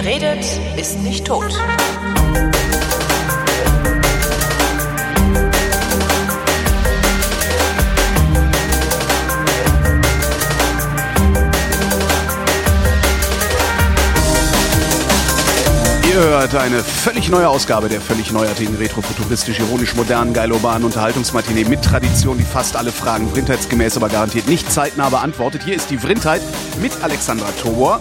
Wer 0.00 0.12
redet, 0.12 0.44
ist 0.76 1.00
nicht 1.00 1.26
tot. 1.26 1.42
Ihr 16.04 16.14
hört 16.14 16.54
eine 16.54 16.84
völlig 16.84 17.28
neue 17.28 17.48
Ausgabe 17.48 17.88
der 17.88 18.00
völlig 18.00 18.30
neuartigen, 18.30 18.76
retrofuturistisch, 18.76 19.58
ironisch 19.58 19.96
modernen, 19.96 20.32
geil-urbanen 20.32 20.84
Unterhaltungsmatinee 20.84 21.64
mit 21.64 21.82
Tradition, 21.82 22.38
die 22.38 22.44
fast 22.44 22.76
alle 22.76 22.92
Fragen 22.92 23.28
vrindheitsgemäß, 23.28 23.96
aber 23.96 24.08
garantiert 24.08 24.46
nicht 24.46 24.70
zeitnah 24.70 25.08
beantwortet. 25.08 25.62
Hier 25.64 25.74
ist 25.74 25.90
die 25.90 25.98
Vrindheit 25.98 26.42
mit 26.80 26.92
Alexandra 27.02 27.50
Tobor. 27.60 28.00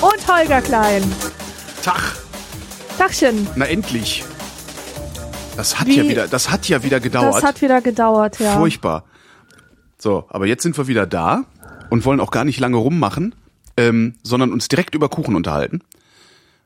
Und 0.00 0.28
Holger 0.28 0.60
Klein. 0.62 1.02
Tag. 1.82 2.16
Tachchen. 2.98 3.46
Na 3.56 3.64
endlich. 3.66 4.24
Das 5.56 5.78
hat 5.80 5.88
Wie- 5.88 5.96
ja 5.96 6.04
wieder, 6.08 6.28
das 6.28 6.50
hat 6.50 6.68
ja 6.68 6.82
wieder 6.82 7.00
gedauert. 7.00 7.34
Das 7.34 7.42
hat 7.42 7.62
wieder 7.62 7.80
gedauert, 7.80 8.38
ja. 8.38 8.56
Furchtbar. 8.56 9.04
So, 9.98 10.24
aber 10.28 10.46
jetzt 10.46 10.62
sind 10.62 10.76
wir 10.78 10.86
wieder 10.86 11.06
da 11.06 11.44
und 11.90 12.04
wollen 12.04 12.20
auch 12.20 12.30
gar 12.30 12.44
nicht 12.44 12.60
lange 12.60 12.76
rummachen, 12.76 13.34
ähm, 13.76 14.14
sondern 14.22 14.52
uns 14.52 14.68
direkt 14.68 14.94
über 14.94 15.08
Kuchen 15.08 15.34
unterhalten. 15.34 15.80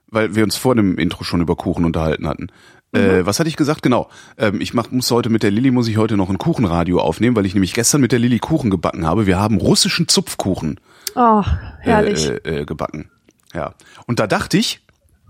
Weil 0.09 0.35
wir 0.35 0.45
uns 0.45 0.57
vor 0.57 0.75
dem 0.75 0.99
Intro 0.99 1.25
schon 1.25 1.41
über 1.41 1.57
Kuchen 1.57 1.87
unterhalten 1.87 2.29
hatten. 2.29 2.49
Äh, 2.95 3.25
was 3.25 3.41
hatte 3.41 3.49
ich 3.49 3.57
gesagt? 3.57 3.83
Genau. 3.83 4.11
Ähm, 4.37 4.61
ich 4.61 4.75
mach, 4.75 4.91
muss 4.91 5.11
heute 5.11 5.31
mit 5.31 5.43
der 5.43 5.51
Lilly 5.51 5.71
muss 5.71 5.89
ich 5.89 5.97
heute 5.97 6.19
noch 6.19 6.29
ein 6.29 6.37
Kuchenradio 6.37 7.01
aufnehmen, 7.01 7.35
weil 7.35 7.47
ich 7.47 7.55
nämlich 7.55 7.73
gestern 7.73 8.03
mit 8.03 8.13
der 8.13 8.19
Lilly 8.19 8.39
Kuchen 8.39 8.69
gebacken 8.71 9.07
habe. 9.07 9.27
Wir 9.27 9.39
haben 9.41 9.57
russischen 9.57 10.09
Zupfkuchen 10.09 10.79
Oh, 11.15 11.43
herrlich. 11.81 12.29
äh, 12.29 12.61
äh, 12.61 12.65
gebacken. 12.67 13.11
Ja. 13.55 13.75
Und 14.07 14.19
da 14.19 14.27
dachte 14.27 14.59
ich, 14.59 14.81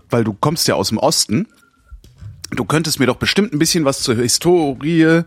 weil 0.09 0.23
du 0.23 0.33
kommst 0.33 0.67
ja 0.67 0.75
aus 0.75 0.89
dem 0.89 0.97
Osten, 0.97 1.47
du 2.51 2.65
könntest 2.65 2.99
mir 2.99 3.07
doch 3.07 3.17
bestimmt 3.17 3.53
ein 3.53 3.59
bisschen 3.59 3.85
was 3.85 4.01
zur 4.01 4.15
Historie, 4.15 5.23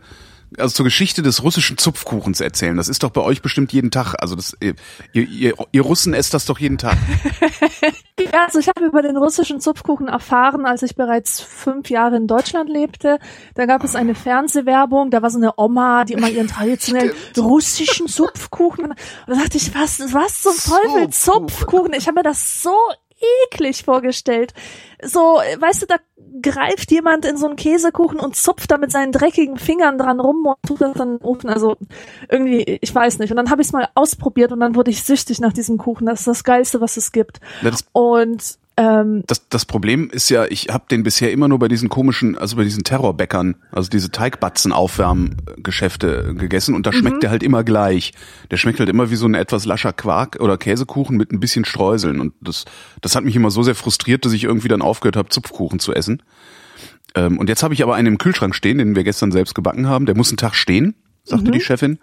also 0.58 0.74
zur 0.74 0.84
Geschichte 0.84 1.22
des 1.22 1.42
russischen 1.42 1.76
Zupfkuchens 1.76 2.40
erzählen. 2.40 2.76
Das 2.76 2.88
ist 2.88 3.02
doch 3.02 3.10
bei 3.10 3.20
euch 3.20 3.42
bestimmt 3.42 3.72
jeden 3.72 3.90
Tag. 3.90 4.14
Also 4.20 4.36
das, 4.36 4.56
ihr, 4.60 4.74
ihr, 5.12 5.54
ihr 5.72 5.82
Russen 5.82 6.14
esst 6.14 6.34
das 6.34 6.44
doch 6.44 6.58
jeden 6.58 6.78
Tag. 6.78 6.96
Also 8.32 8.58
ich 8.58 8.68
habe 8.68 8.86
über 8.86 9.02
den 9.02 9.16
russischen 9.18 9.60
Zupfkuchen 9.60 10.08
erfahren, 10.08 10.64
als 10.64 10.82
ich 10.82 10.96
bereits 10.96 11.40
fünf 11.40 11.90
Jahre 11.90 12.16
in 12.16 12.26
Deutschland 12.26 12.70
lebte. 12.70 13.18
Da 13.54 13.66
gab 13.66 13.84
es 13.84 13.94
eine 13.94 14.14
Fernsehwerbung, 14.14 15.10
da 15.10 15.20
war 15.20 15.28
so 15.28 15.38
eine 15.38 15.52
Oma, 15.58 16.04
die 16.04 16.14
immer 16.14 16.30
ihren 16.30 16.48
traditionellen 16.48 17.12
russischen 17.36 18.08
Zupfkuchen. 18.08 18.86
Und 18.86 18.96
da 19.26 19.34
dachte 19.34 19.58
ich, 19.58 19.74
was, 19.74 20.00
was 20.14 20.42
zum 20.42 20.54
Teufel. 20.56 21.10
Zupfkuchen? 21.10 21.92
Ich 21.92 22.06
habe 22.06 22.20
mir 22.20 22.22
das 22.22 22.62
so 22.62 22.74
eklig 23.52 23.84
vorgestellt. 23.84 24.54
So, 25.02 25.40
weißt 25.58 25.82
du, 25.82 25.86
da 25.86 25.96
greift 26.42 26.90
jemand 26.90 27.24
in 27.24 27.36
so 27.36 27.46
einen 27.46 27.56
Käsekuchen 27.56 28.18
und 28.18 28.36
zupft 28.36 28.70
da 28.70 28.78
mit 28.78 28.90
seinen 28.92 29.12
dreckigen 29.12 29.56
Fingern 29.56 29.98
dran 29.98 30.20
rum 30.20 30.46
und 30.46 30.56
tut 30.66 30.80
das 30.80 30.94
dann 30.94 31.14
in 31.14 31.18
den 31.18 31.24
Ofen. 31.26 31.50
Also 31.50 31.76
irgendwie, 32.28 32.78
ich 32.80 32.94
weiß 32.94 33.18
nicht. 33.18 33.30
Und 33.30 33.36
dann 33.36 33.50
habe 33.50 33.62
ich 33.62 33.68
es 33.68 33.72
mal 33.72 33.88
ausprobiert 33.94 34.52
und 34.52 34.60
dann 34.60 34.74
wurde 34.74 34.90
ich 34.90 35.02
süchtig 35.04 35.40
nach 35.40 35.52
diesem 35.52 35.78
Kuchen. 35.78 36.06
Das 36.06 36.20
ist 36.20 36.28
das 36.28 36.44
Geilste, 36.44 36.80
was 36.80 36.96
es 36.96 37.12
gibt. 37.12 37.40
Ja, 37.62 37.70
Und 37.92 38.58
ähm, 38.76 39.22
Das, 39.26 39.48
das 39.48 39.64
Problem 39.64 40.10
ist 40.10 40.28
ja, 40.28 40.44
ich 40.46 40.68
habe 40.68 40.84
den 40.90 41.02
bisher 41.02 41.32
immer 41.32 41.48
nur 41.48 41.58
bei 41.58 41.68
diesen 41.68 41.88
komischen, 41.88 42.36
also 42.36 42.56
bei 42.56 42.64
diesen 42.64 42.84
Terrorbäckern, 42.84 43.56
also 43.72 43.88
diese 43.88 44.10
Teigbatzen 44.10 44.72
Aufwärmgeschäfte 44.72 46.34
gegessen 46.36 46.74
und 46.74 46.86
da 46.86 46.92
schmeckt 46.92 47.22
der 47.22 47.30
halt 47.30 47.42
immer 47.42 47.64
gleich. 47.64 48.12
Der 48.50 48.58
schmeckt 48.58 48.78
halt 48.78 48.88
immer 48.88 49.10
wie 49.10 49.16
so 49.16 49.26
ein 49.26 49.34
etwas 49.34 49.64
lascher 49.64 49.92
Quark 49.92 50.38
oder 50.40 50.58
Käsekuchen 50.58 51.16
mit 51.16 51.32
ein 51.32 51.40
bisschen 51.40 51.64
Streuseln 51.64 52.20
und 52.20 52.34
das, 52.40 52.64
das 53.00 53.16
hat 53.16 53.24
mich 53.24 53.36
immer 53.36 53.50
so 53.50 53.62
sehr 53.62 53.74
frustriert, 53.74 54.24
dass 54.24 54.32
ich 54.32 54.44
irgendwie 54.44 54.68
dann 54.68 54.82
aufgehört 54.82 55.16
habe, 55.16 55.28
Zupfkuchen 55.30 55.78
zu 55.78 55.94
essen. 55.94 56.22
Ähm, 57.14 57.38
und 57.38 57.48
jetzt 57.48 57.62
habe 57.62 57.72
ich 57.72 57.82
aber 57.82 57.94
einen 57.94 58.08
im 58.08 58.18
Kühlschrank 58.18 58.54
stehen, 58.54 58.78
den 58.78 58.94
wir 58.94 59.04
gestern 59.04 59.32
selbst 59.32 59.54
gebacken 59.54 59.88
haben. 59.88 60.06
Der 60.06 60.16
muss 60.16 60.28
einen 60.28 60.36
Tag 60.36 60.54
stehen, 60.54 60.94
sagte 61.24 61.50
die 61.50 61.60
Chefin, 61.60 61.98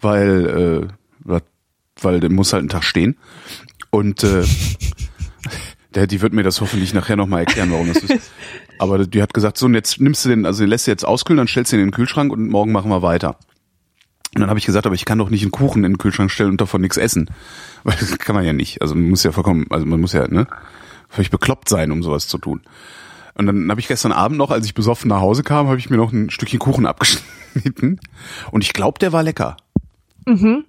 weil, 0.00 0.90
äh, 1.24 1.40
weil 2.00 2.20
der 2.20 2.30
muss 2.30 2.52
halt 2.52 2.60
einen 2.60 2.68
Tag 2.68 2.84
stehen. 2.84 3.16
Und 3.90 4.22
äh, 4.24 4.44
der, 5.94 6.06
die 6.06 6.20
wird 6.20 6.32
mir 6.32 6.42
das 6.42 6.60
hoffentlich 6.60 6.94
nachher 6.94 7.16
nochmal 7.16 7.40
erklären, 7.40 7.70
warum 7.70 7.88
das 7.88 8.02
ist. 8.02 8.32
Aber 8.78 9.06
die 9.06 9.22
hat 9.22 9.34
gesagt, 9.34 9.58
so, 9.58 9.66
und 9.66 9.74
jetzt 9.74 10.00
nimmst 10.00 10.24
du 10.24 10.28
den, 10.28 10.46
also 10.46 10.62
den 10.62 10.68
lässt 10.68 10.86
du 10.86 10.90
jetzt 10.90 11.04
auskühlen, 11.04 11.38
dann 11.38 11.48
stellst 11.48 11.72
du 11.72 11.76
den 11.76 11.84
in 11.84 11.88
den 11.88 11.94
Kühlschrank 11.94 12.32
und 12.32 12.48
morgen 12.48 12.72
machen 12.72 12.90
wir 12.90 13.02
weiter. 13.02 13.36
Und 14.34 14.40
dann 14.40 14.48
habe 14.48 14.58
ich 14.58 14.66
gesagt, 14.66 14.86
aber 14.86 14.94
ich 14.94 15.04
kann 15.04 15.18
doch 15.18 15.28
nicht 15.28 15.42
einen 15.42 15.50
Kuchen 15.50 15.84
in 15.84 15.92
den 15.92 15.98
Kühlschrank 15.98 16.30
stellen 16.30 16.50
und 16.50 16.60
davon 16.60 16.80
nichts 16.80 16.96
essen. 16.96 17.30
Weil 17.84 17.96
das 17.98 18.18
kann 18.18 18.34
man 18.34 18.44
ja 18.44 18.52
nicht. 18.52 18.80
Also 18.80 18.94
man 18.94 19.10
muss 19.10 19.22
ja 19.22 19.32
vollkommen, 19.32 19.66
also 19.70 19.84
man 19.86 20.00
muss 20.00 20.12
ja, 20.12 20.26
ne, 20.26 20.46
völlig 21.08 21.30
bekloppt 21.30 21.68
sein, 21.68 21.92
um 21.92 22.02
sowas 22.02 22.28
zu 22.28 22.38
tun. 22.38 22.62
Und 23.34 23.46
dann 23.46 23.70
habe 23.70 23.80
ich 23.80 23.88
gestern 23.88 24.12
Abend 24.12 24.38
noch, 24.38 24.50
als 24.50 24.66
ich 24.66 24.74
besoffen 24.74 25.08
nach 25.08 25.20
Hause 25.20 25.42
kam, 25.42 25.66
habe 25.66 25.78
ich 25.78 25.90
mir 25.90 25.96
noch 25.96 26.12
ein 26.12 26.30
Stückchen 26.30 26.58
Kuchen 26.58 26.86
abgeschnitten. 26.86 28.00
Und 28.50 28.64
ich 28.64 28.72
glaube, 28.72 28.98
der 28.98 29.12
war 29.12 29.22
lecker. 29.22 29.56
mhm. 30.26 30.64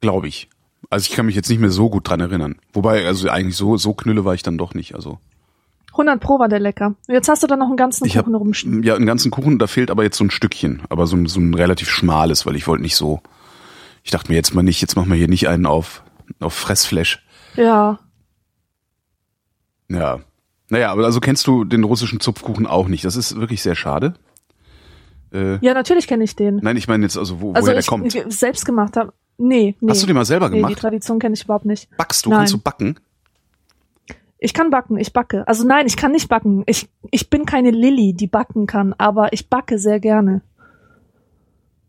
Glaube 0.00 0.28
ich. 0.28 0.50
Also 0.90 1.08
ich 1.10 1.16
kann 1.16 1.26
mich 1.26 1.34
jetzt 1.34 1.48
nicht 1.48 1.60
mehr 1.60 1.70
so 1.70 1.90
gut 1.90 2.08
dran 2.08 2.20
erinnern. 2.20 2.56
Wobei, 2.72 3.06
also 3.06 3.28
eigentlich 3.28 3.56
so, 3.56 3.76
so 3.76 3.94
knülle 3.94 4.24
war 4.24 4.34
ich 4.34 4.42
dann 4.42 4.58
doch 4.58 4.74
nicht. 4.74 4.94
Also 4.94 5.18
100 5.92 6.20
Pro 6.20 6.38
war 6.38 6.48
der 6.48 6.60
lecker. 6.60 6.94
Jetzt 7.08 7.28
hast 7.28 7.42
du 7.42 7.46
da 7.46 7.56
noch 7.56 7.68
einen 7.68 7.76
ganzen 7.76 8.04
ich 8.06 8.14
Kuchen 8.16 8.34
rumstehen. 8.34 8.82
ja 8.82 8.96
einen 8.96 9.06
ganzen 9.06 9.30
Kuchen, 9.30 9.58
da 9.58 9.66
fehlt 9.66 9.90
aber 9.90 10.02
jetzt 10.02 10.16
so 10.18 10.24
ein 10.24 10.30
Stückchen, 10.30 10.82
aber 10.88 11.06
so 11.06 11.16
ein, 11.16 11.26
so 11.26 11.38
ein 11.40 11.54
relativ 11.54 11.88
schmales, 11.88 12.46
weil 12.46 12.56
ich 12.56 12.66
wollte 12.66 12.82
nicht 12.82 12.96
so. 12.96 13.20
Ich 14.02 14.10
dachte 14.10 14.30
mir 14.30 14.36
jetzt 14.36 14.54
mal 14.54 14.62
nicht, 14.62 14.80
jetzt 14.80 14.96
machen 14.96 15.08
wir 15.08 15.16
hier 15.16 15.28
nicht 15.28 15.48
einen 15.48 15.66
auf 15.66 16.02
auf 16.40 16.54
Fressflash. 16.54 17.24
Ja. 17.56 17.98
Ja. 19.88 20.20
Naja, 20.68 20.90
aber 20.90 21.04
also 21.04 21.20
kennst 21.20 21.46
du 21.46 21.64
den 21.64 21.84
russischen 21.84 22.20
Zupfkuchen 22.20 22.66
auch 22.66 22.88
nicht. 22.88 23.04
Das 23.04 23.16
ist 23.16 23.36
wirklich 23.36 23.62
sehr 23.62 23.74
schade. 23.76 24.14
Äh, 25.32 25.58
Ja, 25.64 25.74
natürlich 25.74 26.06
kenne 26.08 26.24
ich 26.24 26.34
den. 26.34 26.56
nein, 26.62 26.76
ich 26.76 26.88
meine 26.88 27.04
jetzt 27.04 27.16
also, 27.18 27.40
wo, 27.40 27.52
also 27.52 27.66
woher 27.66 27.74
der 27.74 27.80
ich, 27.80 27.86
kommt. 27.86 28.14
ich 28.14 28.24
selbst 28.28 28.64
gemacht 28.64 28.96
habe. 28.96 29.12
Nee, 29.36 29.74
nee. 29.80 29.90
Hast 29.90 30.02
du 30.02 30.06
den 30.06 30.14
mal 30.16 30.24
selber 30.24 30.48
Nee, 30.48 30.56
die 30.56 30.62
gemacht? 30.62 30.78
Tradition 30.78 31.18
kenne 31.18 31.34
ich 31.34 31.44
überhaupt 31.44 31.64
nicht. 31.64 31.88
Backst 31.96 32.24
du? 32.26 32.30
Nein. 32.30 32.38
Kannst 32.40 32.54
du 32.54 32.58
backen? 32.58 32.98
Ich 34.38 34.52
kann 34.52 34.70
backen, 34.70 34.98
ich 34.98 35.12
backe. 35.12 35.48
Also 35.48 35.66
nein, 35.66 35.86
ich 35.86 35.96
kann 35.96 36.12
nicht 36.12 36.28
backen. 36.28 36.64
Ich, 36.66 36.88
ich 37.10 37.30
bin 37.30 37.46
keine 37.46 37.70
Lilly, 37.70 38.12
die 38.12 38.26
backen 38.26 38.66
kann, 38.66 38.92
aber 38.98 39.32
ich 39.32 39.48
backe 39.48 39.78
sehr 39.78 40.00
gerne. 40.00 40.42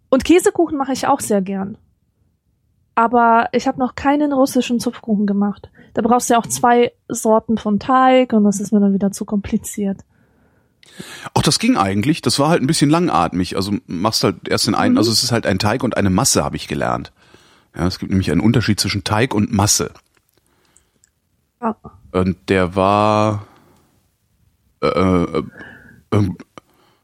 Und 0.10 0.24
Käsekuchen 0.24 0.78
mache 0.78 0.94
ich 0.94 1.06
auch 1.08 1.20
sehr 1.20 1.42
gern. 1.42 1.78
Aber 2.96 3.50
ich 3.52 3.68
habe 3.68 3.78
noch 3.80 3.96
keinen 3.96 4.32
russischen 4.32 4.80
Zupfkuchen 4.80 5.26
gemacht. 5.28 5.70
Da 5.94 6.02
brauchst 6.02 6.30
du 6.30 6.34
ja 6.36 6.40
auch 6.40 6.48
zwei 6.48 6.94
Sorten 7.10 7.58
von 7.58 7.78
Teig 7.80 8.32
und 8.32 8.46
das 8.46 8.62
ist 8.62 8.72
mir 8.72 8.80
dann 8.80 8.94
wieder 8.94 9.12
zu 9.12 9.26
kompliziert. 9.26 10.00
Ach, 11.34 11.42
das 11.42 11.60
ging 11.60 11.76
eigentlich. 11.76 12.22
Das 12.22 12.40
war 12.40 12.48
halt 12.48 12.62
ein 12.62 12.68
bisschen 12.68 12.90
langatmig. 12.90 13.58
Also 13.58 13.74
machst 13.86 14.24
halt 14.24 14.48
erst 14.48 14.68
den 14.68 14.76
einen, 14.76 14.94
Mhm. 14.94 15.00
also 15.00 15.12
es 15.12 15.24
ist 15.24 15.34
halt 15.34 15.46
ein 15.46 15.60
Teig 15.60 15.84
und 15.84 15.98
eine 15.98 16.10
Masse, 16.10 16.46
habe 16.46 16.56
ich 16.56 16.70
gelernt. 16.70 17.12
Ja, 17.76 17.88
es 17.88 18.00
gibt 18.00 18.12
nämlich 18.12 18.32
einen 18.32 18.42
Unterschied 18.42 18.80
zwischen 18.80 19.04
Teig 19.04 19.34
und 19.34 19.52
Masse. 19.52 19.92
Ja. 21.62 21.76
Und 22.12 22.38
der 22.50 22.76
war, 22.76 23.48
äh, 24.82 24.88
äh, 24.88 25.44
äh, 26.12 26.30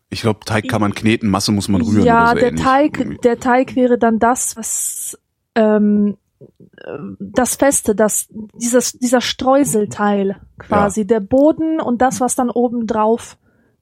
ich 0.09 0.21
glaube, 0.21 0.41
Teig 0.45 0.69
kann 0.69 0.81
man 0.81 0.93
kneten, 0.93 1.29
Masse 1.29 1.51
muss 1.51 1.67
man 1.67 1.81
rühren 1.81 2.05
ja, 2.05 2.29
so 2.29 2.35
der 2.35 2.47
ähnlich. 2.49 2.63
Teig, 2.63 3.21
der 3.21 3.39
Teig 3.39 3.75
wäre 3.75 3.97
dann 3.97 4.19
das, 4.19 4.55
was 4.55 5.17
ähm, 5.55 6.17
äh, 6.39 6.97
das 7.19 7.55
Feste, 7.55 7.95
das 7.95 8.27
dieses 8.29 8.93
dieser 8.93 9.21
Streuselteil 9.21 10.37
quasi, 10.57 11.05
der 11.05 11.19
Boden 11.19 11.81
und 11.81 12.01
das, 12.01 12.21
was 12.21 12.35
dann 12.35 12.49
oben 12.49 12.87
drauf 12.87 13.37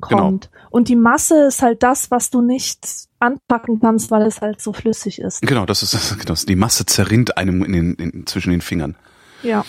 Genau. 0.08 0.22
kommt. 0.24 0.50
Und 0.70 0.88
die 0.88 0.96
Masse 0.96 1.48
ist 1.48 1.62
halt 1.62 1.84
das, 1.84 2.10
was 2.10 2.30
du 2.30 2.42
nicht 2.42 2.88
anpacken 3.20 3.80
kannst, 3.82 4.12
weil 4.12 4.22
es 4.24 4.40
halt 4.40 4.62
so 4.62 4.72
flüssig 4.72 5.20
ist. 5.20 5.42
Genau, 5.42 5.66
das 5.66 5.84
ist 5.84 5.94
das, 5.94 6.18
genau, 6.20 6.34
die 6.48 6.56
Masse 6.56 6.86
zerrinnt 6.86 7.38
einem 7.38 7.64
in 7.64 7.74
den, 7.74 7.94
in, 7.96 8.26
zwischen 8.28 8.52
den 8.52 8.62
Fingern. 8.62 8.96
Ja. 9.44 9.66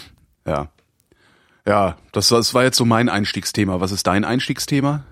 Ja. 0.47 0.69
Ja, 1.67 1.97
das, 2.13 2.29
das 2.29 2.55
war 2.55 2.63
jetzt 2.63 2.77
so 2.77 2.85
mein 2.85 3.09
Einstiegsthema. 3.09 3.81
Was 3.81 3.93
ist 3.93 4.07
dein 4.07 4.25
Einstiegsthema? 4.25 5.05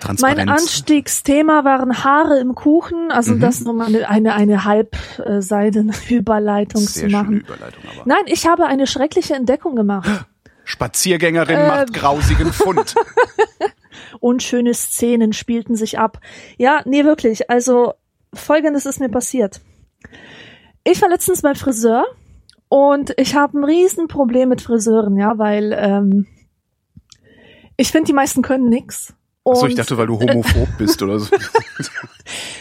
Transparenz. 0.00 0.38
Mein 0.38 0.48
Anstiegsthema 0.48 1.64
waren 1.64 2.04
Haare 2.04 2.38
im 2.40 2.54
Kuchen, 2.54 3.10
also 3.10 3.34
Mhm. 3.34 3.40
das 3.40 3.60
nur 3.60 3.74
mal 3.74 3.86
eine, 3.88 4.08
eine, 4.08 4.34
eine 4.34 4.64
halbseidene 4.64 5.92
Überleitung 6.08 6.80
Sehr 6.82 6.88
zu 7.04 7.10
schöne 7.10 7.12
machen. 7.22 7.40
Überleitung, 7.40 7.82
aber. 7.84 8.02
Nein, 8.06 8.22
ich 8.26 8.46
habe 8.46 8.66
eine 8.66 8.86
schreckliche 8.86 9.34
Entdeckung 9.34 9.74
gemacht. 9.76 10.08
Spaziergängerin 10.64 11.58
Ähm. 11.58 11.66
macht 11.66 11.92
grausigen 11.92 12.52
Fund. 12.52 12.94
unschöne 14.20 14.74
Szenen 14.74 15.32
spielten 15.32 15.74
sich 15.74 15.98
ab. 15.98 16.20
Ja, 16.58 16.82
nee, 16.84 17.04
wirklich. 17.04 17.50
Also, 17.50 17.94
folgendes 18.34 18.86
ist 18.86 19.00
mir 19.00 19.08
passiert. 19.08 19.60
Ich 20.84 21.00
war 21.02 21.08
letztens 21.08 21.42
beim 21.42 21.56
Friseur 21.56 22.04
und 22.68 23.14
ich 23.18 23.34
habe 23.34 23.58
ein 23.58 23.64
Riesenproblem 23.64 24.48
mit 24.48 24.62
Friseuren, 24.62 25.16
ja, 25.16 25.36
weil 25.38 25.76
ähm, 25.76 26.26
ich 27.76 27.90
finde, 27.90 28.06
die 28.06 28.12
meisten 28.12 28.42
können 28.42 28.68
nix. 28.68 29.14
Achso, 29.44 29.66
ich 29.66 29.74
dachte, 29.74 29.96
weil 29.96 30.06
du 30.06 30.20
homophob 30.20 30.68
bist 30.78 31.02
oder 31.02 31.18
so. 31.18 31.34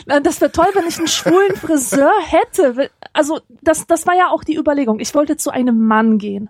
das 0.05 0.41
wäre 0.41 0.51
toll, 0.51 0.67
wenn 0.73 0.87
ich 0.87 0.97
einen 0.97 1.07
schwulen 1.07 1.55
Friseur 1.55 2.11
hätte. 2.25 2.89
Also, 3.13 3.41
das, 3.61 3.85
das 3.85 4.07
war 4.07 4.15
ja 4.15 4.29
auch 4.29 4.43
die 4.43 4.55
Überlegung. 4.55 4.99
Ich 4.99 5.13
wollte 5.13 5.37
zu 5.37 5.51
einem 5.51 5.85
Mann 5.85 6.17
gehen. 6.17 6.49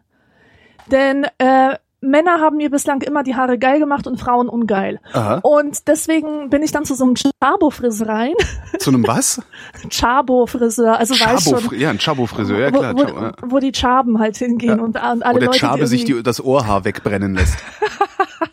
Denn 0.91 1.25
äh, 1.39 1.77
Männer 2.01 2.39
haben 2.39 2.57
mir 2.57 2.69
bislang 2.69 3.01
immer 3.01 3.23
die 3.23 3.35
Haare 3.35 3.57
geil 3.57 3.79
gemacht 3.79 4.07
und 4.07 4.19
Frauen 4.19 4.47
ungeil. 4.47 4.99
Aha. 5.11 5.39
Und 5.43 5.87
deswegen 5.87 6.49
bin 6.49 6.63
ich 6.63 6.71
dann 6.71 6.85
zu 6.85 6.95
so 6.95 7.03
einem 7.03 7.15
Chabo-Frisereien. 7.15 8.35
Zu 8.79 8.91
einem 8.91 9.05
was? 9.05 9.41
Chabo-Friseur, 9.89 10.97
also 10.97 11.13
weißt 11.13 11.49
Chabo, 11.49 11.59
schon. 11.59 11.79
ja, 11.79 11.89
ein 11.89 11.99
Chabo-Friseur, 11.99 12.59
ja 12.59 12.71
klar. 12.71 12.93
wo, 12.95 13.03
Chabo, 13.03 13.21
ja. 13.21 13.31
wo, 13.41 13.59
die 13.59 13.71
Chaben 13.71 14.19
halt 14.19 14.37
hingehen 14.37 14.79
und, 14.79 14.95
und 14.95 14.97
alle 14.97 15.35
Wo 15.35 15.39
der 15.39 15.47
Leute, 15.47 15.59
Chabe 15.59 15.87
sich 15.87 16.05
die, 16.05 16.23
das 16.23 16.43
Ohrhaar 16.43 16.85
wegbrennen 16.85 17.35
lässt. 17.35 17.57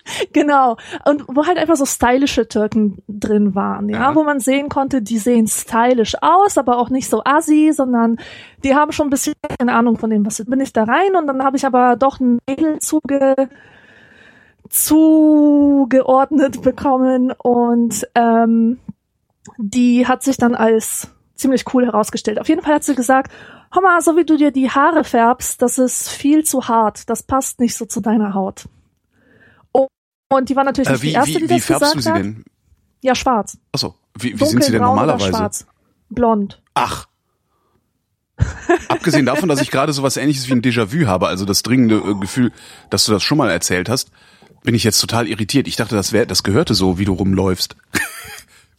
Genau. 0.32 0.76
Und 1.05 1.25
wo 1.29 1.47
halt 1.47 1.58
einfach 1.58 1.76
so 1.76 1.85
stylische 1.87 2.47
Türken 2.49 3.03
drin 3.08 3.55
waren, 3.55 3.88
ja, 3.88 3.99
Ja. 3.99 4.14
wo 4.14 4.23
man 4.25 4.41
sehen 4.41 4.69
konnte, 4.69 5.03
die 5.03 5.19
sehen 5.19 5.47
stylisch 5.49 6.14
aus, 6.20 6.58
aber 6.58 6.79
auch 6.79 6.91
nicht 6.91 7.08
so 7.08 7.23
assi, 7.25 7.73
sondern 7.75 8.17
die 8.64 8.75
haben 8.75 8.93
schon 8.93 9.08
ein 9.08 9.11
bisschen 9.11 9.35
Ahnung 9.67 9.99
von 9.99 10.11
dem, 10.11 10.25
was 10.26 10.44
bin 10.44 10.61
ich 10.61 10.73
da 10.73 10.85
rein 10.85 11.17
und 11.17 11.26
dann 11.26 11.43
habe 11.43 11.56
ich 11.56 11.67
aber 11.67 11.97
doch 11.97 12.20
ein 12.20 12.38
Mädel 12.49 12.79
zuge 12.79 13.35
zugeordnet 14.69 16.62
bekommen 16.62 17.32
und 17.32 18.06
ähm, 18.14 18.79
die 19.59 20.06
hat 20.06 20.23
sich 20.23 20.37
dann 20.37 20.55
als 20.55 21.09
ziemlich 21.35 21.64
cool 21.75 21.87
herausgestellt. 21.87 22.41
Auf 22.41 22.49
jeden 22.49 22.62
Fall 22.62 22.75
hat 22.75 22.85
sie 22.85 22.94
gesagt, 22.94 23.31
hör 23.73 23.82
mal, 23.82 24.00
so 24.00 24.17
wie 24.17 24.25
du 24.25 24.37
dir 24.37 24.50
die 24.50 24.70
Haare 24.70 25.05
färbst, 25.05 25.62
das 25.62 25.79
ist 25.79 26.09
viel 26.09 26.44
zu 26.44 26.69
hart, 26.69 27.09
das 27.11 27.23
passt 27.23 27.61
nicht 27.61 27.76
so 27.76 27.85
zu 27.85 28.00
deiner 28.00 28.35
Haut. 28.35 28.64
Und 30.28 30.49
die 30.49 30.56
war 30.56 30.64
natürlich 30.64 30.88
Äh, 30.88 30.93
nicht 30.93 31.02
wie 31.02 31.08
die 31.08 31.14
erste, 31.14 31.34
wie, 31.34 31.38
die 31.38 31.43
wie 31.50 31.55
das 31.56 31.64
färbst 31.64 31.81
gesagt 31.82 31.94
du 31.96 32.00
sie 32.00 32.11
hat. 32.11 32.19
denn? 32.19 32.44
Ja, 33.02 33.14
schwarz. 33.14 33.58
Achso, 33.73 33.94
wie, 34.19 34.38
wie 34.38 34.44
sind 34.44 34.64
sie 34.64 34.73
denn 34.73 34.82
normalerweise? 34.82 35.28
schwarz. 35.28 35.67
Blond. 36.08 36.62
Ach. 36.75 37.06
Abgesehen 38.88 39.25
davon, 39.26 39.49
dass 39.49 39.61
ich 39.62 39.70
gerade 39.70 39.93
sowas 39.93 40.17
ähnliches 40.17 40.49
wie 40.49 40.52
ein 40.52 40.62
Déjà-vu 40.62 41.06
habe, 41.06 41.28
also 41.28 41.44
das 41.44 41.62
dringende 41.62 41.96
äh, 41.96 42.14
Gefühl, 42.20 42.52
dass 42.90 43.05
du 43.06 43.12
das 43.12 43.23
schon 43.23 43.38
mal 43.38 43.50
erzählt 43.50 43.88
hast, 43.88 44.11
bin 44.62 44.75
ich 44.75 44.84
jetzt 44.84 45.00
total 45.00 45.26
irritiert. 45.28 45.67
Ich 45.69 45.76
dachte, 45.76 45.94
das 45.94 46.12
wäre, 46.12 46.26
das 46.26 46.43
gehörte 46.43 46.75
so, 46.75 46.99
wie 46.99 47.05
du 47.05 47.12
rumläufst. 47.14 47.76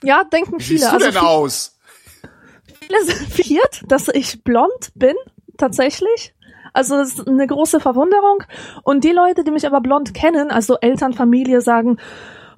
Ja, 0.04 0.24
denken 0.26 0.60
Wie 0.60 0.64
viele. 0.64 0.80
siehst 0.80 0.92
du 0.94 0.98
denn 1.00 1.08
also 1.08 1.20
aus? 1.20 1.78
viele 2.82 3.04
sind 3.06 3.18
verwirrt, 3.34 3.82
dass 3.88 4.08
ich 4.10 4.44
blond 4.44 4.92
bin, 4.96 5.16
tatsächlich. 5.58 6.34
Also 6.78 6.96
das 6.96 7.16
ist 7.16 7.28
eine 7.28 7.48
große 7.48 7.80
Verwunderung. 7.80 8.44
Und 8.84 9.04
die 9.04 9.12
Leute, 9.12 9.44
die 9.44 9.52
mich 9.52 9.66
aber 9.66 9.82
blond 9.82 10.14
kennen, 10.14 10.52
also 10.52 10.78
Eltern, 10.80 11.14
Familie, 11.14 11.60
sagen, 11.62 11.98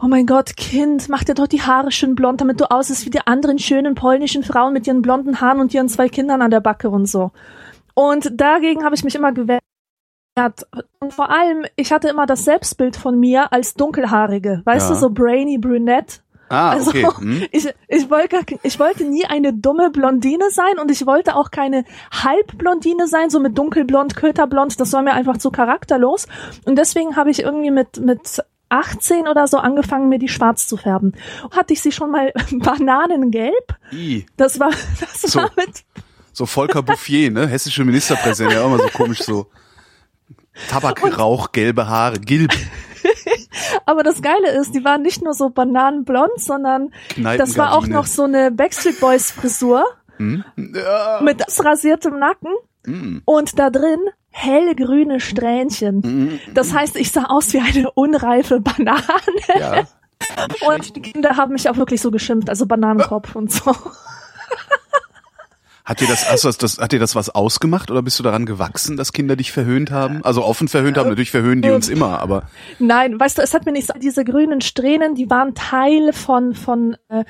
oh 0.02 0.08
mein 0.08 0.26
Gott, 0.26 0.56
Kind, 0.58 1.10
mach 1.10 1.24
dir 1.24 1.34
doch 1.36 1.48
die 1.48 1.62
Haare 1.62 1.92
schön 1.92 2.16
blond, 2.16 2.42
damit 2.42 2.60
du 2.60 2.70
aussiehst 2.70 3.06
wie 3.06 3.10
die 3.10 3.26
anderen 3.26 3.60
schönen 3.60 3.96
polnischen 3.96 4.44
Frauen 4.44 4.74
mit 4.74 4.88
ihren 4.88 5.02
blonden 5.02 5.40
Haaren 5.42 5.62
und 5.62 5.74
ihren 5.74 5.90
zwei 5.90 6.10
Kindern 6.10 6.42
an 6.42 6.52
der 6.52 6.60
Backe 6.60 6.90
und 6.90 7.06
so. 7.06 7.32
Und 7.94 8.30
dagegen 8.40 8.84
habe 8.84 8.96
ich 8.96 9.04
mich 9.04 9.16
immer 9.16 9.32
gewehrt. 9.32 9.62
Und 11.00 11.14
vor 11.14 11.30
allem, 11.30 11.66
ich 11.76 11.92
hatte 11.92 12.08
immer 12.08 12.26
das 12.26 12.46
Selbstbild 12.46 12.96
von 12.96 13.20
mir 13.20 13.52
als 13.52 13.74
dunkelhaarige, 13.74 14.62
weißt 14.66 14.90
Ja. 14.90 14.96
du, 14.96 15.00
so 15.02 15.10
brainy 15.10 15.58
brunette. 15.58 16.20
Ah, 16.50 16.72
Also 16.72 16.90
okay. 16.90 17.08
Hm. 17.18 17.46
ich, 17.52 17.68
ich, 17.88 18.10
wollte, 18.10 18.40
ich 18.64 18.80
wollte 18.80 19.06
nie 19.06 19.26
eine 19.26 19.54
dumme 19.54 19.92
Blondine 19.92 20.50
sein 20.52 20.80
und 20.82 20.90
ich 20.92 21.06
wollte 21.06 21.36
auch 21.36 21.52
keine 21.52 21.86
Halbblondine 22.12 23.08
sein, 23.08 23.30
so 23.30 23.40
mit 23.40 23.58
dunkelblond, 23.58 24.16
köterblond. 24.16 24.80
Das 24.80 24.92
war 24.94 25.02
mir 25.04 25.14
einfach 25.14 25.38
zu 25.38 25.52
charakterlos. 25.52 26.28
Und 26.66 26.76
deswegen 26.78 27.16
habe 27.16 27.30
ich 27.30 27.42
irgendwie 27.44 27.72
mit, 27.72 28.00
mit 28.00 28.42
18 28.70 29.28
oder 29.28 29.48
so 29.48 29.58
angefangen, 29.58 30.10
mir 30.10 30.20
die 30.20 30.28
schwarz 30.28 30.68
zu 30.68 30.78
färben. 30.78 31.14
Hatte 31.52 31.74
ich 31.74 31.82
sie 31.82 31.92
schon 31.92 32.12
mal 32.12 32.34
bananengelb? 32.52 33.76
I. 33.92 34.26
Das 34.38 34.60
war, 34.60 34.72
das 35.00 35.22
So. 35.32 35.40
war 35.40 35.52
mit, 35.56 35.84
So 36.34 36.46
Volker 36.46 36.82
Bouffier, 36.84 37.32
ne? 37.32 37.48
Hessische 37.48 37.84
Ministerpräsident, 37.86 38.54
ja 38.54 38.66
immer 38.66 38.78
so 38.80 38.88
komisch 38.90 39.22
so. 39.22 39.48
Tabakrauch, 40.70 41.52
gelbe 41.52 41.88
Haare, 41.88 42.20
Gilb, 42.20 42.54
aber 43.90 44.04
das 44.04 44.22
Geile 44.22 44.52
ist, 44.52 44.74
die 44.76 44.84
waren 44.86 45.02
nicht 45.02 45.24
nur 45.24 45.34
so 45.34 45.50
bananenblond, 45.50 46.32
sondern 46.38 46.92
das 47.18 47.58
war 47.58 47.74
auch 47.74 47.88
noch 47.88 48.06
so 48.06 48.24
eine 48.24 48.52
Backstreet 48.52 49.00
Boys 49.00 49.32
Frisur 49.32 49.84
Hm? 50.18 50.44
Ja. 50.58 51.20
mit 51.24 51.44
rasiertem 51.64 52.20
Nacken 52.20 52.52
Hm. 52.86 53.22
und 53.26 53.58
da 53.60 53.70
drin 53.70 54.00
hellgrüne 54.32 55.20
Strähnchen. 55.20 56.04
Hm. 56.04 56.40
Das 56.54 56.74
heißt, 56.74 56.96
ich 56.98 57.12
sah 57.12 57.24
aus 57.26 57.52
wie 57.54 57.60
eine 57.60 57.90
unreife 57.92 58.60
Banane. 58.62 59.02
Ja. 59.58 59.84
Und 60.68 60.96
die 60.96 61.02
Kinder 61.02 61.36
haben 61.38 61.54
mich 61.54 61.70
auch 61.70 61.78
wirklich 61.78 62.02
so 62.02 62.12
geschimpft, 62.12 62.50
also 62.50 62.66
Bananenkopf 62.66 63.36
und 63.36 63.52
so. 63.52 63.74
Hat 65.90 66.02
dir 66.02 66.08
das, 66.08 66.30
hast 66.30 66.44
du 66.44 66.50
das, 66.50 66.58
das, 66.60 66.78
hat 66.78 66.92
dir 66.92 67.00
das 67.00 67.16
was 67.16 67.32
ausgemacht 67.32 67.90
oder 67.90 68.04
bist 68.04 68.20
du 68.20 68.24
daran 68.24 68.46
gewachsen, 68.46 68.96
dass 68.96 69.12
Kinder 69.12 69.36
dich 69.36 69.52
verhöhnt 69.52 69.90
haben? 69.90 70.24
Also 70.24 70.46
offen 70.46 70.68
verhöhnt 70.68 71.00
haben, 71.00 71.10
natürlich 71.10 71.32
verhöhnen 71.32 71.64
die 71.64 71.72
uns 71.72 71.90
immer, 71.90 72.20
aber 72.20 72.44
Nein, 72.78 73.20
weißt 73.20 73.40
du, 73.40 73.42
es 73.42 73.56
hat 73.56 73.66
mir 73.66 73.72
nicht 73.72 73.88
so, 73.88 73.94
diese 73.98 74.24
grünen 74.24 74.62
Strähnen, 74.62 75.16
die 75.16 75.32
waren 75.32 75.56
Teil 75.56 76.14
von, 76.14 76.54
von, 76.54 76.96
äh, 77.08 77.24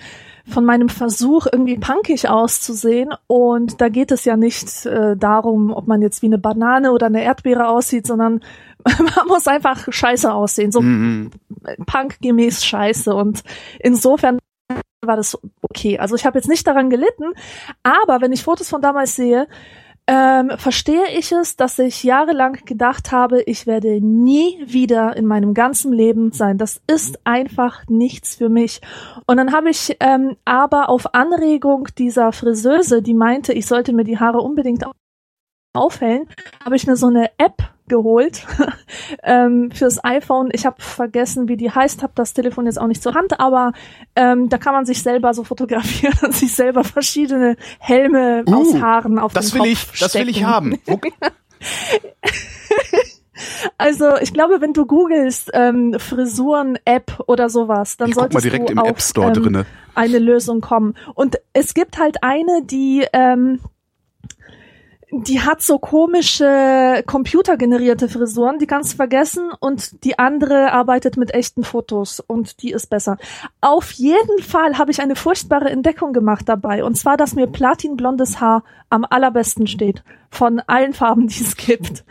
von 0.45 0.65
meinem 0.65 0.89
Versuch, 0.89 1.47
irgendwie 1.49 1.77
punkig 1.77 2.27
auszusehen. 2.27 3.13
Und 3.27 3.79
da 3.79 3.87
geht 3.87 4.11
es 4.11 4.25
ja 4.25 4.35
nicht 4.35 4.85
äh, 4.85 5.15
darum, 5.15 5.71
ob 5.71 5.87
man 5.87 6.01
jetzt 6.01 6.21
wie 6.21 6.25
eine 6.25 6.37
Banane 6.37 6.91
oder 6.91 7.05
eine 7.05 7.23
Erdbeere 7.23 7.69
aussieht, 7.69 8.05
sondern 8.05 8.41
man 8.83 9.27
muss 9.29 9.47
einfach 9.47 9.87
scheiße 9.89 10.33
aussehen, 10.33 10.73
so 10.73 10.81
mhm. 10.81 11.31
punkgemäß 11.85 12.65
scheiße. 12.65 13.15
Und 13.15 13.41
insofern 13.79 14.39
war 15.01 15.15
das 15.15 15.37
okay. 15.61 15.97
Also 15.99 16.15
ich 16.15 16.25
habe 16.25 16.37
jetzt 16.37 16.49
nicht 16.49 16.67
daran 16.67 16.89
gelitten, 16.89 17.33
aber 17.83 18.21
wenn 18.21 18.31
ich 18.31 18.43
Fotos 18.43 18.69
von 18.69 18.81
damals 18.81 19.15
sehe, 19.15 19.47
ähm, 20.07 20.51
verstehe 20.57 21.07
ich 21.15 21.31
es, 21.31 21.55
dass 21.55 21.77
ich 21.77 22.03
jahrelang 22.03 22.53
gedacht 22.65 23.11
habe, 23.11 23.43
ich 23.43 23.67
werde 23.67 24.01
nie 24.01 24.57
wieder 24.65 25.15
in 25.15 25.27
meinem 25.27 25.53
ganzen 25.53 25.93
Leben 25.93 26.31
sein. 26.31 26.57
Das 26.57 26.81
ist 26.87 27.19
einfach 27.25 27.83
nichts 27.87 28.35
für 28.35 28.49
mich. 28.49 28.81
Und 29.27 29.37
dann 29.37 29.53
habe 29.53 29.69
ich 29.69 29.97
ähm, 29.99 30.35
aber 30.45 30.89
auf 30.89 31.13
Anregung 31.13 31.89
dieser 31.97 32.31
Friseuse, 32.31 33.03
die 33.03 33.13
meinte, 33.13 33.53
ich 33.53 33.67
sollte 33.67 33.93
mir 33.93 34.03
die 34.03 34.17
Haare 34.19 34.39
unbedingt 34.39 34.83
aufhellen, 35.79 36.27
habe 36.63 36.75
ich 36.75 36.85
mir 36.85 36.95
so 36.95 37.07
eine 37.07 37.31
App 37.37 37.63
geholt 37.87 38.45
ähm, 39.23 39.71
fürs 39.71 40.03
iPhone. 40.03 40.49
Ich 40.53 40.65
habe 40.65 40.81
vergessen, 40.81 41.47
wie 41.47 41.57
die 41.57 41.71
heißt, 41.71 42.03
habe 42.03 42.13
das 42.15 42.33
Telefon 42.33 42.65
jetzt 42.67 42.79
auch 42.79 42.87
nicht 42.87 43.03
zur 43.03 43.15
Hand, 43.15 43.39
aber 43.39 43.73
ähm, 44.15 44.47
da 44.49 44.57
kann 44.57 44.73
man 44.73 44.85
sich 44.85 45.01
selber 45.03 45.33
so 45.33 45.43
fotografieren 45.43 46.13
und 46.23 46.33
sich 46.33 46.53
selber 46.53 46.83
verschiedene 46.83 47.57
Helme 47.79 48.43
Uh, 48.47 48.55
aus 48.55 48.75
Haaren 48.81 49.19
auf 49.19 49.33
das 49.33 49.47
den 49.51 49.53
will 49.55 49.73
Kopf 49.73 49.93
ich, 49.93 49.99
das 49.99 50.13
will 50.13 50.29
ich 50.29 50.37
stecken. 50.37 50.49
haben. 50.49 50.79
Also 53.77 54.17
ich 54.17 54.33
glaube, 54.33 54.59
wenn 54.59 54.73
du 54.73 54.85
googelst 54.85 55.51
ähm, 55.53 55.95
Frisuren-App 55.97 57.23
oder 57.27 57.49
sowas, 57.49 57.95
dann 57.95 58.09
Ich 58.09 58.15
guck 58.15 58.33
mal 58.33 58.41
solltest 58.41 58.45
direkt 58.45 58.69
du 58.69 58.73
im 58.73 58.79
auf 58.79 58.87
App 58.89 59.01
Store 59.01 59.27
ähm, 59.27 59.33
drinne. 59.33 59.65
eine 59.95 60.19
Lösung 60.19 60.59
kommen. 60.59 60.95
Und 61.15 61.37
es 61.53 61.73
gibt 61.73 61.97
halt 61.97 62.17
eine, 62.21 62.63
die 62.63 63.05
ähm, 63.13 63.61
die 65.11 65.41
hat 65.41 65.61
so 65.61 65.79
komische 65.79 67.03
computergenerierte 67.07 68.09
Frisuren, 68.09 68.59
die 68.59 68.67
kannst 68.67 68.93
du 68.93 68.95
vergessen 68.97 69.49
und 69.59 70.03
die 70.03 70.19
andere 70.19 70.71
arbeitet 70.71 71.17
mit 71.17 71.33
echten 71.33 71.63
Fotos 71.63 72.19
und 72.19 72.61
die 72.61 72.71
ist 72.71 72.89
besser. 72.91 73.17
Auf 73.59 73.91
jeden 73.93 74.41
Fall 74.43 74.77
habe 74.77 74.91
ich 74.91 75.01
eine 75.01 75.15
furchtbare 75.15 75.69
Entdeckung 75.69 76.13
gemacht 76.13 76.47
dabei 76.47 76.83
und 76.83 76.95
zwar, 76.95 77.17
dass 77.17 77.33
mir 77.33 77.47
platinblondes 77.47 78.39
Haar 78.39 78.63
am 78.89 79.05
allerbesten 79.09 79.65
steht 79.67 80.03
von 80.29 80.59
allen 80.67 80.93
Farben, 80.93 81.27
die 81.27 81.43
es 81.43 81.55
gibt. 81.57 82.03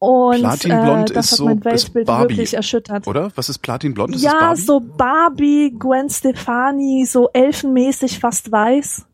Und 0.00 0.40
Platinblond 0.40 1.10
äh, 1.12 1.14
das 1.14 1.26
ist 1.26 1.32
hat 1.32 1.38
so- 1.38 1.44
mein 1.44 1.64
Weltbild 1.64 2.06
Barbie, 2.08 2.30
wirklich 2.30 2.54
erschüttert. 2.54 3.06
oder? 3.06 3.30
Was 3.36 3.48
ist 3.48 3.58
Platinblond? 3.58 4.16
Ist 4.16 4.22
ja, 4.24 4.32
Barbie? 4.36 4.60
so 4.60 4.80
Barbie, 4.80 5.74
Gwen 5.78 6.10
Stefani, 6.10 7.06
so 7.06 7.28
elfenmäßig, 7.32 8.18
fast 8.18 8.50
weiß. 8.50 9.06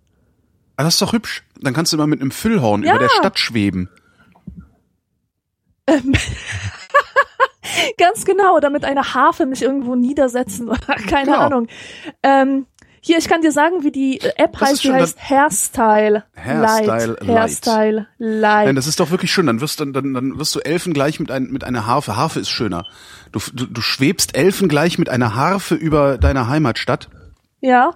Ah, 0.79 0.85
das 0.85 0.95
ist 0.95 1.03
doch 1.03 1.13
hübsch. 1.13 1.45
Dann 1.61 1.75
kannst 1.75 1.93
du 1.93 1.97
mal 1.97 2.07
mit 2.07 2.21
einem 2.21 2.31
Füllhorn 2.31 2.83
Ja. 2.83 2.93
über 2.93 3.01
der 3.01 3.09
Stadt 3.11 3.39
schweben. 3.39 3.89
Ganz 7.99 8.25
genau, 8.25 8.57
oder 8.57 8.71
mit 8.71 8.85
einer 8.85 9.15
Harfe 9.15 9.47
mich 9.47 9.63
irgendwo 9.63 9.95
niedersetzen 9.95 10.69
oder 10.69 10.79
keine 11.09 11.27
Genau. 11.33 11.39
Ahnung. 11.39 11.67
Ähm, 12.23 12.67
hier, 13.01 13.19
ich 13.19 13.29
kann 13.29 13.43
dir 13.43 13.53
sagen, 13.53 13.85
wie 13.85 13.93
die 13.93 14.21
äh, 14.21 14.33
App 14.37 14.53
Das 14.59 14.71
heißt. 14.71 14.85
Die 14.85 14.93
heißt 14.93 15.19
Hairstyle, 15.31 16.25
Hairstyle 16.35 16.87
Light. 16.87 17.07
Light. 17.21 17.29
Hairstyle 17.29 18.07
Light. 18.19 18.67
Nein, 18.67 18.77
das 18.77 18.87
ist 18.87 19.01
doch 19.01 19.11
wirklich 19.11 19.33
schön. 19.33 19.47
Dann 19.47 19.61
wirst 19.61 19.81
du, 19.81 19.85
dann, 19.87 20.15
dann 20.15 20.39
wirst 20.39 20.55
du 20.55 20.61
Elfen 20.61 20.93
gleich 20.95 21.21
mit, 21.21 21.31
ein, 21.31 21.45
mit 21.45 21.63
einer 21.65 21.87
Harfe. 21.87 22.17
Harfe 22.17 22.41
ist 22.41 22.49
schöner. 22.51 22.85
Du, 23.33 23.41
du, 23.53 23.67
du 23.67 23.81
schwebst 23.81 24.37
Elfen 24.37 24.69
gleich 24.69 24.99
mit 24.99 25.09
einer 25.09 25.35
Harfe 25.35 25.75
über 25.75 26.19
deiner 26.19 26.49
Heimatstadt 26.49 27.09
ja, 27.61 27.95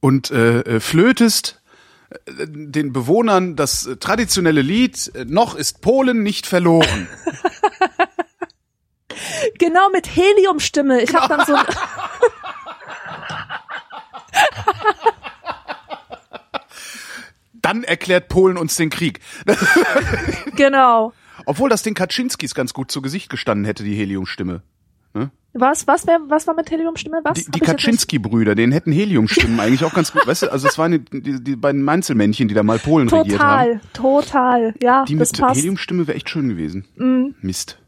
und 0.00 0.30
äh, 0.30 0.60
äh, 0.60 0.80
flötest 0.80 1.59
den 2.26 2.92
Bewohnern 2.92 3.56
das 3.56 3.88
traditionelle 4.00 4.62
Lied 4.62 5.10
äh, 5.14 5.24
Noch 5.24 5.54
ist 5.54 5.80
Polen 5.80 6.22
nicht 6.22 6.46
verloren. 6.46 7.08
genau 9.58 9.90
mit 9.90 10.06
Heliumstimme. 10.14 11.02
Ich 11.02 11.14
habe 11.14 11.28
dann 11.28 11.46
so 11.46 11.54
Dann 17.62 17.84
erklärt 17.84 18.28
Polen 18.28 18.56
uns 18.56 18.74
den 18.76 18.90
Krieg. 18.90 19.20
genau. 20.56 21.12
Obwohl 21.46 21.68
das 21.68 21.82
den 21.82 21.94
Kaczynskis 21.94 22.54
ganz 22.54 22.72
gut 22.72 22.90
zu 22.90 23.02
Gesicht 23.02 23.30
gestanden 23.30 23.64
hätte, 23.64 23.84
die 23.84 23.94
Heliumstimme. 23.94 24.62
Was, 25.52 25.86
was, 25.88 26.06
wer, 26.06 26.20
was 26.28 26.46
war 26.46 26.54
mit 26.54 26.70
Heliumstimme? 26.70 27.20
Was? 27.24 27.34
Die, 27.34 27.50
die 27.50 27.60
Kaczynski-Brüder, 27.60 28.54
denen 28.54 28.72
hätten 28.72 28.92
Heliumstimmen 28.92 29.58
eigentlich 29.60 29.84
auch 29.84 29.92
ganz 29.92 30.12
gut. 30.12 30.26
Weißt 30.26 30.42
du, 30.42 30.52
also 30.52 30.68
es 30.68 30.78
waren 30.78 30.92
die, 30.92 31.04
die, 31.20 31.42
die 31.42 31.56
beiden 31.56 31.82
Mainzelmännchen, 31.82 32.46
die 32.46 32.54
da 32.54 32.62
mal 32.62 32.78
Polen 32.78 33.08
regiert 33.08 33.40
haben. 33.40 33.80
Total, 33.92 34.70
total. 34.72 34.74
Ja, 34.80 35.04
Die 35.04 35.16
das 35.16 35.32
mit 35.32 35.40
passt. 35.40 35.56
Heliumstimme 35.60 36.06
wäre 36.06 36.16
echt 36.16 36.30
schön 36.30 36.48
gewesen. 36.48 37.34
Mist. 37.40 37.78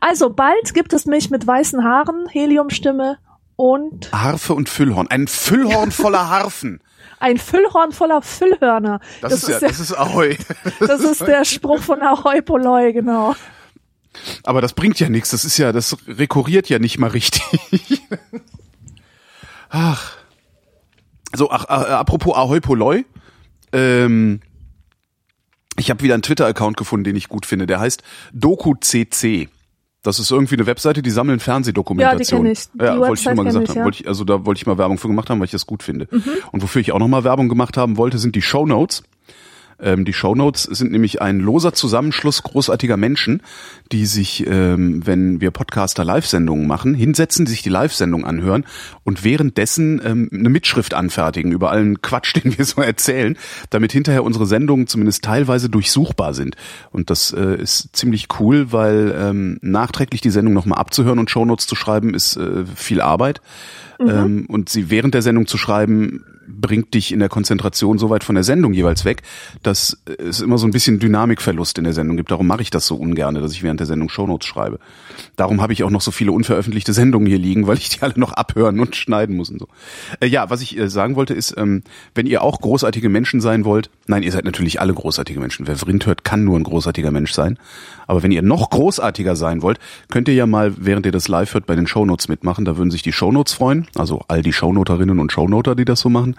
Also 0.00 0.30
bald 0.30 0.72
gibt 0.72 0.94
es 0.94 1.04
mich 1.04 1.30
mit 1.30 1.46
weißen 1.46 1.84
Haaren, 1.84 2.26
Heliumstimme 2.30 3.18
und 3.56 4.10
Harfe 4.12 4.54
und 4.54 4.68
Füllhorn. 4.70 5.08
Ein 5.08 5.28
Füllhorn 5.28 5.90
voller 5.92 6.28
Harfen. 6.30 6.80
ein 7.20 7.36
Füllhorn 7.36 7.92
voller 7.92 8.22
Füllhörner. 8.22 9.00
Das, 9.20 9.34
ist 9.34 9.48
ja, 9.48 9.58
der, 9.58 9.68
das 9.68 9.80
ist 9.80 9.92
Ahoi. 9.92 10.38
das 10.80 11.00
ist 11.02 11.26
der 11.26 11.44
Spruch 11.44 11.80
von 11.80 12.00
Ahoi 12.02 12.40
Poloi, 12.40 12.92
genau. 12.94 13.34
Aber 14.44 14.60
das 14.60 14.72
bringt 14.72 14.98
ja 15.00 15.08
nichts. 15.08 15.30
Das 15.30 15.44
ist 15.44 15.58
ja, 15.58 15.72
das 15.72 15.96
rekurriert 16.08 16.68
ja 16.68 16.78
nicht 16.78 16.98
mal 16.98 17.10
richtig. 17.10 17.42
ach. 19.68 20.16
So, 21.34 21.50
ach, 21.50 21.64
äh, 21.68 21.92
apropos 21.92 22.34
Ahoi 22.36 22.60
Poloi. 22.60 23.04
Ähm, 23.72 24.40
ich 25.78 25.90
habe 25.90 26.02
wieder 26.02 26.14
einen 26.14 26.22
Twitter-Account 26.22 26.76
gefunden, 26.76 27.04
den 27.04 27.16
ich 27.16 27.28
gut 27.28 27.44
finde. 27.46 27.66
Der 27.66 27.80
heißt 27.80 28.02
DokuCC. 28.32 29.48
Das 30.02 30.20
ist 30.20 30.30
irgendwie 30.30 30.54
eine 30.54 30.66
Webseite, 30.66 31.02
die 31.02 31.10
sammeln 31.10 31.40
Fernsehdokumentation. 31.40 32.46
Ja, 32.46 32.52
die 32.52 32.52
kenn 32.52 32.52
ich. 32.52 32.70
Die 32.72 32.84
Ja, 32.84 32.98
wollte 32.98 33.14
ich 33.20 33.24
nur 33.26 33.34
mal 33.34 33.44
gesagt 33.44 33.64
ich, 33.64 33.70
haben. 33.70 33.78
ja. 33.78 33.84
Wollte 33.84 34.00
ich, 34.02 34.08
also 34.08 34.24
da 34.24 34.46
wollte 34.46 34.58
ich 34.60 34.66
mal 34.66 34.78
Werbung 34.78 34.98
für 34.98 35.08
gemacht 35.08 35.28
haben, 35.28 35.40
weil 35.40 35.46
ich 35.46 35.50
das 35.50 35.66
gut 35.66 35.82
finde. 35.82 36.06
Mhm. 36.10 36.22
Und 36.52 36.62
wofür 36.62 36.80
ich 36.80 36.92
auch 36.92 37.00
noch 37.00 37.08
mal 37.08 37.24
Werbung 37.24 37.48
gemacht 37.48 37.76
haben 37.76 37.96
wollte, 37.96 38.18
sind 38.18 38.36
die 38.36 38.42
Show 38.42 38.66
Notes. 38.66 39.02
Ähm, 39.80 40.04
die 40.04 40.12
Shownotes 40.12 40.62
sind 40.62 40.92
nämlich 40.92 41.20
ein 41.20 41.38
loser 41.40 41.72
Zusammenschluss 41.72 42.42
großartiger 42.42 42.96
Menschen, 42.96 43.42
die 43.92 44.06
sich, 44.06 44.46
ähm, 44.46 45.06
wenn 45.06 45.40
wir 45.40 45.50
Podcaster 45.50 46.04
Live-Sendungen 46.04 46.66
machen, 46.66 46.94
hinsetzen, 46.94 47.46
sich 47.46 47.62
die 47.62 47.68
Live-Sendung 47.68 48.24
anhören 48.24 48.64
und 49.04 49.24
währenddessen 49.24 50.00
ähm, 50.04 50.30
eine 50.32 50.48
Mitschrift 50.48 50.94
anfertigen 50.94 51.52
über 51.52 51.70
allen 51.70 52.00
Quatsch, 52.00 52.34
den 52.42 52.56
wir 52.56 52.64
so 52.64 52.80
erzählen, 52.80 53.36
damit 53.70 53.92
hinterher 53.92 54.24
unsere 54.24 54.46
Sendungen 54.46 54.86
zumindest 54.86 55.24
teilweise 55.24 55.68
durchsuchbar 55.68 56.34
sind. 56.34 56.56
Und 56.90 57.10
das 57.10 57.32
äh, 57.32 57.60
ist 57.60 57.94
ziemlich 57.94 58.28
cool, 58.40 58.72
weil 58.72 59.14
ähm, 59.18 59.58
nachträglich 59.62 60.20
die 60.20 60.30
Sendung 60.30 60.54
nochmal 60.54 60.78
abzuhören 60.78 61.18
und 61.18 61.30
Shownotes 61.30 61.66
zu 61.66 61.76
schreiben, 61.76 62.14
ist 62.14 62.36
äh, 62.36 62.64
viel 62.74 63.00
Arbeit. 63.00 63.40
Ähm, 63.98 64.44
und 64.48 64.68
sie 64.68 64.90
während 64.90 65.14
der 65.14 65.22
Sendung 65.22 65.46
zu 65.46 65.56
schreiben, 65.56 66.24
bringt 66.48 66.94
dich 66.94 67.12
in 67.12 67.18
der 67.18 67.28
Konzentration 67.28 67.98
so 67.98 68.10
weit 68.10 68.24
von 68.24 68.34
der 68.34 68.44
Sendung 68.44 68.72
jeweils 68.72 69.04
weg, 69.04 69.22
dass 69.62 69.98
es 70.18 70.40
immer 70.40 70.58
so 70.58 70.66
ein 70.66 70.70
bisschen 70.70 70.98
Dynamikverlust 70.98 71.78
in 71.78 71.84
der 71.84 71.92
Sendung 71.92 72.16
gibt. 72.16 72.30
Darum 72.30 72.46
mache 72.46 72.62
ich 72.62 72.70
das 72.70 72.86
so 72.86 72.96
ungern, 72.96 73.34
dass 73.34 73.52
ich 73.52 73.62
während 73.62 73.80
der 73.80 73.86
Sendung 73.86 74.08
Shownotes 74.08 74.46
schreibe. 74.46 74.78
Darum 75.36 75.60
habe 75.60 75.72
ich 75.72 75.84
auch 75.84 75.90
noch 75.90 76.00
so 76.00 76.10
viele 76.10 76.32
unveröffentlichte 76.32 76.92
Sendungen 76.92 77.26
hier 77.26 77.38
liegen, 77.38 77.66
weil 77.66 77.78
ich 77.78 77.88
die 77.88 78.02
alle 78.02 78.14
noch 78.16 78.32
abhören 78.32 78.80
und 78.80 78.96
schneiden 78.96 79.36
muss 79.36 79.50
und 79.50 79.58
so. 79.58 79.68
Äh, 80.20 80.26
ja, 80.26 80.50
was 80.50 80.62
ich 80.62 80.78
äh, 80.78 80.88
sagen 80.88 81.16
wollte 81.16 81.34
ist, 81.34 81.54
ähm, 81.56 81.82
wenn 82.14 82.26
ihr 82.26 82.42
auch 82.42 82.60
großartige 82.60 83.08
Menschen 83.08 83.40
sein 83.40 83.64
wollt, 83.64 83.90
nein, 84.06 84.22
ihr 84.22 84.32
seid 84.32 84.44
natürlich 84.44 84.80
alle 84.80 84.94
großartige 84.94 85.40
Menschen. 85.40 85.66
Wer 85.66 85.76
Vrind 85.76 86.06
hört, 86.06 86.24
kann 86.24 86.44
nur 86.44 86.58
ein 86.58 86.64
großartiger 86.64 87.10
Mensch 87.10 87.32
sein. 87.32 87.58
Aber 88.06 88.22
wenn 88.22 88.30
ihr 88.30 88.42
noch 88.42 88.70
großartiger 88.70 89.36
sein 89.36 89.62
wollt, 89.62 89.78
könnt 90.10 90.28
ihr 90.28 90.34
ja 90.34 90.46
mal, 90.46 90.74
während 90.78 91.06
ihr 91.06 91.12
das 91.12 91.28
live 91.28 91.54
hört, 91.54 91.66
bei 91.66 91.74
den 91.74 91.86
Shownotes 91.86 92.28
mitmachen. 92.28 92.64
Da 92.64 92.76
würden 92.76 92.90
sich 92.90 93.02
die 93.02 93.12
Shownotes 93.12 93.52
freuen. 93.52 93.88
Also 93.96 94.22
all 94.28 94.42
die 94.42 94.52
Shownoterinnen 94.52 95.18
und 95.18 95.32
Shownoter, 95.32 95.74
die 95.74 95.84
das 95.84 96.00
so 96.00 96.08
machen. 96.08 96.35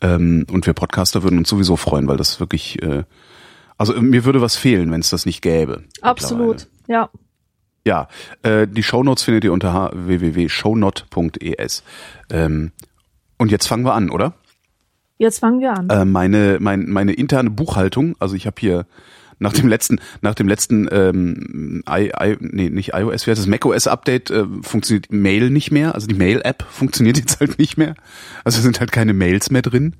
Ähm, 0.00 0.46
und 0.50 0.66
wir 0.66 0.72
Podcaster 0.72 1.22
würden 1.22 1.38
uns 1.38 1.48
sowieso 1.48 1.76
freuen, 1.76 2.08
weil 2.08 2.16
das 2.16 2.40
wirklich, 2.40 2.82
äh, 2.82 3.04
also 3.78 4.00
mir 4.00 4.24
würde 4.24 4.40
was 4.40 4.56
fehlen, 4.56 4.90
wenn 4.90 5.00
es 5.00 5.10
das 5.10 5.26
nicht 5.26 5.42
gäbe. 5.42 5.84
Absolut. 6.00 6.68
Ja. 6.86 7.10
Ja, 7.86 8.08
äh, 8.42 8.66
die 8.66 8.82
Shownotes 8.82 9.24
findet 9.24 9.44
ihr 9.44 9.52
unter 9.52 9.90
www.shownot.es. 9.94 11.82
Ähm, 12.30 12.72
und 13.36 13.50
jetzt 13.50 13.66
fangen 13.66 13.84
wir 13.84 13.92
an, 13.92 14.10
oder? 14.10 14.34
Jetzt 15.18 15.40
fangen 15.40 15.60
wir 15.60 15.72
an. 15.72 15.90
Äh, 15.90 16.04
meine, 16.04 16.58
mein, 16.60 16.88
meine 16.88 17.12
interne 17.12 17.50
Buchhaltung, 17.50 18.16
also 18.18 18.34
ich 18.34 18.46
habe 18.46 18.56
hier 18.58 18.86
nach 19.38 19.52
dem 19.52 19.68
letzten, 19.68 20.00
nach 20.20 20.34
dem 20.34 20.48
letzten 20.48 20.88
ähm, 20.90 21.82
I, 21.88 22.12
I, 22.20 22.36
nee, 22.40 22.70
nicht 22.70 22.92
iOS, 22.94 23.26
wie 23.26 23.30
heißt 23.30 23.40
das, 23.40 23.46
macOS 23.46 23.86
Update 23.86 24.30
äh, 24.30 24.44
funktioniert 24.62 25.12
Mail 25.12 25.50
nicht 25.50 25.70
mehr, 25.70 25.94
also 25.94 26.06
die 26.06 26.14
Mail-App 26.14 26.64
funktioniert 26.70 27.18
jetzt 27.18 27.40
halt 27.40 27.58
nicht 27.58 27.76
mehr. 27.76 27.94
Also 28.44 28.60
sind 28.60 28.80
halt 28.80 28.92
keine 28.92 29.14
Mails 29.14 29.50
mehr 29.50 29.62
drin. 29.62 29.94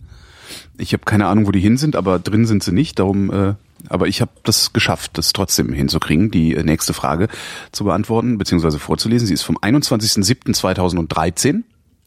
Ich 0.77 0.93
habe 0.93 1.05
keine 1.05 1.27
Ahnung, 1.27 1.47
wo 1.47 1.53
die 1.53 1.61
hin 1.61 1.77
sind, 1.77 1.97
aber 1.97 2.19
drin 2.19 2.47
sind 2.47 2.65
sie 2.65 2.73
nicht. 2.73 2.99
Darum, 2.99 3.33
äh, 3.33 3.55
aber 3.89 4.09
ich 4.09 4.21
habe 4.21 4.33
das 4.43 4.73
geschafft, 4.73 5.19
das 5.19 5.33
trotzdem 5.33 5.73
hinzukriegen, 5.73 6.31
die 6.31 6.55
äh, 6.55 6.65
nächste 6.65 6.95
Frage 6.95 7.29
zu 7.73 7.85
beantworten 7.85 8.39
beziehungsweise 8.39 8.79
vorzulesen. 8.79 9.27
Sie 9.27 9.35
ist 9.35 9.43
vom 9.43 9.59
21.07.2013. 9.59 11.63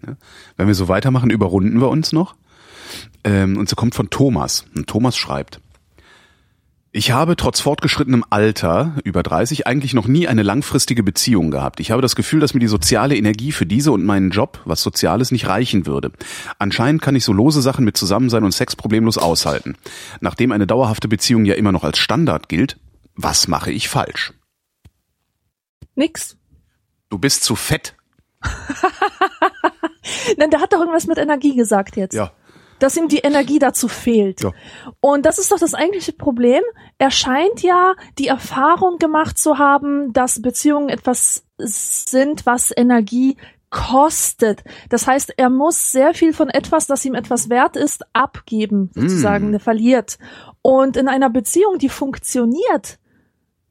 Ja. 0.06 0.16
Wenn 0.58 0.68
wir 0.68 0.76
so 0.76 0.88
weitermachen, 0.88 1.30
überrunden 1.30 1.80
wir 1.80 1.90
uns 1.90 2.12
noch. 2.12 2.36
Ähm, 3.24 3.58
und 3.58 3.70
sie 3.70 3.76
kommt 3.76 3.96
von 3.96 4.10
Thomas. 4.10 4.66
Und 4.76 4.88
Thomas 4.88 5.18
schreibt. 5.18 5.60
Ich 6.98 7.12
habe 7.12 7.36
trotz 7.36 7.60
fortgeschrittenem 7.60 8.26
Alter, 8.32 8.96
über 9.04 9.22
30, 9.22 9.68
eigentlich 9.68 9.94
noch 9.94 10.08
nie 10.08 10.28
eine 10.28 10.42
langfristige 10.42 11.04
Beziehung 11.04 11.52
gehabt. 11.52 11.80
Ich 11.80 11.92
habe 11.92 12.02
das 12.02 12.16
Gefühl, 12.16 12.40
dass 12.40 12.56
mir 12.56 12.60
die 12.60 12.66
soziale 12.66 13.16
Energie 13.16 13.52
für 13.52 13.68
diese 13.68 13.92
und 13.92 14.04
meinen 14.04 14.32
Job, 14.32 14.62
was 14.66 14.82
Soziales, 14.82 15.30
nicht 15.30 15.46
reichen 15.46 15.86
würde. 15.86 16.12
Anscheinend 16.58 17.04
kann 17.04 17.16
ich 17.16 17.24
so 17.24 17.34
lose 17.34 17.62
Sachen 17.62 17.86
mit 17.86 17.98
Zusammensein 17.98 18.44
und 18.44 18.52
Sex 18.52 18.76
problemlos 18.76 19.20
aushalten. 19.20 19.78
Nachdem 20.22 20.52
eine 20.52 20.66
dauerhafte 20.66 21.08
Beziehung 21.08 21.46
ja 21.46 21.54
immer 21.54 21.72
noch 21.72 21.84
als 21.84 22.00
Standard 22.00 22.50
gilt, 22.50 22.80
was 23.14 23.48
mache 23.48 23.72
ich 23.72 23.90
falsch? 23.90 24.34
Nix. 25.94 26.36
Du 27.10 27.20
bist 27.20 27.44
zu 27.44 27.56
fett. 27.56 27.94
Nein, 30.36 30.50
der 30.50 30.62
hat 30.62 30.74
doch 30.74 30.80
irgendwas 30.80 31.06
mit 31.06 31.20
Energie 31.20 31.56
gesagt 31.56 31.96
jetzt. 31.96 32.16
Ja. 32.16 32.32
Dass 32.80 32.96
ihm 32.96 33.08
die 33.08 33.20
Energie 33.20 33.60
dazu 33.60 33.88
fehlt. 33.88 34.42
Ja. 34.42 34.52
Und 35.00 35.26
das 35.26 35.40
ist 35.40 35.52
doch 35.52 35.60
das 35.60 35.74
eigentliche 35.74 36.14
Problem. 36.14 36.62
Er 36.98 37.12
scheint 37.12 37.62
ja 37.64 37.96
die 38.20 38.28
Erfahrung 38.28 38.98
gemacht 38.98 39.38
zu 39.38 39.58
haben, 39.58 40.14
dass 40.14 40.42
Beziehungen 40.42 40.90
etwas 40.90 41.46
sind, 41.58 42.46
was 42.46 42.72
Energie 42.76 43.36
kostet. 43.70 44.64
Das 44.90 45.08
heißt, 45.08 45.34
er 45.38 45.50
muss 45.50 45.92
sehr 45.92 46.14
viel 46.14 46.34
von 46.34 46.50
etwas, 46.50 46.88
das 46.88 47.04
ihm 47.04 47.16
etwas 47.16 47.50
wert 47.50 47.76
ist, 47.76 48.04
abgeben, 48.14 48.92
sozusagen, 48.94 49.52
Mm. 49.52 49.60
verliert. 49.60 50.18
Und 50.62 50.96
in 50.98 51.08
einer 51.08 51.30
Beziehung, 51.30 51.78
die 51.78 51.90
funktioniert, 51.90 53.00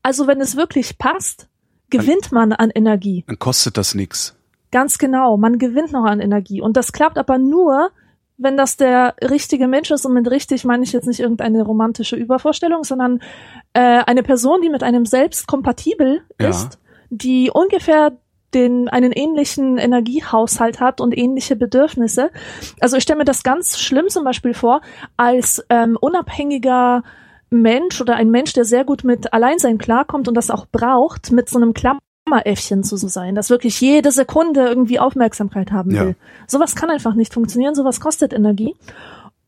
also 0.03 0.27
wenn 0.27 0.41
es 0.41 0.57
wirklich 0.57 0.99
passt, 0.99 1.49
gewinnt 1.91 2.33
man 2.33 2.53
an 2.53 2.71
Energie. 2.71 3.25
Dann 3.27 3.39
kostet 3.39 3.77
das 3.79 3.95
nix. 3.95 4.37
Ganz 4.71 4.99
genau, 4.99 5.37
man 5.37 5.59
gewinnt 5.59 5.93
noch 5.93 6.05
an 6.05 6.21
Energie. 6.21 6.61
Und 6.61 6.77
das 6.77 6.93
klappt 6.93 7.17
aber 7.17 7.39
nur, 7.39 7.91
wenn 8.38 8.57
das 8.57 8.76
der 8.76 9.14
richtige 9.23 9.66
Mensch 9.69 9.90
ist. 9.90 10.05
Und 10.05 10.14
mit 10.14 10.31
richtig 10.31 10.64
meine 10.64 10.85
ich 10.85 10.93
jetzt 10.93 11.07
nicht 11.07 11.21
irgendeine 11.21 11.62
romantische 11.62 12.16
Übervorstellung, 12.16 12.85
sondern 12.85 13.21
äh, 13.73 14.02
eine 14.07 14.23
Person, 14.23 14.61
die 14.62 14.69
mit 14.71 14.83
einem 14.83 15.07
selbst 15.07 15.47
kompatibel 15.47 16.23
Ja. 16.40 16.49
ist, 16.50 16.78
die 17.11 17.50
ungefähr 17.52 18.12
den, 18.55 18.88
einen 18.88 19.12
ähnlichen 19.12 19.76
Energiehaushalt 19.76 20.81
hat 20.81 21.00
und 21.00 21.16
ähnliche 21.16 21.57
Bedürfnisse. 21.57 22.31
Also 22.81 22.97
ich 22.97 23.02
stelle 23.02 23.19
mir 23.19 23.25
das 23.25 23.43
ganz 23.43 23.78
schlimm 23.78 24.09
zum 24.09 24.25
Beispiel 24.25 24.55
vor, 24.55 24.81
als 25.16 25.64
ähm, 25.69 25.99
unabhängiger 26.00 27.02
Mensch 27.50 28.00
oder 28.00 28.16
ein 28.16 28.31
Mensch, 28.31 28.52
der 28.55 28.64
sehr 28.64 28.85
gut 28.85 29.05
mit 29.05 29.33
Alleinsein 29.33 29.78
klarkommt 29.78 30.26
und 30.28 30.35
das 30.35 30.50
auch 30.50 30.66
braucht, 30.66 31.31
mit 31.33 31.49
so 31.49 31.59
einem 31.59 31.75
Klammeräffchen 32.37 32.83
zu 32.83 32.97
sein, 32.97 33.35
das 33.37 33.50
wirklich 33.50 33.80
jede 33.80 34.11
Sekunde 34.11 34.66
irgendwie 34.66 34.99
Aufmerksamkeit 34.99 35.71
haben 35.71 35.92
Ja. 35.92 36.06
will. 36.06 36.16
Sowas 36.49 36.75
kann 36.75 36.90
einfach 36.90 37.14
nicht 37.14 37.33
funktionieren, 37.33 37.75
sowas 37.75 38.00
kostet 38.00 38.33
Energie. 38.33 38.75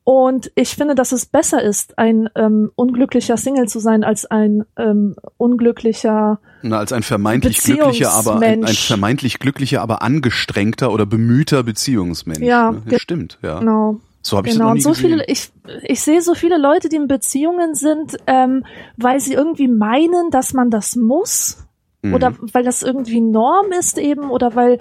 Und 0.05 0.51
ich 0.55 0.75
finde, 0.75 0.95
dass 0.95 1.13
es 1.13 1.27
besser 1.27 1.61
ist, 1.63 1.99
ein 1.99 2.31
ähm, 2.35 2.71
unglücklicher 2.77 3.37
Single 3.37 3.69
zu 3.69 3.79
sein, 3.79 4.05
als 4.05 4.25
ein 4.25 4.65
ähm, 4.79 5.17
unglücklicher 5.37 6.39
Na, 6.63 6.79
als 6.79 6.93
ein 6.95 7.03
vermeintlich 7.03 7.59
glücklicher, 7.63 8.13
aber 8.13 8.41
ein, 8.41 8.65
ein 8.65 8.75
vermeintlich 8.75 9.39
glücklicher, 9.39 9.83
aber 9.83 10.01
angestrengter 10.01 10.93
oder 10.93 11.05
bemühter 11.05 11.63
Beziehungsmensch. 11.63 12.41
Ja, 12.41 12.71
ne? 12.71 12.83
ge- 12.87 12.99
stimmt, 12.99 13.39
ja. 13.43 13.59
Genau. 13.59 14.01
So 14.23 14.37
habe 14.39 14.49
ich 14.49 14.55
Genau, 14.55 14.67
das 14.67 14.67
noch 14.67 14.71
und 14.71 14.77
nie 14.77 14.81
so 14.83 14.91
gesehen. 14.91 15.11
viele, 15.11 15.25
ich, 15.27 15.51
ich 15.83 16.01
sehe 16.01 16.23
so 16.23 16.35
viele 16.35 16.57
Leute, 16.59 16.89
die 16.89 16.97
in 16.97 17.07
Beziehungen 17.09 17.75
sind, 17.75 18.17
ähm, 18.27 18.65
weil 18.97 19.21
sie 19.21 19.35
irgendwie 19.35 19.69
meinen, 19.69 20.31
dass 20.31 20.55
man 20.55 20.71
das 20.71 20.97
muss. 20.97 21.59
Mhm. 22.03 22.15
Oder 22.15 22.33
weil 22.53 22.63
das 22.63 22.83
irgendwie 22.83 23.21
Norm 23.21 23.73
ist 23.79 23.99
eben, 23.99 24.31
oder 24.31 24.55
weil, 24.55 24.79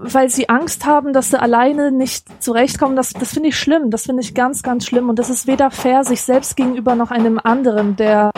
weil 0.00 0.28
sie 0.30 0.48
Angst 0.48 0.84
haben, 0.84 1.12
dass 1.12 1.30
sie 1.30 1.40
alleine 1.40 1.92
nicht 1.92 2.42
zurechtkommen. 2.42 2.96
Das, 2.96 3.12
das 3.12 3.32
finde 3.34 3.50
ich 3.50 3.58
schlimm. 3.58 3.90
Das 3.90 4.04
finde 4.06 4.22
ich 4.22 4.34
ganz, 4.34 4.62
ganz 4.62 4.84
schlimm. 4.84 5.08
Und 5.08 5.18
das 5.18 5.30
ist 5.30 5.46
weder 5.46 5.70
fair 5.70 6.02
sich 6.04 6.22
selbst 6.22 6.56
gegenüber 6.56 6.96
noch 6.96 7.10
einem 7.12 7.38
anderen, 7.42 7.94
der 7.96 8.32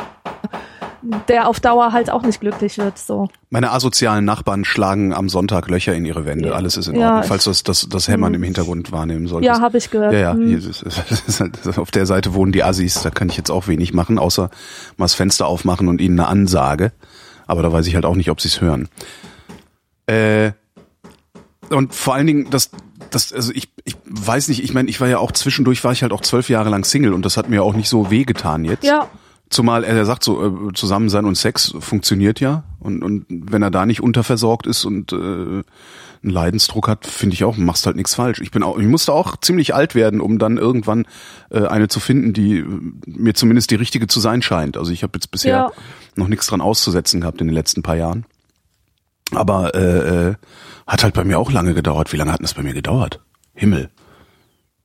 der 1.28 1.48
auf 1.48 1.60
Dauer 1.60 1.92
halt 1.92 2.10
auch 2.10 2.22
nicht 2.22 2.40
glücklich 2.40 2.78
wird. 2.78 2.98
So. 2.98 3.28
Meine 3.50 3.70
asozialen 3.70 4.24
Nachbarn 4.24 4.64
schlagen 4.64 5.14
am 5.14 5.28
Sonntag 5.28 5.68
Löcher 5.70 5.94
in 5.94 6.04
ihre 6.04 6.26
Wände. 6.26 6.54
Alles 6.54 6.76
ist 6.76 6.88
in 6.88 6.96
Ja, 6.96 7.08
Ordnung, 7.08 7.22
falls 7.24 7.44
du 7.44 7.50
das, 7.50 7.62
das, 7.62 7.88
das 7.88 8.08
Hämmern 8.08 8.34
im 8.34 8.42
Hintergrund 8.42 8.92
wahrnehmen 8.92 9.26
solltest. 9.26 9.46
Ja, 9.56 9.60
habe 9.62 9.78
ich 9.78 9.90
gehört. 9.90 10.12
Ja, 10.12 10.18
ja, 10.18 10.32
Hm. 10.32 10.48
hier 10.48 10.60
halt, 11.38 11.78
auf 11.78 11.90
der 11.90 12.04
Seite 12.04 12.34
wohnen 12.34 12.52
die 12.52 12.64
Assis, 12.64 13.02
da 13.02 13.10
kann 13.10 13.28
ich 13.28 13.36
jetzt 13.36 13.50
auch 13.50 13.68
wenig 13.68 13.94
machen, 13.94 14.18
außer 14.18 14.50
mal 14.96 15.04
das 15.04 15.14
Fenster 15.14 15.46
aufmachen 15.46 15.88
und 15.88 16.00
ihnen 16.00 16.18
eine 16.18 16.28
Ansage. 16.28 16.92
Aber 17.48 17.62
da 17.62 17.72
weiß 17.72 17.88
ich 17.88 17.96
halt 17.96 18.04
auch 18.04 18.14
nicht, 18.14 18.30
ob 18.30 18.40
sie 18.40 18.48
es 18.48 18.60
hören. 18.60 18.88
Äh, 20.06 20.52
und 21.70 21.92
vor 21.94 22.14
allen 22.14 22.26
Dingen, 22.28 22.50
das, 22.50 22.70
das, 23.10 23.32
also 23.32 23.52
ich, 23.52 23.68
ich 23.84 23.96
weiß 24.04 24.48
nicht, 24.48 24.62
ich 24.62 24.72
meine, 24.72 24.88
ich 24.88 25.00
war 25.00 25.08
ja 25.08 25.18
auch 25.18 25.32
zwischendurch, 25.32 25.82
war 25.82 25.92
ich 25.92 26.02
halt 26.02 26.12
auch 26.12 26.20
zwölf 26.20 26.48
Jahre 26.48 26.70
lang 26.70 26.84
Single 26.84 27.12
und 27.12 27.24
das 27.24 27.36
hat 27.36 27.48
mir 27.48 27.64
auch 27.64 27.74
nicht 27.74 27.88
so 27.88 28.10
wehgetan 28.10 28.64
jetzt. 28.64 28.84
Ja, 28.84 29.08
Zumal 29.50 29.82
er 29.82 30.04
sagt 30.04 30.24
so, 30.24 30.68
äh, 30.68 30.72
Zusammensein 30.74 31.24
und 31.24 31.36
Sex 31.36 31.74
funktioniert 31.80 32.38
ja. 32.40 32.64
Und, 32.80 33.02
und 33.02 33.24
wenn 33.28 33.62
er 33.62 33.70
da 33.70 33.86
nicht 33.86 34.02
unterversorgt 34.02 34.66
ist 34.66 34.84
und 34.84 35.12
äh, 35.12 35.62
einen 36.22 36.32
Leidensdruck 36.32 36.88
hat, 36.88 37.06
finde 37.06 37.34
ich 37.34 37.44
auch, 37.44 37.56
machst 37.56 37.86
halt 37.86 37.96
nichts 37.96 38.14
falsch. 38.14 38.40
Ich 38.40 38.50
bin 38.50 38.62
auch, 38.62 38.78
ich 38.78 38.86
musste 38.86 39.12
auch 39.12 39.36
ziemlich 39.36 39.74
alt 39.74 39.94
werden, 39.94 40.20
um 40.20 40.38
dann 40.38 40.56
irgendwann 40.58 41.06
äh, 41.50 41.66
eine 41.66 41.88
zu 41.88 42.00
finden, 42.00 42.32
die 42.32 42.58
äh, 42.58 42.64
mir 43.06 43.34
zumindest 43.34 43.70
die 43.70 43.76
richtige 43.76 44.06
zu 44.06 44.20
sein 44.20 44.42
scheint. 44.42 44.76
Also 44.76 44.92
ich 44.92 45.02
habe 45.02 45.12
jetzt 45.16 45.30
bisher 45.30 45.52
Ja. 45.56 45.72
noch 46.16 46.28
nichts 46.28 46.46
dran 46.46 46.60
auszusetzen 46.60 47.20
gehabt 47.20 47.40
in 47.40 47.46
den 47.46 47.54
letzten 47.54 47.82
paar 47.82 47.96
Jahren. 47.96 48.24
Aber 49.34 49.74
äh, 49.74 50.28
äh, 50.30 50.34
hat 50.86 51.04
halt 51.04 51.14
bei 51.14 51.24
mir 51.24 51.38
auch 51.38 51.52
lange 51.52 51.74
gedauert. 51.74 52.12
Wie 52.12 52.16
lange 52.16 52.32
hat 52.32 52.42
das 52.42 52.54
bei 52.54 52.62
mir 52.62 52.72
gedauert? 52.74 53.20
Himmel. 53.54 53.90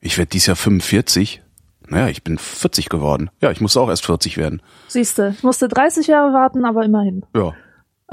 Ich 0.02 0.18
werde 0.18 0.30
dies 0.30 0.46
Jahr 0.48 0.56
45. 0.58 1.42
Naja, 1.88 2.08
ich 2.10 2.24
bin 2.24 2.38
40 2.38 2.90
geworden. 2.90 3.30
Ja, 3.42 3.52
ich 3.52 3.62
musste 3.62 3.80
auch 3.80 3.90
erst 3.90 4.06
40 4.06 4.38
werden. 4.38 4.62
siehste, 4.88 5.34
ich 5.38 5.44
musste 5.44 5.68
30 5.68 6.08
Jahre 6.08 6.34
warten, 6.34 6.66
aber 6.66 6.84
immerhin. 6.84 7.24
Ja. 7.36 7.54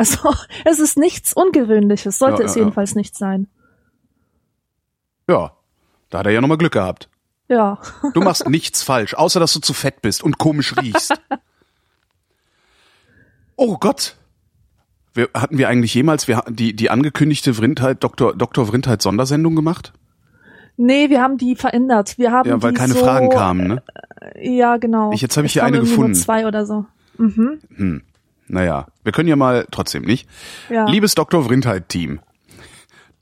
Also 0.00 0.34
es 0.64 0.78
ist 0.80 0.96
nichts 0.96 1.32
Ungewöhnliches, 1.34 2.18
sollte 2.18 2.42
Ja, 2.42 2.46
es 2.48 2.54
ja, 2.54 2.60
ja. 2.60 2.64
jedenfalls 2.64 2.94
nicht 2.94 3.16
sein. 3.16 3.48
Ja. 5.28 5.52
Da 6.08 6.18
hat 6.20 6.26
er 6.26 6.32
ja 6.32 6.40
nochmal 6.40 6.58
Glück 6.58 6.72
gehabt. 6.72 7.08
Ja. 7.48 7.78
Du 8.14 8.20
machst 8.20 8.48
nichts 8.48 8.82
falsch, 8.82 9.14
außer 9.14 9.38
dass 9.40 9.52
du 9.52 9.60
zu 9.60 9.74
fett 9.74 10.02
bist 10.02 10.22
und 10.22 10.38
komisch 10.38 10.74
riechst. 10.76 11.12
Oh 13.56 13.76
Gott. 13.78 14.16
Wir, 15.12 15.28
hatten 15.34 15.58
wir 15.58 15.68
eigentlich 15.68 15.92
jemals 15.94 16.28
wir, 16.28 16.42
die, 16.48 16.74
die 16.74 16.88
angekündigte 16.88 17.52
Vrindheit, 17.54 18.02
Dr. 18.02 18.34
Dr. 18.36 18.66
Vrindheit 18.66 19.02
Sondersendung 19.02 19.56
gemacht? 19.56 19.92
Nee, 20.76 21.10
wir 21.10 21.20
haben 21.20 21.36
die 21.36 21.56
verändert. 21.56 22.16
Wir 22.16 22.32
haben 22.32 22.48
Ja, 22.48 22.62
weil 22.62 22.72
keine 22.72 22.94
so, 22.94 23.00
Fragen 23.00 23.28
kamen, 23.28 23.66
ne? 23.66 23.82
Ja, 24.40 24.76
genau. 24.78 25.12
Ich- 25.12 25.20
jetzt 25.20 25.36
hab 25.36 25.44
ich 25.44 25.52
hier 25.52 25.64
eine 25.64 25.80
gefunden. 25.80 26.12
Nur 26.12 26.20
zwei 26.20 26.46
oder 26.46 26.64
so. 26.64 26.86
Mhm. 27.18 28.02
Naja, 28.50 28.86
wir 29.04 29.12
können 29.12 29.28
ja 29.28 29.36
mal 29.36 29.66
trotzdem 29.70 30.02
nicht. 30.02 30.28
Ja. 30.68 30.86
Liebes 30.88 31.14
Dr. 31.14 31.44
Vrindheit-Team, 31.44 32.20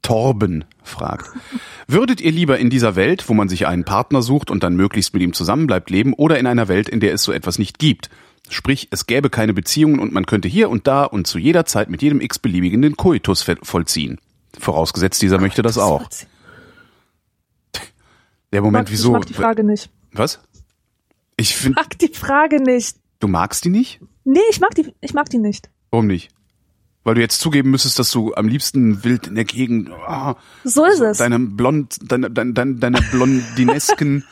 Torben 0.02 0.64
fragt, 0.82 1.30
würdet 1.87 2.20
ihr 2.20 2.32
lieber 2.32 2.58
in 2.58 2.70
dieser 2.70 2.97
Welt, 2.97 3.28
wo 3.28 3.35
man 3.35 3.49
sich 3.49 3.66
einen 3.66 3.85
Partner 3.85 4.23
sucht 4.23 4.50
und 4.50 4.62
dann 4.62 4.75
möglichst 4.76 5.12
mit 5.12 5.23
ihm 5.23 5.32
zusammenbleibt, 5.32 5.90
leben 5.90 6.14
oder 6.14 6.38
in 6.38 6.47
einer 6.47 6.68
Welt, 6.68 6.88
in 6.88 7.00
der 7.00 7.12
es 7.12 7.23
so 7.23 7.32
etwas 7.32 7.58
nicht 7.58 7.78
gibt? 7.78 8.08
Sprich, 8.49 8.88
es 8.90 9.06
gäbe 9.06 9.28
keine 9.28 9.52
Beziehungen 9.52 9.99
und 10.00 10.12
man 10.12 10.25
könnte 10.25 10.49
hier 10.49 10.70
und 10.70 10.87
da 10.87 11.04
und 11.04 11.26
zu 11.26 11.38
jeder 11.38 11.66
Zeit 11.66 11.90
mit 11.90 12.00
jedem 12.00 12.23
x-beliebigen 12.23 12.80
den 12.80 12.97
Koitus 12.97 13.44
vollziehen. 13.62 14.18
Vorausgesetzt, 14.58 15.20
dieser 15.20 15.38
möchte 15.38 15.61
das 15.61 15.76
auch. 15.76 16.08
Der 18.52 18.62
Moment, 18.62 18.90
wieso? 18.90 19.08
Ich 19.11 19.12
mag 19.12 19.26
die 19.26 19.35
Frage 19.35 19.64
nicht. 19.64 19.90
Was? 20.12 20.40
Ich 21.37 21.54
finde, 21.54 21.80
Mag 21.80 21.99
die 21.99 22.08
Frage 22.08 22.62
nicht. 22.62 22.97
du 23.20 23.28
magst 23.28 23.64
die 23.66 23.68
nicht? 23.68 24.00
Nee, 24.30 24.40
ich 24.50 24.61
mag 24.61 24.75
die, 24.75 24.94
ich 25.00 25.14
mag 25.14 25.30
die 25.30 25.38
nicht. 25.38 25.70
Warum 25.90 26.06
nicht? 26.06 26.28
Weil 27.02 27.14
du 27.14 27.23
jetzt 27.23 27.40
zugeben 27.40 27.70
müsstest, 27.70 27.99
dass 27.99 28.11
du 28.11 28.35
am 28.35 28.47
liebsten 28.47 29.02
wild 29.02 29.26
in 29.26 29.37
der 29.37 29.47
Gegend 29.47 29.88
ah, 29.90 30.37
So 30.64 30.85
ist 30.85 31.00
es. 31.00 31.16
deinem 31.16 31.56
blond, 31.56 31.97
deiner, 32.02 32.28
deiner, 32.28 32.52
deiner, 32.52 32.75
deiner 32.75 33.00
blondinesken 33.00 34.25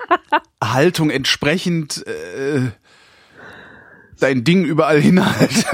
Haltung 0.62 1.08
entsprechend 1.08 2.06
äh, 2.06 2.70
dein 4.18 4.44
Ding 4.44 4.66
überall 4.66 5.00
hinhalt. 5.00 5.64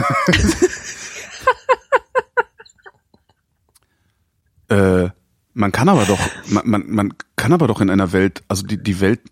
äh, 4.69 5.09
man 5.55 5.73
kann 5.73 5.89
aber 5.89 6.05
doch, 6.05 6.21
man, 6.51 6.71
man, 6.71 6.85
man 6.89 7.15
kann 7.35 7.53
aber 7.53 7.67
doch 7.67 7.81
in 7.81 7.91
einer 7.91 8.13
Welt, 8.13 8.45
also 8.47 8.65
die, 8.65 8.81
die 8.81 9.01
Welt, 9.01 9.23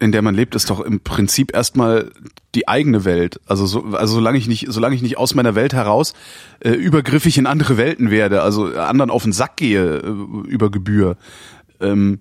in 0.00 0.12
der 0.12 0.22
man 0.22 0.34
lebt, 0.34 0.54
ist 0.54 0.70
doch 0.70 0.80
im 0.80 1.00
Prinzip 1.00 1.54
erstmal 1.54 2.10
die 2.54 2.68
eigene 2.68 3.04
Welt. 3.04 3.40
Also 3.46 3.66
so, 3.66 3.84
also 3.92 4.14
solange 4.14 4.38
ich 4.38 4.48
nicht, 4.48 4.66
solange 4.68 4.94
ich 4.94 5.02
nicht 5.02 5.18
aus 5.18 5.34
meiner 5.34 5.54
Welt 5.54 5.72
heraus 5.72 6.14
äh, 6.60 6.70
übergriffig 6.70 7.38
in 7.38 7.46
andere 7.46 7.76
Welten 7.76 8.10
werde, 8.10 8.42
also 8.42 8.66
anderen 8.66 9.10
auf 9.10 9.22
den 9.22 9.32
Sack 9.32 9.56
gehe 9.56 9.98
äh, 9.98 10.48
über 10.48 10.70
Gebühr, 10.70 11.16
ähm, 11.80 12.20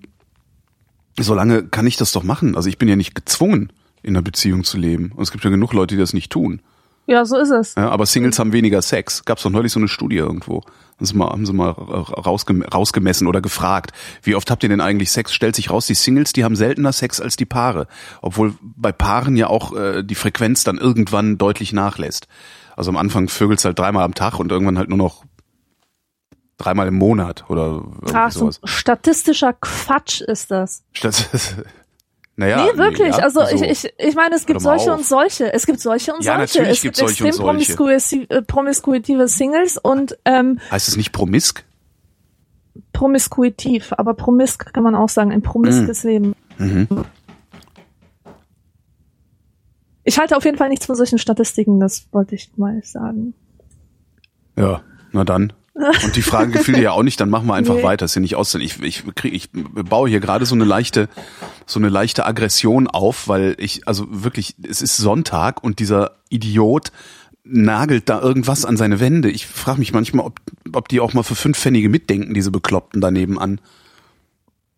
solange 1.20 1.64
kann 1.64 1.88
ich 1.88 1.98
das 1.98 2.12
doch 2.12 2.24
machen. 2.24 2.56
Also 2.56 2.70
ich 2.70 2.78
bin 2.78 2.90
ja 2.90 2.96
nicht 2.96 3.16
gezwungen, 3.16 3.72
in 4.02 4.16
einer 4.16 4.24
Beziehung 4.24 4.64
zu 4.64 4.78
leben. 4.78 5.12
Und 5.16 5.24
es 5.24 5.32
gibt 5.32 5.44
ja 5.44 5.50
genug 5.50 5.74
Leute, 5.74 5.96
die 5.96 6.00
das 6.00 6.14
nicht 6.14 6.32
tun. 6.32 6.62
Ja, 7.06 7.26
so 7.26 7.38
ist 7.38 7.50
es. 7.50 7.76
Ja, 7.76 7.90
aber 7.90 8.06
Singles 8.06 8.40
haben 8.40 8.54
weniger 8.54 8.82
Sex. 8.82 9.26
Gab's 9.26 9.44
doch 9.44 9.50
neulich 9.50 9.72
so 9.72 9.80
eine 9.80 9.88
Studie 9.88 10.18
irgendwo. 10.18 10.64
Haben 10.98 11.06
sie 11.06 11.16
mal, 11.16 11.30
haben 11.30 11.46
sie 11.46 11.54
mal 11.54 11.70
rausgem 11.70 12.62
rausgemessen 12.62 13.28
oder 13.28 13.42
gefragt, 13.42 13.92
wie 14.22 14.36
oft 14.36 14.50
habt 14.52 14.64
ihr 14.64 14.70
denn 14.70 14.82
eigentlich 14.82 15.12
Sex? 15.12 15.34
Stellt 15.34 15.56
sich 15.56 15.70
raus, 15.70 15.88
die 15.88 15.96
Singles, 15.96 16.34
die 16.34 16.44
haben 16.44 16.56
seltener 16.56 16.94
Sex 16.94 17.20
als 17.20 17.36
die 17.36 17.46
Paare. 17.46 17.88
Obwohl 18.22 18.56
bei 18.62 18.92
Paaren 18.92 19.36
ja 19.36 19.48
auch 19.48 19.76
äh, 19.76 20.04
die 20.04 20.16
Frequenz 20.16 20.64
dann 20.64 20.78
irgendwann 20.78 21.38
deutlich 21.38 21.74
nachlässt. 21.74 22.28
Also 22.76 22.90
am 22.90 22.98
Anfang 22.98 23.28
vögelt's 23.28 23.66
halt 23.66 23.78
dreimal 23.78 24.04
am 24.04 24.14
Tag 24.14 24.40
und 24.40 24.52
irgendwann 24.52 24.78
halt 24.78 24.90
nur 24.90 24.98
noch 24.98 25.24
dreimal 26.58 26.88
im 26.88 26.96
Monat 26.96 27.46
oder 27.50 27.84
Ach, 28.14 28.32
so 28.32 28.52
sowas. 28.52 28.62
statistischer 28.64 29.54
Quatsch 29.54 30.22
ist 30.22 30.52
das. 30.52 30.84
Statt, 30.94 31.30
naja, 32.36 32.66
nee, 32.66 32.78
wirklich. 32.78 33.16
ja, 33.16 33.24
also 33.24 33.42
so. 33.46 33.56
ich, 33.56 33.62
ich, 33.62 33.94
ich 33.98 34.16
meine, 34.16 34.36
es 34.36 34.46
gibt 34.46 34.60
solche 34.62 34.92
auf. 34.92 35.00
und 35.00 35.06
solche. 35.06 35.54
Es 35.54 35.66
gibt 35.68 35.80
solche 35.80 36.14
und 36.14 36.24
Ja, 36.24 36.38
solche. 36.38 36.58
natürlich 36.60 36.78
es 36.78 36.82
gibt 36.82 36.96
solche 36.96 37.24
und 37.24 37.30
extrem 37.30 37.32
solche. 37.34 37.76
promiskuitive, 37.76 38.30
äh, 38.30 38.42
promiskuitive 38.42 39.28
Singles 39.28 39.78
und 39.78 40.18
ähm, 40.26 40.60
Heißt 40.72 40.88
es 40.88 40.98
nicht 40.98 41.12
promisk? 41.12 41.64
promiskuitiv, 42.92 43.94
aber 43.98 44.14
promisk 44.14 44.74
kann 44.74 44.84
man 44.84 44.96
auch 44.96 45.10
sagen, 45.10 45.32
ein 45.32 45.42
promiskes 45.42 46.04
Leben. 46.04 46.36
Mhm. 46.58 46.88
Ich 50.04 50.20
halte 50.20 50.36
auf 50.36 50.44
jeden 50.46 50.58
Fall 50.58 50.70
nichts 50.70 50.86
von 50.86 50.96
solchen 50.96 51.18
Statistiken, 51.18 51.80
das 51.80 52.08
wollte 52.12 52.36
ich 52.36 52.52
mal 52.58 52.82
sagen. 52.84 53.34
Ja, 54.58 54.82
na 55.12 55.24
dann. 55.24 55.54
Und 55.76 56.16
die 56.16 56.22
Frage 56.22 56.52
gefiel 56.52 56.76
dir 56.76 56.82
ja 56.84 56.92
auch 56.92 57.02
nicht, 57.02 57.20
dann 57.20 57.30
machen 57.32 57.48
wir 57.48 57.56
einfach 57.56 57.76
Nee. 57.76 57.84
weiter. 57.84 58.06
Ist 58.06 58.14
ja 58.16 58.22
nicht 58.22 58.36
aus. 58.36 58.54
Ich, 58.56 58.80
ich, 58.84 59.04
krieg, 59.16 59.34
ich 59.34 59.50
baue 59.52 60.08
hier 60.08 60.20
gerade 60.20 60.46
so 60.46 60.54
eine 60.54 60.66
leichte, 60.66 61.10
so 61.66 61.80
eine 61.80 61.90
leichte 61.90 62.26
Aggression 62.28 62.88
auf, 62.88 63.28
weil 63.28 63.56
ich, 63.58 63.88
also 63.88 64.06
wirklich, 64.10 64.56
es 64.68 64.82
ist 64.84 64.98
Sonntag 64.98 65.64
und 65.64 65.80
dieser 65.80 66.12
Idiot 66.30 66.92
nagelt 67.44 68.08
da 68.08 68.22
irgendwas 68.22 68.66
an 68.66 68.78
seine 68.78 69.00
Wände. 69.00 69.30
Ich 69.32 69.48
frage 69.48 69.80
mich 69.80 69.94
manchmal, 69.94 70.26
ob, 70.28 70.40
ob 70.74 70.88
die 70.90 71.00
auch 71.00 71.14
mal 71.14 71.24
für 71.24 71.36
fünf 71.36 71.58
Pfennige 71.58 71.90
mitdenken, 71.90 72.34
diese 72.36 72.52
Bekloppten 72.52 73.02
daneben 73.02 73.40
an. 73.40 73.60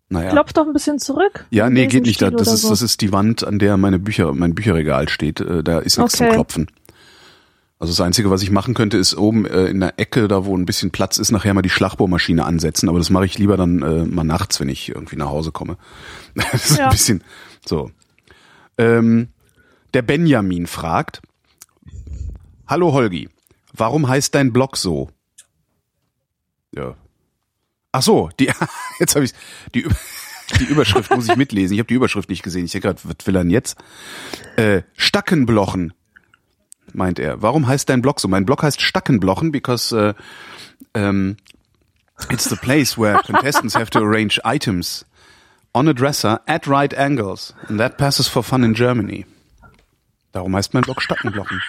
Naja. 0.08 0.30
Klopf 0.30 0.52
doch 0.52 0.66
ein 0.66 0.72
bisschen 0.72 0.98
zurück. 0.98 1.46
Ja, 1.50 1.68
nee, 1.68 1.86
geht 1.88 2.06
nicht. 2.06 2.22
Das 2.22 2.32
oder 2.32 2.40
ist, 2.42 2.62
so. 2.62 2.70
das 2.70 2.80
ist 2.80 3.00
die 3.00 3.12
Wand, 3.12 3.44
an 3.44 3.58
der 3.58 3.76
meine 3.76 3.98
Bücher, 3.98 4.32
mein 4.34 4.54
Bücherregal 4.54 5.08
steht. 5.08 5.40
Äh, 5.40 5.62
Da 5.62 5.80
ist 5.80 5.98
nichts 5.98 6.16
zum 6.16 6.26
Okay. 6.26 6.34
Klopfen. 6.34 6.66
Also 7.78 7.92
das 7.92 8.00
Einzige, 8.00 8.30
was 8.30 8.42
ich 8.42 8.50
machen 8.50 8.72
könnte, 8.72 8.96
ist 8.96 9.14
oben 9.14 9.44
äh, 9.44 9.66
in 9.66 9.80
der 9.80 9.98
Ecke, 9.98 10.28
da 10.28 10.46
wo 10.46 10.56
ein 10.56 10.64
bisschen 10.64 10.90
Platz 10.92 11.18
ist, 11.18 11.30
nachher 11.30 11.52
mal 11.52 11.60
die 11.62 11.68
Schlagbohrmaschine 11.70 12.44
ansetzen. 12.44 12.88
Aber 12.88 12.98
das 12.98 13.10
mache 13.10 13.26
ich 13.26 13.38
lieber 13.38 13.56
dann 13.58 13.82
äh, 13.82 14.04
mal 14.06 14.24
nachts, 14.24 14.60
wenn 14.60 14.70
ich 14.70 14.88
irgendwie 14.88 15.16
nach 15.16 15.28
Hause 15.28 15.52
komme. 15.52 15.76
Das 16.34 16.70
ist 16.70 16.78
Ja. 16.78 16.84
ein 16.86 16.90
bisschen 16.90 17.22
so. 17.66 17.90
Ähm, 18.78 19.28
der 19.94 20.02
Benjamin 20.02 20.66
fragt, 20.66 21.20
Hallo 22.66 22.92
Holgi, 22.92 23.28
warum 23.74 24.08
heißt 24.08 24.34
dein 24.34 24.52
Blog 24.52 24.76
so? 24.76 25.10
Ja. 26.74 26.94
Ach 27.92 28.02
so, 28.02 28.30
die, 28.40 28.50
jetzt 29.00 29.14
habe 29.14 29.24
ich 29.26 29.32
die, 29.74 29.86
die 30.60 30.64
Überschrift 30.64 31.10
muss 31.10 31.28
ich 31.28 31.36
mitlesen. 31.36 31.74
Ich 31.74 31.78
habe 31.80 31.88
die 31.88 31.94
Überschrift 31.94 32.28
nicht 32.30 32.42
gesehen. 32.42 32.64
Ich 32.64 32.72
denke 32.72 32.88
gerade, 32.88 33.00
was 33.04 33.26
will 33.26 33.36
er 33.36 33.42
denn 33.42 33.50
jetzt? 33.50 33.76
Äh, 34.56 34.82
Stackenblochen, 34.96 35.92
meint 36.92 37.18
er. 37.18 37.42
Warum 37.42 37.66
heißt 37.66 37.88
dein 37.88 38.02
Blog 38.02 38.20
so? 38.20 38.28
Mein 38.28 38.44
Blog 38.44 38.62
heißt 38.62 38.80
Stackenblochen, 38.80 39.52
because 39.52 39.92
äh, 39.96 40.14
ähm, 40.94 41.36
it's 42.30 42.48
the 42.48 42.56
place 42.56 42.98
where 42.98 43.20
contestants 43.26 43.74
have 43.74 43.90
to 43.90 44.00
arrange 44.00 44.40
items 44.44 45.04
on 45.74 45.88
a 45.88 45.92
dresser 45.92 46.40
at 46.46 46.66
right 46.66 46.96
angles, 46.96 47.54
and 47.68 47.78
that 47.78 47.98
passes 47.98 48.28
for 48.28 48.42
fun 48.42 48.64
in 48.64 48.74
Germany. 48.74 49.26
Darum 50.32 50.54
heißt 50.54 50.74
mein 50.74 50.82
Blog 50.82 51.00
Stackenblochen. 51.02 51.62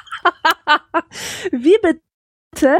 Wie 1.51 1.77
bitte? 1.81 2.79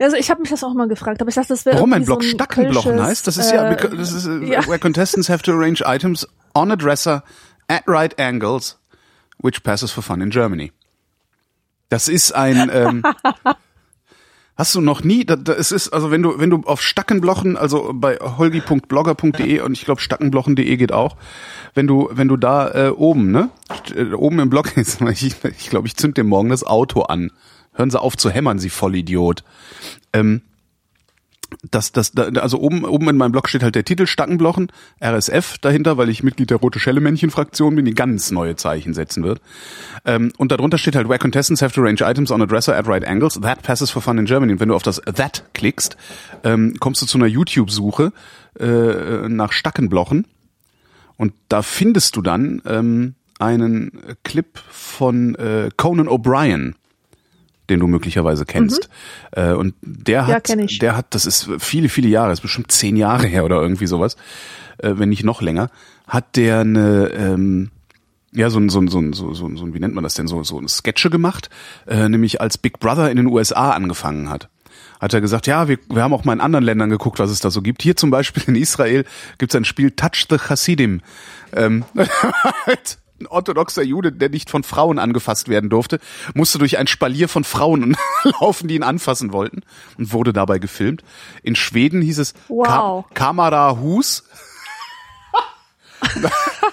Also 0.00 0.16
ich 0.16 0.30
habe 0.30 0.40
mich 0.40 0.50
das 0.50 0.62
auch 0.62 0.74
mal 0.74 0.86
gefragt, 0.88 1.20
aber 1.20 1.28
ich 1.28 1.34
dachte, 1.34 1.48
das 1.48 1.66
wäre 1.66 1.76
Warum 1.76 1.90
mein 1.90 2.02
irgendwie 2.02 2.06
Blog 2.06 2.22
so 2.22 2.28
ein 2.28 2.34
Stackenblochen 2.34 3.02
heißt? 3.02 3.26
Das 3.26 3.36
ist 3.36 3.50
ja, 3.50 3.70
äh, 3.70 3.96
das 3.96 4.12
ist, 4.12 4.26
äh, 4.26 4.44
ja. 4.44 4.66
where 4.66 4.78
contestants 4.78 5.28
have 5.28 5.42
to 5.42 5.52
arrange 5.52 5.82
items 5.84 6.26
on 6.54 6.70
a 6.70 6.76
dresser 6.76 7.24
at 7.68 7.82
right 7.86 8.18
angles, 8.18 8.78
which 9.42 9.62
passes 9.62 9.90
for 9.90 10.02
fun 10.02 10.20
in 10.20 10.30
Germany. 10.30 10.72
Das 11.88 12.08
ist 12.08 12.32
ein. 12.32 12.70
Ähm, 12.72 13.02
hast 14.56 14.74
du 14.74 14.80
noch 14.80 15.02
nie? 15.02 15.24
Da, 15.24 15.36
da, 15.36 15.52
es 15.52 15.72
ist 15.72 15.88
also 15.90 16.10
wenn 16.10 16.22
du 16.22 16.38
wenn 16.38 16.50
du 16.50 16.62
auf 16.64 16.82
Stackenblochen, 16.82 17.56
also 17.56 17.92
bei 17.94 18.16
holgi.blogger.de 18.16 19.60
und 19.60 19.72
ich 19.72 19.84
glaube 19.84 20.00
stackenblochen.de 20.00 20.76
geht 20.76 20.92
auch. 20.92 21.16
Wenn 21.74 21.86
du 21.86 22.08
wenn 22.12 22.28
du 22.28 22.36
da 22.36 22.88
äh, 22.88 22.88
oben 22.90 23.30
ne 23.30 23.50
äh, 23.94 24.12
oben 24.12 24.38
im 24.40 24.50
Blog 24.50 24.76
ist, 24.76 25.00
ich 25.00 25.40
glaube 25.40 25.54
ich, 25.58 25.70
glaub, 25.70 25.86
ich 25.86 25.96
zünd 25.96 26.16
dir 26.16 26.24
morgen 26.24 26.50
das 26.50 26.64
Auto 26.64 27.02
an. 27.02 27.30
Hören 27.72 27.90
Sie 27.90 28.00
auf 28.00 28.16
zu 28.16 28.28
hämmern, 28.28 28.58
Sie 28.58 28.70
Vollidiot. 28.70 29.44
Ähm, 30.12 30.42
das, 31.70 31.92
das, 31.92 32.12
da, 32.12 32.24
also 32.40 32.60
oben, 32.60 32.84
oben 32.84 33.08
in 33.08 33.16
meinem 33.16 33.32
Blog 33.32 33.48
steht 33.48 33.62
halt 33.62 33.74
der 33.74 33.84
Titel 33.84 34.06
Stackenblochen, 34.06 34.70
RSF 35.02 35.58
dahinter, 35.58 35.96
weil 35.96 36.08
ich 36.08 36.22
Mitglied 36.22 36.50
der 36.50 36.58
Rote 36.58 36.78
Schelle 36.78 37.00
Männchen 37.00 37.30
Fraktion 37.30 37.74
bin, 37.74 37.84
die 37.84 37.94
ganz 37.94 38.30
neue 38.30 38.56
Zeichen 38.56 38.94
setzen 38.94 39.24
wird. 39.24 39.40
Ähm, 40.04 40.32
und 40.36 40.52
darunter 40.52 40.78
steht 40.78 40.94
halt, 40.94 41.08
where 41.08 41.18
contestants 41.18 41.62
have 41.62 41.74
to 41.74 41.80
range 41.80 42.02
items 42.02 42.30
on 42.30 42.42
a 42.42 42.46
dresser 42.46 42.76
at 42.76 42.86
right 42.86 43.06
angles, 43.06 43.40
that 43.40 43.62
passes 43.62 43.90
for 43.90 44.02
fun 44.02 44.18
in 44.18 44.26
Germany. 44.26 44.52
Und 44.52 44.60
wenn 44.60 44.68
du 44.68 44.74
auf 44.74 44.82
das 44.82 45.00
that 45.02 45.44
klickst, 45.54 45.96
ähm, 46.44 46.76
kommst 46.80 47.02
du 47.02 47.06
zu 47.06 47.18
einer 47.18 47.26
YouTube-Suche 47.26 48.12
äh, 48.60 49.28
nach 49.28 49.52
Stackenblochen. 49.52 50.26
Und 51.16 51.32
da 51.48 51.62
findest 51.62 52.16
du 52.16 52.22
dann 52.22 52.62
ähm, 52.66 53.14
einen 53.38 54.16
Clip 54.22 54.58
von 54.70 55.34
äh, 55.34 55.70
Conan 55.76 56.08
O'Brien 56.08 56.74
den 57.68 57.80
du 57.80 57.86
möglicherweise 57.86 58.44
kennst. 58.44 58.88
Mhm. 59.36 59.42
Äh, 59.42 59.52
und 59.52 59.74
der 59.82 60.26
hat, 60.26 60.48
ja, 60.48 60.56
der 60.56 60.96
hat, 60.96 61.06
das 61.10 61.26
ist 61.26 61.48
viele, 61.58 61.88
viele 61.88 62.08
Jahre, 62.08 62.30
das 62.30 62.38
ist 62.38 62.42
bestimmt 62.42 62.72
zehn 62.72 62.96
Jahre 62.96 63.26
her 63.26 63.44
oder 63.44 63.60
irgendwie 63.60 63.86
sowas, 63.86 64.16
äh, 64.78 64.94
wenn 64.96 65.08
nicht 65.08 65.24
noch 65.24 65.42
länger, 65.42 65.70
hat 66.06 66.36
der 66.36 66.60
eine, 66.60 67.08
ähm, 67.08 67.70
ja, 68.32 68.50
so 68.50 68.58
ein, 68.58 68.68
so 68.68 68.80
ein, 68.80 68.88
so 68.88 68.98
ein, 68.98 69.12
so, 69.12 69.32
so, 69.34 69.54
so, 69.56 69.74
wie 69.74 69.80
nennt 69.80 69.94
man 69.94 70.04
das 70.04 70.14
denn, 70.14 70.28
so, 70.28 70.42
so 70.42 70.58
ein 70.58 70.68
Sketche 70.68 71.10
gemacht, 71.10 71.50
äh, 71.86 72.08
nämlich 72.08 72.40
als 72.40 72.58
Big 72.58 72.78
Brother 72.78 73.10
in 73.10 73.16
den 73.16 73.26
USA 73.26 73.70
angefangen 73.70 74.30
hat 74.30 74.48
hat 75.00 75.14
er 75.14 75.20
gesagt, 75.20 75.46
ja, 75.46 75.68
wir, 75.68 75.78
wir 75.88 76.02
haben 76.02 76.12
auch 76.12 76.24
mal 76.24 76.32
in 76.32 76.40
anderen 76.40 76.64
Ländern 76.64 76.90
geguckt, 76.90 77.18
was 77.18 77.30
es 77.30 77.40
da 77.40 77.50
so 77.50 77.62
gibt. 77.62 77.82
Hier 77.82 77.96
zum 77.96 78.10
Beispiel 78.10 78.42
in 78.46 78.56
Israel 78.56 79.04
gibt 79.38 79.52
es 79.52 79.56
ein 79.56 79.64
Spiel 79.64 79.92
Touch 79.92 80.26
the 80.28 80.38
Hasidim. 80.38 81.02
Ähm, 81.52 81.84
ein 83.20 83.26
orthodoxer 83.26 83.82
Jude, 83.82 84.12
der 84.12 84.28
nicht 84.28 84.50
von 84.50 84.62
Frauen 84.62 84.98
angefasst 84.98 85.48
werden 85.48 85.70
durfte, 85.70 85.98
musste 86.34 86.58
durch 86.58 86.78
ein 86.78 86.86
Spalier 86.86 87.28
von 87.28 87.44
Frauen 87.44 87.96
laufen, 88.40 88.68
die 88.68 88.76
ihn 88.76 88.82
anfassen 88.82 89.32
wollten 89.32 89.62
und 89.96 90.12
wurde 90.12 90.32
dabei 90.32 90.58
gefilmt. 90.58 91.02
In 91.42 91.56
Schweden 91.56 92.02
hieß 92.02 92.18
es 92.18 92.34
wow. 92.48 93.04
Ka 93.08 93.14
Kamera 93.14 93.78
Hus. 93.78 94.24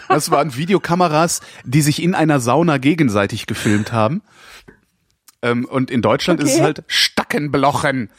Das 0.08 0.30
waren 0.30 0.56
Videokameras, 0.56 1.42
die 1.64 1.82
sich 1.82 2.02
in 2.02 2.14
einer 2.14 2.40
Sauna 2.40 2.78
gegenseitig 2.78 3.48
gefilmt 3.48 3.92
haben. 3.92 4.22
Ähm, 5.42 5.66
und 5.66 5.90
in 5.90 6.04
Deutschland 6.04 6.40
okay. 6.40 6.50
ist 6.50 6.56
es 6.56 6.62
halt 6.62 6.84
Stackenblochen 6.88 8.10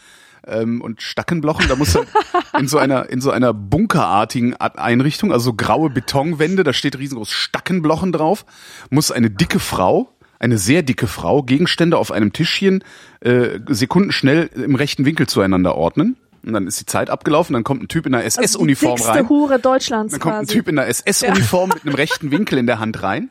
ähm, 0.47 0.81
und 0.81 1.03
Stackenblochen. 1.03 1.69
Da 1.69 1.77
muss 1.77 1.95
halt 1.95 2.09
in 2.59 2.69
so 2.69 2.79
einer 2.79 3.09
in 3.09 3.21
so 3.21 3.31
einer 3.31 3.53
bunkerartigen 3.53 4.57
Einrichtung, 4.57 5.33
also 5.33 5.47
so 5.47 5.55
graue 5.55 5.91
Betonwände, 5.91 6.65
da 6.65 6.73
steht 6.73 6.99
riesengroß 6.99 7.31
Stackenblochen 7.31 8.13
drauf, 8.13 8.45
muss 8.91 9.11
eine 9.11 9.31
dicke 9.31 9.59
Frau 9.59 10.13
eine 10.39 10.59
sehr 10.59 10.83
dicke 10.83 11.07
Frau 11.07 11.43
Gegenstände 11.43 11.97
auf 11.97 12.13
einem 12.13 12.33
Tischchen 12.33 12.85
äh, 13.21 13.59
sekundenschnell 13.69 14.51
im 14.55 14.75
rechten 14.75 15.05
Winkel 15.05 15.27
zueinander 15.27 15.77
ordnen. 15.77 16.17
Und 16.45 16.53
dann 16.53 16.67
ist 16.67 16.81
die 16.81 16.87
Zeit 16.87 17.11
abgelaufen, 17.11 17.55
dann 17.55 17.65
kommt 17.65 17.83
ein 17.83 17.89
Typ 17.89 18.07
in 18.07 18.15
einer 18.15 18.25
SS-Uniform 18.25 18.93
also 18.93 19.09
rein. 19.09 19.29
Hure 19.29 19.59
Deutschlands 19.59 20.13
dann 20.13 20.21
kommt 20.21 20.37
ein 20.37 20.47
Typ 20.47 20.69
in 20.69 20.79
einer 20.79 20.87
SS-Uniform 20.89 21.71
ja. 21.71 21.75
mit 21.75 21.85
einem 21.85 21.95
rechten 21.97 22.31
Winkel 22.31 22.59
in 22.59 22.67
der 22.67 22.79
Hand 22.79 23.03
rein, 23.03 23.31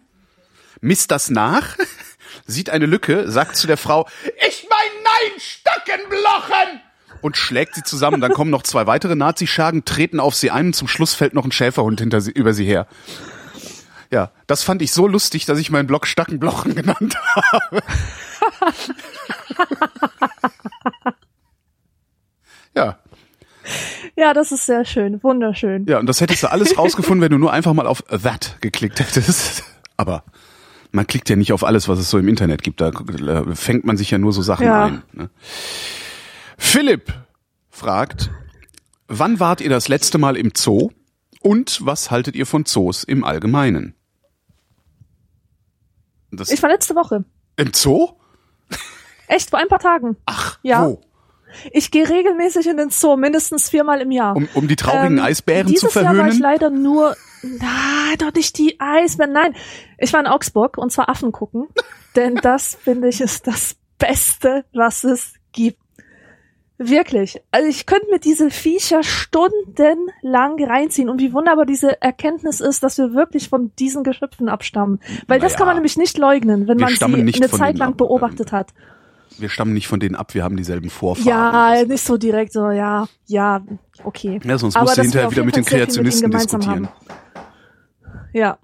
misst 0.82 1.12
das 1.12 1.30
nach, 1.30 1.78
sieht 2.46 2.70
eine 2.70 2.86
Lücke, 2.86 3.32
sagt 3.32 3.56
zu 3.56 3.68
der 3.68 3.78
Frau, 3.78 4.06
ich 4.46 4.68
mein 4.70 5.04
nein, 5.04 5.40
Stackenblochen! 5.40 6.82
Und 7.26 7.38
schlägt 7.38 7.74
sie 7.74 7.82
zusammen. 7.82 8.22
Dann 8.22 8.34
kommen 8.34 8.52
noch 8.52 8.62
zwei 8.62 8.86
weitere 8.86 9.16
Nazischergen, 9.16 9.84
treten 9.84 10.20
auf 10.20 10.36
sie 10.36 10.52
ein 10.52 10.68
und 10.68 10.76
zum 10.76 10.88
Schluss 10.88 11.16
fällt 11.16 11.34
noch 11.34 11.44
ein 11.44 11.52
Schäferhund 11.52 12.00
hinter 12.00 12.22
sie, 12.22 12.30
über 12.30 12.54
sie 12.54 12.66
her. 12.66 12.86
Ja, 14.12 14.30
das 14.46 14.62
fand 14.62 14.84
ich 14.84 14.92
so 14.92 15.08
lustig, 15.08 15.46
dass 15.46 15.58
ich 15.58 15.72
meinen 15.72 15.88
Blog 15.88 16.06
Stackenblochen 16.06 16.76
genannt 16.76 17.18
habe. 17.36 17.82
ja. 22.76 23.00
Ja, 24.16 24.34
das 24.36 24.52
ist 24.52 24.68
sehr 24.68 24.86
schön, 24.86 25.24
wunderschön. 25.24 25.88
Ja, 25.88 25.98
und 25.98 26.06
das 26.06 26.22
hättest 26.22 26.44
du 26.44 26.52
alles 26.52 26.78
rausgefunden, 26.78 27.22
wenn 27.22 27.32
du 27.32 27.40
nur 27.40 27.52
einfach 27.52 27.74
mal 27.74 27.88
auf 27.88 28.04
that 28.04 28.58
geklickt 28.62 29.00
hättest. 29.00 29.64
Aber 29.98 30.24
man 30.92 31.08
klickt 31.08 31.28
ja 31.28 31.36
nicht 31.36 31.54
auf 31.54 31.64
alles, 31.64 31.90
was 31.90 31.98
es 31.98 32.08
so 32.12 32.20
im 32.20 32.28
Internet 32.28 32.62
gibt. 32.62 32.82
Da 32.82 32.92
fängt 33.56 33.84
man 33.84 33.98
sich 33.98 34.12
ja 34.12 34.20
nur 34.20 34.32
so 34.32 34.44
Sachen 34.44 34.68
ja. 34.68 34.86
ein. 34.86 35.02
Ne? 35.12 35.32
Philipp 36.58 37.14
fragt, 37.70 38.32
wann 39.08 39.40
wart 39.40 39.62
ihr 39.62 39.70
das 39.70 39.88
letzte 39.88 40.18
Mal 40.18 40.38
im 40.38 40.52
Zoo 40.56 40.92
und 41.42 41.86
was 41.86 42.12
haltet 42.12 42.36
ihr 42.36 42.46
von 42.46 42.66
Zoos 42.66 43.04
im 43.04 43.24
Allgemeinen? 43.24 43.96
Das 46.32 46.50
ich 46.50 46.62
war 46.62 46.70
letzte 46.70 46.96
Woche. 46.96 47.24
Im 47.58 47.74
Zoo? 47.74 48.10
Echt, 49.28 49.50
vor 49.50 49.60
ein 49.60 49.68
paar 49.68 49.80
Tagen. 49.80 50.18
Ach, 50.26 50.60
ja. 50.64 50.86
wo? 50.86 51.02
Ich 51.72 51.90
gehe 51.92 52.08
regelmäßig 52.08 52.68
in 52.68 52.78
den 52.78 52.90
Zoo, 52.90 53.16
mindestens 53.16 53.70
viermal 53.70 54.02
im 54.02 54.12
Jahr. 54.12 54.36
Um, 54.36 54.48
um 54.54 54.68
die 54.68 54.76
traurigen 54.76 55.20
ähm, 55.20 55.24
Eisbären 55.24 55.74
zu 55.76 55.88
verhöhnen? 55.88 56.26
Dieses 56.26 56.40
Jahr 56.40 56.52
war 56.52 56.56
ich 56.56 56.62
leider 56.62 56.70
nur, 56.70 57.16
na, 57.44 58.16
doch 58.18 58.34
nicht 58.34 58.58
die 58.58 58.80
Eisbären, 58.80 59.32
nein. 59.32 59.56
Ich 59.98 60.12
war 60.14 60.20
in 60.20 60.28
Augsburg 60.28 60.78
und 60.78 60.92
zwar 60.92 61.10
Affen 61.10 61.32
gucken, 61.32 61.68
denn 62.16 62.36
das 62.36 62.76
finde 62.76 63.08
ich 63.08 63.22
ist 63.22 63.48
das 63.48 63.78
Beste, 63.98 64.66
was 64.74 65.04
es 65.04 65.34
gibt. 65.54 65.80
Wirklich. 66.78 67.42
Also 67.52 67.70
ich 67.70 67.86
könnte 67.86 68.08
mir 68.12 68.20
diese 68.20 68.50
Viecher 68.50 69.02
stundenlang 69.02 70.62
reinziehen 70.62 71.10
und 71.10 71.22
wie 71.22 71.32
wunderbar 71.32 71.66
diese 71.66 72.02
Erkenntnis 72.02 72.60
ist, 72.60 72.84
dass 72.84 72.98
wir 72.98 73.14
wirklich 73.14 73.48
von 73.48 73.72
diesen 73.80 74.04
Geschöpfen 74.04 74.50
abstammen. 74.50 75.00
Weil 75.28 75.38
naja, 75.38 75.50
das 75.50 75.56
kann 75.56 75.68
man 75.68 75.78
nämlich 75.78 75.96
nicht 75.98 76.18
leugnen, 76.18 76.68
wenn 76.68 76.78
man 76.78 76.94
sie 76.94 77.06
eine 77.06 77.50
Zeit 77.50 77.78
lang 77.78 77.96
beobachtet 77.96 78.52
hat. 78.52 78.74
Wir 79.38 79.50
stammen 79.50 79.74
nicht 79.74 79.88
von 79.88 80.00
denen 80.00 80.16
ab, 80.16 80.34
wir 80.34 80.44
haben 80.44 80.56
dieselben 80.58 80.90
Vorfahren. 80.90 81.28
Ja, 81.28 81.84
nicht 81.86 82.04
so 82.04 82.18
direkt 82.18 82.54
so, 82.54 82.70
ja, 82.70 83.08
ja, 83.26 83.62
okay. 84.04 84.40
Ja, 84.44 84.58
sonst 84.58 84.80
musst 84.80 84.98
du 84.98 85.02
hinterher 85.02 85.32
wieder 85.32 85.44
mit 85.44 85.56
den 85.56 85.66
Kreationisten 85.66 86.30
mit 86.30 86.40
diskutieren. 86.40 86.88
Haben. 86.88 87.44
Ja. 88.34 88.58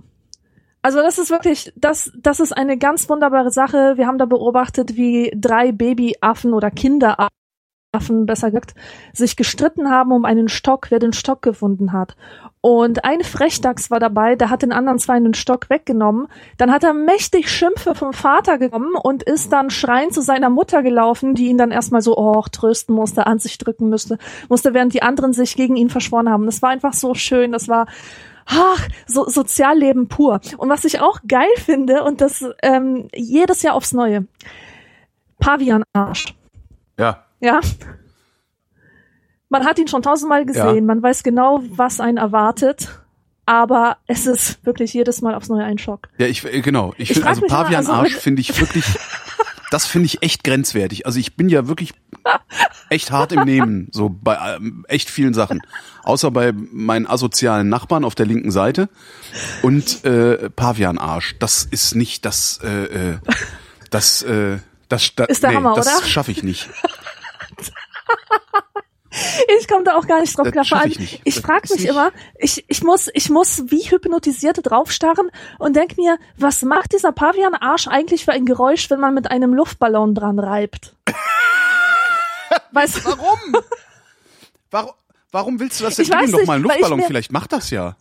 Also 0.81 0.99
das 0.99 1.17
ist 1.17 1.29
wirklich, 1.29 1.71
das, 1.75 2.11
das 2.17 2.39
ist 2.39 2.53
eine 2.53 2.77
ganz 2.77 3.07
wunderbare 3.09 3.51
Sache. 3.51 3.93
Wir 3.97 4.07
haben 4.07 4.17
da 4.17 4.25
beobachtet, 4.25 4.95
wie 4.95 5.31
drei 5.35 5.71
Babyaffen 5.71 6.53
oder 6.53 6.71
Kinderaffen 6.71 7.40
Affen, 7.93 8.25
besser 8.25 8.51
gesagt, 8.51 8.73
sich 9.11 9.35
gestritten 9.35 9.89
haben 9.89 10.13
um 10.13 10.23
einen 10.23 10.47
Stock, 10.47 10.91
wer 10.91 10.99
den 10.99 11.11
Stock 11.11 11.41
gefunden 11.41 11.91
hat. 11.91 12.15
Und 12.61 13.03
ein 13.03 13.21
Frechdachs 13.21 13.91
war 13.91 13.99
dabei, 13.99 14.35
der 14.35 14.49
hat 14.49 14.61
den 14.61 14.71
anderen 14.71 14.97
zwei 14.97 15.19
den 15.19 15.33
Stock 15.33 15.69
weggenommen. 15.69 16.27
Dann 16.57 16.71
hat 16.71 16.85
er 16.85 16.93
mächtig 16.93 17.49
Schimpfe 17.49 17.93
vom 17.93 18.13
Vater 18.13 18.57
genommen 18.57 18.95
und 18.95 19.23
ist 19.23 19.51
dann 19.51 19.69
schreiend 19.69 20.13
zu 20.13 20.21
seiner 20.21 20.49
Mutter 20.49 20.83
gelaufen, 20.83 21.35
die 21.35 21.47
ihn 21.47 21.57
dann 21.57 21.71
erstmal 21.71 22.01
so 22.01 22.17
oh, 22.17 22.43
trösten 22.49 22.95
musste, 22.95 23.27
an 23.27 23.39
sich 23.39 23.57
drücken 23.57 23.89
müsste, 23.89 24.17
musste, 24.47 24.73
während 24.73 24.93
die 24.93 25.03
anderen 25.03 25.33
sich 25.33 25.55
gegen 25.57 25.75
ihn 25.75 25.89
verschworen 25.89 26.29
haben. 26.29 26.45
Das 26.45 26.61
war 26.61 26.69
einfach 26.69 26.93
so 26.93 27.13
schön, 27.13 27.51
das 27.51 27.67
war 27.67 27.87
ach, 28.45 28.87
so 29.05 29.27
Sozialleben 29.27 30.07
pur. 30.07 30.39
Und 30.57 30.69
was 30.69 30.85
ich 30.85 31.01
auch 31.01 31.19
geil 31.27 31.49
finde, 31.57 32.03
und 32.03 32.21
das 32.21 32.45
ähm, 32.61 33.09
jedes 33.13 33.63
Jahr 33.63 33.75
aufs 33.75 33.91
Neue, 33.91 34.27
Pavianarsch. 35.39 36.35
Ja. 36.97 37.25
Ja. 37.41 37.59
Man 39.49 39.65
hat 39.65 39.77
ihn 39.79 39.89
schon 39.89 40.01
tausendmal 40.01 40.45
gesehen, 40.45 40.75
ja. 40.75 40.81
man 40.81 41.03
weiß 41.03 41.23
genau, 41.23 41.61
was 41.71 41.99
einen 41.99 42.17
erwartet, 42.17 42.87
aber 43.45 43.97
es 44.07 44.25
ist 44.25 44.65
wirklich 44.65 44.93
jedes 44.93 45.21
Mal 45.21 45.35
aufs 45.35 45.49
Neue 45.49 45.65
ein 45.65 45.77
Schock. 45.77 46.07
Ja, 46.17 46.27
ich 46.27 46.45
äh, 46.45 46.61
genau. 46.61 46.93
Ich, 46.97 47.09
ich 47.09 47.13
finde 47.15 47.27
also 47.27 47.41
Pavian 47.41 47.79
also, 47.79 47.91
Arsch 47.91 48.15
finde 48.15 48.39
ich 48.39 48.57
wirklich, 48.61 48.85
das 49.71 49.85
finde 49.85 50.05
ich 50.05 50.23
echt 50.23 50.45
grenzwertig. 50.45 51.05
Also 51.05 51.19
ich 51.19 51.35
bin 51.35 51.49
ja 51.49 51.67
wirklich 51.67 51.93
echt 52.89 53.11
hart 53.11 53.33
im 53.33 53.43
Nehmen, 53.43 53.89
so 53.91 54.09
bei 54.09 54.37
ähm, 54.55 54.85
echt 54.87 55.09
vielen 55.09 55.33
Sachen, 55.33 55.61
außer 56.03 56.31
bei 56.31 56.53
meinen 56.53 57.07
asozialen 57.07 57.67
Nachbarn 57.67 58.05
auf 58.05 58.15
der 58.15 58.27
linken 58.27 58.51
Seite 58.51 58.87
und 59.63 60.05
äh, 60.05 60.49
Pavian 60.49 60.97
Arsch. 60.97 61.35
Das 61.39 61.65
ist 61.65 61.95
nicht 61.95 62.23
das, 62.23 62.59
äh, 62.63 63.13
äh, 63.13 63.17
das, 63.89 64.21
äh, 64.23 64.59
das, 64.87 65.13
das, 65.15 65.27
ist 65.27 65.43
der 65.43 65.49
nee, 65.49 65.55
Hammer, 65.57 65.73
das 65.75 66.07
schaffe 66.07 66.31
ich 66.31 66.43
nicht. 66.43 66.69
Ich 69.59 69.67
komme 69.67 69.83
da 69.83 69.97
auch 69.97 70.07
gar 70.07 70.21
nicht 70.21 70.37
drauf 70.37 70.49
klar. 70.51 70.63
Vor 70.63 70.79
allem, 70.79 70.91
ich, 70.91 71.21
ich 71.25 71.41
frage 71.41 71.67
mich 71.73 71.85
immer, 71.85 72.11
ich, 72.39 72.63
ich 72.69 72.81
muss, 72.81 73.09
ich 73.13 73.29
muss 73.29 73.63
wie 73.69 73.81
Hypnotisierte 73.81 74.61
draufstarren 74.61 75.29
und 75.59 75.75
denk 75.75 75.97
mir, 75.97 76.17
was 76.37 76.61
macht 76.61 76.93
dieser 76.93 77.11
Pavian-Arsch 77.11 77.87
eigentlich 77.89 78.23
für 78.23 78.31
ein 78.31 78.45
Geräusch, 78.45 78.89
wenn 78.89 79.01
man 79.01 79.13
mit 79.13 79.29
einem 79.29 79.53
Luftballon 79.53 80.15
dran 80.15 80.39
reibt? 80.39 80.95
weißt 82.71 82.99
du? 82.99 83.09
Warum? 83.09 83.55
warum? 84.71 84.93
Warum 85.33 85.59
willst 85.61 85.79
du 85.79 85.85
das 85.85 85.95
denn? 85.95 86.05
Gib 86.05 86.21
ihm 86.21 86.31
doch 86.31 86.45
mal 86.45 86.55
einen 86.55 86.63
Luftballon, 86.63 87.03
vielleicht 87.03 87.31
macht 87.31 87.53
das 87.53 87.69
ja. 87.69 87.95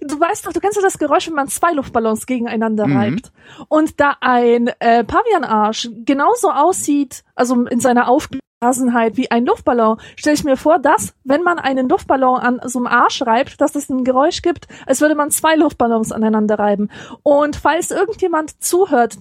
Du 0.00 0.18
weißt 0.20 0.46
doch, 0.46 0.52
du 0.52 0.60
kennst 0.60 0.76
ja 0.76 0.82
das 0.82 0.98
Geräusch, 0.98 1.26
wenn 1.28 1.34
man 1.34 1.48
zwei 1.48 1.72
Luftballons 1.72 2.26
gegeneinander 2.26 2.86
Mhm. 2.86 2.96
reibt. 2.96 3.32
Und 3.68 4.00
da 4.00 4.16
ein 4.20 4.68
äh, 4.80 5.04
Pavianarsch 5.04 5.88
genauso 6.04 6.50
aussieht, 6.50 7.24
also 7.34 7.64
in 7.66 7.80
seiner 7.80 8.08
Aufgeblasenheit 8.08 9.16
wie 9.16 9.30
ein 9.30 9.46
Luftballon, 9.46 9.98
stelle 10.16 10.34
ich 10.34 10.44
mir 10.44 10.56
vor, 10.56 10.78
dass, 10.78 11.14
wenn 11.24 11.42
man 11.42 11.58
einen 11.58 11.88
Luftballon 11.88 12.38
an 12.40 12.60
so 12.64 12.78
einem 12.78 12.86
Arsch 12.86 13.22
reibt, 13.22 13.60
dass 13.60 13.74
es 13.74 13.88
ein 13.88 14.04
Geräusch 14.04 14.42
gibt, 14.42 14.66
als 14.86 15.00
würde 15.00 15.14
man 15.14 15.30
zwei 15.30 15.56
Luftballons 15.56 16.12
aneinander 16.12 16.58
reiben. 16.58 16.90
Und 17.22 17.56
falls 17.56 17.90
irgendjemand 17.90 18.62
zuhört, 18.62 19.18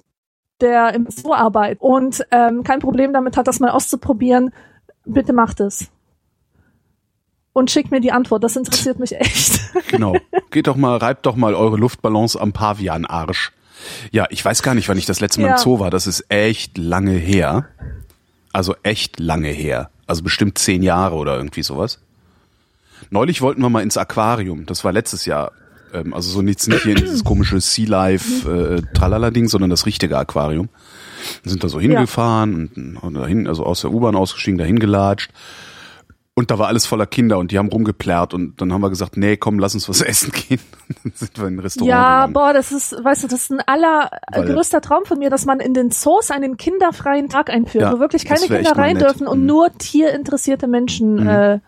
der 0.62 0.94
im 0.94 1.08
Zoo 1.10 1.34
arbeitet 1.34 1.82
und 1.82 2.26
ähm, 2.32 2.64
kein 2.64 2.80
Problem 2.80 3.14
damit 3.14 3.38
hat, 3.38 3.48
das 3.48 3.62
mal 3.62 3.70
auszuprobieren, 3.70 4.52
bitte 5.06 5.32
macht 5.32 5.62
es. 5.62 5.90
Und 7.54 7.72
schickt 7.72 7.92
mir 7.92 8.00
die 8.00 8.12
Antwort, 8.12 8.44
das 8.44 8.56
interessiert 8.56 9.00
mich 9.00 9.14
echt. 9.16 9.60
Genau. 9.90 10.16
Geht 10.52 10.68
doch 10.68 10.76
mal, 10.76 10.98
reibt 10.98 11.26
doch 11.26 11.36
mal 11.36 11.56
eure 11.56 11.76
Luftballons 11.78 12.36
am 12.36 12.54
Pavianarsch. 12.54 13.52
Ja, 14.12 14.28
ich 14.30 14.44
weiß 14.46 14.62
gar 14.62 14.76
nicht, 14.76 14.88
wann 14.88 14.98
ich 15.00 15.06
das 15.08 15.20
letzte 15.20 15.42
Mal 15.42 15.48
Ja. 15.48 15.54
im 15.56 15.60
Zoo 15.60 15.80
war. 15.80 15.90
Das 15.90 16.06
ist 16.06 16.26
echt 16.30 16.78
lange 16.78 17.14
her. 17.14 17.68
Also 18.54 18.76
echt 18.84 19.20
lange 19.20 19.48
her. 19.50 19.90
Also 20.06 20.22
bestimmt 20.22 20.58
zehn 20.60 20.84
Jahre 20.84 21.16
oder 21.16 21.36
irgendwie 21.38 21.64
sowas. 21.64 22.00
Neulich 23.10 23.42
wollten 23.42 23.62
wir 23.62 23.70
mal 23.70 23.82
ins 23.82 23.98
Aquarium. 23.98 24.66
Das 24.68 24.84
war 24.84 24.92
letztes 24.92 25.26
Jahr. 25.26 25.52
Ähm, 25.94 26.14
also 26.14 26.30
so 26.30 26.42
nichts 26.44 26.68
nicht 26.68 26.84
hier 26.84 26.96
in 26.96 27.04
dieses 27.04 27.24
komische 27.24 27.60
Sea 27.62 27.88
Life 27.88 28.50
äh, 28.52 28.82
Tralala-Ding, 28.96 29.48
sondern 29.48 29.70
das 29.72 29.86
richtige 29.88 30.18
Aquarium. 30.18 30.70
Sind 31.44 31.64
da 31.64 31.70
so 31.70 31.80
hingefahren 31.80 32.70
und, 32.76 32.98
und 32.98 33.14
dahin, 33.16 33.48
also 33.48 33.64
aus 33.66 33.82
der 33.82 33.92
U-Bahn 33.92 34.16
ausgestiegen, 34.16 34.58
dahin 34.58 34.78
gelatscht. 34.80 35.32
Und 36.40 36.52
da 36.52 36.58
war 36.58 36.68
alles 36.70 36.86
voller 36.86 37.06
Kinder 37.06 37.38
und 37.38 37.52
die 37.52 37.58
haben 37.58 37.68
rumgeplärrt 37.68 38.34
und 38.34 38.62
dann 38.62 38.72
haben 38.72 38.80
wir 38.80 38.90
gesagt, 38.90 39.18
nee, 39.18 39.36
komm, 39.36 39.60
lass 39.60 39.74
uns 39.74 39.90
was 39.90 40.00
essen 40.14 40.32
gehen. 40.32 40.62
dann 41.04 41.12
sind 41.14 41.38
wir 41.38 41.48
in 41.50 41.56
ein 41.56 41.60
Restaurant 41.60 41.90
Ja, 41.90 42.16
gegangen. 42.28 42.34
boah, 42.34 42.54
das 42.54 42.72
ist, 42.72 42.96
weißt 43.04 43.24
du, 43.24 43.28
das 43.28 43.42
ist 43.42 43.52
ein 43.52 43.60
allergrößter 43.60 44.80
Traum 44.80 45.04
von 45.04 45.20
mir, 45.20 45.30
dass 45.30 45.44
man 45.46 45.60
in 45.60 45.74
den 45.74 45.92
Zoos 45.92 46.32
einen 46.32 46.56
kinderfreien 46.56 47.28
Tag 47.28 47.50
einführt, 47.50 47.82
Ja, 47.82 47.92
wo 47.94 48.00
wirklich 48.00 48.24
keine 48.24 48.46
Kinder 48.48 48.72
rein 48.78 48.94
nett. 48.96 49.04
dürfen 49.06 49.28
und 49.28 49.42
Mhm. 49.42 49.46
nur 49.48 49.74
tierinteressierte 49.78 50.68
Menschen, 50.68 51.28
äh, 51.28 51.60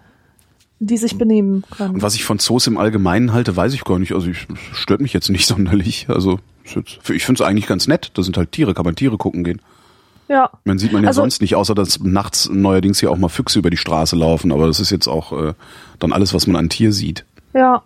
die 0.80 0.96
sich 0.98 1.18
benehmen 1.18 1.66
können. 1.76 1.96
Und 1.96 2.02
was 2.02 2.16
ich 2.16 2.24
von 2.24 2.40
Zoos 2.40 2.66
im 2.68 2.78
Allgemeinen 2.78 3.34
halte, 3.34 3.58
weiß 3.58 3.74
ich 3.74 3.84
gar 3.84 4.00
nicht. 4.00 4.14
Also 4.14 4.30
ich, 4.30 4.48
es 4.72 4.78
stört 4.78 5.02
mich 5.02 5.12
jetzt 5.12 5.30
nicht 5.30 5.46
sonderlich. 5.48 6.08
Also 6.08 6.40
ich 6.64 7.26
finde 7.26 7.44
es 7.44 7.48
eigentlich 7.48 7.68
ganz 7.68 7.88
nett. 7.88 8.12
Da 8.14 8.24
sind 8.24 8.38
halt 8.38 8.54
Tiere, 8.54 8.74
kann 8.74 8.86
man 8.86 8.96
Tiere 8.96 9.18
gucken 9.18 9.44
gehen. 9.44 9.62
Ja. 10.32 10.50
Man 10.64 10.80
sieht 10.80 10.94
man 10.94 11.04
ja 11.04 11.10
Also- 11.10 11.22
sonst 11.22 11.42
nicht, 11.42 11.56
außer 11.56 11.76
dass 11.76 12.00
nachts 12.00 12.50
neuerdings 12.50 13.02
hier 13.02 13.12
auch 13.12 13.18
mal 13.18 13.28
Füchse 13.28 13.60
über 13.60 13.70
die 13.70 13.76
Straße 13.78 14.16
laufen. 14.16 14.54
Aber 14.54 14.66
das 14.68 14.80
ist 14.80 14.90
jetzt 14.90 15.08
auch 15.08 15.34
äh, 15.34 15.54
dann 16.00 16.14
alles, 16.14 16.34
was 16.34 16.48
man 16.48 16.56
an 16.56 16.70
Tier 16.70 16.94
sieht. 16.94 17.26
Ja. 17.54 17.84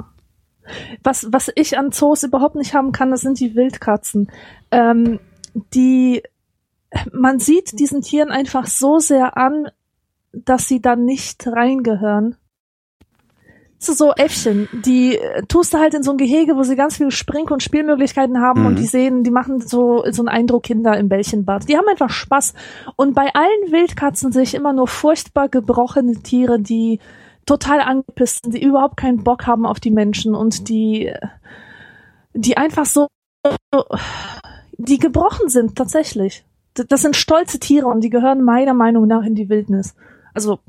Was, 1.04 1.28
was 1.32 1.52
ich 1.56 1.78
an 1.80 1.92
Zoos 1.92 2.22
überhaupt 2.24 2.56
nicht 2.56 2.76
haben 2.76 2.92
kann, 2.92 3.10
das 3.10 3.22
sind 3.22 3.40
die 3.40 3.56
Wildkatzen. 3.56 4.32
Ähm, 4.70 5.20
die, 5.74 6.22
man 7.12 7.40
sieht 7.40 7.80
diesen 7.80 8.02
Tieren 8.02 8.30
einfach 8.30 8.68
so 8.68 9.00
sehr 9.00 9.38
an, 9.38 9.70
dass 10.32 10.68
sie 10.68 10.82
da 10.82 10.96
nicht 10.96 11.48
reingehören. 11.48 12.36
So, 13.78 13.94
so 13.94 14.14
Äffchen, 14.14 14.68
die 14.86 15.18
äh, 15.18 15.44
tust 15.48 15.74
du 15.74 15.78
halt 15.80 15.94
in 15.94 16.02
so 16.02 16.12
ein 16.12 16.18
Gehege, 16.18 16.56
wo 16.56 16.64
sie 16.64 16.76
ganz 16.76 16.98
viele 16.98 17.12
Sprink- 17.12 17.52
und 17.52 17.62
Spielmöglichkeiten 17.62 18.40
haben 18.42 18.62
Mhm. 18.62 18.66
und 18.68 18.76
die 18.80 18.86
sehen, 18.86 19.24
die 19.24 19.32
machen 19.32 19.60
so, 19.62 20.04
so 20.12 20.22
einen 20.22 20.30
Eindruck 20.30 20.64
Kinder 20.64 20.98
im 20.98 21.10
Bällchenbad. 21.10 21.68
Die 21.68 21.78
haben 21.78 21.88
einfach 21.88 22.10
Spaß. 22.10 22.54
Und 22.96 23.14
bei 23.14 23.34
allen 23.34 23.72
Wildkatzen 23.72 24.32
sehe 24.32 24.44
ich 24.44 24.56
immer 24.56 24.74
nur 24.74 24.88
furchtbar 24.88 25.50
gebrochene 25.50 26.16
Tiere, 26.24 26.60
die 26.60 27.00
total 27.46 27.82
angepisst 27.82 28.44
sind, 28.44 28.56
die 28.56 28.64
überhaupt 28.64 28.98
keinen 28.98 29.24
Bock 29.24 29.46
haben 29.46 29.66
auf 29.66 29.80
die 29.80 29.92
Menschen 29.92 30.34
und 30.34 30.68
die, 30.70 31.12
die 32.34 32.58
einfach 32.58 32.86
so, 32.86 33.08
die 34.78 34.98
gebrochen 34.98 35.50
sind, 35.50 35.76
tatsächlich. 35.76 36.44
Das 36.74 37.02
sind 37.02 37.16
stolze 37.16 37.60
Tiere 37.60 37.88
und 37.88 38.02
die 38.02 38.10
gehören 38.10 38.44
meiner 38.44 38.74
Meinung 38.74 39.06
nach 39.08 39.24
in 39.24 39.36
die 39.36 39.48
Wildnis. 39.50 39.96
Also, 40.34 40.60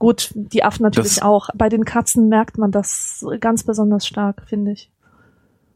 gut, 0.00 0.32
die 0.34 0.64
Affen 0.64 0.82
natürlich 0.82 1.14
Das- 1.16 1.22
auch. 1.22 1.50
Bei 1.54 1.68
den 1.68 1.84
Katzen 1.84 2.28
merkt 2.28 2.58
man 2.58 2.72
das 2.72 3.24
ganz 3.38 3.62
besonders 3.62 4.04
stark, 4.04 4.42
finde 4.48 4.72
ich. 4.72 4.90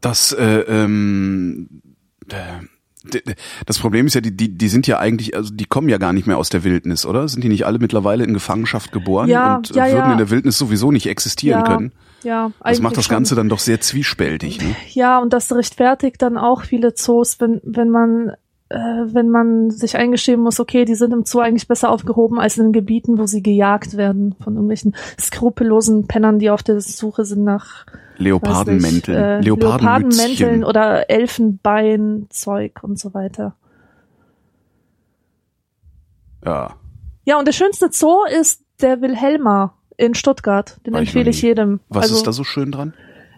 Das, 0.01 0.33
äh, 0.33 0.59
ähm, 0.67 1.69
äh, 2.29 2.35
das 3.67 3.77
Problem 3.79 4.07
ist 4.07 4.15
ja, 4.15 4.21
die, 4.21 4.35
die, 4.35 4.57
die 4.57 4.67
sind 4.67 4.87
ja 4.87 4.97
eigentlich, 4.99 5.35
also 5.35 5.53
die 5.53 5.65
kommen 5.65 5.89
ja 5.89 5.97
gar 5.99 6.11
nicht 6.11 6.25
mehr 6.27 6.37
aus 6.39 6.49
der 6.49 6.63
Wildnis, 6.63 7.05
oder? 7.05 7.27
Sind 7.27 7.43
die 7.43 7.49
nicht 7.49 7.65
alle 7.65 7.77
mittlerweile 7.79 8.23
in 8.23 8.33
Gefangenschaft 8.33 8.91
geboren 8.91 9.29
Ja, 9.29 9.57
und 9.57 9.69
ja, 9.69 9.85
würden 9.85 9.97
ja. 9.97 10.11
in 10.11 10.17
der 10.17 10.29
Wildnis 10.31 10.57
sowieso 10.57 10.91
nicht 10.91 11.05
existieren 11.05 11.63
können? 11.63 11.91
Ja, 12.23 12.51
Das 12.63 12.81
macht 12.81 12.97
das 12.97 13.05
schon. 13.05 13.15
Ganze 13.17 13.35
dann 13.35 13.47
doch 13.49 13.59
sehr 13.59 13.79
zwiespältig. 13.79 14.59
Ne? 14.59 14.75
Ja, 14.93 15.19
und 15.19 15.33
das 15.33 15.51
rechtfertigt 15.51 16.19
dann 16.23 16.37
auch 16.37 16.63
viele 16.63 16.95
Zoos, 16.95 17.39
wenn, 17.39 17.61
wenn 17.63 17.89
man, 17.91 18.31
äh, 18.69 18.77
wenn 18.77 19.29
man 19.29 19.69
sich 19.69 19.95
eingestehen 19.95 20.41
muss, 20.41 20.59
okay, 20.59 20.85
die 20.85 20.95
sind 20.95 21.13
im 21.13 21.25
Zoo 21.25 21.39
eigentlich 21.39 21.67
besser 21.67 21.91
aufgehoben 21.91 22.39
als 22.39 22.57
in 22.57 22.63
den 22.63 22.73
Gebieten, 22.73 23.17
wo 23.17 23.25
sie 23.25 23.43
gejagt 23.43 23.95
werden 23.95 24.35
von 24.43 24.53
irgendwelchen 24.53 24.95
skrupellosen 25.19 26.07
Pennern, 26.07 26.39
die 26.39 26.49
auf 26.49 26.63
der 26.63 26.81
Suche 26.81 27.25
sind 27.25 27.43
nach 27.43 27.85
Leopardenmänteln, 28.17 29.17
äh. 29.17 29.41
Leopardenmänteln 29.41 30.63
oder 30.63 31.09
Elfenbeinzeug 31.09 32.79
und 32.81 32.97
so 32.97 33.13
weiter. 33.13 33.55
Ja, 36.43 36.75
Ja, 37.25 37.39
und 37.39 37.45
der 37.45 37.53
schönste 37.53 37.89
Zoo 37.91 38.23
ist 38.25 38.63
der 38.81 39.01
Wilhelma 39.01 39.73
in 39.97 40.15
Stuttgart. 40.15 40.79
Den 40.85 40.93
War 40.93 41.01
ich 41.01 41.09
empfehle 41.09 41.29
ich 41.29 41.41
nie. 41.41 41.49
jedem. 41.49 41.79
was 41.89 42.03
also, 42.03 42.15
ist 42.15 42.27
da 42.27 42.31
so 42.31 42.43
schön 42.43 42.71
dran? 42.71 42.93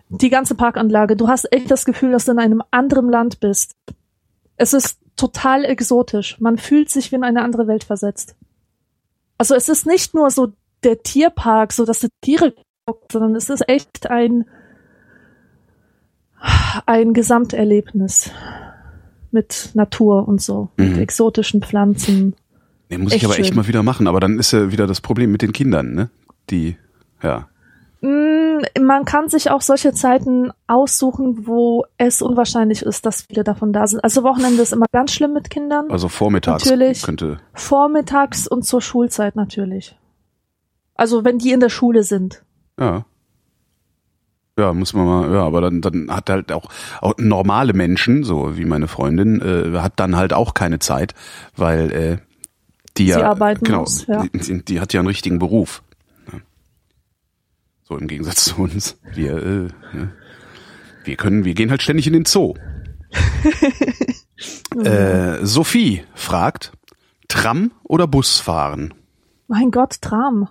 die 0.09 0.29
ganze 0.29 0.55
Parkanlage. 0.55 1.15
Du 1.15 1.27
hast 1.27 1.51
echt 1.51 1.69
das 1.69 1.85
Gefühl, 1.85 2.11
dass 2.11 2.25
du 2.25 2.31
in 2.31 2.39
einem 2.39 2.63
anderen 2.71 3.09
Land 3.09 3.39
bist. 3.39 3.75
Es 4.57 4.73
ist 4.73 4.99
total 5.15 5.63
exotisch. 5.65 6.39
Man 6.39 6.57
fühlt 6.57 6.89
sich 6.89 7.11
wie 7.11 7.15
in 7.15 7.23
eine 7.23 7.41
andere 7.43 7.67
Welt 7.67 7.83
versetzt. 7.83 8.35
Also 9.37 9.55
es 9.55 9.69
ist 9.69 9.85
nicht 9.85 10.13
nur 10.13 10.29
so 10.31 10.51
der 10.83 11.01
Tierpark, 11.01 11.73
so 11.73 11.85
dass 11.85 11.99
du 11.99 12.07
Tiere 12.21 12.53
guckst, 12.85 13.11
sondern 13.11 13.35
es 13.35 13.49
ist 13.49 13.67
echt 13.69 14.09
ein 14.09 14.45
ein 16.85 17.13
Gesamterlebnis 17.13 18.31
mit 19.31 19.71
Natur 19.73 20.27
und 20.27 20.41
so, 20.41 20.69
mit 20.77 20.93
Mhm. 20.95 20.99
exotischen 20.99 21.61
Pflanzen. 21.61 22.35
Nee, 22.89 22.97
muss 22.99 23.11
ich 23.11 23.17
Echt 23.17 23.25
aber 23.25 23.37
echt 23.37 23.47
schön. 23.47 23.55
mal 23.57 23.67
wieder 23.67 23.83
machen. 23.83 24.07
Aber 24.07 24.19
dann 24.19 24.39
ist 24.39 24.51
ja 24.53 24.71
wieder 24.71 24.87
das 24.87 25.01
Problem 25.01 25.31
mit 25.31 25.41
den 25.41 25.51
Kindern, 25.51 25.93
ne? 25.93 26.09
Die, 26.49 26.77
ja. 27.21 27.49
Mm, 28.01 28.46
Man 28.79 29.05
kann 29.05 29.29
sich 29.29 29.51
auch 29.51 29.61
solche 29.61 29.93
Zeiten 29.93 30.51
aussuchen, 30.67 31.47
wo 31.47 31.85
es 31.97 32.21
unwahrscheinlich 32.21 32.81
ist, 32.81 33.05
dass 33.05 33.23
viele 33.23 33.43
davon 33.43 33.73
da 33.73 33.87
sind. 33.87 34.03
Also 34.03 34.23
Wochenende 34.23 34.61
ist 34.61 34.73
immer 34.73 34.85
ganz 34.91 35.13
schlimm 35.13 35.33
mit 35.33 35.49
Kindern. 35.49 35.89
Also 35.89 36.07
vormittags 36.07 36.65
Natürlich. 36.65 37.01
könnte. 37.03 37.39
Vormittags 37.53 38.47
und 38.47 38.63
zur 38.63 38.81
Schulzeit 38.81 39.35
natürlich. 39.35 39.97
Also 40.95 41.23
wenn 41.23 41.37
die 41.37 41.51
in 41.51 41.59
der 41.59 41.69
Schule 41.69 42.03
sind. 42.03 42.43
Ja. 42.79 43.05
Ja, 44.59 44.73
muss 44.73 44.93
man 44.93 45.05
mal, 45.05 45.31
ja, 45.31 45.43
aber 45.43 45.61
dann, 45.61 45.81
dann 45.81 46.09
hat 46.09 46.31
halt 46.31 46.51
auch, 46.51 46.69
auch 47.01 47.13
normale 47.19 47.73
Menschen, 47.73 48.23
so 48.23 48.57
wie 48.57 48.65
meine 48.65 48.87
Freundin, 48.87 49.39
äh, 49.39 49.77
hat 49.77 49.93
dann 49.97 50.15
halt 50.15 50.33
auch 50.33 50.55
keine 50.55 50.79
Zeit, 50.79 51.13
weil 51.55 51.91
äh, 51.91 52.17
die 52.97 53.11
Sie 53.11 53.19
ja, 53.19 53.29
arbeiten 53.29 53.63
genau, 53.63 53.81
muss, 53.81 54.07
ja. 54.07 54.23
Die, 54.23 54.31
die, 54.31 54.65
die 54.65 54.79
hat 54.81 54.93
ja 54.93 54.99
einen 54.99 55.07
richtigen 55.07 55.37
Beruf. 55.37 55.83
So 57.87 57.97
im 57.97 58.07
Gegensatz 58.07 58.43
zu 58.43 58.57
uns. 58.57 58.99
Wir, 59.13 59.37
äh, 59.37 59.67
ne? 59.95 60.11
wir 61.05 61.15
können, 61.15 61.45
wir 61.45 61.53
gehen 61.53 61.69
halt 61.69 61.81
ständig 61.81 62.05
in 62.05 62.11
den 62.13 62.25
Zoo. 62.25 62.53
äh, 64.83 65.45
Sophie 65.45 66.03
fragt, 66.13 66.73
Tram 67.29 67.71
oder 67.83 68.05
Bus 68.05 68.39
fahren? 68.39 68.93
Mein 69.47 69.71
Gott, 69.71 70.01
Tram. 70.01 70.49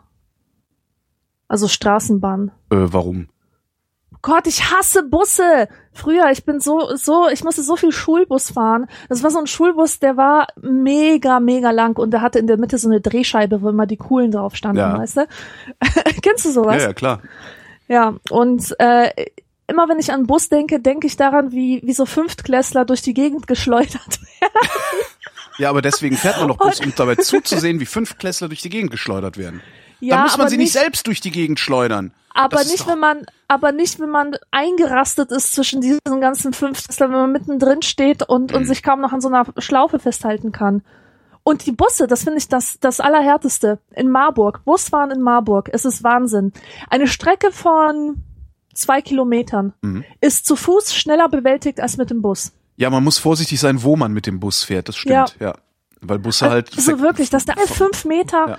Also 1.46 1.68
Straßenbahn. 1.68 2.52
Äh, 2.70 2.76
warum? 2.88 3.28
Gott, 4.22 4.46
ich 4.46 4.70
hasse 4.72 5.02
Busse. 5.04 5.68
Früher, 5.92 6.30
ich 6.30 6.44
bin 6.44 6.60
so, 6.60 6.94
so, 6.96 7.28
ich 7.28 7.44
musste 7.44 7.62
so 7.62 7.76
viel 7.76 7.92
Schulbus 7.92 8.50
fahren. 8.50 8.86
Das 9.08 9.22
war 9.22 9.30
so 9.30 9.38
ein 9.38 9.46
Schulbus, 9.46 9.98
der 9.98 10.16
war 10.16 10.48
mega, 10.60 11.40
mega 11.40 11.70
lang 11.70 11.96
und 11.98 12.10
der 12.10 12.20
hatte 12.22 12.38
in 12.38 12.46
der 12.46 12.58
Mitte 12.58 12.76
so 12.78 12.88
eine 12.88 13.00
Drehscheibe, 13.00 13.62
wo 13.62 13.68
immer 13.68 13.86
die 13.86 13.96
Coolen 13.96 14.30
drauf 14.30 14.56
standen, 14.56 14.78
Ja. 14.78 14.98
weißt 14.98 15.16
du? 15.18 15.26
Kennst 16.22 16.44
du 16.44 16.50
sowas? 16.50 16.82
Ja, 16.82 16.88
ja, 16.88 16.92
klar. 16.92 17.22
Ja, 17.88 18.14
und 18.30 18.74
äh, 18.80 19.10
immer 19.68 19.88
wenn 19.88 19.98
ich 19.98 20.12
an 20.12 20.26
Bus 20.26 20.48
denke, 20.48 20.80
denke 20.80 21.06
ich 21.06 21.16
daran, 21.16 21.52
wie, 21.52 21.80
wie 21.84 21.92
so 21.92 22.04
Fünftklässler 22.04 22.84
durch 22.84 23.02
die 23.02 23.14
Gegend 23.14 23.46
geschleudert 23.46 24.20
werden. 24.40 24.52
Ja, 25.58 25.70
aber 25.70 25.80
deswegen 25.82 26.16
fährt 26.16 26.38
man 26.38 26.48
doch 26.48 26.58
Bus, 26.58 26.80
um 26.80 26.92
dabei 26.94 27.14
zuzusehen, 27.14 27.80
wie 27.80 27.86
fünf 27.86 28.18
Klässler 28.18 28.48
durch 28.48 28.60
die 28.60 28.68
Gegend 28.68 28.90
geschleudert 28.90 29.38
werden. 29.38 29.62
Ja, 30.00 30.16
Dann 30.16 30.24
muss 30.24 30.36
man 30.38 30.48
sie 30.48 30.56
nicht 30.58 30.72
selbst 30.72 31.06
durch 31.06 31.20
die 31.20 31.30
Gegend 31.30 31.58
schleudern. 31.60 32.12
Aber 32.34 32.58
Das 32.58 32.70
nicht, 32.70 32.86
wenn 32.86 32.98
man, 32.98 33.24
aber 33.48 33.72
nicht, 33.72 33.98
wenn 33.98 34.10
man 34.10 34.36
eingerastet 34.50 35.30
ist 35.32 35.52
zwischen 35.54 35.80
diesen 35.80 36.20
ganzen 36.20 36.52
Fünftklässlern, 36.52 37.10
wenn 37.10 37.18
man 37.20 37.32
mittendrin 37.32 37.80
steht 37.82 38.28
und, 38.28 38.50
Mhm. 38.50 38.56
und 38.58 38.64
sich 38.66 38.82
kaum 38.82 39.00
noch 39.00 39.12
an 39.12 39.20
so 39.22 39.28
einer 39.28 39.46
Schlaufe 39.58 39.98
festhalten 39.98 40.52
kann. 40.52 40.82
Und 41.42 41.64
die 41.64 41.72
Busse, 41.72 42.06
das 42.08 42.24
finde 42.24 42.38
ich 42.38 42.48
das, 42.48 42.78
das 42.80 43.00
Allerhärteste. 43.00 43.78
In 43.94 44.10
Marburg. 44.10 44.64
Busfahren 44.64 45.10
in 45.12 45.22
Marburg. 45.22 45.70
Es 45.72 45.84
ist 45.84 46.02
Wahnsinn. 46.02 46.52
Eine 46.90 47.06
Strecke 47.06 47.52
von 47.52 48.22
zwei 48.74 49.00
Kilometern 49.00 49.72
Mhm. 49.80 50.04
ist 50.20 50.44
zu 50.44 50.56
Fuß 50.56 50.94
schneller 50.94 51.28
bewältigt 51.30 51.80
als 51.80 51.96
mit 51.96 52.10
dem 52.10 52.20
Bus. 52.20 52.52
Ja, 52.76 52.90
man 52.90 53.02
muss 53.04 53.16
vorsichtig 53.18 53.58
sein, 53.60 53.82
wo 53.82 53.96
man 53.96 54.12
mit 54.12 54.26
dem 54.26 54.40
Bus 54.40 54.62
fährt, 54.64 54.88
das 54.88 54.96
stimmt, 54.96 55.36
ja. 55.40 55.54
Weil 56.02 56.18
Busse 56.18 56.50
halt. 56.50 56.70
Also 56.76 57.00
wirklich, 57.00 57.30
dass 57.30 57.46
da 57.46 57.54
alle 57.54 57.66
fünf 57.66 58.04
Meter 58.04 58.48
Ja. 58.50 58.58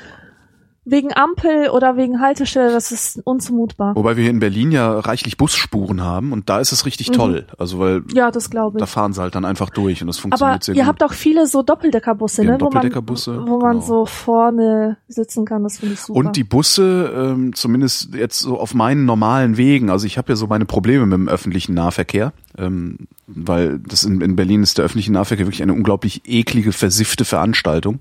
Wegen 0.90 1.14
Ampel 1.14 1.70
oder 1.70 1.98
wegen 1.98 2.22
Haltestelle, 2.22 2.72
das 2.72 2.94
ist 2.94 3.20
unzumutbar. 3.26 3.94
Wobei 3.98 4.16
wir 4.16 4.22
hier 4.24 4.32
in 4.32 4.40
Berlin 4.40 4.72
ja 4.72 5.00
reichlich 5.00 5.36
Busspuren 5.36 6.02
haben 6.02 6.32
und 6.32 6.50
da 6.50 6.60
ist 6.62 6.72
es 6.72 6.86
richtig 6.86 7.10
Mhm. 7.10 7.14
toll. 7.14 7.48
Also 7.58 7.78
weil 7.80 8.04
Ja, 8.14 8.32
das 8.32 8.50
glaube 8.50 8.78
da 8.80 8.86
ich. 8.86 8.90
fahren 8.92 9.12
sie 9.12 9.22
halt 9.22 9.36
dann 9.36 9.44
einfach 9.44 9.70
durch 9.70 10.02
und 10.02 10.08
das 10.08 10.18
Aber 10.18 10.22
funktioniert 10.22 10.64
sehr 10.64 10.76
ihr 10.76 10.84
gut. 10.84 10.88
habt 10.88 11.04
auch 11.04 11.12
viele 11.14 11.46
so 11.46 11.62
Doppeldeckerbusse, 11.62 12.44
ne? 12.46 12.54
haben 12.54 12.62
wo 12.62 12.66
man, 12.66 12.72
Doppeldeckerbusse, 12.74 13.44
wo 13.48 13.60
man 13.60 13.74
genau. 13.80 13.86
so 13.86 14.06
vorne 14.06 14.98
sitzen 15.10 15.44
kann, 15.46 15.64
das 15.64 15.80
finde 15.80 15.96
ich 15.96 16.00
super. 16.00 16.18
Und 16.20 16.36
die 16.38 16.46
Busse, 16.46 17.12
ähm, 17.14 17.54
zumindest 17.54 18.14
jetzt 18.16 18.40
so 18.40 18.58
auf 18.58 18.74
meinen 18.74 19.04
normalen 19.04 19.58
Wegen, 19.58 19.90
also 19.90 20.06
ich 20.06 20.18
habe 20.18 20.30
ja 20.32 20.36
so 20.38 20.48
meine 20.48 20.66
Probleme 20.66 21.06
mit 21.06 21.18
dem 21.18 21.28
öffentlichen 21.28 21.74
Nahverkehr, 21.74 22.32
ähm, 22.58 23.08
weil 23.28 23.80
das 23.80 24.06
in, 24.06 24.22
in 24.22 24.38
Berlin 24.38 24.64
ist 24.64 24.78
der 24.78 24.86
öffentliche 24.86 25.12
Nahverkehr 25.12 25.46
wirklich 25.48 25.62
eine 25.64 25.74
unglaublich 25.74 26.22
eklige, 26.26 26.72
versiffte 26.72 27.26
Veranstaltung. 27.26 28.00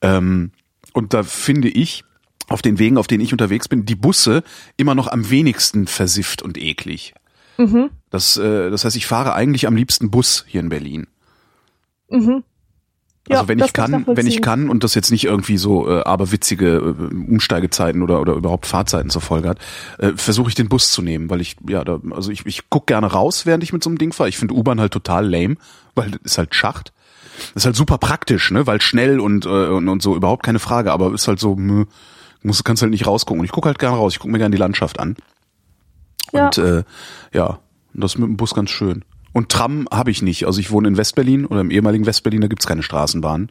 Ähm, 0.00 0.50
und 0.92 1.14
da 1.14 1.22
finde 1.22 1.68
ich, 1.68 2.04
auf 2.48 2.62
den 2.62 2.78
Wegen, 2.78 2.98
auf 2.98 3.06
denen 3.06 3.22
ich 3.22 3.32
unterwegs 3.32 3.68
bin, 3.68 3.84
die 3.84 3.94
Busse 3.94 4.42
immer 4.76 4.94
noch 4.94 5.08
am 5.08 5.30
wenigsten 5.30 5.86
versifft 5.86 6.42
und 6.42 6.58
eklig. 6.58 7.14
Mhm. 7.58 7.90
Das, 8.10 8.36
äh, 8.36 8.70
das 8.70 8.84
heißt, 8.84 8.96
ich 8.96 9.06
fahre 9.06 9.34
eigentlich 9.34 9.66
am 9.66 9.76
liebsten 9.76 10.10
Bus 10.10 10.44
hier 10.46 10.60
in 10.60 10.68
Berlin. 10.68 11.06
Mhm. 12.10 12.44
Also 13.28 13.42
Ja, 13.44 13.48
wenn 13.48 13.58
das 13.58 13.68
ich 13.68 13.72
kann, 13.72 14.04
wenn 14.06 14.26
ich 14.26 14.42
kann 14.42 14.68
und 14.68 14.82
das 14.82 14.96
jetzt 14.96 15.12
nicht 15.12 15.24
irgendwie 15.24 15.56
so 15.56 15.88
äh, 15.88 16.02
aberwitzige 16.02 16.76
äh, 16.76 17.14
Umsteigezeiten 17.14 18.02
oder 18.02 18.20
oder 18.20 18.34
überhaupt 18.34 18.66
Fahrzeiten 18.66 19.10
zur 19.10 19.22
Folge 19.22 19.48
hat, 19.48 19.58
äh, 19.98 20.12
versuche 20.16 20.48
ich 20.48 20.56
den 20.56 20.68
Bus 20.68 20.90
zu 20.90 21.02
nehmen, 21.02 21.30
weil 21.30 21.40
ich 21.40 21.56
ja 21.68 21.84
da, 21.84 22.00
also 22.10 22.32
ich 22.32 22.44
ich 22.46 22.68
guck 22.68 22.88
gerne 22.88 23.06
raus, 23.06 23.46
während 23.46 23.62
ich 23.62 23.72
mit 23.72 23.84
so 23.84 23.90
einem 23.90 23.98
Ding 23.98 24.12
fahre. 24.12 24.28
Ich 24.28 24.38
finde 24.38 24.54
U-Bahn 24.54 24.80
halt 24.80 24.92
total 24.92 25.30
lame, 25.30 25.56
weil 25.94 26.10
das 26.10 26.20
ist 26.24 26.38
halt 26.38 26.54
Schacht. 26.54 26.92
Das 27.54 27.62
ist 27.62 27.66
halt 27.66 27.76
super 27.76 27.98
praktisch, 27.98 28.50
ne, 28.50 28.66
weil 28.66 28.80
schnell 28.80 29.20
und 29.20 29.46
äh, 29.46 29.48
und, 29.48 29.88
und 29.88 30.02
so 30.02 30.16
überhaupt 30.16 30.42
keine 30.42 30.58
Frage, 30.58 30.92
aber 30.92 31.12
ist 31.12 31.28
halt 31.28 31.38
so 31.38 31.56
mh, 31.56 31.86
musst 32.42 32.64
kannst 32.64 32.82
halt 32.82 32.90
nicht 32.90 33.06
rausgucken. 33.06 33.40
Und 33.40 33.44
ich 33.44 33.52
guck 33.52 33.66
halt 33.66 33.78
gerne 33.78 33.96
raus, 33.96 34.14
ich 34.14 34.18
guck 34.18 34.30
mir 34.30 34.38
gerne 34.38 34.54
die 34.54 34.60
Landschaft 34.60 35.00
an. 35.00 35.16
Ja. 36.32 36.46
Und 36.46 36.58
äh, 36.58 36.84
ja, 37.32 37.58
das 37.94 38.12
ist 38.12 38.18
mit 38.18 38.28
dem 38.28 38.36
Bus 38.36 38.54
ganz 38.54 38.70
schön. 38.70 39.04
Und 39.32 39.48
Tram 39.48 39.88
habe 39.90 40.10
ich 40.10 40.22
nicht. 40.22 40.46
Also 40.46 40.60
ich 40.60 40.70
wohne 40.70 40.88
in 40.88 40.96
Westberlin 40.96 41.46
oder 41.46 41.60
im 41.60 41.70
ehemaligen 41.70 42.06
Westberlin, 42.06 42.42
da 42.42 42.48
gibt's 42.48 42.66
keine 42.66 42.82
Straßenbahn. 42.82 43.50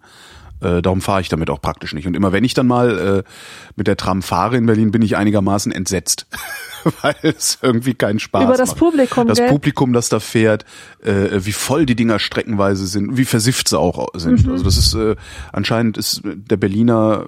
Äh, 0.61 0.81
darum 0.81 1.01
fahre 1.01 1.21
ich 1.21 1.29
damit 1.29 1.49
auch 1.49 1.61
praktisch 1.61 1.93
nicht. 1.93 2.07
Und 2.07 2.15
immer 2.15 2.31
wenn 2.31 2.43
ich 2.43 2.53
dann 2.53 2.67
mal 2.67 3.23
äh, 3.25 3.29
mit 3.75 3.87
der 3.87 3.97
Tram 3.97 4.21
fahre 4.21 4.57
in 4.57 4.65
Berlin, 4.65 4.91
bin 4.91 5.01
ich 5.01 5.17
einigermaßen 5.17 5.71
entsetzt, 5.71 6.27
weil 7.01 7.15
es 7.23 7.59
irgendwie 7.61 7.93
keinen 7.93 8.19
Spaß 8.19 8.43
Über 8.43 8.57
das 8.57 8.69
macht. 8.69 8.79
Publikum, 8.79 9.27
Das 9.27 9.39
gell? 9.39 9.49
Publikum, 9.49 9.93
das 9.93 10.09
da 10.09 10.19
fährt, 10.19 10.65
äh, 11.03 11.29
wie 11.39 11.51
voll 11.51 11.85
die 11.85 11.95
Dinger 11.95 12.19
streckenweise 12.19 12.85
sind, 12.85 13.17
wie 13.17 13.25
versifft 13.25 13.67
sie 13.67 13.79
auch 13.79 14.07
sind. 14.15 14.45
Mhm. 14.45 14.51
Also 14.51 14.63
das 14.63 14.77
ist 14.77 14.93
äh, 14.93 15.15
anscheinend 15.51 15.97
ist 15.97 16.21
der 16.23 16.57
Berliner 16.57 17.25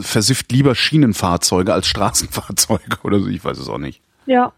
versifft 0.00 0.50
lieber 0.52 0.74
Schienenfahrzeuge 0.74 1.72
als 1.72 1.86
Straßenfahrzeuge 1.86 2.98
oder 3.02 3.20
so. 3.20 3.28
Ich 3.28 3.44
weiß 3.44 3.58
es 3.58 3.68
auch 3.68 3.78
nicht. 3.78 4.02
Ja. 4.26 4.52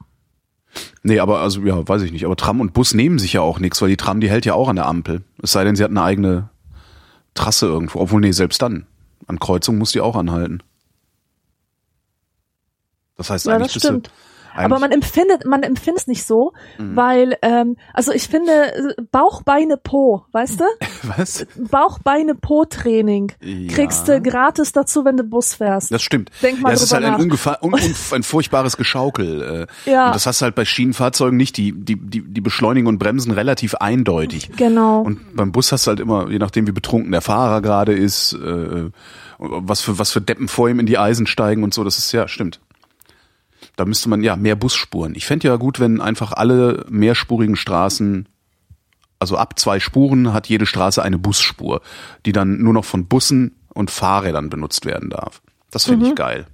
Nee, 1.02 1.20
aber 1.20 1.40
also 1.40 1.60
ja, 1.62 1.86
weiß 1.86 2.02
ich 2.02 2.12
nicht. 2.12 2.24
Aber 2.24 2.36
Tram 2.36 2.60
und 2.60 2.72
Bus 2.74 2.94
nehmen 2.94 3.18
sich 3.18 3.34
ja 3.34 3.40
auch 3.40 3.58
nichts, 3.58 3.80
weil 3.80 3.88
die 3.88 3.96
Tram, 3.96 4.20
die 4.20 4.28
hält 4.28 4.44
ja 4.44 4.54
auch 4.54 4.68
an 4.68 4.76
der 4.76 4.86
Ampel. 4.86 5.22
Es 5.42 5.52
sei 5.52 5.64
denn, 5.64 5.76
sie 5.76 5.84
hat 5.84 5.90
eine 5.90 6.02
eigene 6.02 6.50
Trasse 7.37 7.66
irgendwo. 7.66 8.01
Obwohl, 8.01 8.20
nee, 8.20 8.33
selbst 8.33 8.61
dann. 8.62 8.87
An 9.29 9.38
Kreuzung 9.38 9.79
muss 9.79 9.92
die 9.92 10.01
auch 10.01 10.16
anhalten. 10.16 10.62
Das 13.16 13.31
heißt 13.31 13.46
Ja, 13.46 13.55
eigentlich 13.55 13.68
das 13.68 13.75
bist 13.75 13.85
du- 13.85 13.88
stimmt. 13.88 14.11
Eigentlich, 14.56 14.64
Aber 14.72 14.78
man 14.80 14.92
empfindet, 14.92 15.44
man 15.44 15.62
empfindet 15.62 16.02
es 16.02 16.06
nicht 16.06 16.24
so, 16.24 16.52
Mhm. 16.78 16.96
weil, 16.96 17.36
ähm, 17.42 17.76
also 17.92 18.12
ich 18.12 18.28
finde, 18.28 18.94
Bauch, 19.12 19.42
Beine, 19.42 19.76
Po, 19.76 20.24
weißt 20.32 20.60
du? 20.60 20.64
was? 21.16 21.46
Bauch, 21.56 21.98
Beine, 22.00 22.34
Po-Training 22.34 23.32
Ja. 23.40 23.72
kriegst 23.74 24.08
du 24.08 24.20
gratis 24.20 24.72
dazu, 24.72 25.04
wenn 25.04 25.16
du 25.16 25.24
Bus 25.24 25.54
fährst. 25.54 25.92
Das 25.92 26.02
stimmt. 26.02 26.30
Denk 26.42 26.60
mal 26.60 26.70
ja, 26.70 26.74
es 26.74 26.82
ist 26.82 26.92
halt 26.92 27.04
ein, 27.04 27.14
un, 27.20 27.74
ein 28.12 28.22
furchtbares 28.22 28.76
Geschaukel. 28.76 29.66
Äh, 29.86 29.90
Ja. 29.90 30.06
Und 30.06 30.14
das 30.14 30.26
hast 30.26 30.40
du 30.40 30.44
halt 30.44 30.54
bei 30.54 30.64
Schienenfahrzeugen 30.64 31.36
nicht. 31.36 31.56
Die, 31.56 31.72
die, 31.72 31.96
die, 31.96 32.22
die 32.22 32.40
beschleunigen 32.40 32.86
und 32.88 32.98
bremsen 32.98 33.32
relativ 33.32 33.74
eindeutig. 33.76 34.50
Genau. 34.56 35.02
Und 35.02 35.36
beim 35.36 35.52
Bus 35.52 35.72
hast 35.72 35.86
du 35.86 35.90
halt 35.90 36.00
immer, 36.00 36.28
je 36.30 36.38
nachdem 36.38 36.66
wie 36.66 36.72
betrunken 36.72 37.12
der 37.12 37.20
Fahrer 37.20 37.60
gerade 37.62 37.92
ist, 37.92 38.32
äh, 38.34 38.90
was 39.38 39.82
für 39.82 39.98
was 39.98 40.12
für 40.12 40.20
Deppen 40.20 40.48
vor 40.48 40.68
ihm 40.68 40.80
in 40.80 40.86
die 40.86 40.98
Eisen 40.98 41.26
steigen 41.26 41.62
und 41.62 41.74
so, 41.74 41.84
das 41.84 41.98
ist 41.98 42.12
ja 42.12 42.26
stimmt. 42.28 42.60
Da 43.76 43.84
müsste 43.84 44.08
man 44.08 44.22
ja 44.22 44.36
mehr 44.36 44.56
Busspuren. 44.56 45.14
Ich 45.14 45.26
fände 45.26 45.48
ja 45.48 45.56
gut, 45.56 45.80
wenn 45.80 46.00
einfach 46.00 46.32
alle 46.32 46.86
mehrspurigen 46.88 47.56
Straßen, 47.56 48.28
also 49.18 49.36
ab 49.36 49.58
zwei 49.58 49.80
Spuren 49.80 50.32
hat 50.32 50.48
jede 50.48 50.66
Straße 50.66 51.02
eine 51.02 51.18
Busspur, 51.18 51.82
die 52.24 52.32
dann 52.32 52.62
nur 52.62 52.72
noch 52.72 52.84
von 52.84 53.06
Bussen 53.06 53.56
und 53.74 53.90
Fahrrädern 53.90 54.48
benutzt 54.48 54.86
werden 54.86 55.10
darf. 55.10 55.42
Das 55.70 55.84
finde 55.84 56.08
ich 56.08 56.14
geil. 56.14 56.46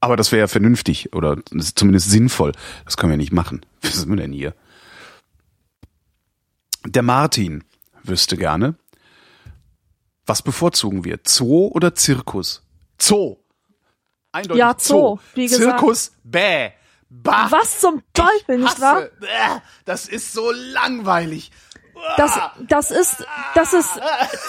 Aber 0.00 0.16
das 0.16 0.32
wäre 0.32 0.40
ja 0.40 0.48
vernünftig 0.48 1.12
oder 1.14 1.36
zumindest 1.76 2.10
sinnvoll. 2.10 2.52
Das 2.84 2.96
können 2.96 3.12
wir 3.12 3.16
nicht 3.16 3.32
machen. 3.32 3.64
Was 3.82 4.00
sind 4.00 4.10
wir 4.10 4.16
denn 4.16 4.32
hier? 4.32 4.54
Der 6.84 7.02
Martin 7.02 7.62
wüsste 8.02 8.36
gerne, 8.36 8.74
was 10.26 10.42
bevorzugen 10.42 11.04
wir? 11.04 11.20
Zoo 11.24 11.68
oder 11.68 11.94
Zirkus? 11.94 12.62
Zoo. 13.00 13.36
Eindeutig 14.32 14.58
Ja, 14.58 14.74
Zoo, 14.78 15.18
wie 15.34 15.46
gesagt. 15.46 15.62
Zirkus, 15.62 16.12
bäh. 16.24 16.70
Bah. 17.10 17.46
Was 17.50 17.80
zum 17.80 18.02
Teufel, 18.14 18.58
nicht 18.58 18.80
wahr? 18.80 19.02
Bäh. 19.20 19.60
Das 19.84 20.08
ist 20.08 20.32
so 20.32 20.50
langweilig. 20.50 21.50
Das, 22.16 22.38
das 22.68 22.90
ist, 22.90 23.24
das 23.54 23.72
ist, 23.74 23.90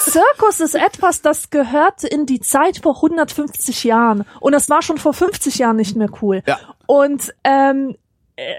Zirkus 0.06 0.60
ist 0.60 0.76
etwas, 0.76 1.22
das 1.22 1.50
gehört 1.50 2.04
in 2.04 2.26
die 2.26 2.39
Zeit 2.39 2.80
vor 2.82 2.96
150 2.96 3.84
Jahren. 3.84 4.26
Und 4.39 4.54
das 4.54 4.69
war 4.69 4.82
schon 4.82 4.98
vor 4.98 5.13
50 5.13 5.60
Jahren 5.60 5.76
nicht 5.76 5.96
mehr 5.96 6.10
cool. 6.22 6.41
Ja. 6.48 6.58
Und, 6.88 7.34
ähm, 7.43 7.96
äh, 8.38 8.54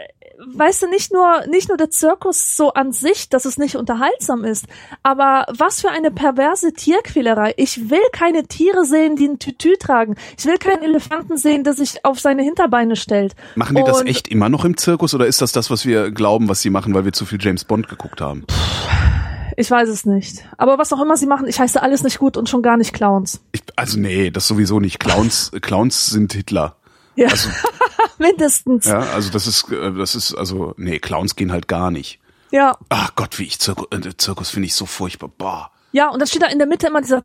weißt 0.53 0.83
du, 0.83 0.89
nicht 0.89 1.13
nur, 1.13 1.47
nicht 1.49 1.69
nur 1.69 1.77
der 1.77 1.91
Zirkus 1.91 2.57
so 2.57 2.73
an 2.73 2.93
sich, 2.93 3.29
dass 3.29 3.45
es 3.45 3.59
nicht 3.59 3.77
unterhaltsam 3.77 4.45
ist, 4.45 4.67
aber 5.03 5.47
was 5.57 5.81
für 5.81 5.91
eine 5.91 6.11
perverse 6.11 6.73
Tierquälerei. 6.73 7.55
Ich 7.57 7.91
will 7.91 7.99
keine 8.13 8.45
Tiere 8.47 8.85
sehen, 8.85 9.17
die 9.17 9.27
ein 9.29 9.39
Tütü 9.39 9.75
tragen. 9.79 10.17
Ich 10.39 10.45
will 10.47 10.59
keinen 10.59 10.83
Elefanten 10.83 11.37
sehen, 11.37 11.65
der 11.65 11.75
sich 11.75 12.05
auf 12.05 12.21
seine 12.21 12.43
Hinterbeine 12.43 12.97
stellt. 12.97 13.35
Machen 13.55 13.77
die 13.77 13.83
das 13.85 14.01
Und- 14.01 14.07
echt 14.07 14.29
immer 14.29 14.49
noch 14.49 14.65
im 14.65 14.77
Zirkus 14.77 15.15
oder 15.15 15.27
ist 15.27 15.41
das 15.43 15.53
das, 15.53 15.71
was 15.71 15.87
wir 15.87 16.11
glauben, 16.11 16.49
was 16.49 16.61
sie 16.61 16.71
machen, 16.71 16.95
weil 16.95 17.05
wir 17.05 17.13
zu 17.13 17.25
viel 17.27 17.39
James 17.41 17.65
Bond 17.65 17.89
geguckt 17.89 18.21
haben? 18.21 18.45
Ich 19.57 19.71
weiß 19.71 19.89
es 19.89 20.05
nicht. 20.05 20.45
Aber 20.59 20.79
was 20.79 20.93
auch 20.93 21.01
immer 21.01 21.17
sie 21.17 21.27
machen, 21.27 21.47
ich 21.47 21.61
heiße 21.61 21.81
alles 21.81 22.03
nicht 22.03 22.19
gut 22.19 22.37
und 22.37 22.49
schon 22.49 22.63
gar 22.63 22.77
nicht 22.77 22.93
Clowns. 22.93 23.41
Ich, 23.53 23.63
also 23.77 24.01
nee, 24.01 24.31
das 24.31 24.49
sowieso 24.49 24.81
nicht. 24.81 24.99
Clowns, 24.99 25.53
Clowns 25.61 26.07
sind 26.07 26.33
Hitler. 26.33 26.77
Ja, 27.17 27.29
Also, 27.29 27.49
mindestens. 28.19 28.87
ja, 28.87 28.99
also 29.01 29.31
das 29.31 29.47
ist, 29.47 29.71
äh, 29.71 29.93
das 29.93 30.15
ist, 30.15 30.35
also, 30.35 30.75
nee, 30.77 30.99
Clowns 30.99 31.37
gehen 31.37 31.53
halt 31.53 31.69
gar 31.69 31.91
nicht. 31.91 32.21
Ja. 32.51 32.77
Ach 32.89 33.15
Gott, 33.17 33.39
wie 33.39 33.45
ich 33.45 33.59
Zirkus, 33.59 33.87
äh, 33.91 34.17
Zirkus 34.17 34.51
finde 34.51 34.67
ich 34.67 34.75
so 34.75 34.87
furchtbar. 34.87 35.29
Boah. 35.37 35.71
Ja, 35.93 36.09
und 36.11 36.19
dann 36.19 36.27
steht 36.27 36.43
da 36.43 36.47
in 36.47 36.59
der 36.59 36.67
Mitte 36.67 36.87
immer 36.89 37.01
dieser 37.01 37.23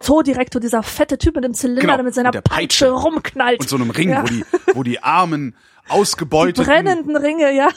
Zoodirektor, 0.00 0.60
dieser 0.60 0.82
fette 0.82 1.18
Typ 1.18 1.34
mit 1.36 1.44
dem 1.44 1.54
Zylinder, 1.54 1.80
Genau, 1.82 1.94
der 1.96 2.04
mit 2.04 2.14
seiner 2.14 2.30
der 2.30 2.40
Peitsche, 2.40 2.86
Peitsche. 2.86 2.90
rumknallt. 2.90 3.60
Und 3.60 3.68
so 3.68 3.76
einem 3.76 3.90
Ring, 3.90 4.10
Ja. 4.10 4.22
wo 4.22 4.26
die, 4.26 4.44
wo 4.74 4.82
die 4.82 5.02
armen, 5.02 5.54
ausgebeuteten 5.88 6.64
Brennenden 6.64 7.16
Ringe, 7.16 7.54
ja. 7.54 7.68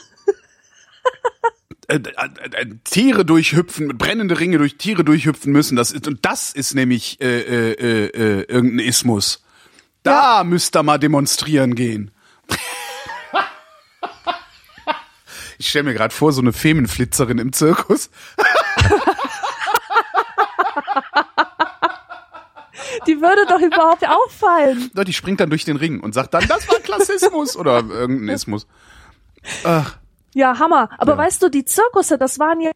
äh, 1.88 1.96
äh, 1.96 2.00
äh, 2.52 2.66
Tiere 2.84 3.24
durchhüpfen, 3.24 3.96
brennende 3.96 4.38
Ringe 4.40 4.58
durch 4.58 4.76
Tiere 4.76 5.04
durchhüpfen 5.04 5.52
müssen. 5.52 5.76
Das 5.76 5.92
ist, 5.92 6.06
und 6.08 6.24
das 6.24 6.52
ist 6.52 6.74
nämlich 6.74 7.20
äh, 7.20 7.40
äh, 7.40 7.72
äh, 7.72 8.06
äh, 8.06 8.42
irgendein 8.48 8.86
Ismus. 8.86 9.42
Da 10.06 10.44
müsst 10.44 10.76
ihr 10.76 10.82
mal 10.82 10.98
demonstrieren 10.98 11.74
gehen. 11.74 12.10
Ich 15.58 15.68
stelle 15.70 15.84
mir 15.84 15.94
gerade 15.94 16.14
vor, 16.14 16.32
so 16.32 16.40
eine 16.42 16.52
Femenflitzerin 16.52 17.38
im 17.38 17.52
Zirkus. 17.52 18.10
Die 23.06 23.20
würde 23.20 23.46
doch 23.48 23.60
überhaupt 23.60 24.06
auffallen. 24.06 24.90
Die 24.94 25.12
springt 25.12 25.40
dann 25.40 25.50
durch 25.50 25.64
den 25.64 25.76
Ring 25.76 26.00
und 26.00 26.12
sagt 26.12 26.34
dann, 26.34 26.46
das 26.48 26.68
war 26.68 26.78
Klassismus 26.80 27.56
oder 27.56 27.82
irgendein 27.88 28.34
Ismus. 28.34 28.66
Ach, 29.64 29.96
Ja, 30.34 30.58
Hammer. 30.58 30.90
Aber 30.98 31.12
Ja. 31.12 31.18
weißt 31.18 31.42
du, 31.42 31.48
die 31.48 31.64
Zirkusse, 31.64 32.18
das 32.18 32.38
waren 32.38 32.60
ja, 32.60 32.70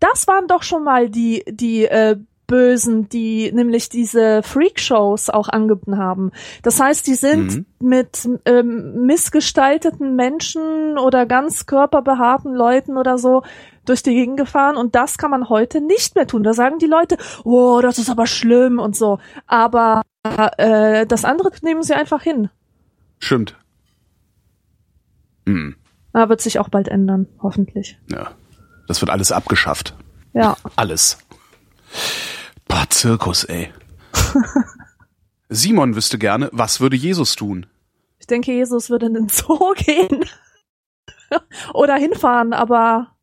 das 0.00 0.26
waren 0.26 0.48
doch 0.48 0.62
schon 0.64 0.82
mal 0.84 1.08
die, 1.08 1.44
die, 1.46 1.84
äh, 1.84 2.16
Bösen, 2.46 3.08
die 3.08 3.50
nämlich 3.52 3.88
diese 3.88 4.42
Freakshows 4.42 5.30
auch 5.30 5.48
angeboten 5.48 5.98
haben. 5.98 6.30
Das 6.62 6.80
heißt, 6.80 7.06
die 7.06 7.14
sind 7.14 7.54
Mhm. 7.54 7.66
mit 7.80 8.28
ähm, 8.44 9.06
missgestalteten 9.06 10.14
Menschen 10.16 10.98
oder 10.98 11.26
ganz 11.26 11.66
körperbehaarten 11.66 12.54
Leuten 12.54 12.96
oder 12.98 13.16
so 13.18 13.42
durch 13.86 14.02
die 14.02 14.14
Gegend 14.14 14.36
gefahren 14.38 14.76
und 14.76 14.94
das 14.94 15.18
kann 15.18 15.30
man 15.30 15.48
heute 15.48 15.80
nicht 15.80 16.14
mehr 16.14 16.26
tun. 16.26 16.42
Da 16.42 16.52
sagen 16.54 16.78
die 16.78 16.86
Leute, 16.86 17.16
oh, 17.44 17.80
das 17.82 17.98
ist 17.98 18.08
aber 18.10 18.26
schlimm 18.26 18.78
und 18.78 18.96
so. 18.96 19.18
Aber 19.46 20.02
äh, 20.56 21.06
das 21.06 21.24
andere 21.24 21.50
nehmen 21.62 21.82
sie 21.82 21.94
einfach 21.94 22.22
hin. 22.22 22.48
stimmt. 23.18 23.56
Hm. 25.46 25.76
Na, 26.12 26.28
wird 26.28 26.40
sich 26.40 26.58
auch 26.58 26.68
bald 26.68 26.88
ändern, 26.88 27.26
hoffentlich. 27.42 27.98
Ja. 28.10 28.30
Das 28.88 29.00
wird 29.00 29.10
alles 29.10 29.32
abgeschafft. 29.32 29.94
Ja. 30.32 30.56
Alles. 30.76 31.18
Boah, 32.68 32.86
Zirkus, 32.88 33.44
ey. 33.44 33.72
Simon 35.48 35.94
wüsste 35.94 36.18
gerne, 36.18 36.48
was 36.52 36.80
würde 36.80 36.96
Jesus 36.96 37.36
tun? 37.36 37.66
Ich 38.18 38.26
denke, 38.26 38.52
Jesus 38.52 38.90
würde 38.90 39.06
in 39.06 39.14
den 39.14 39.28
Zoo 39.28 39.74
gehen. 39.76 40.24
Oder 41.72 41.96
hinfahren, 41.96 42.52
aber 42.52 43.14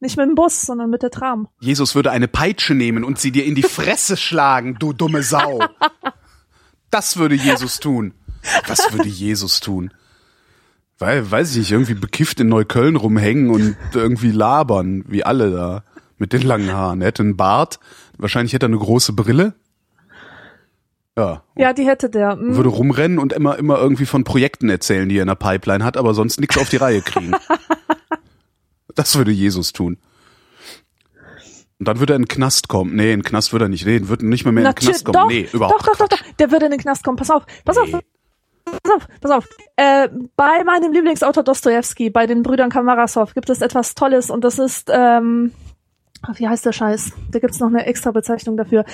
nicht 0.00 0.16
mit 0.16 0.26
dem 0.26 0.34
Bus, 0.34 0.62
sondern 0.62 0.90
mit 0.90 1.02
der 1.02 1.10
Tram. 1.10 1.48
Jesus 1.60 1.94
würde 1.94 2.10
eine 2.10 2.28
Peitsche 2.28 2.74
nehmen 2.74 3.04
und 3.04 3.18
sie 3.18 3.32
dir 3.32 3.44
in 3.44 3.54
die 3.54 3.62
Fresse 3.62 4.16
schlagen, 4.16 4.76
du 4.78 4.92
dumme 4.92 5.22
Sau. 5.22 5.60
Das 6.90 7.16
würde 7.16 7.34
Jesus 7.34 7.80
tun. 7.80 8.14
Was 8.66 8.92
würde 8.92 9.08
Jesus 9.08 9.60
tun? 9.60 9.92
Weil, 10.98 11.30
weiß 11.30 11.52
ich 11.52 11.58
nicht, 11.58 11.72
irgendwie 11.72 11.94
bekifft 11.94 12.40
in 12.40 12.48
Neukölln 12.48 12.96
rumhängen 12.96 13.50
und 13.50 13.76
irgendwie 13.94 14.32
labern, 14.32 15.04
wie 15.06 15.24
alle 15.24 15.50
da, 15.50 15.84
mit 16.18 16.32
den 16.32 16.42
langen 16.42 16.72
Haaren. 16.72 17.00
Er 17.00 17.08
hätte 17.08 17.22
einen 17.22 17.36
Bart, 17.36 17.78
wahrscheinlich 18.16 18.52
hätte 18.52 18.66
er 18.66 18.68
eine 18.68 18.78
große 18.78 19.12
Brille. 19.12 19.54
Ja. 21.16 21.42
Ja, 21.56 21.72
die 21.72 21.84
hätte 21.86 22.08
der. 22.10 22.32
Hm. 22.32 22.56
Würde 22.56 22.68
rumrennen 22.68 23.18
und 23.18 23.32
immer, 23.32 23.58
immer 23.58 23.78
irgendwie 23.78 24.06
von 24.06 24.22
Projekten 24.24 24.68
erzählen, 24.68 25.08
die 25.08 25.18
er 25.18 25.22
in 25.22 25.28
der 25.28 25.34
Pipeline 25.34 25.84
hat, 25.84 25.96
aber 25.96 26.14
sonst 26.14 26.40
nichts 26.40 26.56
auf 26.58 26.68
die 26.68 26.76
Reihe 26.76 27.02
kriegen. 27.02 27.32
Das 28.94 29.14
würde 29.14 29.30
Jesus 29.30 29.72
tun. 29.72 29.96
Und 31.78 31.86
dann 31.86 32.00
würde 32.00 32.14
er 32.14 32.16
in 32.16 32.22
den 32.22 32.28
Knast 32.28 32.66
kommen. 32.66 32.96
Nee, 32.96 33.12
in 33.12 33.20
den 33.20 33.24
Knast 33.24 33.52
würde 33.52 33.66
er 33.66 33.68
nicht 33.68 33.86
reden, 33.86 34.08
würde 34.08 34.26
nicht 34.26 34.44
mehr, 34.44 34.50
mehr 34.50 34.64
in 34.64 34.70
den 34.70 34.74
Knast 34.74 35.04
kommen. 35.04 35.12
doch, 35.14 35.28
nee, 35.28 35.48
überhaupt. 35.52 35.80
Doch, 35.80 35.86
doch, 35.86 35.96
doch, 35.98 36.08
doch. 36.08 36.18
Der 36.40 36.50
würde 36.50 36.64
in 36.64 36.72
den 36.72 36.80
Knast 36.80 37.04
kommen. 37.04 37.16
Pass 37.16 37.30
auf, 37.30 37.44
pass 37.64 37.78
auf, 37.78 37.86
Nee. 37.86 38.00
pass 38.82 38.92
auf, 38.92 39.08
pass 39.20 39.30
auf. 39.30 39.48
Äh, 39.76 40.08
bei 40.34 40.64
meinem 40.64 40.92
Lieblingsautor 40.92 41.44
Dostoevsky, 41.44 42.10
bei 42.10 42.26
den 42.26 42.42
Brüdern 42.42 42.70
Kamarasov, 42.70 43.34
gibt 43.34 43.50
es 43.50 43.60
etwas 43.60 43.94
Tolles 43.94 44.30
und 44.30 44.42
das 44.42 44.58
ist, 44.58 44.90
ähm, 44.92 45.52
wie 46.34 46.48
heißt 46.48 46.66
der 46.66 46.72
Scheiß? 46.72 47.12
Da 47.30 47.38
gibt's 47.38 47.60
noch 47.60 47.68
eine 47.68 47.86
extra 47.86 48.10
Bezeichnung 48.10 48.56
dafür. 48.56 48.84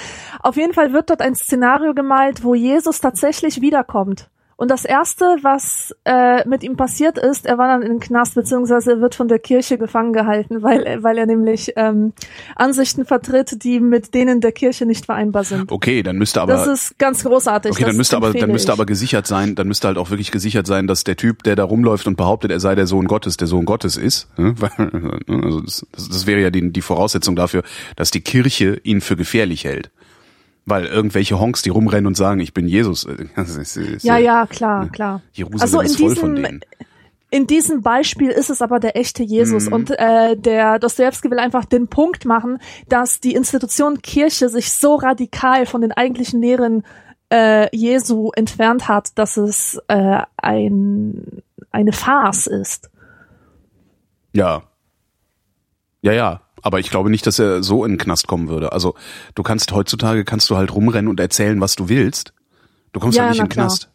Auf 0.41 0.57
jeden 0.57 0.72
Fall 0.72 0.93
wird 0.93 1.11
dort 1.11 1.22
ein 1.22 1.35
Szenario 1.35 1.95
gemalt, 1.95 2.45
wo 2.45 2.55
Jesus 2.55 3.01
tatsächlich 3.01 3.61
wiederkommt. 3.61 4.29
Und 4.57 4.70
das 4.70 4.84
erste, 4.84 5.24
was 5.42 5.94
äh, 6.05 6.46
mit 6.48 6.62
ihm 6.62 6.76
passiert 6.76 7.18
ist, 7.18 7.46
er 7.46 7.59
war 7.59 7.68
dann 7.68 7.82
in 7.82 7.88
den 7.88 8.00
Knast, 8.00 8.34
beziehungsweise 8.34 8.92
er 8.92 9.00
wird 9.00 9.14
von 9.14 9.28
der 9.28 9.38
Kirche 9.38 9.78
gefangen 9.78 10.12
gehalten, 10.12 10.62
weil, 10.62 11.02
weil 11.02 11.18
er 11.18 11.26
nämlich 11.26 11.72
ähm, 11.76 12.12
Ansichten 12.55 13.05
vertritt, 13.05 13.64
die 13.64 13.80
mit 13.80 14.14
denen 14.14 14.40
der 14.40 14.52
Kirche 14.52 14.86
nicht 14.86 15.07
vereinbar 15.07 15.44
sind. 15.44 15.72
Okay, 15.72 16.02
dann 16.02 16.16
müsste 16.16 16.40
aber. 16.40 16.52
Das 16.52 16.66
ist 16.66 16.98
ganz 16.98 17.24
großartig. 17.24 17.72
Okay, 17.72 17.84
dann 17.84 17.96
müsste 17.96 18.16
aber, 18.16 18.32
dann 18.32 18.50
müsste 18.50 18.70
ich. 18.70 18.72
aber 18.72 18.86
gesichert 18.86 19.26
sein, 19.26 19.55
dann 19.55 19.66
müsste 19.66 19.88
halt 19.88 19.98
auch 19.98 20.11
wirklich 20.11 20.30
gesichert 20.30 20.66
sein, 20.66 20.86
dass 20.86 21.05
der 21.05 21.16
Typ, 21.16 21.42
der 21.42 21.57
da 21.57 21.64
rumläuft 21.64 22.07
und 22.07 22.16
behauptet, 22.16 22.50
er 22.50 22.61
sei 22.61 22.74
der 22.74 22.86
Sohn 22.86 23.07
Gottes, 23.07 23.36
der 23.36 23.48
Sohn 23.48 23.64
Gottes 23.64 23.96
ist. 23.96 24.28
ne? 24.38 24.55
Weil, 24.61 24.70
Also 25.44 25.61
das, 25.61 25.86
das, 25.92 26.09
das 26.09 26.26
wäre 26.26 26.40
ja 26.40 26.50
die, 26.50 26.72
die 26.72 26.82
Voraussetzung 26.82 27.36
dafür, 27.36 27.62
dass 27.96 28.11
die 28.11 28.20
Kirche 28.20 28.80
ihn 28.84 29.00
für 29.00 29.16
gefährlich 29.16 29.64
hält. 29.64 29.90
Weil 30.67 30.87
irgendwelche 30.87 31.39
Honks, 31.39 31.61
die 31.62 31.69
rumrennen 31.71 32.07
und 32.07 32.17
sagen, 32.17 32.41
ich 32.41 32.55
bin 32.55 32.67
Jesus. 32.67 33.07
das 33.37 33.57
ist- 33.57 33.77
ist- 33.77 34.03
Ja, 34.05 34.17
ja, 34.17 34.47
klar, 34.47 34.89
klar. 34.89 35.21
Jerusalem 35.33 35.61
Also 35.62 35.81
in 35.81 35.87
ist 35.87 36.01
voll 36.01 36.17
von 36.17 36.35
diesem- 36.37 36.45
denen. 36.51 36.61
In 37.31 37.47
diesem 37.49 37.83
Beispiel 37.83 38.31
ist 38.31 38.49
es 38.49 38.62
aber 38.62 38.79
der 38.79 38.97
echte 38.97 39.25
Jesus 39.25 39.67
Mhm. 39.67 39.73
und 39.73 39.91
äh, 39.91 40.37
der 40.37 40.79
Dostoevsky 40.79 41.31
will 41.33 41.41
einfach 41.41 41.65
den 41.65 41.89
Punkt 41.89 42.25
machen, 42.27 42.59
dass 42.89 43.19
die 43.21 43.35
Institution 43.35 44.01
Kirche 44.03 44.49
sich 44.49 44.73
so 44.73 44.95
radikal 44.95 45.67
von 45.67 45.81
den 45.81 45.91
eigentlichen 45.93 46.41
Lehren 46.41 46.85
äh, 47.33 47.75
Jesu 47.77 48.31
entfernt 48.37 48.87
hat, 48.87 49.19
dass 49.19 49.37
es 49.37 49.81
äh, 49.89 50.21
ein 50.37 51.43
eine 51.73 51.93
Farce 51.93 52.47
ist. 52.47 52.89
Ja. 54.33 54.62
Ja, 56.03 56.12
ja. 56.12 56.41
Aber 56.67 56.81
ich 56.81 56.89
glaube 56.89 57.11
nicht, 57.11 57.27
dass 57.27 57.39
er 57.39 57.62
so 57.62 57.85
in 57.85 57.93
den 57.93 57.99
Knast 57.99 58.27
kommen 58.27 58.49
würde. 58.49 58.73
Also 58.73 58.95
du 59.35 59.43
kannst 59.43 59.71
heutzutage 59.73 60.25
kannst 60.25 60.49
du 60.49 60.57
halt 60.57 60.75
rumrennen 60.75 61.11
und 61.11 61.21
erzählen, 61.21 61.61
was 61.61 61.77
du 61.77 61.91
willst. 61.91 62.33
Du 62.95 63.01
kommst 63.01 63.19
Ja, 63.19 63.25
halt 63.25 63.33
nicht 63.33 63.41
in 63.41 63.47
den 63.49 63.53
Knast. 63.53 63.91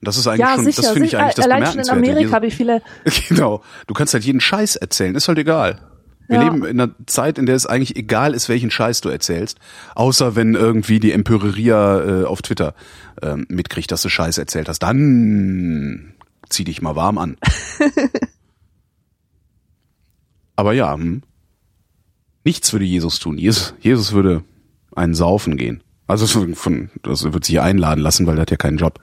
Und 0.00 0.06
Das 0.08 0.18
ist 0.18 0.26
eigentlich 0.26 0.40
Ja, 0.40 0.56
schon, 0.56 0.64
sicher. 0.66 0.82
das 0.82 0.90
finde 0.90 1.06
ich 1.08 1.16
eigentlich 1.16 1.36
das 1.36 1.46
Allein 1.46 1.64
schon 1.66 1.78
in. 1.80 1.88
Amerika, 1.88 2.42
wie 2.42 2.50
viele 2.50 2.82
Genau. 3.30 3.62
Du 3.86 3.94
kannst 3.94 4.12
halt 4.12 4.24
jeden 4.24 4.42
Scheiß 4.42 4.76
erzählen, 4.76 5.14
ist 5.14 5.26
halt 5.26 5.38
egal. 5.38 5.80
Wir 6.28 6.36
Ja. 6.36 6.42
leben 6.44 6.64
in 6.66 6.78
einer 6.80 6.92
Zeit, 7.06 7.38
in 7.38 7.46
der 7.46 7.56
es 7.56 7.64
eigentlich 7.64 7.96
egal 7.96 8.34
ist, 8.34 8.50
welchen 8.50 8.70
Scheiß 8.70 9.00
du 9.00 9.08
erzählst, 9.08 9.58
außer 9.94 10.36
wenn 10.36 10.54
irgendwie 10.54 11.00
die 11.00 11.12
Empöreria 11.12 12.22
äh, 12.22 12.24
auf 12.24 12.42
Twitter 12.42 12.74
ähm, 13.22 13.46
mitkriegt, 13.48 13.90
dass 13.90 14.02
du 14.02 14.10
Scheiß 14.10 14.36
erzählt 14.36 14.68
hast. 14.68 14.80
Dann 14.80 16.12
zieh 16.50 16.64
dich 16.64 16.82
mal 16.82 16.94
warm 16.94 17.16
an. 17.16 17.38
Aber 20.56 20.72
ja, 20.72 20.94
hm. 20.94 21.22
Nichts 22.44 22.72
würde 22.72 22.84
Jesus 22.84 23.18
tun. 23.18 23.38
Jesus, 23.38 23.74
Jesus 23.80 24.12
würde 24.12 24.44
einen 24.94 25.14
saufen 25.14 25.56
gehen. 25.56 25.82
Also 26.06 26.26
von, 26.26 26.54
von 26.54 26.90
das 27.02 27.24
wird 27.24 27.44
sich 27.44 27.60
einladen 27.60 28.00
lassen, 28.00 28.26
weil 28.26 28.38
er 28.38 28.42
hat 28.42 28.50
ja 28.50 28.56
keinen 28.56 28.76
Job. 28.76 29.00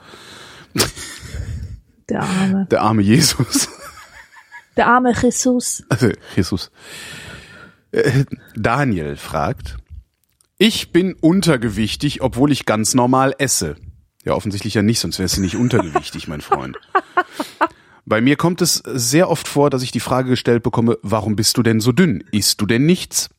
der 2.10 2.22
arme, 2.22 2.68
Der 2.70 2.82
arme 2.82 3.02
Jesus. 3.02 3.70
der 4.78 4.88
arme 4.88 5.14
Jesus. 5.22 5.84
Also, 5.90 6.10
Jesus. 6.36 6.72
Äh, 7.92 8.26
Daniel 8.56 9.18
fragt, 9.18 9.78
ich 10.58 10.92
bin 10.92 11.14
untergewichtig, 11.14 12.22
obwohl 12.22 12.52
ich 12.52 12.66
ganz 12.66 12.94
normal 12.94 13.34
esse. 13.40 13.76
Ja, 14.24 14.34
offensichtlich 14.34 14.76
ja 14.76 14.84
nicht, 14.84 15.00
sonst 15.00 15.18
wärst 15.18 15.38
du 15.38 15.42
nicht 15.42 15.56
untergewichtig, 15.56 16.28
mein 16.28 16.42
Freund. 16.42 16.78
Bei 18.12 18.20
mir 18.20 18.36
kommt 18.36 18.62
es 18.62 18.84
sehr 18.86 19.30
oft 19.30 19.48
vor, 19.48 19.70
dass 19.70 19.84
ich 19.84 19.92
die 19.94 20.02
Frage 20.02 20.32
gestellt 20.32 20.64
bekomme, 20.64 20.98
warum 21.02 21.38
bist 21.38 21.58
du 21.58 21.64
denn 21.64 21.80
so 21.80 21.94
dünn? 21.94 22.26
Isst 22.34 22.60
du 22.60 22.66
denn 22.66 22.86
nichts? 22.86 23.30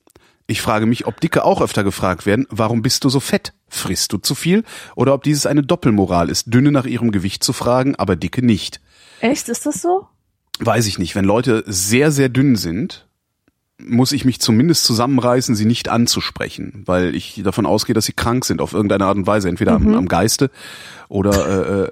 Ich 0.46 0.62
frage 0.62 0.86
mich, 0.86 1.06
ob 1.06 1.20
Dicke 1.20 1.44
auch 1.44 1.60
öfter 1.60 1.84
gefragt 1.84 2.24
werden, 2.24 2.46
warum 2.48 2.80
bist 2.80 3.04
du 3.04 3.10
so 3.10 3.20
fett? 3.20 3.52
Frisst 3.68 4.14
du 4.14 4.16
zu 4.16 4.34
viel? 4.34 4.64
Oder 4.96 5.12
ob 5.12 5.24
dieses 5.24 5.44
eine 5.44 5.62
Doppelmoral 5.62 6.30
ist, 6.30 6.54
Dünne 6.54 6.72
nach 6.72 6.86
ihrem 6.86 7.12
Gewicht 7.12 7.44
zu 7.44 7.52
fragen, 7.52 7.96
aber 7.96 8.16
Dicke 8.16 8.42
nicht. 8.42 8.80
Echt, 9.20 9.50
ist 9.50 9.66
das 9.66 9.82
so? 9.82 10.06
Weiß 10.58 10.86
ich 10.86 10.98
nicht. 10.98 11.14
Wenn 11.14 11.26
Leute 11.26 11.64
sehr, 11.66 12.10
sehr 12.10 12.30
dünn 12.30 12.56
sind, 12.56 13.06
muss 13.86 14.12
ich 14.12 14.24
mich 14.24 14.40
zumindest 14.40 14.84
zusammenreißen, 14.84 15.54
sie 15.54 15.64
nicht 15.64 15.88
anzusprechen, 15.88 16.82
weil 16.86 17.14
ich 17.14 17.40
davon 17.44 17.66
ausgehe, 17.66 17.94
dass 17.94 18.06
sie 18.06 18.12
krank 18.12 18.44
sind 18.44 18.60
auf 18.60 18.72
irgendeine 18.72 19.04
Art 19.04 19.16
und 19.16 19.26
Weise, 19.26 19.48
entweder 19.48 19.72
am, 19.72 19.94
am 19.94 20.08
Geiste 20.08 20.50
oder 21.08 21.30
äh, 21.30 21.82
äh, 21.82 21.90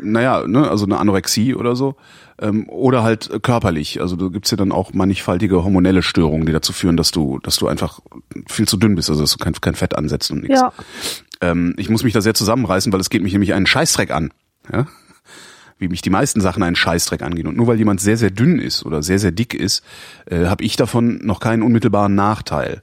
naja, 0.00 0.46
ne, 0.46 0.70
also 0.70 0.84
eine 0.84 0.98
Anorexie 0.98 1.54
oder 1.54 1.74
so, 1.74 1.96
ähm, 2.40 2.68
oder 2.68 3.02
halt 3.02 3.42
körperlich. 3.42 4.00
Also 4.00 4.16
da 4.16 4.28
gibt's 4.28 4.50
ja 4.50 4.56
dann 4.56 4.72
auch 4.72 4.92
mannigfaltige 4.92 5.64
hormonelle 5.64 6.02
Störungen, 6.02 6.46
die 6.46 6.52
dazu 6.52 6.72
führen, 6.72 6.96
dass 6.96 7.10
du, 7.10 7.38
dass 7.42 7.56
du 7.56 7.66
einfach 7.66 8.00
viel 8.48 8.68
zu 8.68 8.76
dünn 8.76 8.94
bist, 8.94 9.10
also 9.10 9.22
dass 9.22 9.32
du 9.32 9.38
kein, 9.38 9.54
kein 9.54 9.74
Fett 9.74 9.96
ansetzt 9.96 10.30
und 10.30 10.42
nichts. 10.42 10.60
Ja. 10.60 10.72
Ähm, 11.40 11.74
ich 11.78 11.88
muss 11.90 12.04
mich 12.04 12.12
da 12.12 12.20
sehr 12.20 12.34
zusammenreißen, 12.34 12.92
weil 12.92 13.00
es 13.00 13.10
geht 13.10 13.22
mich 13.22 13.32
nämlich 13.32 13.54
einen 13.54 13.66
Scheißdreck 13.66 14.10
an. 14.10 14.32
Ja? 14.72 14.86
Wie 15.80 15.88
mich 15.88 16.02
die 16.02 16.10
meisten 16.10 16.40
Sachen 16.40 16.62
einen 16.62 16.76
Scheißdreck 16.76 17.22
angehen. 17.22 17.48
Und 17.48 17.56
nur 17.56 17.66
weil 17.66 17.78
jemand 17.78 18.00
sehr, 18.00 18.16
sehr 18.16 18.30
dünn 18.30 18.60
ist 18.60 18.86
oder 18.86 19.02
sehr, 19.02 19.18
sehr 19.18 19.32
dick 19.32 19.54
ist, 19.54 19.82
äh, 20.26 20.46
habe 20.46 20.62
ich 20.62 20.76
davon 20.76 21.18
noch 21.24 21.40
keinen 21.40 21.62
unmittelbaren 21.62 22.14
Nachteil. 22.14 22.80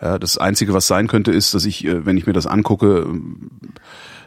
Ja, 0.00 0.18
das 0.18 0.38
Einzige, 0.38 0.72
was 0.74 0.86
sein 0.86 1.08
könnte, 1.08 1.30
ist, 1.30 1.54
dass 1.54 1.64
ich, 1.64 1.84
äh, 1.84 2.06
wenn 2.06 2.16
ich 2.16 2.26
mir 2.26 2.32
das 2.32 2.46
angucke, 2.46 3.06
ähm, 3.06 3.50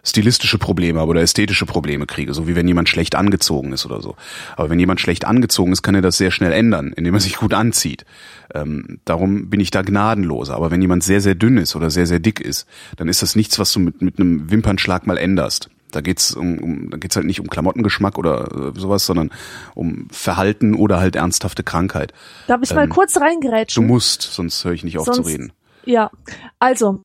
stilistische 0.04 0.58
Probleme 0.58 1.00
habe 1.00 1.12
oder 1.12 1.22
ästhetische 1.22 1.66
Probleme 1.66 2.06
kriege, 2.06 2.34
so 2.34 2.48
wie 2.48 2.56
wenn 2.56 2.68
jemand 2.68 2.90
schlecht 2.90 3.16
angezogen 3.16 3.72
ist 3.72 3.86
oder 3.86 4.02
so. 4.02 4.16
Aber 4.56 4.70
wenn 4.70 4.80
jemand 4.80 5.00
schlecht 5.00 5.26
angezogen 5.26 5.72
ist, 5.72 5.84
kann 5.84 5.96
er 5.96 6.02
das 6.02 6.18
sehr 6.18 6.32
schnell 6.32 6.52
ändern, 6.52 6.94
indem 6.96 7.14
er 7.14 7.20
sich 7.20 7.38
gut 7.38 7.54
anzieht. 7.54 8.06
Ähm, 8.54 9.00
darum 9.06 9.50
bin 9.50 9.60
ich 9.60 9.72
da 9.72 9.82
gnadenloser. 9.82 10.56
Aber 10.56 10.72
wenn 10.72 10.82
jemand 10.82 11.04
sehr, 11.04 11.22
sehr 11.22 11.36
dünn 11.36 11.58
ist 11.58 11.76
oder 11.76 11.90
sehr, 11.90 12.08
sehr 12.08 12.20
dick 12.20 12.40
ist, 12.40 12.68
dann 12.98 13.08
ist 13.08 13.22
das 13.22 13.36
nichts, 13.36 13.60
was 13.60 13.72
du 13.74 13.80
mit, 13.80 14.02
mit 14.02 14.20
einem 14.20 14.50
Wimpernschlag 14.50 15.06
mal 15.06 15.18
änderst. 15.18 15.70
Da 15.92 16.02
geht's 16.02 16.34
um, 16.36 16.58
um 16.60 16.90
da 16.90 16.98
geht's 16.98 17.16
halt 17.16 17.26
nicht 17.26 17.40
um 17.40 17.48
Klamottengeschmack 17.50 18.18
oder 18.18 18.72
äh, 18.76 18.80
sowas, 18.80 19.06
sondern 19.06 19.30
um 19.76 20.08
Verhalten 20.12 20.74
oder 20.76 21.00
halt 21.00 21.16
ernsthafte 21.16 21.64
Krankheit. 21.64 22.14
Darf 22.48 22.62
ich 22.64 22.74
mal 22.74 22.86
Ähm, 22.86 22.90
kurz 22.90 23.14
Du 23.14 23.20
reingerätschen? 23.20 23.86
musst, 23.88 24.22
sonst 24.22 24.64
höre 24.66 24.74
ich 24.74 24.84
nicht 24.84 24.98
auf 24.98 25.06
zu 25.06 25.14
Sonst- 25.14 25.28
reden. 25.30 25.54
Ja, 25.86 26.12
also, 26.60 27.02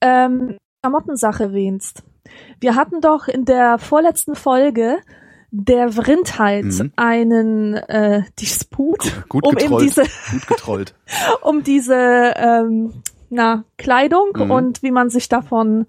ähm, 0.00 0.56
Klamottensache 0.82 1.44
erwähnst. 1.44 2.02
Wir 2.60 2.74
hatten 2.74 3.00
doch 3.00 3.28
in 3.28 3.44
der 3.44 3.78
vorletzten 3.78 4.34
Folge 4.34 4.98
der 5.50 5.92
Vrindheit 5.92 6.64
Mhm. 6.64 6.92
einen 6.96 7.74
äh, 7.74 8.22
Disput 8.40 9.24
Gut 9.28 9.44
um 9.46 9.52
eben 9.52 9.60
getrollt. 9.60 9.82
diese, 9.84 10.02
Gut 10.32 10.46
getrollt. 10.48 10.94
um 11.42 11.62
diese 11.62 11.94
ähm, 12.36 13.02
na, 13.30 13.64
Kleidung 13.78 14.30
Mhm. 14.36 14.50
und 14.50 14.82
wie 14.82 14.90
man 14.90 15.10
sich 15.10 15.28
davon 15.28 15.86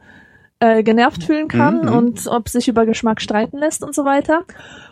äh, 0.65 0.83
genervt 0.83 1.23
fühlen 1.23 1.47
kann 1.47 1.81
Mhm. 1.81 1.89
und 1.93 2.27
ob 2.27 2.49
sich 2.49 2.67
über 2.67 2.85
Geschmack 2.85 3.21
streiten 3.21 3.57
lässt 3.57 3.83
und 3.83 3.93
so 3.93 4.05
weiter. 4.05 4.41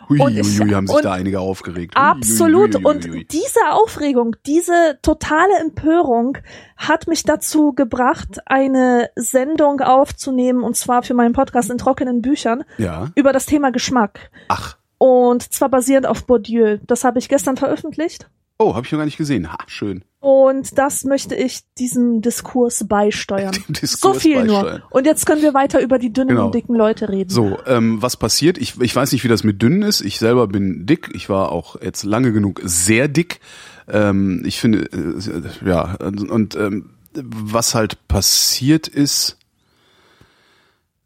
Hui, 0.08 0.20
Und 0.20 0.36
ich- 0.36 0.60
hui, 0.60 0.70
haben 0.70 0.86
sich 0.86 1.00
da 1.00 1.12
einige 1.12 1.40
aufgeregt. 1.40 1.94
Hui, 1.96 2.02
Absolut. 2.04 2.74
hui, 2.76 2.84
Und 2.84 3.32
diese 3.32 3.60
Aufregung, 3.72 4.36
diese 4.46 4.98
totale 5.02 5.58
Empörung 5.60 6.38
hat 6.76 7.06
mich 7.08 7.22
dazu 7.22 7.72
gebracht, 7.72 8.38
eine 8.46 9.08
Sendung 9.16 9.80
aufzunehmen, 9.80 10.62
und 10.62 10.76
zwar 10.76 11.02
für 11.02 11.14
meinen 11.14 11.32
Podcast 11.32 11.70
in 11.70 11.78
trockenen 11.78 12.20
Büchern, 12.22 12.64
Ja. 12.78 13.08
über 13.14 13.32
das 13.32 13.46
Thema 13.46 13.70
Geschmack. 13.72 14.30
Ach, 14.48 14.76
Und 14.98 15.52
zwar 15.52 15.68
basierend 15.68 16.06
auf 16.06 16.24
Bourdieu. 16.24 16.78
Das 16.86 17.04
habe 17.04 17.18
ich 17.18 17.28
gestern 17.28 17.56
veröffentlicht. 17.58 18.28
Oh, 18.58 18.74
habe 18.74 18.86
ich 18.86 18.92
noch 18.92 18.98
gar 19.00 19.04
nicht 19.04 19.18
gesehen. 19.18 19.52
Ha, 19.52 19.58
schön. 19.66 20.04
Und 20.24 20.78
das 20.78 21.04
möchte 21.04 21.34
ich 21.34 21.60
diesem 21.78 22.22
Diskurs 22.22 22.86
beisteuern. 22.88 23.54
Diskurs 23.68 24.00
so 24.00 24.14
viel 24.18 24.36
beisteuern. 24.36 24.80
nur. 24.80 24.82
Und 24.90 25.04
jetzt 25.04 25.26
können 25.26 25.42
wir 25.42 25.52
weiter 25.52 25.82
über 25.82 25.98
die 25.98 26.12
dünnen 26.14 26.28
Genau. 26.28 26.46
und 26.46 26.54
dicken 26.54 26.74
Leute 26.74 27.10
reden. 27.10 27.28
So, 27.28 27.58
ähm, 27.66 28.00
was 28.00 28.16
passiert? 28.16 28.56
Ich, 28.56 28.80
ich 28.80 28.96
weiß 28.96 29.12
nicht, 29.12 29.22
wie 29.24 29.28
das 29.28 29.44
mit 29.44 29.60
dünnen 29.60 29.82
ist. 29.82 30.00
Ich 30.00 30.18
selber 30.18 30.46
bin 30.46 30.86
dick. 30.86 31.10
Ich 31.12 31.28
war 31.28 31.52
auch 31.52 31.80
jetzt 31.82 32.04
lange 32.04 32.32
genug 32.32 32.62
sehr 32.64 33.06
dick. 33.08 33.40
Ähm, 33.86 34.42
ich 34.46 34.60
finde, 34.60 34.84
äh, 34.92 35.68
ja, 35.68 35.96
und, 35.96 36.30
und 36.30 36.54
ähm, 36.56 36.90
was 37.12 37.74
halt 37.74 38.08
passiert 38.08 38.88
ist, 38.88 39.36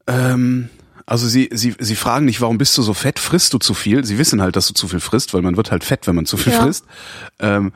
ähm, 0.07 0.69
also 1.07 1.27
sie, 1.27 1.49
sie, 1.53 1.75
sie 1.79 1.97
fragen 1.97 2.27
nicht, 2.27 2.41
warum 2.41 2.59
bist 2.59 2.77
du 2.77 2.83
so 2.83 2.93
fett? 2.95 3.19
Frisst 3.19 3.53
du 3.55 3.59
zu 3.59 3.75
viel? 3.75 4.05
Sie 4.05 4.19
wissen 4.19 4.43
halt, 4.43 4.57
dass 4.57 4.69
du 4.69 4.75
zu 4.75 4.89
viel 4.89 5.01
frisst, 5.01 5.33
weil 5.35 5.43
man 5.43 5.57
wird 5.57 5.71
halt 5.71 5.83
fett, 5.85 6.07
wenn 6.07 6.15
man 6.15 6.27
zu 6.27 6.37
viel 6.37 6.53
Ja. 6.53 6.63
frisst. 6.63 6.85
Ähm, 7.39 7.73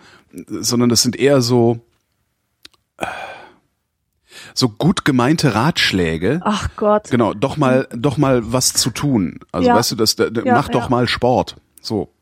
sondern 0.46 0.88
das 0.88 1.02
sind 1.02 1.16
eher 1.16 1.40
so, 1.42 1.80
äh, 2.98 3.06
so 4.54 4.68
gut 4.68 5.04
gemeinte 5.04 5.54
Ratschläge. 5.54 6.40
Ach 6.44 6.68
Gott. 6.76 7.10
Genau, 7.10 7.34
doch 7.34 7.56
mal, 7.56 7.88
doch 7.94 8.16
mal 8.18 8.52
was 8.52 8.72
zu 8.72 8.90
tun. 8.90 9.40
Also 9.52 9.68
Ja. 9.68 9.76
weißt 9.76 9.92
du, 9.92 9.96
das, 9.96 10.16
da, 10.16 10.30
da, 10.30 10.42
Ja, 10.42 10.54
mach 10.54 10.68
doch 10.68 10.88
mal 10.88 11.08
Sport. 11.08 11.56
So. 11.80 12.12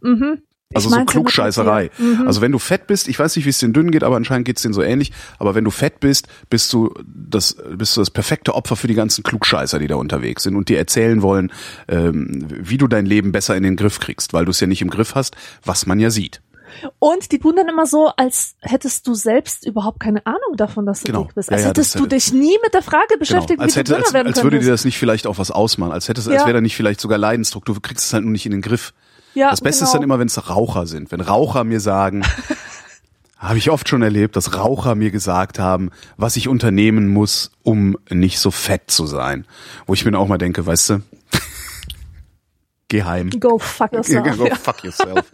Mhm. 0.00 0.42
Also 0.74 0.88
so 0.90 1.04
Klugscheißerei. 1.04 1.90
Mhm. 1.96 2.24
Also 2.26 2.40
wenn 2.40 2.50
du 2.50 2.58
fett 2.58 2.88
bist, 2.88 3.06
ich 3.06 3.18
weiß 3.18 3.36
nicht, 3.36 3.44
wie 3.44 3.50
es 3.50 3.58
den 3.58 3.72
dünnen 3.72 3.92
geht, 3.92 4.02
aber 4.02 4.16
anscheinend 4.16 4.46
geht's 4.46 4.62
denen 4.62 4.74
so 4.74 4.82
ähnlich. 4.82 5.12
Aber 5.38 5.54
wenn 5.54 5.62
du 5.64 5.70
fett 5.70 6.00
bist, 6.00 6.26
bist 6.50 6.72
du 6.72 6.92
das, 7.06 7.56
bist 7.76 7.96
du 7.96 8.00
das 8.00 8.10
perfekte 8.10 8.52
Opfer 8.54 8.74
für 8.74 8.88
die 8.88 8.94
ganzen 8.94 9.22
Klugscheißer, 9.22 9.78
die 9.78 9.86
da 9.86 9.94
unterwegs 9.94 10.42
sind 10.42 10.56
und 10.56 10.68
dir 10.68 10.76
erzählen 10.78 11.22
wollen, 11.22 11.52
ähm, 11.86 12.46
wie 12.50 12.78
du 12.78 12.88
dein 12.88 13.06
Leben 13.06 13.30
besser 13.30 13.56
in 13.56 13.62
den 13.62 13.76
Griff 13.76 14.00
kriegst, 14.00 14.32
weil 14.32 14.44
du 14.44 14.50
es 14.50 14.58
ja 14.58 14.66
nicht 14.66 14.82
im 14.82 14.90
Griff 14.90 15.14
hast, 15.14 15.36
was 15.64 15.86
man 15.86 16.00
ja 16.00 16.10
sieht. 16.10 16.42
Und 16.98 17.32
die 17.32 17.38
tun 17.38 17.54
dann 17.56 17.68
immer 17.68 17.86
so, 17.86 18.08
als 18.16 18.54
hättest 18.60 19.06
du 19.06 19.14
selbst 19.14 19.66
überhaupt 19.66 20.00
keine 20.00 20.24
Ahnung 20.26 20.56
davon, 20.56 20.86
dass 20.86 21.00
du 21.02 21.06
Genau. 21.12 21.24
dick 21.24 21.34
bist. 21.34 21.50
Ja, 21.50 21.54
Als 21.56 21.62
ja, 21.64 21.68
hättest 21.70 21.94
das- 21.94 22.00
du 22.02 22.06
dich 22.08 22.32
nie 22.32 22.56
mit 22.62 22.74
der 22.74 22.82
Frage 22.82 23.16
beschäftigt, 23.18 23.58
Genau. 23.58 23.62
Als, 23.64 23.74
wie 23.76 23.80
hätte, 23.80 23.92
du 23.92 23.94
dünner 23.96 24.04
als, 24.06 24.14
werden 24.14 24.26
als 24.28 24.42
würde 24.42 24.58
dir 24.58 24.70
das 24.70 24.84
nicht 24.84 24.98
vielleicht 24.98 25.26
auch 25.26 25.38
was 25.38 25.50
ausmachen, 25.50 25.92
als 25.92 26.08
hätte 26.08 26.20
es, 26.20 26.28
als 26.28 26.36
Ja. 26.40 26.46
wäre 26.46 26.54
da 26.54 26.60
nicht 26.60 26.76
vielleicht 26.76 27.00
sogar 27.00 27.18
Leidensdruck. 27.18 27.64
Du 27.64 27.78
kriegst 27.80 28.06
es 28.06 28.12
halt 28.12 28.24
nur 28.24 28.32
nicht 28.32 28.46
in 28.46 28.52
den 28.52 28.62
Griff. 28.62 28.92
ja, 29.34 29.50
Das 29.50 29.60
Beste 29.60 29.80
genau. 29.80 29.88
ist 29.88 29.94
dann 29.94 30.02
immer, 30.02 30.18
wenn 30.18 30.28
es 30.28 30.48
Raucher 30.48 30.86
sind. 30.86 31.12
Wenn 31.12 31.20
Raucher 31.20 31.64
mir 31.64 31.80
sagen, 31.80 32.22
habe 33.38 33.58
ich 33.58 33.70
oft 33.70 33.88
schon 33.88 34.02
erlebt, 34.02 34.34
dass 34.36 34.56
Raucher 34.56 34.94
mir 34.94 35.10
gesagt 35.10 35.58
haben, 35.58 35.90
was 36.16 36.36
ich 36.36 36.48
unternehmen 36.48 37.08
muss, 37.08 37.50
um 37.62 37.98
nicht 38.10 38.38
so 38.38 38.50
fett 38.50 38.90
zu 38.90 39.06
sein. 39.06 39.46
Wo 39.86 39.92
ich 39.94 40.04
mir 40.04 40.18
auch 40.18 40.26
mal 40.28 40.38
denke, 40.38 40.64
weißt 40.64 40.90
du, 40.90 41.02
geh 42.88 43.02
heim. 43.02 43.30
Go 43.40 43.58
fuck 43.58 43.92
yourself. 43.92 44.36
Go 44.36 44.46
fuck 44.54 44.84
yourself. 44.84 45.24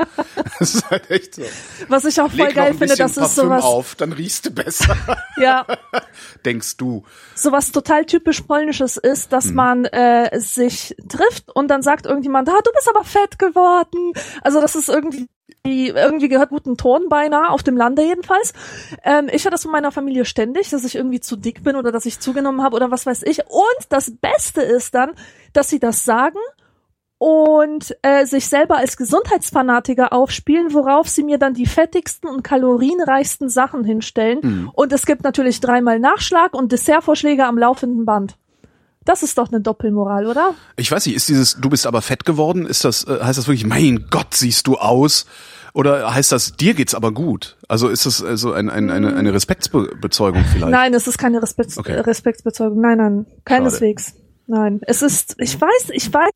Das 0.59 0.75
ist 0.75 0.91
halt 0.91 1.11
echt 1.11 1.35
so. 1.35 1.43
Was 1.89 2.05
ich 2.05 2.21
auch 2.21 2.31
voll 2.31 2.47
Leg 2.47 2.55
geil 2.55 2.75
finde, 2.75 2.97
das 2.97 3.17
ist 3.17 3.35
sowas, 3.35 3.63
auf, 3.65 3.95
dann 3.95 4.13
riechst 4.13 4.47
du 4.47 4.51
besser. 4.51 4.97
ja, 5.37 5.67
Denkst 6.45 6.77
du. 6.77 7.05
sowas 7.35 7.73
total 7.73 8.05
typisch 8.07 8.41
polnisches 8.43 8.97
ist, 8.97 9.33
dass 9.33 9.47
Mhm. 9.47 9.55
man 9.55 9.85
äh, 9.87 10.39
sich 10.41 10.95
trifft 11.09 11.51
und 11.55 11.69
dann 11.69 11.83
sagt 11.83 12.07
irgendjemand, 12.07 12.49
ah, 12.49 12.61
du 12.65 12.71
bist 12.73 12.89
aber 12.89 13.05
fett 13.05 13.39
geworden. 13.39 14.13
Also 14.43 14.61
das 14.61 14.75
ist 14.77 14.89
irgendwie 14.89 15.29
irgendwie 15.65 16.29
gehört 16.29 16.49
guten 16.51 16.77
Ton 16.77 17.09
beinahe, 17.09 17.51
auf 17.51 17.63
dem 17.63 17.77
Lande 17.77 18.03
jedenfalls. 18.03 18.53
Ähm, 19.05 19.29
ich 19.33 19.45
höre 19.45 19.53
das 19.53 19.63
von 19.63 19.71
meiner 19.71 19.93
Familie 19.93 20.25
ständig, 20.25 20.71
dass 20.71 20.83
ich 20.83 20.97
irgendwie 20.97 21.21
zu 21.21 21.37
dick 21.37 21.63
bin 21.63 21.77
oder 21.77 21.93
dass 21.93 22.05
ich 22.07 22.19
zugenommen 22.19 22.63
habe 22.63 22.75
oder 22.75 22.91
was 22.91 23.07
weiß 23.07 23.23
ich. 23.25 23.41
Und 23.47 23.87
das 23.91 24.11
Beste 24.21 24.61
ist 24.63 24.95
dann, 24.95 25.13
dass 25.53 25.69
sie 25.69 25.79
das 25.79 26.05
sagen 26.05 26.39
und 27.23 27.97
äh, 28.03 28.27
sich 28.27 28.49
selber 28.49 28.79
als 28.79 28.97
Gesundheitsfanatiker 28.97 30.13
aufspielen, 30.13 30.75
worauf 30.75 31.09
sie 31.09 31.23
mir 31.23 31.39
dann 31.39 31.55
die 31.55 31.67
fettigsten 31.67 32.29
und 32.29 32.43
kalorienreichsten 32.43 33.49
Sachen 33.49 33.85
hinstellen. 33.85 34.41
Mhm. 34.43 34.71
Und 34.73 34.93
es 34.93 35.07
gibt 35.07 35.23
natürlich 35.23 35.61
dreimal 35.61 36.01
Nachschlag 36.01 36.53
und 36.53 36.73
Dessertvorschläge 36.73 37.47
am 37.47 37.57
laufenden 37.57 38.05
Band. 38.07 38.35
Das 39.05 39.23
ist 39.23 39.39
doch 39.39 39.53
eine 39.53 39.61
Doppelmoral, 39.61 40.27
oder? 40.27 40.57
Ich 40.75 40.91
weiß 40.91 41.07
nicht, 41.07 41.15
ist 41.15 41.29
dieses, 41.29 41.61
du 41.61 41.71
bist 41.71 41.87
aber 41.87 42.03
fett 42.03 42.25
geworden, 42.25 42.67
ist 42.67 42.85
das, 42.85 43.05
äh, 43.05 43.21
heißt 43.23 43.39
das 43.39 43.47
wirklich, 43.47 43.67
mein 43.67 44.07
Gott, 44.11 44.35
siehst 44.35 44.67
du 44.67 44.79
aus? 44.79 45.25
Oder 45.75 46.13
heißt 46.13 46.33
das, 46.33 46.57
dir 46.57 46.75
geht's 46.75 46.93
aber 46.93 47.13
gut? 47.13 47.57
Also 47.69 47.89
ist 47.89 48.05
das 48.05 48.25
also 48.25 48.53
ein, 48.53 48.69
ein, 48.69 48.91
eine, 48.91 49.15
eine 49.15 49.33
Respektsbezeugung 49.33 50.43
vielleicht? 50.53 50.73
Nein, 50.73 50.93
es 50.93 51.07
ist 51.07 51.19
keine 51.19 51.41
Respekt 51.41 51.79
Okay. 51.79 52.01
Respektsbezeugung. 52.01 52.81
Nein, 52.81 52.99
nein, 52.99 53.27
keineswegs. 53.45 54.15
Nein, 54.49 54.81
es 54.83 55.03
ist, 55.03 55.37
ich 55.39 55.59
weiß, 55.61 55.91
ich 55.93 56.13
weiß 56.13 56.33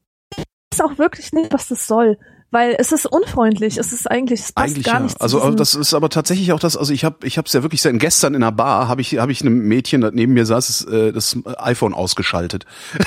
auch 0.78 0.98
wirklich 0.98 1.32
nicht, 1.32 1.52
was 1.52 1.68
das 1.68 1.86
soll. 1.86 2.18
Weil 2.52 2.76
es 2.78 2.92
ist 2.92 3.06
unfreundlich. 3.06 3.76
Es 3.76 3.92
ist 3.92 4.08
eigentlich, 4.08 4.40
es 4.40 4.52
passt 4.52 4.68
Eigentlich 4.68 4.84
gar 4.86 4.94
ja. 4.94 5.00
nicht. 5.00 5.20
Also 5.20 5.40
diesem- 5.40 5.56
das 5.56 5.74
ist 5.74 5.94
aber 5.94 6.08
tatsächlich 6.10 6.52
auch 6.52 6.60
das. 6.60 6.76
Also 6.76 6.92
ich 6.92 7.04
habe 7.04 7.26
ich 7.26 7.38
habe 7.38 7.46
es 7.46 7.52
ja 7.52 7.62
wirklich 7.62 7.82
seit 7.82 7.98
gestern 7.98 8.34
in 8.34 8.42
einer 8.42 8.52
Bar 8.52 8.86
habe 8.86 9.00
ich 9.00 9.18
habe 9.18 9.32
ich 9.32 9.40
einem 9.42 9.66
Mädchen, 9.66 10.00
das 10.00 10.12
neben 10.14 10.32
mir 10.32 10.46
saß, 10.46 10.66
das, 10.68 10.84
äh, 10.84 11.12
das 11.12 11.36
iPhone 11.58 11.92
ausgeschaltet. 11.92 12.64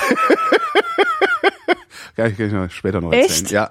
ja, 2.18 2.28
ich 2.28 2.38
kann 2.38 2.66
ich 2.66 2.74
später 2.76 3.00
noch 3.02 3.14
erzählen. 3.14 3.30
Echt? 3.44 3.52
Ja, 3.52 3.70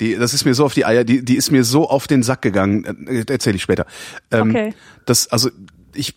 die 0.00 0.16
das 0.16 0.34
ist 0.34 0.44
mir 0.44 0.54
so 0.54 0.64
auf 0.64 0.74
die 0.74 0.84
Eier, 0.84 1.04
die 1.04 1.24
die 1.24 1.36
ist 1.36 1.50
mir 1.52 1.62
so 1.64 1.88
auf 1.88 2.06
den 2.08 2.22
Sack 2.24 2.42
gegangen. 2.42 3.06
Äh, 3.06 3.24
Erzähle 3.30 3.56
ich 3.56 3.62
später. 3.62 3.86
Ähm, 4.32 4.50
Okay. 4.50 4.74
Das 5.06 5.28
also 5.28 5.50
ich 5.94 6.16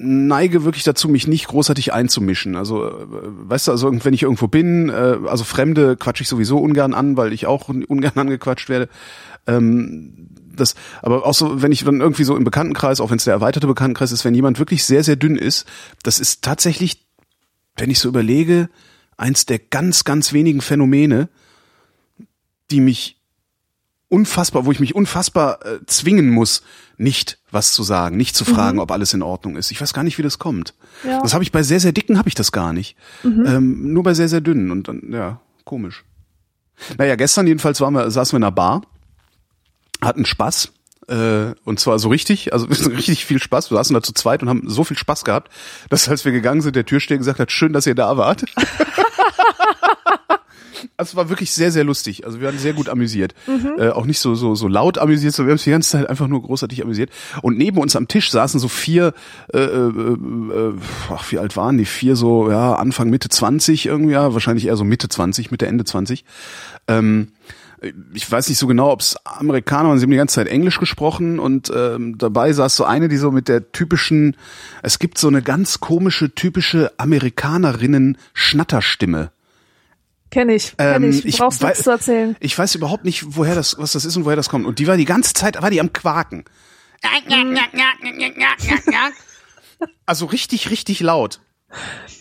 neige 0.00 0.64
wirklich 0.64 0.84
dazu, 0.84 1.08
mich 1.08 1.26
nicht 1.26 1.48
großartig 1.48 1.92
einzumischen. 1.92 2.54
Also, 2.54 2.86
äh, 2.86 3.06
weißt 3.08 3.66
du, 3.66 3.72
also 3.72 4.04
wenn 4.04 4.14
ich 4.14 4.22
irgendwo 4.22 4.46
bin, 4.46 4.88
äh, 4.88 5.18
also 5.26 5.42
Fremde 5.42 5.96
quatsche 5.96 6.22
ich 6.22 6.28
sowieso 6.28 6.58
ungern 6.58 6.94
an, 6.94 7.16
weil 7.16 7.32
ich 7.32 7.46
auch 7.46 7.68
ungern 7.68 8.12
angequatscht 8.14 8.68
werde. 8.68 8.88
Ähm, 9.46 10.28
das, 10.54 10.76
aber 11.02 11.26
auch 11.26 11.34
so, 11.34 11.62
wenn 11.62 11.72
ich 11.72 11.84
dann 11.84 12.00
irgendwie 12.00 12.24
so 12.24 12.36
im 12.36 12.44
Bekanntenkreis, 12.44 13.00
auch 13.00 13.10
wenn 13.10 13.18
es 13.18 13.24
der 13.24 13.34
erweiterte 13.34 13.66
Bekanntenkreis 13.66 14.12
ist, 14.12 14.24
wenn 14.24 14.34
jemand 14.34 14.60
wirklich 14.60 14.84
sehr, 14.84 15.02
sehr 15.02 15.16
dünn 15.16 15.36
ist, 15.36 15.66
das 16.04 16.20
ist 16.20 16.42
tatsächlich, 16.42 17.04
wenn 17.76 17.90
ich 17.90 17.98
so 17.98 18.08
überlege, 18.08 18.68
eins 19.16 19.46
der 19.46 19.58
ganz, 19.58 20.04
ganz 20.04 20.32
wenigen 20.32 20.60
Phänomene, 20.60 21.28
die 22.70 22.80
mich 22.80 23.17
unfassbar, 24.08 24.64
wo 24.64 24.72
ich 24.72 24.80
mich 24.80 24.94
unfassbar 24.94 25.64
äh, 25.64 25.78
zwingen 25.86 26.30
muss, 26.30 26.62
nicht 26.96 27.38
was 27.50 27.72
zu 27.72 27.82
sagen, 27.82 28.16
nicht 28.16 28.34
zu 28.34 28.44
fragen, 28.44 28.78
ob 28.78 28.90
alles 28.90 29.14
in 29.14 29.22
Ordnung 29.22 29.56
ist. 29.56 29.70
Ich 29.70 29.80
weiß 29.80 29.94
gar 29.94 30.02
nicht, 30.02 30.18
wie 30.18 30.22
das 30.22 30.38
kommt. 30.38 30.74
Ja. 31.04 31.20
Das 31.22 31.34
habe 31.34 31.44
ich 31.44 31.52
bei 31.52 31.62
sehr, 31.62 31.80
sehr 31.80 31.92
dicken 31.92 32.18
habe 32.18 32.28
ich 32.28 32.34
das 32.34 32.52
gar 32.52 32.72
nicht. 32.72 32.96
Ähm, 33.46 33.92
nur 33.92 34.02
bei 34.02 34.14
sehr, 34.14 34.28
sehr 34.28 34.40
dünnen 34.40 34.70
und 34.70 34.88
dann, 34.88 35.12
ja, 35.12 35.40
komisch. 35.64 36.04
Naja, 36.96 37.16
gestern 37.16 37.46
jedenfalls 37.46 37.80
waren 37.80 37.94
wir, 37.94 38.10
saßen 38.10 38.32
wir 38.32 38.38
in 38.38 38.44
einer 38.44 38.52
Bar, 38.52 38.82
hatten 40.00 40.24
Spaß. 40.24 40.72
Äh, 41.08 41.54
und 41.64 41.80
zwar 41.80 41.98
so 41.98 42.08
richtig, 42.08 42.52
also 42.52 42.66
richtig 42.70 43.24
viel 43.24 43.40
Spaß. 43.40 43.70
Wir 43.70 43.76
saßen 43.78 43.94
da 43.94 44.02
zu 44.02 44.12
zweit 44.12 44.42
und 44.42 44.48
haben 44.48 44.62
so 44.66 44.84
viel 44.84 44.96
Spaß 44.98 45.24
gehabt, 45.24 45.50
dass 45.88 46.08
als 46.08 46.24
wir 46.24 46.32
gegangen 46.32 46.60
sind, 46.60 46.76
der 46.76 46.84
Türsteher 46.84 47.18
gesagt 47.18 47.40
hat, 47.40 47.50
schön, 47.50 47.72
dass 47.72 47.86
ihr 47.86 47.94
da 47.94 48.16
wart. 48.16 48.44
Es 51.00 51.14
war 51.14 51.28
wirklich 51.28 51.52
sehr, 51.52 51.70
sehr 51.70 51.84
lustig. 51.84 52.26
Also 52.26 52.40
wir 52.40 52.46
waren 52.48 52.58
sehr 52.58 52.72
gut 52.72 52.88
amüsiert. 52.88 53.32
Äh, 53.78 53.90
auch 53.90 54.04
nicht 54.04 54.18
so, 54.18 54.34
so, 54.34 54.56
so 54.56 54.66
laut 54.66 54.98
amüsiert, 54.98 55.32
sondern 55.32 55.48
wir 55.48 55.52
haben 55.52 55.56
uns 55.58 55.64
die 55.64 55.70
ganze 55.70 55.90
Zeit 55.90 56.10
einfach 56.10 56.26
nur 56.26 56.42
großartig 56.42 56.82
amüsiert. 56.82 57.10
Und 57.40 57.56
neben 57.56 57.78
uns 57.78 57.94
am 57.94 58.08
Tisch 58.08 58.30
saßen 58.32 58.58
so 58.58 58.66
vier, 58.66 59.14
äh, 59.52 59.58
äh, 59.58 59.88
äh, 59.88 60.74
ach, 61.10 61.30
wie 61.30 61.38
alt 61.38 61.56
waren 61.56 61.78
die? 61.78 61.84
Vier 61.84 62.16
so, 62.16 62.50
ja, 62.50 62.74
Anfang, 62.74 63.10
Mitte 63.10 63.28
20 63.28 63.86
irgendwie, 63.86 64.12
ja, 64.12 64.34
wahrscheinlich 64.34 64.66
eher 64.66 64.76
so 64.76 64.84
Mitte 64.84 65.08
20, 65.08 65.52
Mitte, 65.52 65.68
Ende 65.68 65.84
20. 65.84 66.24
Ähm, 66.88 67.28
ich 68.14 68.30
weiß 68.30 68.48
nicht 68.48 68.58
so 68.58 68.66
genau, 68.66 68.90
ob 68.90 69.00
es 69.00 69.16
Amerikaner 69.24 69.88
waren, 69.88 69.98
sie 69.98 70.04
haben 70.04 70.10
die 70.10 70.16
ganze 70.16 70.36
Zeit 70.36 70.48
Englisch 70.48 70.78
gesprochen 70.78 71.38
und 71.38 71.72
ähm, 71.74 72.18
dabei 72.18 72.52
saß 72.52 72.76
so 72.76 72.84
eine, 72.84 73.08
die 73.08 73.16
so 73.16 73.30
mit 73.30 73.48
der 73.48 73.72
typischen, 73.72 74.36
es 74.82 74.98
gibt 74.98 75.18
so 75.18 75.28
eine 75.28 75.42
ganz 75.42 75.80
komische, 75.80 76.34
typische 76.34 76.92
Amerikanerinnen-Schnatterstimme. 76.98 79.30
Kenn 80.30 80.50
ich, 80.50 80.76
kenn 80.76 81.04
Ähm, 81.04 81.10
ich. 81.10 81.24
ich 81.24 81.38
Brauchst 81.38 81.62
nichts 81.62 81.84
zu 81.84 81.90
erzählen. 81.90 82.36
Ich 82.40 82.58
weiß 82.58 82.74
überhaupt 82.74 83.04
nicht, 83.04 83.36
woher 83.36 83.54
das, 83.54 83.78
was 83.78 83.92
das 83.92 84.04
ist 84.04 84.16
und 84.16 84.24
woher 84.24 84.36
das 84.36 84.48
kommt. 84.48 84.66
Und 84.66 84.78
die 84.78 84.86
war 84.86 84.96
die 84.96 85.04
ganze 85.04 85.32
Zeit, 85.32 85.60
war 85.62 85.70
die 85.70 85.80
am 85.80 85.92
Quaken. 85.92 86.44
Also 90.06 90.26
richtig, 90.26 90.70
richtig 90.70 91.00
laut. 91.00 91.40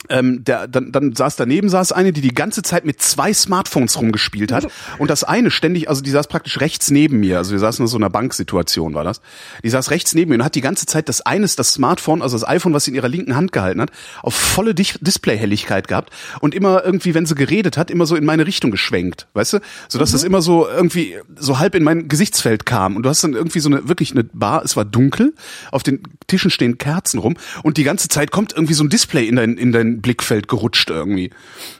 Ähm, 0.09 0.43
der, 0.43 0.67
dann, 0.67 0.91
dann 0.91 1.15
saß 1.15 1.35
daneben 1.35 1.69
saß 1.69 1.91
eine, 1.91 2.13
die 2.13 2.21
die 2.21 2.33
ganze 2.33 2.61
Zeit 2.61 2.85
mit 2.85 3.01
zwei 3.01 3.33
Smartphones 3.33 3.97
rumgespielt 3.97 4.51
hat. 4.51 4.67
Und 4.99 5.09
das 5.09 5.23
eine 5.23 5.51
ständig, 5.51 5.89
also 5.89 6.01
die 6.01 6.11
saß 6.11 6.27
praktisch 6.27 6.59
rechts 6.59 6.91
neben 6.91 7.19
mir, 7.19 7.37
also 7.37 7.51
wir 7.51 7.59
saßen 7.59 7.83
in 7.83 7.87
so 7.87 7.97
einer 7.97 8.09
Banksituation 8.09 8.93
war 8.93 9.03
das. 9.03 9.21
Die 9.63 9.69
saß 9.69 9.91
rechts 9.91 10.13
neben 10.15 10.29
mir 10.29 10.35
und 10.35 10.43
hat 10.43 10.55
die 10.55 10.61
ganze 10.61 10.85
Zeit 10.85 11.09
das 11.09 11.21
eines, 11.21 11.55
das 11.55 11.73
Smartphone, 11.73 12.21
also 12.21 12.37
das 12.37 12.47
iPhone, 12.47 12.73
was 12.73 12.85
sie 12.85 12.91
in 12.91 12.95
ihrer 12.95 13.09
linken 13.09 13.35
Hand 13.35 13.51
gehalten 13.51 13.81
hat, 13.81 13.91
auf 14.21 14.35
volle 14.35 14.73
Dis 14.73 14.97
Displayhelligkeit 15.01 15.87
gehabt 15.87 16.11
und 16.39 16.55
immer 16.55 16.83
irgendwie, 16.83 17.13
wenn 17.13 17.25
sie 17.25 17.35
geredet 17.35 17.77
hat, 17.77 17.91
immer 17.91 18.05
so 18.05 18.15
in 18.15 18.25
meine 18.25 18.47
Richtung 18.47 18.71
geschwenkt, 18.71 19.27
weißt 19.33 19.53
du, 19.53 19.59
so 19.89 19.99
dass 19.99 20.11
das 20.11 20.23
immer 20.23 20.41
so 20.41 20.67
irgendwie 20.67 21.15
so 21.37 21.59
halb 21.59 21.75
in 21.75 21.83
mein 21.83 22.07
Gesichtsfeld 22.07 22.65
kam. 22.65 22.95
Und 22.95 23.03
du 23.03 23.09
hast 23.09 23.23
dann 23.23 23.33
irgendwie 23.33 23.59
so 23.59 23.69
eine 23.69 23.87
wirklich 23.87 24.11
eine 24.11 24.23
Bar, 24.23 24.63
es 24.63 24.75
war 24.75 24.85
dunkel, 24.85 25.33
auf 25.71 25.83
den 25.83 26.03
Tischen 26.27 26.51
stehen 26.51 26.77
Kerzen 26.77 27.19
rum 27.19 27.35
und 27.63 27.77
die 27.77 27.83
ganze 27.83 28.07
Zeit 28.07 28.31
kommt 28.31 28.53
irgendwie 28.53 28.73
so 28.73 28.83
ein 28.83 28.89
Display 28.89 29.27
in 29.27 29.36
dein, 29.37 29.57
in 29.57 29.71
dein 29.71 30.01
Blickfeld 30.01 30.47
gerutscht 30.47 30.89
irgendwie. 30.89 31.31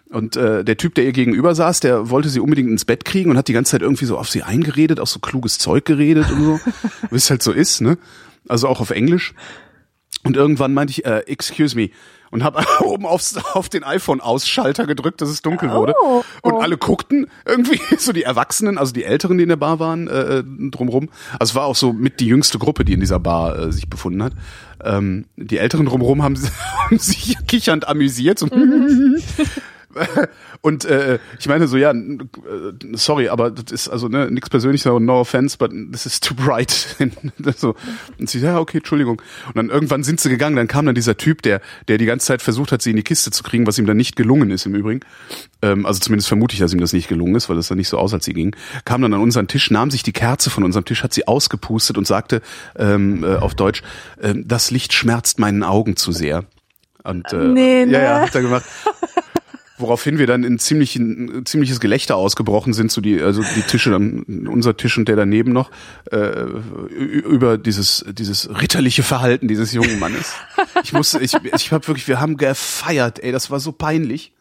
Und 0.10 0.38
äh, 0.38 0.64
der 0.64 0.78
Typ, 0.78 0.96
der 0.96 1.04
ihr 1.04 1.12
gegenüber 1.12 1.54
saß, 1.54 1.82
der 1.82 2.10
wollte 2.10 2.30
sie 2.30 2.40
unbedingt 2.40 2.70
ins 2.70 2.86
Bett 2.86 3.04
kriegen 3.04 3.30
und 3.30 3.38
hat 3.38 3.50
die 3.50 3.54
ganze 3.54 3.72
Zeit 3.72 3.82
irgendwie 3.82 4.06
so 4.06 4.18
auf 4.18 4.30
sie 4.30 4.44
eingeredet, 4.44 5.00
auch 5.00 5.08
so 5.08 5.20
kluges 5.20 5.58
Zeug 5.58 5.84
geredet 5.84 6.32
und 6.32 6.44
so, 6.44 6.60
wie 7.12 7.16
es 7.16 7.30
halt 7.30 7.44
so 7.44 7.52
ist, 7.52 7.82
ne? 7.82 7.98
Also 8.48 8.70
auch 8.70 8.80
auf 8.80 8.92
Englisch. 8.92 9.34
Und 10.24 10.38
irgendwann 10.38 10.74
meinte 10.74 10.92
ich, 10.92 11.06
äh, 11.06 11.20
excuse 11.28 11.76
me, 11.76 11.90
und 12.32 12.44
habe 12.44 12.64
oben 12.84 13.06
aufs, 13.06 13.38
auf 13.54 13.70
den 13.70 13.84
iPhone-Ausschalter 13.84 14.86
gedrückt, 14.86 15.22
dass 15.22 15.30
es 15.30 15.42
dunkel 15.42 15.72
wurde. 15.72 15.94
Oh. 16.02 16.24
Und 16.42 16.62
alle 16.62 16.78
guckten 16.78 17.28
irgendwie, 17.46 17.80
so 17.98 18.14
die 18.14 18.24
Erwachsenen, 18.24 18.78
also 18.78 18.94
die 18.94 19.04
Älteren, 19.04 19.38
die 19.38 19.44
in 19.44 19.50
der 19.50 19.56
Bar 19.56 19.80
waren, 19.80 20.08
äh, 20.08 20.44
drumrum. 20.72 21.10
Also 21.40 21.52
es 21.52 21.56
war 21.56 21.66
auch 21.66 21.76
so 21.76 21.94
mit 21.94 22.20
die 22.20 22.28
jüngste 22.28 22.60
Gruppe, 22.60 22.86
die 22.86 22.94
in 22.94 23.00
dieser 23.00 23.20
Bar 23.20 23.58
äh, 23.58 23.72
sich 23.72 23.90
befunden 23.90 24.24
hat. 24.24 24.34
Ähm, 24.84 25.26
die 25.36 25.58
Älteren 25.58 25.86
drumrum 25.86 26.24
haben, 26.24 26.38
haben 26.86 27.00
sich 27.00 27.36
kichernd 27.48 27.88
amüsiert. 27.88 28.40
So 28.40 28.48
Und 30.62 30.86
äh, 30.86 31.20
ich 31.40 31.48
meine 31.48 31.68
so, 31.68 31.78
ja, 31.78 31.92
äh, 31.92 32.24
sorry, 32.94 33.30
aber 33.30 33.52
das 33.52 33.72
ist 33.72 33.90
also 33.90 34.08
ne, 34.08 34.30
nichts 34.32 34.50
persönliches, 34.50 34.86
no 34.86 35.20
offense, 35.20 35.58
but 35.58 35.72
this 35.92 36.06
is 36.06 36.20
too 36.20 36.34
bright. 36.34 36.72
so. 37.58 37.76
Und 38.20 38.30
sie, 38.30 38.40
ja, 38.40 38.60
okay, 38.60 38.78
Entschuldigung. 38.78 39.22
Und 39.48 39.56
dann 39.56 39.70
irgendwann 39.70 40.04
sind 40.04 40.20
sie 40.20 40.30
gegangen, 40.30 40.56
dann 40.56 40.68
kam 40.68 40.86
dann 40.86 40.96
dieser 40.96 41.18
Typ, 41.18 41.42
der, 41.42 41.62
der 41.88 41.98
die 41.98 42.06
ganze 42.06 42.28
Zeit 42.28 42.42
versucht 42.42 42.72
hat, 42.72 42.82
sie 42.82 42.92
in 42.92 42.96
die 42.96 43.04
Kiste 43.04 43.32
zu 43.32 43.44
kriegen, 43.44 43.68
was 43.68 43.78
ihm 43.78 43.86
dann 43.86 43.98
nicht 43.98 44.16
gelungen 44.16 44.52
ist 44.52 44.66
im 44.66 44.76
Übrigen. 44.76 45.02
Ähm, 45.62 45.86
also 45.86 46.00
zumindest 46.00 46.28
vermute 46.28 46.54
ich, 46.54 46.60
dass 46.60 46.74
ihm 46.74 46.80
das 46.80 46.94
nicht 46.94 47.08
gelungen 47.08 47.36
ist, 47.36 47.50
weil 47.50 47.58
es 47.58 47.68
dann 47.68 47.78
nicht 47.78 47.90
so 47.90 47.98
aus, 47.98 48.14
als 48.14 48.26
sie 48.26 48.34
ging. 48.34 48.56
Kam 48.86 49.02
dann 49.02 49.14
an 49.14 49.22
unseren 49.22 49.48
Tisch, 49.48 49.72
nahm 49.72 49.92
sich 49.92 50.04
die 50.04 50.14
Kerze 50.14 50.50
von 50.50 50.64
unserem 50.64 50.86
Tisch, 50.86 51.04
hat 51.04 51.14
sie 51.14 51.28
ausgepustet 51.28 51.98
und 51.98 52.08
sagte 52.08 52.42
ähm, 52.78 53.24
äh, 53.24 53.36
auf 53.36 53.56
Deutsch, 53.56 53.84
äh, 54.22 54.34
das 54.36 54.72
Licht 54.72 54.94
schmerzt 54.94 55.40
meinen 55.40 55.64
Augen 55.64 55.96
zu 55.96 56.12
sehr. 56.12 56.46
Und, 57.04 57.32
äh, 57.32 57.38
Nee, 57.38 57.86
ne? 57.86 57.94
Ja, 57.94 58.02
ja, 58.02 58.22
hat 58.22 58.36
er 58.36 58.42
gemacht. 58.42 58.66
Woraufhin 59.78 60.18
wir 60.18 60.26
dann 60.26 60.44
in 60.44 60.58
ziemlich, 60.58 60.96
ein 60.96 61.46
ziemliches 61.46 61.80
Gelächter 61.80 62.16
ausgebrochen 62.16 62.74
sind, 62.74 62.92
so 62.92 63.00
die, 63.00 63.22
also 63.22 63.44
die 63.56 63.62
Tische, 63.62 63.92
dann, 63.92 64.24
unser 64.48 64.76
Tisch 64.76 64.98
und 64.98 65.08
der 65.08 65.16
daneben 65.16 65.54
noch, 65.54 65.70
äh, 66.12 66.46
über 66.90 67.60
dieses, 67.60 68.04
dieses 68.12 68.50
ritterliche 68.62 69.04
Verhalten 69.04 69.48
dieses 69.48 69.74
jungen 69.74 70.00
Mannes. 70.00 70.34
Ich 70.84 70.94
musste, 70.94 71.20
ich, 71.20 71.34
ich 71.54 71.72
hab 71.72 71.88
wirklich, 71.88 72.08
wir 72.08 72.20
haben 72.20 72.38
gefeiert, 72.38 73.20
ey, 73.20 73.32
das 73.32 73.52
war 73.52 73.60
so 73.60 73.72
peinlich. 73.72 74.34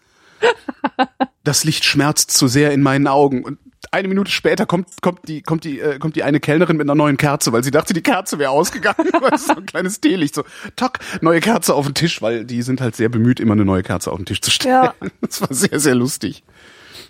Das 1.45 1.65
Licht 1.65 1.85
schmerzt 1.85 2.31
zu 2.31 2.49
sehr 2.49 2.73
in 2.73 2.83
meinen 2.83 3.07
Augen. 3.07 3.45
Und 3.45 3.59
eine 3.91 4.09
Minute 4.09 4.31
später 4.31 4.67
kommt, 4.67 4.89
kommt 5.03 5.29
die, 5.29 5.43
kommt 5.43 5.65
die, 5.65 5.81
äh, 5.81 5.99
kommt 5.99 6.17
die 6.17 6.23
eine 6.23 6.41
Kellnerin 6.41 6.77
mit 6.77 6.87
einer 6.87 6.95
neuen 6.95 7.17
Kerze, 7.17 7.53
weil 7.53 7.63
sie 7.63 7.71
dachte, 7.71 7.95
die 7.95 8.03
Kerze 8.03 8.39
wäre 8.39 8.51
ausgegangen. 8.51 9.09
Das 9.31 9.43
ist 9.43 9.49
so 9.49 9.57
ein 9.57 9.67
kleines 9.67 10.01
Teelicht, 10.01 10.35
so, 10.35 10.45
tock, 10.77 10.99
neue 11.21 11.41
Kerze 11.41 11.75
auf 11.75 11.87
den 11.87 11.95
Tisch, 11.95 12.23
weil 12.23 12.45
die 12.45 12.63
sind 12.63 12.81
halt 12.81 12.97
sehr 12.97 13.09
bemüht, 13.09 13.41
immer 13.41 13.53
eine 13.53 13.65
neue 13.65 13.83
Kerze 13.83 14.11
auf 14.11 14.19
den 14.19 14.27
Tisch 14.27 14.41
zu 14.41 14.51
stellen. 14.51 14.75
Ja. 14.75 14.95
Das 15.21 15.41
war 15.41 15.53
sehr, 15.53 15.81
sehr 15.81 15.95
lustig. 15.95 16.45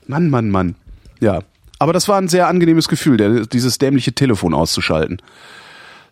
Mann, 0.07 0.31
Mann, 0.31 0.51
Mann. 0.51 0.77
Ja. 1.21 1.41
Aber 1.79 1.93
das 1.93 2.09
war 2.09 2.19
ein 2.19 2.29
sehr 2.29 2.49
angenehmes 2.49 2.89
Gefühl, 2.89 3.17
der, 3.17 3.47
dieses 3.47 3.79
dämliche 3.79 4.14
Telefon 4.14 4.55
auszuschalten. 4.55 5.21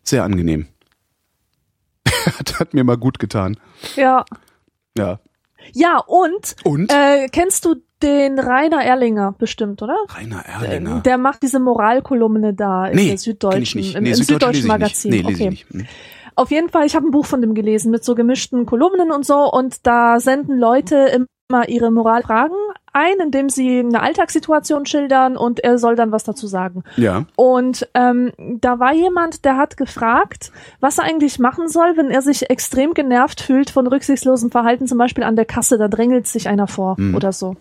Sehr 0.03 0.25
angenehm. 0.25 0.67
hat, 2.39 2.61
hat 2.61 2.75
mir 2.75 2.85
mal 2.85 2.99
gut 2.99 3.19
getan. 3.19 3.57
Ja. 3.97 4.25
Ja. 4.97 5.21
Ja, 5.73 5.99
und, 5.99 6.57
Und? 6.65 6.93
Äh, 6.93 7.29
kennst 7.29 7.65
du 7.65 7.77
den 8.03 8.39
Rainer 8.39 8.85
Erlinger 8.85 9.35
bestimmt, 9.39 9.83
oder? 9.83 9.97
Rainer 10.09 10.45
Erlinger. 10.45 11.01
Der 11.01 11.17
macht 11.17 11.43
diese 11.43 11.59
Moralkolumne 11.59 12.55
da 12.55 12.87
in 12.87 12.97
nee, 12.97 13.09
der 13.09 13.19
Süddeutschen, 13.19 13.63
ich 13.63 13.75
nicht. 13.75 13.95
im, 13.95 14.03
Nee, 14.03 14.11
im 14.11 14.17
Süddeutschen 14.17 14.65
ich 14.65 14.69
Magazin. 14.69 15.11
Nee, 15.11 15.25
okay. 15.25 15.51
nicht. 15.51 15.71
Hm. 15.71 15.87
Auf 16.37 16.51
jeden 16.51 16.69
Fall, 16.69 16.85
ich 16.85 16.97
habe 16.97 17.07
ein 17.07 17.13
Buch 17.13 17.27
von 17.27 17.41
dem 17.41 17.55
gelesen 17.55 17.91
mit 17.91 18.05
so 18.05 18.15
gemischten 18.15 18.67
Kolumnen 18.67 19.13
und 19.13 19.25
so 19.25 19.51
und 19.51 19.87
da 19.87 20.19
senden 20.19 20.59
Leute 20.59 21.27
immer 21.49 21.69
ihre 21.69 21.91
Moralfragen 21.91 22.57
ein, 22.95 23.19
indem 23.21 23.49
sie 23.49 23.81
eine 23.81 24.03
Alltagssituation 24.03 24.87
schildern 24.87 25.37
und 25.37 25.61
er 25.61 25.79
soll 25.79 25.97
dann 25.97 26.13
was 26.13 26.25
dazu 26.25 26.47
sagen. 26.47 26.85
Ja. 26.97 27.25
Und 27.37 27.89
ähm, 27.95 28.33
da 28.39 28.79
war 28.79 28.95
jemand, 28.95 29.45
der 29.45 29.57
hat 29.57 29.77
gefragt, 29.77 30.53
was 30.81 30.99
er 30.99 31.05
eigentlich 31.05 31.39
machen 31.39 31.69
soll, 31.69 31.97
wenn 31.97 32.11
er 32.11 32.23
sich 32.23 32.51
extrem 32.51 32.95
genervt 32.95 33.41
fühlt 33.41 33.71
von 33.71 33.87
rücksichtslosem 33.87 34.51
Verhalten, 34.51 34.87
zum 34.87 34.99
Beispiel 34.99 35.25
an 35.25 35.37
der 35.37 35.45
Kasse, 35.45 35.79
da 35.79 35.89
drängelt 35.89 36.27
sich 36.27 36.49
einer 36.49 36.67
vor 36.67 36.95
Mhm. 36.99 37.15
oder 37.15 37.33
so. 37.33 37.57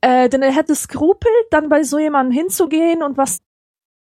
Äh, 0.00 0.28
denn 0.28 0.42
er 0.42 0.52
hätte 0.52 0.74
Skrupel, 0.74 1.30
dann 1.50 1.68
bei 1.68 1.82
so 1.82 1.98
jemandem 1.98 2.32
hinzugehen 2.36 3.02
und 3.02 3.16
was 3.16 3.38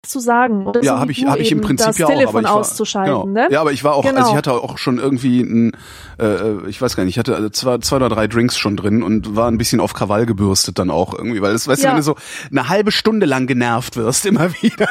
zu 0.04 0.20
sagen. 0.20 0.68
Oder 0.68 0.84
Ja, 0.84 1.00
habe 1.00 1.12
ich, 1.12 1.22
du 1.22 1.28
hab 1.30 1.39
ich 1.39 1.52
im 1.52 1.62
Prinzip 1.62 1.88
das 1.88 1.98
ja 1.98 2.06
auch. 2.06 2.10
Telefon 2.10 2.30
aber 2.36 2.39
ich 2.41 2.45
war, 2.45 2.56
auszuschalten, 2.56 3.14
genau. 3.14 3.26
ne? 3.26 3.48
Ja, 3.52 3.62
aber 3.62 3.72
ich 3.74 3.84
war 3.84 3.93
auch, 3.95 4.04
Genau. 4.06 4.18
also 4.20 4.32
ich 4.32 4.38
hatte 4.38 4.54
auch 4.54 4.78
schon 4.78 5.00
irgendwie 5.00 5.41
ein, 5.41 5.72
äh, 6.20 6.68
ich 6.70 6.82
weiß 6.82 6.95
gar 6.95 7.04
nicht, 7.04 7.16
ich 7.16 7.20
hatte 7.20 7.36
also 7.36 7.50
zwei, 7.50 7.78
zwei 7.80 7.98
oder 7.98 8.10
drei 8.10 8.28
Drinks 8.28 8.58
schon 8.58 8.78
drin 8.78 9.04
und 9.04 9.36
war 9.36 9.50
ein 9.50 9.58
bisschen 9.58 9.80
auf 9.80 9.93
Krawall 9.93 10.26
gebürstet 10.26 10.80
dann 10.80 10.91
auch 10.91 11.14
irgendwie, 11.14 11.41
weil 11.41 11.52
das, 11.54 11.68
weißt 11.68 11.82
du, 11.82 11.86
Ja. 11.88 11.91
wenn 11.91 11.98
du 11.98 12.04
so 12.04 12.16
eine 12.52 12.70
halbe 12.70 12.91
Stunde 12.91 13.26
lang 13.26 13.48
genervt 13.48 13.98
wirst, 13.98 14.26
immer 14.26 14.52
wieder. 14.62 14.88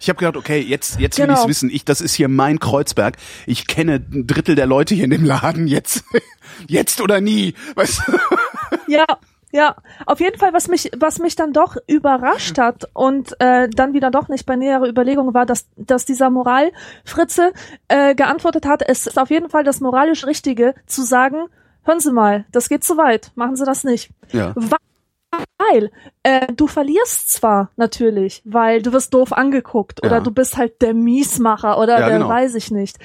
Ich 0.00 0.08
habe 0.08 0.18
gedacht, 0.18 0.36
okay, 0.36 0.60
jetzt, 0.60 1.00
jetzt 1.00 1.18
will 1.18 1.26
Genau. 1.26 1.38
ich's 1.38 1.48
wissen. 1.48 1.70
Ich, 1.70 1.84
das 1.84 2.00
ist 2.00 2.14
hier 2.14 2.28
mein 2.28 2.58
Kreuzberg. 2.58 3.16
Ich 3.46 3.66
kenne 3.66 4.02
ein 4.12 4.26
Drittel 4.26 4.56
der 4.56 4.66
Leute 4.66 4.94
hier 4.94 5.04
in 5.04 5.10
dem 5.10 5.24
Laden. 5.24 5.66
Jetzt, 5.68 6.04
jetzt 6.68 7.00
oder 7.00 7.20
nie. 7.20 7.54
Weißt 7.76 8.02
du? 8.06 8.12
Ja, 8.88 9.04
ja. 9.54 9.76
Auf 10.04 10.18
jeden 10.18 10.36
Fall, 10.36 10.52
was 10.52 10.66
mich, 10.66 10.90
was 10.98 11.20
mich 11.20 11.36
dann 11.36 11.52
doch 11.52 11.76
überrascht 11.86 12.58
hat 12.58 12.90
und 12.92 13.40
äh, 13.40 13.68
dann 13.68 13.92
wieder 13.92 14.10
doch 14.10 14.28
nicht 14.28 14.46
bei 14.46 14.56
näherer 14.56 14.88
Überlegung 14.88 15.32
war, 15.32 15.46
dass, 15.46 15.68
dass 15.76 16.04
dieser 16.04 16.28
Moralfritze 16.28 17.52
äh, 17.86 18.16
geantwortet 18.16 18.66
hat, 18.66 18.82
es 18.82 19.06
ist 19.06 19.16
auf 19.16 19.30
jeden 19.30 19.48
Fall 19.50 19.62
das 19.62 19.80
moralisch 19.80 20.26
Richtige 20.26 20.74
zu 20.86 21.02
sagen, 21.02 21.46
hören 21.84 22.00
Sie 22.00 22.12
mal, 22.12 22.46
das 22.50 22.68
geht 22.68 22.82
zu 22.82 22.96
weit, 22.96 23.30
machen 23.36 23.54
Sie 23.54 23.64
das 23.64 23.84
nicht. 23.84 24.10
Ja. 24.32 24.54
Weil 24.56 24.78
äh, 26.22 26.46
du 26.56 26.66
verlierst 26.66 27.32
zwar 27.32 27.70
natürlich, 27.76 28.42
weil 28.44 28.80
du 28.80 28.92
wirst 28.92 29.12
doof 29.12 29.32
angeguckt 29.32 30.04
oder 30.04 30.16
Ja. 30.16 30.20
du 30.20 30.30
bist 30.30 30.56
halt 30.56 30.80
der 30.82 30.94
Miesmacher 30.94 31.78
oder 31.78 31.98
Ja, 32.00 32.08
der 32.08 32.18
genau. 32.18 32.28
weiß 32.28 32.54
ich 32.54 32.70
nicht. 32.70 32.96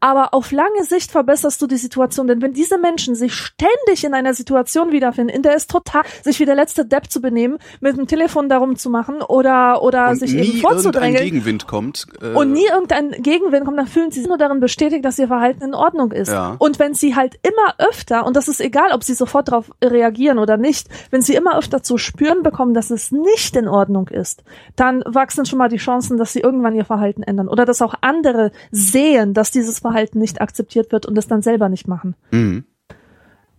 Aber 0.00 0.34
auf 0.34 0.50
lange 0.50 0.82
Sicht 0.84 1.10
verbesserst 1.10 1.60
du 1.62 1.66
die 1.66 1.76
Situation, 1.76 2.26
denn 2.26 2.42
wenn 2.42 2.52
diese 2.52 2.78
Menschen 2.78 3.14
sich 3.14 3.34
ständig 3.34 4.04
in 4.04 4.12
einer 4.14 4.34
Situation 4.34 4.92
wiederfinden, 4.92 5.32
in 5.34 5.42
der 5.42 5.54
es 5.54 5.66
total 5.66 6.02
sich 6.22 6.40
wie 6.40 6.44
der 6.46 6.54
letzte 6.56 6.84
Depp 6.84 7.10
zu 7.10 7.20
benehmen, 7.20 7.58
mit 7.80 7.96
dem 7.96 8.06
Telefon 8.06 8.48
darum 8.48 8.76
zu 8.76 8.90
machen 8.90 9.22
oder 9.22 9.82
oder 9.82 10.10
Und 10.10 10.16
sich 10.18 10.32
nie 10.32 10.38
eben 10.38 10.46
irgendein 10.48 10.70
vorzudrängeln 10.72 11.24
Gegenwind 11.24 11.66
kommt. 11.66 12.06
Äh, 12.20 12.34
und 12.34 12.52
nie 12.52 12.66
irgendein 12.66 13.10
Gegenwind 13.22 13.64
kommt, 13.64 13.78
dann 13.78 13.86
fühlen 13.86 14.10
sie 14.10 14.20
sich 14.20 14.28
nur 14.28 14.38
darin 14.38 14.60
bestätigt, 14.60 15.04
dass 15.04 15.18
ihr 15.18 15.28
Verhalten 15.28 15.62
in 15.62 15.74
Ordnung 15.74 16.12
ist. 16.12 16.32
Ja. 16.32 16.56
Und 16.58 16.78
wenn 16.78 16.94
sie 16.94 17.14
halt 17.14 17.38
immer 17.42 17.74
öfter, 17.78 18.26
und 18.26 18.36
das 18.36 18.48
ist 18.48 18.60
egal, 18.60 18.92
ob 18.92 19.04
sie 19.04 19.14
sofort 19.14 19.48
darauf 19.48 19.70
reagieren 19.82 20.38
oder 20.38 20.56
nicht, 20.56 20.88
wenn 21.10 21.22
sie 21.22 21.34
immer 21.34 21.56
öfter 21.58 21.75
zu 21.82 21.98
spüren 21.98 22.42
bekommen, 22.42 22.74
dass 22.74 22.90
es 22.90 23.12
nicht 23.12 23.56
in 23.56 23.68
Ordnung 23.68 24.08
ist, 24.08 24.44
dann 24.76 25.02
wachsen 25.06 25.46
schon 25.46 25.58
mal 25.58 25.68
die 25.68 25.76
Chancen, 25.76 26.16
dass 26.16 26.32
sie 26.32 26.40
irgendwann 26.40 26.74
ihr 26.74 26.84
Verhalten 26.84 27.22
ändern. 27.22 27.48
Oder 27.48 27.64
dass 27.64 27.82
auch 27.82 27.94
andere 28.00 28.52
sehen, 28.70 29.34
dass 29.34 29.50
dieses 29.50 29.78
Verhalten 29.78 30.18
nicht 30.18 30.40
akzeptiert 30.40 30.92
wird 30.92 31.06
und 31.06 31.16
es 31.16 31.26
dann 31.26 31.42
selber 31.42 31.68
nicht 31.68 31.88
machen. 31.88 32.14
Mhm. 32.30 32.64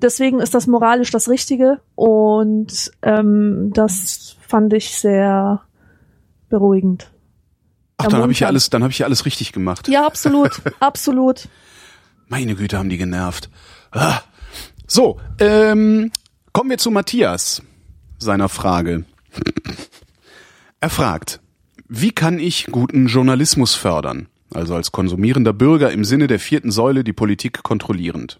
Deswegen 0.01 0.39
ist 0.39 0.53
das 0.53 0.67
moralisch 0.67 1.09
das 1.09 1.27
Richtige 1.27 1.79
und 1.95 2.91
ähm, 3.01 3.71
das 3.73 4.37
fand 4.47 4.73
ich 4.73 4.95
sehr 4.97 5.61
beruhigend. 6.49 7.09
Ach, 7.97 8.07
dann 8.07 8.21
habe 8.21 8.31
ich 8.31 8.41
ja 8.41 8.47
alles, 8.47 8.69
dann 8.69 8.83
habe 8.83 8.91
ich 8.91 8.99
ja 8.99 9.07
alles 9.07 9.25
richtig 9.25 9.53
gemacht. 9.53 9.87
Ja, 9.87 10.05
absolut, 10.05 10.61
absolut. 10.79 11.47
Meine 12.27 12.55
Güte, 12.55 12.77
haben 12.77 12.89
die 12.89 12.97
genervt. 12.97 13.49
Ah. 13.91 14.19
So, 14.85 15.19
ähm, 15.39 16.11
kommen 16.53 16.69
wir 16.69 16.77
zu 16.77 16.91
Matthias, 16.91 17.63
seiner 18.17 18.49
Frage. 18.49 19.05
Er 20.79 20.89
fragt, 20.89 21.39
wie 21.87 22.11
kann 22.11 22.39
ich 22.39 22.67
guten 22.67 23.07
Journalismus 23.07 23.75
fördern? 23.75 24.27
Also 24.53 24.75
als 24.75 24.91
konsumierender 24.91 25.53
Bürger 25.53 25.91
im 25.91 26.05
Sinne 26.05 26.27
der 26.27 26.39
vierten 26.39 26.71
Säule 26.71 27.03
die 27.03 27.13
Politik 27.13 27.63
kontrollierend. 27.63 28.39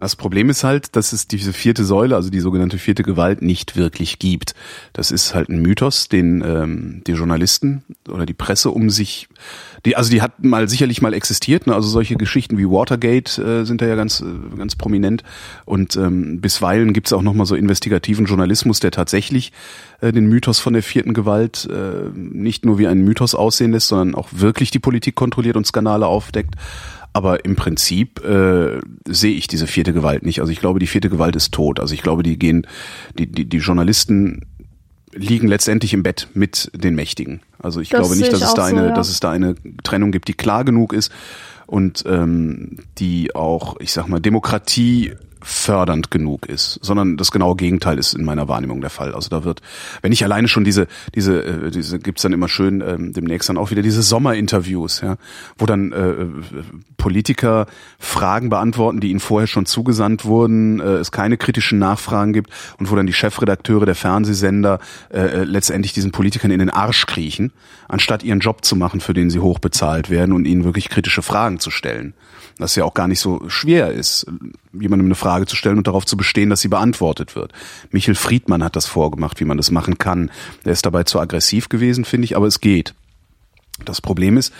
Das 0.00 0.14
Problem 0.14 0.48
ist 0.48 0.62
halt, 0.62 0.94
dass 0.94 1.12
es 1.12 1.26
diese 1.26 1.52
vierte 1.52 1.84
Säule, 1.84 2.14
also 2.14 2.30
die 2.30 2.38
sogenannte 2.38 2.78
vierte 2.78 3.02
Gewalt, 3.02 3.42
nicht 3.42 3.76
wirklich 3.76 4.20
gibt. 4.20 4.54
Das 4.92 5.10
ist 5.10 5.34
halt 5.34 5.48
ein 5.48 5.60
Mythos, 5.60 6.08
den 6.08 6.42
ähm, 6.46 7.02
die 7.06 7.12
Journalisten 7.12 7.82
oder 8.08 8.24
die 8.24 8.34
Presse 8.34 8.70
um 8.70 8.90
sich, 8.90 9.28
die, 9.84 9.96
also 9.96 10.10
die 10.10 10.22
hat 10.22 10.42
mal 10.42 10.68
sicherlich 10.68 11.02
mal 11.02 11.14
existiert. 11.14 11.66
Ne? 11.66 11.74
Also 11.74 11.88
solche 11.88 12.16
Geschichten 12.16 12.58
wie 12.58 12.66
Watergate 12.66 13.38
äh, 13.38 13.64
sind 13.64 13.80
da 13.80 13.86
ja 13.86 13.94
ganz 13.94 14.20
äh, 14.20 14.56
ganz 14.56 14.76
prominent. 14.76 15.22
Und 15.64 15.96
ähm, 15.96 16.40
bisweilen 16.40 16.92
gibt 16.92 17.08
es 17.08 17.12
auch 17.12 17.22
noch 17.22 17.34
mal 17.34 17.46
so 17.46 17.54
investigativen 17.54 18.26
Journalismus, 18.26 18.80
der 18.80 18.90
tatsächlich 18.90 19.52
äh, 20.00 20.12
den 20.12 20.26
Mythos 20.26 20.58
von 20.58 20.72
der 20.72 20.82
vierten 20.82 21.14
Gewalt 21.14 21.68
äh, 21.70 22.10
nicht 22.14 22.64
nur 22.64 22.78
wie 22.78 22.88
einen 22.88 23.04
Mythos 23.04 23.34
aussehen 23.34 23.72
lässt, 23.72 23.88
sondern 23.88 24.14
auch 24.14 24.28
wirklich 24.32 24.70
die 24.70 24.78
Politik 24.78 25.14
kontrolliert 25.14 25.56
und 25.56 25.66
Skandale 25.66 26.06
aufdeckt. 26.06 26.54
Aber 27.12 27.44
im 27.44 27.56
Prinzip 27.56 28.24
äh, 28.24 28.80
sehe 29.06 29.34
ich 29.34 29.48
diese 29.48 29.66
vierte 29.66 29.92
Gewalt 29.92 30.24
nicht. 30.24 30.40
Also 30.40 30.52
ich 30.52 30.60
glaube, 30.60 30.78
die 30.78 30.86
vierte 30.86 31.08
Gewalt 31.08 31.36
ist 31.36 31.52
tot. 31.52 31.80
Also 31.80 31.94
ich 31.94 32.02
glaube, 32.02 32.22
die 32.22 32.38
gehen, 32.38 32.66
die, 33.18 33.26
die, 33.26 33.48
die 33.48 33.58
Journalisten 33.58 34.42
liegen 35.18 35.48
letztendlich 35.48 35.92
im 35.94 36.02
Bett 36.02 36.28
mit 36.34 36.70
den 36.74 36.94
Mächtigen. 36.94 37.40
Also 37.58 37.80
ich 37.80 37.88
Das 37.90 38.00
glaube 38.00 38.16
nicht, 38.16 38.32
dass 38.32 38.42
es 38.42 38.54
da 38.54 38.68
so, 38.68 38.76
eine, 38.76 38.88
ja. 38.88 38.94
dass 38.94 39.10
es 39.10 39.20
da 39.20 39.30
eine 39.30 39.54
Trennung 39.82 40.12
gibt, 40.12 40.28
die 40.28 40.34
klar 40.34 40.64
genug 40.64 40.92
ist. 40.92 41.12
und 41.66 42.04
ähm, 42.06 42.78
die 42.98 43.34
auch, 43.34 43.76
ich 43.80 43.92
sag 43.92 44.08
mal, 44.08 44.20
Demokratie 44.20 45.12
fördernd 45.42 46.10
genug 46.10 46.46
ist, 46.46 46.78
sondern 46.82 47.16
das 47.16 47.30
genaue 47.30 47.56
Gegenteil 47.56 47.98
ist 47.98 48.14
in 48.14 48.24
meiner 48.24 48.48
Wahrnehmung 48.48 48.80
der 48.80 48.90
Fall. 48.90 49.14
Also 49.14 49.28
da 49.28 49.44
wird, 49.44 49.60
wenn 50.02 50.12
ich 50.12 50.24
alleine 50.24 50.48
schon 50.48 50.64
diese, 50.64 50.86
diese, 51.14 51.44
äh, 51.44 51.70
diese 51.70 51.98
gibt's 51.98 52.22
dann 52.22 52.32
immer 52.32 52.48
schön 52.48 52.80
ähm, 52.80 53.12
demnächst 53.12 53.48
dann 53.48 53.56
auch 53.56 53.70
wieder 53.70 53.82
diese 53.82 54.02
Sommerinterviews, 54.02 55.00
ja, 55.00 55.16
wo 55.56 55.66
dann 55.66 55.92
äh, 55.92 56.26
Politiker 56.96 57.66
Fragen 57.98 58.48
beantworten, 58.50 59.00
die 59.00 59.10
ihnen 59.10 59.20
vorher 59.20 59.46
schon 59.46 59.66
zugesandt 59.66 60.24
wurden, 60.24 60.80
äh, 60.80 60.96
es 60.96 61.12
keine 61.12 61.36
kritischen 61.36 61.78
Nachfragen 61.78 62.32
gibt 62.32 62.50
und 62.78 62.90
wo 62.90 62.96
dann 62.96 63.06
die 63.06 63.12
Chefredakteure 63.12 63.86
der 63.86 63.94
Fernsehsender 63.94 64.80
äh, 65.10 65.20
äh 65.20 65.44
letztendlich 65.44 65.92
diesen 65.92 66.12
Politikern 66.12 66.50
in 66.50 66.58
den 66.58 66.70
Arsch 66.70 67.06
kriechen, 67.06 67.52
anstatt 67.88 68.22
ihren 68.22 68.40
Job 68.40 68.64
zu 68.64 68.76
machen, 68.76 69.00
für 69.00 69.14
den 69.14 69.30
sie 69.30 69.40
hochbezahlt 69.40 70.10
werden 70.10 70.32
und 70.32 70.44
ihnen 70.44 70.64
wirklich 70.64 70.88
kritische 70.88 71.22
Fragen 71.22 71.60
zu 71.60 71.70
stellen. 71.70 72.14
Das 72.58 72.74
ja 72.74 72.84
auch 72.84 72.94
gar 72.94 73.08
nicht 73.08 73.20
so 73.20 73.48
schwer 73.48 73.92
ist, 73.92 74.26
jemandem 74.72 75.06
eine 75.06 75.14
Frage 75.14 75.46
zu 75.46 75.56
stellen 75.56 75.78
und 75.78 75.86
darauf 75.86 76.06
zu 76.06 76.16
bestehen, 76.16 76.50
dass 76.50 76.60
sie 76.60 76.68
beantwortet 76.68 77.36
wird. 77.36 77.52
Michel 77.90 78.14
Friedmann 78.14 78.64
hat 78.64 78.76
das 78.76 78.86
vorgemacht, 78.86 79.40
wie 79.40 79.44
man 79.44 79.56
das 79.56 79.70
machen 79.70 79.98
kann. 79.98 80.30
Er 80.64 80.72
ist 80.72 80.86
dabei 80.86 81.04
zu 81.04 81.20
aggressiv 81.20 81.68
gewesen, 81.68 82.04
finde 82.04 82.24
ich, 82.26 82.36
aber 82.36 82.46
es 82.46 82.60
geht. 82.60 82.94
Das 83.84 84.00
Problem 84.00 84.36
ist, 84.36 84.52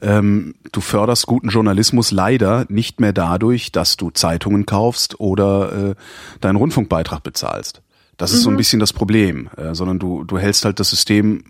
ähm, 0.00 0.54
du 0.72 0.80
förderst 0.80 1.26
guten 1.26 1.48
Journalismus 1.48 2.10
leider 2.10 2.64
nicht 2.68 3.00
mehr 3.00 3.12
dadurch, 3.12 3.70
dass 3.70 3.96
du 3.96 4.10
Zeitungen 4.10 4.66
kaufst 4.66 5.20
oder 5.20 5.90
äh, 5.90 5.94
deinen 6.40 6.56
Rundfunkbeitrag 6.56 7.22
bezahlst. 7.22 7.82
Das 8.16 8.32
ist 8.32 8.40
mhm. 8.40 8.42
so 8.42 8.50
ein 8.50 8.52
mhm. 8.54 8.58
bisschen 8.58 8.80
das 8.80 8.92
Problem, 8.92 9.50
äh, 9.56 9.74
sondern 9.74 9.98
du, 9.98 10.24
du 10.24 10.38
hältst 10.38 10.64
halt 10.64 10.80
das 10.80 10.90
System 10.90 11.44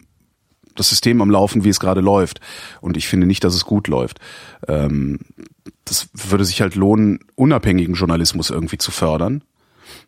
das 0.75 0.89
System 0.89 1.21
am 1.21 1.31
Laufen, 1.31 1.65
wie 1.65 1.69
es 1.69 1.81
gerade 1.81 2.01
läuft. 2.01 2.41
Und 2.81 2.97
ich 2.97 3.07
finde 3.07 3.27
nicht, 3.27 3.45
dass 3.45 3.55
es 3.55 3.65
gut 3.65 3.89
läuft. 3.89 4.21
Ähm, 4.69 5.19
das 5.85 6.09
würde 6.15 6.45
sich 6.45 6.61
halt 6.61 6.75
lohnen, 6.75 7.21
unabhängigen 7.35 7.95
Journalismus 7.95 8.51
irgendwie 8.51 8.79
zu 8.79 8.91
fördern. 8.91 9.43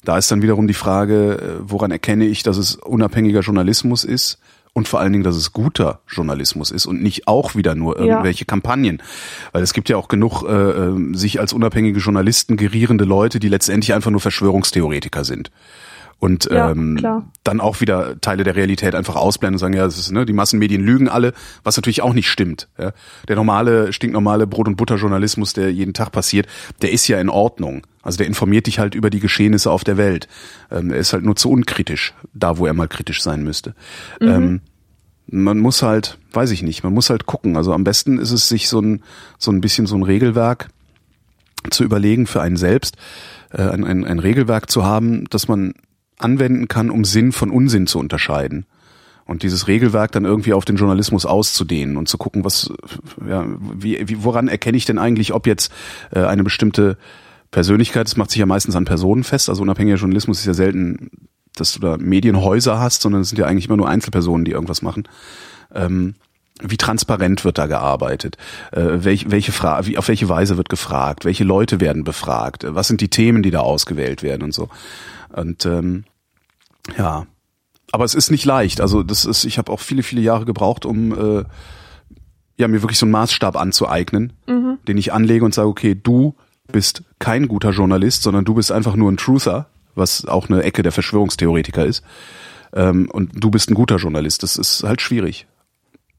Da 0.05 0.19
ist 0.19 0.31
dann 0.31 0.43
wiederum 0.43 0.67
die 0.67 0.75
Frage, 0.75 1.39
äh, 1.39 1.71
woran 1.71 1.91
erkenne 1.91 2.27
ich, 2.27 2.43
dass 2.43 2.57
es 2.57 2.77
unabhängiger 2.77 3.41
Journalismus 3.41 4.05
ist 4.05 4.39
und 4.73 4.89
vor 4.89 5.01
allen 5.01 5.13
Dingen, 5.13 5.25
dass 5.25 5.37
es 5.37 5.53
guter 5.53 6.01
Journalismus 6.09 6.71
ist 6.71 6.87
und 6.87 7.03
nicht 7.03 7.29
auch 7.29 7.55
wieder 7.55 7.75
nur 7.75 7.99
irgendwelche 7.99 8.41
ja. 8.41 8.47
Kampagnen. 8.47 9.03
Weil 9.53 9.63
es 9.63 9.73
gibt 9.73 9.89
ja 9.89 9.97
auch 9.97 10.09
genug 10.09 10.43
äh, 10.43 10.53
äh 10.53 11.15
sich 11.15 11.41
als 11.41 11.53
unabhängige 11.53 12.01
Journalisten 12.01 12.57
gerierende 12.57 13.05
Leute, 13.05 13.39
die 13.39 13.49
letztendlich 13.49 13.95
einfach 13.95 14.11
nur 14.11 14.21
Verschwörungstheoretiker 14.21 15.25
sind 15.25 15.51
und 16.25 16.49
ja, 16.51 16.71
ähm, 16.71 16.97
dann 17.45 17.61
auch 17.61 17.83
wieder 17.83 18.19
Teile 18.23 18.45
der 18.45 18.57
Realität 18.57 18.95
einfach 18.95 19.15
ausblenden 19.15 19.57
und 19.57 19.59
sagen, 19.59 19.75
ja, 19.75 19.85
das 19.85 19.99
ist, 19.99 20.11
ne, 20.11 20.25
die 20.25 20.33
Massenmedien 20.33 20.81
lügen 20.81 21.07
alle, 21.07 21.35
was 21.65 21.77
natürlich 21.77 22.01
auch 22.01 22.15
nicht 22.15 22.31
stimmt. 22.31 22.67
Ja. 22.79 22.93
Der 23.29 23.37
normale, 23.37 23.93
stinknormale 23.93 24.47
Brot- 24.47 24.67
und 24.67 24.77
Butterjournalismus, 24.77 25.53
der 25.53 25.71
jeden 25.71 25.93
Tag 25.93 26.13
passiert, 26.13 26.47
der 26.81 26.93
ist 26.93 27.07
ja 27.09 27.21
in 27.21 27.29
Ordnung. 27.29 27.87
Also 28.01 28.17
der 28.17 28.27
informiert 28.27 28.67
dich 28.67 28.79
halt 28.79 28.95
über 28.95 29.11
die 29.11 29.21
Geschehnisse 29.21 29.71
auf 29.71 29.85
der 29.85 29.99
Welt. 29.99 30.27
Ähm, 30.71 30.93
er 30.93 30.97
ist 30.97 31.13
halt 31.13 31.27
nur 31.27 31.37
zu 31.37 31.51
unkritisch, 31.51 32.15
da 32.33 32.57
wo 32.57 32.65
er 32.65 32.73
mal 32.73 32.89
kritisch 32.89 33.23
sein 33.23 33.43
müsste. 33.43 33.75
Mhm. 34.19 34.29
Ähm, 34.29 34.61
man 35.27 35.59
muss 35.59 35.83
halt, 35.83 36.17
weiß 36.33 36.53
ich 36.53 36.63
nicht, 36.63 36.85
man 36.85 36.95
muss 36.95 37.11
halt 37.11 37.27
gucken. 37.27 37.59
Also 37.59 37.75
am 37.75 37.85
besten 37.85 38.17
ist 38.17 38.31
es, 38.31 38.49
sich 38.49 38.71
so 38.71 38.81
ein, 38.81 39.03
so 39.39 39.51
ein 39.51 39.61
bisschen 39.61 39.85
so 39.85 39.95
ein 39.95 40.03
Regelwerk 40.03 40.71
zu 41.69 41.85
überlegen 41.85 42.27
für 42.27 42.41
einen 42.41 42.57
selbst, 42.57 42.97
äh, 43.51 43.61
ein, 43.61 43.85
ein, 43.85 44.07
ein 44.07 44.19
Regelwerk 44.21 44.71
zu 44.71 44.85
haben, 44.85 45.27
dass 45.29 45.49
man 45.49 45.75
anwenden 46.25 46.69
kann, 46.69 46.91
um 46.91 47.05
Sinn 47.05 47.33
von 47.33 47.51
Unsinn 47.51 47.87
zu 47.87 47.99
unterscheiden. 47.99 48.67
Und 49.27 49.43
dieses 49.43 49.69
Regelwerk 49.69 50.13
dann 50.13 50.25
irgendwie 50.25 50.53
auf 50.53 50.65
den 50.65 50.77
Journalismus 50.77 51.25
auszudehnen 51.25 51.97
und 51.97 52.09
zu 52.09 52.19
gucken, 52.19 52.45
was, 52.45 52.71
ja, 53.27 53.47
wie, 53.75 54.07
wie, 54.07 54.23
woran 54.23 54.49
erkenne 54.49 54.77
ich 54.77 54.85
denn 54.85 54.99
eigentlich, 54.99 55.33
ob 55.33 55.47
jetzt 55.47 55.73
äh, 56.11 56.21
eine 56.21 56.45
bestimmte 56.45 56.99
Persönlichkeit, 57.51 58.07
das 58.07 58.17
macht 58.17 58.31
sich 58.31 58.41
ja 58.41 58.47
meistens 58.47 58.77
an 58.77 58.85
Personen 58.85 59.25
fest, 59.25 59.49
also 59.49 59.63
unabhängiger 59.63 59.97
Journalismus 59.97 60.41
ist 60.41 60.47
ja 60.47 60.55
selten, 60.55 61.11
dass 61.55 61.73
du 61.73 61.81
da 61.81 61.97
Medienhäuser 61.97 62.81
hast, 62.81 63.01
sondern 63.01 63.23
es 63.23 63.31
sind 63.31 63.39
ja 63.39 63.47
eigentlich 63.47 63.67
immer 63.67 63.77
nur 63.77 63.89
Einzelpersonen, 63.89 64.45
die 64.45 64.51
irgendwas 64.51 64.83
machen. 64.83 65.09
Ähm, 65.73 66.17
wie 66.63 66.77
transparent 66.77 67.45
wird 67.45 67.59
da 67.59 67.67
gearbeitet? 67.67 68.37
Äh, 68.73 69.05
welche, 69.05 69.31
welche 69.31 69.53
Frage, 69.53 69.87
wie, 69.87 69.99
auf 69.99 70.09
welche 70.09 70.29
Weise 70.29 70.57
wird 70.57 70.69
gefragt? 70.69 71.25
Welche 71.25 71.45
Leute 71.45 71.81
werden 71.81 72.05
befragt? 72.05 72.67
Was 72.69 72.89
sind 72.89 73.01
die 73.01 73.09
Themen, 73.09 73.43
die 73.43 73.51
da 73.51 73.61
ausgewählt 73.61 74.23
werden 74.23 74.43
und 74.43 74.53
so? 74.53 74.69
Und 75.33 75.67
ähm, 75.67 76.05
ja, 76.97 77.27
aber 77.93 78.05
es 78.05 78.15
ist 78.15 78.31
nicht 78.31 78.45
leicht. 78.45 78.81
Also 78.81 79.03
das 79.03 79.25
ist, 79.25 79.45
ich 79.45 79.59
habe 79.59 79.71
auch 79.71 79.81
viele, 79.81 80.03
viele 80.03 80.21
Jahre 80.21 80.45
gebraucht, 80.45 80.85
um 80.85 81.13
äh, 81.13 81.45
ja 82.57 82.69
mir 82.69 82.83
wirklich 82.83 82.99
so 82.99 83.07
einen 83.07 83.13
Maßstab 83.13 83.57
anzueignen, 83.57 84.33
mhm. 84.47 84.79
den 84.87 84.99
ich 84.99 85.13
anlege 85.13 85.45
und 85.45 85.55
sage, 85.55 85.69
okay, 85.69 85.99
du 86.01 86.35
bist 86.73 87.05
kein 87.19 87.49
guter 87.49 87.71
Journalist, 87.71 88.23
sondern 88.23 88.45
du 88.45 88.55
bist 88.55 88.73
einfach 88.73 88.97
nur 88.97 89.11
ein 89.11 89.17
Truther, 89.17 89.69
was 89.95 90.27
auch 90.27 90.49
eine 90.49 90.63
Ecke 90.63 90.83
der 90.83 90.93
Verschwörungstheoretiker 90.93 91.85
ist. 91.85 92.03
Ähm, 92.73 93.09
und 93.11 93.31
du 93.35 93.51
bist 93.51 93.71
ein 93.71 93.75
guter 93.75 93.97
Journalist. 93.97 94.43
Das 94.43 94.57
ist 94.57 94.83
halt 94.83 95.01
schwierig. 95.01 95.47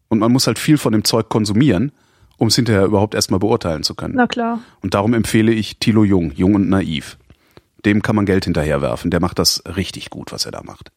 Und 0.07 0.19
man 0.19 0.31
muss 0.31 0.47
halt 0.47 0.59
viel 0.59 0.77
von 0.77 0.93
dem 0.93 1.03
Zeug 1.03 1.29
konsumieren, 1.29 1.91
um 2.37 2.47
es 2.47 2.55
hinterher 2.55 2.85
überhaupt 2.85 3.15
erstmal 3.15 3.39
beurteilen 3.39 3.83
zu 3.83 3.95
können. 3.95 4.13
Na 4.15 4.27
klar. 4.27 4.59
Und 4.81 4.93
darum 4.93 5.13
empfehle 5.13 5.51
ich 5.51 5.79
Thilo 5.79 6.03
Jung, 6.03 6.31
Jung 6.31 6.55
und 6.55 6.69
Naiv 6.69 7.17
dem 7.85 8.01
kann 8.01 8.15
man 8.15 8.25
Geld 8.25 8.45
hinterherwerfen. 8.45 9.11
Der 9.11 9.19
macht 9.19 9.39
das 9.39 9.63
richtig 9.65 10.09
gut, 10.09 10.31
was 10.31 10.45
er 10.45 10.51
da 10.51 10.63
macht. 10.63 10.91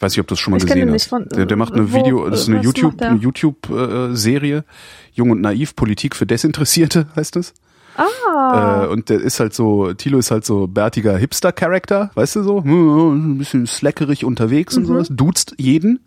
Weiß 0.00 0.12
nicht, 0.12 0.20
ob 0.20 0.28
du 0.28 0.34
das 0.34 0.40
schon 0.40 0.52
mal 0.52 0.58
ich 0.58 0.66
gesehen 0.66 0.92
hast. 0.92 1.06
Von, 1.06 1.28
der, 1.28 1.46
der, 1.46 1.56
macht 1.56 1.72
eine 1.74 1.92
wo, 1.92 1.98
Video, 1.98 2.28
das 2.28 2.42
ist 2.42 2.48
eine 2.48 2.60
YouTube, 2.60 3.02
eine 3.02 3.18
YouTube-Serie. 3.18 4.64
Jung 5.12 5.30
und 5.30 5.40
naiv, 5.40 5.74
Politik 5.74 6.14
für 6.14 6.26
Desinteressierte 6.26 7.08
heißt 7.16 7.36
es. 7.36 7.52
Ah. 7.96 8.84
Äh, 8.84 8.88
und 8.88 9.08
der 9.08 9.20
ist 9.20 9.40
halt 9.40 9.54
so, 9.54 9.92
Tilo 9.94 10.18
ist 10.18 10.30
halt 10.30 10.44
so 10.44 10.68
bärtiger 10.68 11.16
Hipster-Charakter, 11.16 12.12
weißt 12.14 12.36
du 12.36 12.42
so? 12.44 12.60
Ein 12.60 13.38
bisschen 13.38 13.66
slackerig 13.66 14.24
unterwegs 14.24 14.76
mhm. 14.76 14.82
und 14.82 14.86
sowas. 14.86 15.08
Duzt 15.10 15.54
jeden 15.58 16.00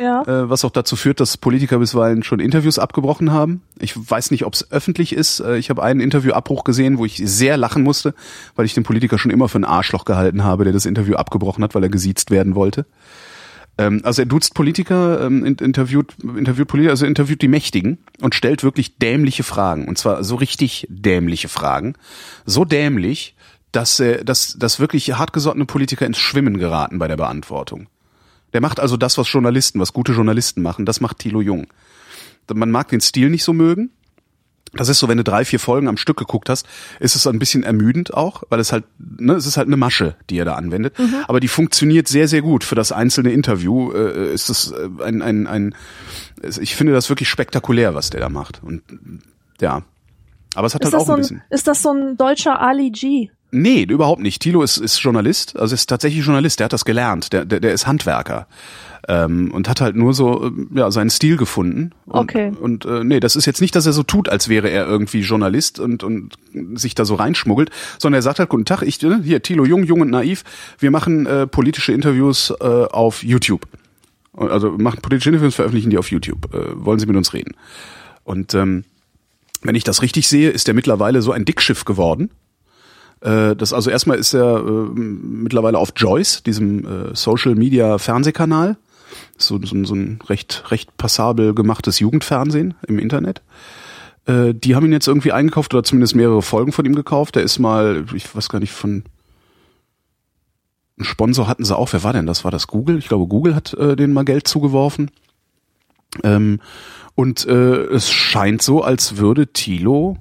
ja. 0.00 0.22
äh, 0.22 0.48
was 0.48 0.64
auch 0.64 0.70
dazu 0.70 0.96
führt, 0.96 1.20
dass 1.20 1.36
Politiker 1.36 1.78
bisweilen 1.78 2.22
schon 2.22 2.40
Interviews 2.40 2.78
abgebrochen 2.78 3.32
haben. 3.32 3.62
Ich 3.78 3.94
weiß 3.96 4.30
nicht, 4.30 4.44
ob 4.44 4.54
es 4.54 4.70
öffentlich 4.72 5.12
ist. 5.12 5.40
Äh, 5.40 5.58
ich 5.58 5.70
habe 5.70 5.82
einen 5.82 6.00
Interviewabbruch 6.00 6.64
gesehen, 6.64 6.98
wo 6.98 7.04
ich 7.04 7.20
sehr 7.22 7.56
lachen 7.56 7.82
musste, 7.82 8.14
weil 8.56 8.64
ich 8.64 8.74
den 8.74 8.82
Politiker 8.82 9.18
schon 9.18 9.30
immer 9.30 9.48
für 9.48 9.58
ein 9.58 9.64
Arschloch 9.64 10.04
gehalten 10.04 10.42
habe, 10.42 10.64
der 10.64 10.72
das 10.72 10.86
Interview 10.86 11.14
abgebrochen 11.16 11.62
hat, 11.62 11.74
weil 11.74 11.82
er 11.82 11.90
gesiezt 11.90 12.30
werden 12.30 12.54
wollte. 12.54 12.86
Ähm, 13.78 14.00
also 14.02 14.22
er 14.22 14.26
duzt 14.26 14.54
Politiker, 14.54 15.20
ähm, 15.20 15.44
interviewt, 15.44 16.14
interviewt 16.22 16.68
Politiker, 16.68 16.92
also 16.92 17.06
interviewt 17.06 17.42
die 17.42 17.48
Mächtigen 17.48 17.98
und 18.20 18.34
stellt 18.34 18.64
wirklich 18.64 18.96
dämliche 18.98 19.42
Fragen. 19.42 19.86
Und 19.86 19.98
zwar 19.98 20.24
so 20.24 20.36
richtig 20.36 20.86
dämliche 20.88 21.48
Fragen. 21.48 21.94
So 22.46 22.64
dämlich, 22.64 23.36
dass, 23.72 24.02
dass, 24.24 24.56
dass 24.58 24.80
wirklich 24.80 25.16
hartgesottene 25.16 25.64
Politiker 25.64 26.04
ins 26.04 26.18
Schwimmen 26.18 26.58
geraten 26.58 26.98
bei 26.98 27.06
der 27.06 27.16
Beantwortung. 27.16 27.86
Der 28.52 28.60
macht 28.60 28.80
also 28.80 28.96
das, 28.96 29.18
was 29.18 29.30
Journalisten, 29.32 29.80
was 29.80 29.92
gute 29.92 30.12
Journalisten 30.12 30.62
machen. 30.62 30.86
Das 30.86 31.00
macht 31.00 31.18
Thilo 31.18 31.40
Jung. 31.40 31.66
Man 32.52 32.70
mag 32.70 32.88
den 32.88 33.00
Stil 33.00 33.30
nicht 33.30 33.44
so 33.44 33.52
mögen. 33.52 33.90
Das 34.72 34.88
ist 34.88 35.00
so, 35.00 35.08
wenn 35.08 35.16
du 35.16 35.24
drei, 35.24 35.44
vier 35.44 35.58
Folgen 35.58 35.88
am 35.88 35.96
Stück 35.96 36.16
geguckt 36.16 36.48
hast, 36.48 36.66
ist 37.00 37.16
es 37.16 37.26
ein 37.26 37.40
bisschen 37.40 37.64
ermüdend 37.64 38.14
auch, 38.14 38.44
weil 38.50 38.60
es 38.60 38.70
halt, 38.70 38.84
ne, 38.98 39.32
es 39.34 39.46
ist 39.46 39.56
halt 39.56 39.66
eine 39.66 39.76
Masche, 39.76 40.14
die 40.30 40.38
er 40.38 40.44
da 40.44 40.54
anwendet. 40.54 40.96
Mhm. 40.96 41.24
Aber 41.26 41.40
die 41.40 41.48
funktioniert 41.48 42.06
sehr, 42.06 42.28
sehr 42.28 42.40
gut. 42.40 42.62
Für 42.62 42.76
das 42.76 42.92
einzelne 42.92 43.32
Interview 43.32 43.90
äh, 43.92 44.32
ist 44.32 44.48
es 44.48 44.70
äh, 44.70 44.88
ein, 45.02 45.22
ein, 45.22 45.48
ein, 45.48 45.74
ich 46.42 46.76
finde 46.76 46.92
das 46.92 47.08
wirklich 47.08 47.28
spektakulär, 47.28 47.96
was 47.96 48.10
der 48.10 48.20
da 48.20 48.28
macht. 48.28 48.62
Und 48.62 48.82
ja. 49.60 49.82
Aber 50.54 50.66
es 50.68 50.74
hat 50.74 50.84
ist 50.84 50.92
halt 50.92 51.02
auch 51.02 51.06
so 51.06 51.12
ein 51.14 51.18
bisschen. 51.18 51.42
Ist 51.50 51.66
das 51.66 51.82
so 51.82 51.92
ein 51.92 52.16
deutscher 52.16 52.60
Ali 52.60 52.90
G? 52.90 53.30
Nee, 53.52 53.82
überhaupt 53.82 54.20
nicht. 54.20 54.40
Tilo 54.42 54.62
ist, 54.62 54.76
ist 54.76 54.98
Journalist, 55.00 55.58
also 55.58 55.74
ist 55.74 55.86
tatsächlich 55.86 56.24
Journalist, 56.24 56.60
der 56.60 56.66
hat 56.66 56.72
das 56.72 56.84
gelernt, 56.84 57.32
der, 57.32 57.44
der, 57.44 57.60
der 57.60 57.72
ist 57.72 57.86
Handwerker. 57.86 58.46
Ähm, 59.08 59.50
und 59.50 59.68
hat 59.68 59.80
halt 59.80 59.96
nur 59.96 60.14
so 60.14 60.46
äh, 60.46 60.50
ja 60.74 60.90
seinen 60.90 61.10
Stil 61.10 61.36
gefunden. 61.36 61.92
Und, 62.06 62.20
okay. 62.20 62.52
Und 62.60 62.84
äh, 62.84 63.02
nee, 63.02 63.18
das 63.18 63.34
ist 63.34 63.46
jetzt 63.46 63.60
nicht, 63.60 63.74
dass 63.74 63.86
er 63.86 63.92
so 63.92 64.02
tut, 64.02 64.28
als 64.28 64.48
wäre 64.48 64.68
er 64.68 64.86
irgendwie 64.86 65.20
Journalist 65.20 65.80
und 65.80 66.04
und 66.04 66.34
sich 66.74 66.94
da 66.94 67.04
so 67.04 67.14
reinschmuggelt, 67.14 67.70
sondern 67.98 68.18
er 68.18 68.22
sagt 68.22 68.38
halt 68.38 68.50
guten 68.50 68.66
Tag, 68.66 68.82
ich 68.82 69.00
ne, 69.00 69.20
hier 69.24 69.42
Tilo 69.42 69.64
Jung, 69.64 69.84
jung 69.84 70.02
und 70.02 70.10
naiv, 70.10 70.44
wir 70.78 70.90
machen 70.90 71.26
äh, 71.26 71.46
politische 71.46 71.92
Interviews 71.92 72.52
äh, 72.60 72.64
auf 72.64 73.22
YouTube. 73.22 73.66
Also 74.36 74.72
machen 74.72 75.00
politische 75.00 75.30
Interviews, 75.30 75.54
veröffentlichen 75.54 75.90
die 75.90 75.98
auf 75.98 76.10
YouTube. 76.10 76.54
Äh, 76.54 76.84
wollen 76.84 76.98
Sie 76.98 77.06
mit 77.06 77.16
uns 77.16 77.32
reden? 77.32 77.56
Und 78.22 78.54
ähm, 78.54 78.84
wenn 79.62 79.74
ich 79.74 79.84
das 79.84 80.02
richtig 80.02 80.28
sehe, 80.28 80.50
ist 80.50 80.68
er 80.68 80.74
mittlerweile 80.74 81.22
so 81.22 81.32
ein 81.32 81.44
Dickschiff 81.46 81.84
geworden 81.84 82.30
äh, 83.20 83.54
das 83.54 83.72
also 83.72 83.90
erstmal 83.90 84.18
ist 84.18 84.34
er 84.34 84.58
äh, 84.58 84.90
mittlerweile 84.94 85.78
auf 85.78 85.92
Joyce, 85.96 86.42
diesem 86.42 86.84
äh, 86.84 87.14
Social 87.14 87.54
Media 87.54 87.98
Fernsehkanal. 87.98 88.76
So, 89.36 89.60
so, 89.62 89.84
so 89.84 89.94
ein 89.94 90.20
recht, 90.28 90.70
recht 90.70 90.96
passabel 90.96 91.54
gemachtes 91.54 91.98
Jugendfernsehen 91.98 92.74
im 92.86 92.98
Internet. 92.98 93.42
Äh, 94.26 94.54
die 94.54 94.74
haben 94.74 94.86
ihn 94.86 94.92
jetzt 94.92 95.08
irgendwie 95.08 95.32
eingekauft 95.32 95.74
oder 95.74 95.82
zumindest 95.82 96.14
mehrere 96.14 96.42
Folgen 96.42 96.72
von 96.72 96.84
ihm 96.84 96.94
gekauft. 96.94 97.36
Der 97.36 97.42
ist 97.42 97.58
mal, 97.58 98.04
ich 98.14 98.34
weiß 98.34 98.48
gar 98.48 98.60
nicht, 98.60 98.72
von 98.72 99.04
einen 100.96 101.04
Sponsor 101.06 101.48
hatten 101.48 101.64
sie 101.64 101.76
auch. 101.76 101.92
Wer 101.92 102.02
war 102.02 102.12
denn 102.12 102.26
das? 102.26 102.44
War 102.44 102.50
das 102.50 102.66
Google? 102.66 102.98
Ich 102.98 103.08
glaube, 103.08 103.26
Google 103.26 103.54
hat 103.54 103.72
äh, 103.74 103.96
denen 103.96 104.12
mal 104.12 104.24
Geld 104.24 104.46
zugeworfen. 104.46 105.10
Ähm, 106.22 106.60
und 107.14 107.46
äh, 107.46 107.84
es 107.84 108.10
scheint 108.10 108.62
so, 108.62 108.82
als 108.82 109.16
würde 109.16 109.48
Thilo 109.48 110.18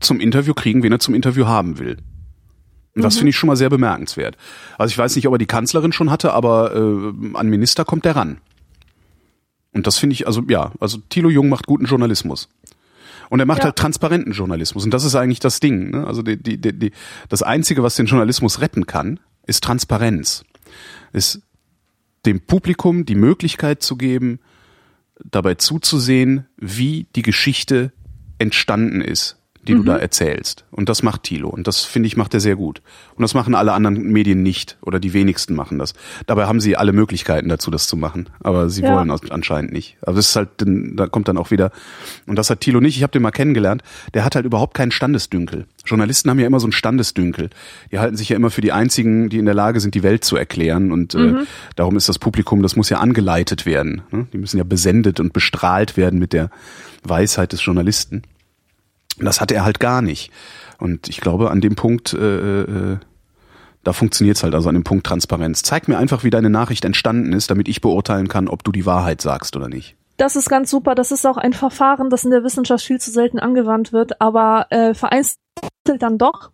zum 0.00 0.20
Interview 0.20 0.54
kriegen, 0.54 0.82
wen 0.82 0.92
er 0.92 0.98
zum 0.98 1.14
Interview 1.14 1.46
haben 1.46 1.78
will. 1.78 1.98
Und 2.94 3.02
das 3.02 3.16
finde 3.16 3.30
ich 3.30 3.36
schon 3.36 3.46
mal 3.46 3.56
sehr 3.56 3.70
bemerkenswert. 3.70 4.36
Also 4.76 4.90
ich 4.92 4.98
weiß 4.98 5.14
nicht, 5.14 5.28
ob 5.28 5.34
er 5.34 5.38
die 5.38 5.46
Kanzlerin 5.46 5.92
schon 5.92 6.10
hatte, 6.10 6.32
aber 6.32 6.74
äh, 6.74 7.36
an 7.36 7.48
Minister 7.48 7.84
kommt 7.84 8.04
der 8.04 8.16
ran. 8.16 8.38
Und 9.72 9.86
das 9.86 9.98
finde 9.98 10.14
ich, 10.14 10.26
also 10.26 10.42
ja, 10.48 10.72
also 10.80 10.98
Thilo 11.08 11.30
Jung 11.30 11.48
macht 11.48 11.66
guten 11.66 11.84
Journalismus. 11.84 12.48
Und 13.30 13.40
er 13.40 13.46
macht 13.46 13.58
Ja. 13.58 13.66
halt 13.66 13.76
transparenten 13.76 14.32
Journalismus. 14.32 14.84
Und 14.84 14.92
das 14.92 15.04
ist 15.04 15.14
eigentlich 15.14 15.38
das 15.38 15.60
Ding. 15.60 15.90
Ne? 15.90 16.06
Also 16.06 16.22
die, 16.22 16.42
die, 16.42 16.58
die, 16.60 16.72
die, 16.76 16.92
das 17.28 17.42
Einzige, 17.42 17.82
was 17.82 17.94
den 17.94 18.06
Journalismus 18.06 18.60
retten 18.60 18.86
kann, 18.86 19.20
ist 19.46 19.62
Transparenz. 19.62 20.44
Ist 21.12 21.42
dem 22.26 22.40
Publikum 22.40 23.04
die 23.04 23.14
Möglichkeit 23.14 23.82
zu 23.82 23.96
geben, 23.96 24.40
dabei 25.24 25.54
zuzusehen, 25.54 26.46
wie 26.56 27.06
die 27.14 27.22
Geschichte 27.22 27.92
entstanden 28.38 29.00
ist, 29.00 29.37
die 29.68 29.74
du 29.74 29.82
da 29.84 29.96
erzählst. 29.96 30.64
Und 30.70 30.88
das 30.88 31.02
macht 31.02 31.22
Thilo. 31.22 31.48
Und 31.48 31.66
das, 31.68 31.84
finde 31.84 32.06
ich, 32.08 32.16
macht 32.16 32.34
er 32.34 32.40
sehr 32.40 32.56
gut. 32.56 32.82
Und 33.14 33.22
das 33.22 33.34
machen 33.34 33.54
alle 33.54 33.72
anderen 33.72 34.02
Medien 34.10 34.42
nicht. 34.42 34.78
Oder 34.82 34.98
die 34.98 35.12
wenigsten 35.12 35.54
machen 35.54 35.78
das. 35.78 35.92
Dabei 36.26 36.46
haben 36.46 36.60
sie 36.60 36.76
alle 36.76 36.92
Möglichkeiten 36.92 37.48
dazu, 37.48 37.70
das 37.70 37.86
zu 37.86 37.96
machen. 37.96 38.28
Aber 38.40 38.70
sie 38.70 38.82
Ja. 38.82 38.94
wollen 38.96 39.10
anscheinend 39.30 39.72
nicht. 39.72 39.96
Aber 40.02 40.16
das 40.16 40.30
ist 40.30 40.36
halt, 40.36 40.48
da 40.58 41.06
kommt 41.06 41.28
dann 41.28 41.36
auch 41.38 41.50
wieder, 41.50 41.70
und 42.26 42.36
das 42.36 42.50
hat 42.50 42.60
Thilo 42.60 42.80
nicht. 42.80 42.96
Ich 42.96 43.02
habe 43.02 43.12
den 43.12 43.22
mal 43.22 43.30
kennengelernt. 43.30 43.82
Der 44.14 44.24
hat 44.24 44.34
halt 44.34 44.46
überhaupt 44.46 44.74
keinen 44.74 44.90
Standesdünkel. 44.90 45.66
Journalisten 45.84 46.28
haben 46.30 46.38
ja 46.40 46.46
immer 46.46 46.60
so 46.60 46.66
einen 46.66 46.72
Standesdünkel. 46.72 47.50
Die 47.92 47.98
halten 47.98 48.16
sich 48.16 48.30
ja 48.30 48.36
immer 48.36 48.50
für 48.50 48.60
die 48.60 48.72
einzigen, 48.72 49.28
die 49.28 49.38
in 49.38 49.44
der 49.44 49.54
Lage 49.54 49.80
sind, 49.80 49.94
die 49.94 50.02
Welt 50.02 50.24
zu 50.24 50.36
erklären. 50.36 50.90
Und 50.92 51.14
äh, 51.14 51.34
darum 51.76 51.96
ist 51.96 52.08
das 52.08 52.18
Publikum, 52.18 52.62
das 52.62 52.76
muss 52.76 52.88
ja 52.90 52.98
angeleitet 52.98 53.66
werden. 53.66 54.02
Ne? 54.10 54.26
Die 54.32 54.38
müssen 54.38 54.58
ja 54.58 54.64
besendet 54.64 55.20
und 55.20 55.32
bestrahlt 55.32 55.96
werden 55.96 56.18
mit 56.18 56.32
der 56.32 56.50
Weisheit 57.04 57.52
des 57.52 57.64
Journalisten. 57.64 58.22
Das 59.20 59.40
hat 59.40 59.50
er 59.50 59.64
halt 59.64 59.80
gar 59.80 60.02
nicht. 60.02 60.30
Und 60.78 61.08
ich 61.08 61.20
glaube, 61.20 61.50
an 61.50 61.60
dem 61.60 61.74
Punkt, 61.74 62.12
äh, 62.12 62.62
äh, 62.62 62.96
da 63.84 63.92
funktioniert's 63.92 64.42
halt, 64.42 64.54
also 64.54 64.68
an 64.68 64.74
dem 64.74 64.84
Punkt 64.84 65.06
Transparenz. 65.06 65.62
Zeig 65.62 65.88
mir 65.88 65.98
einfach, 65.98 66.24
wie 66.24 66.30
deine 66.30 66.50
Nachricht 66.50 66.84
entstanden 66.84 67.32
ist, 67.32 67.50
damit 67.50 67.68
ich 67.68 67.80
beurteilen 67.80 68.28
kann, 68.28 68.48
ob 68.48 68.64
du 68.64 68.72
die 68.72 68.86
Wahrheit 68.86 69.20
sagst 69.20 69.56
oder 69.56 69.68
nicht. 69.68 69.96
Das 70.16 70.34
ist 70.34 70.48
ganz 70.48 70.70
super. 70.70 70.94
Das 70.94 71.12
ist 71.12 71.24
auch 71.26 71.36
ein 71.36 71.52
Verfahren, 71.52 72.10
das 72.10 72.24
in 72.24 72.30
der 72.30 72.42
Wissenschaft 72.42 72.84
viel 72.84 73.00
zu 73.00 73.10
selten 73.10 73.38
angewandt 73.38 73.92
wird, 73.92 74.20
aber 74.20 74.66
äh, 74.70 74.94
vereinzelt 74.94 75.38
dann 75.98 76.18
doch. 76.18 76.50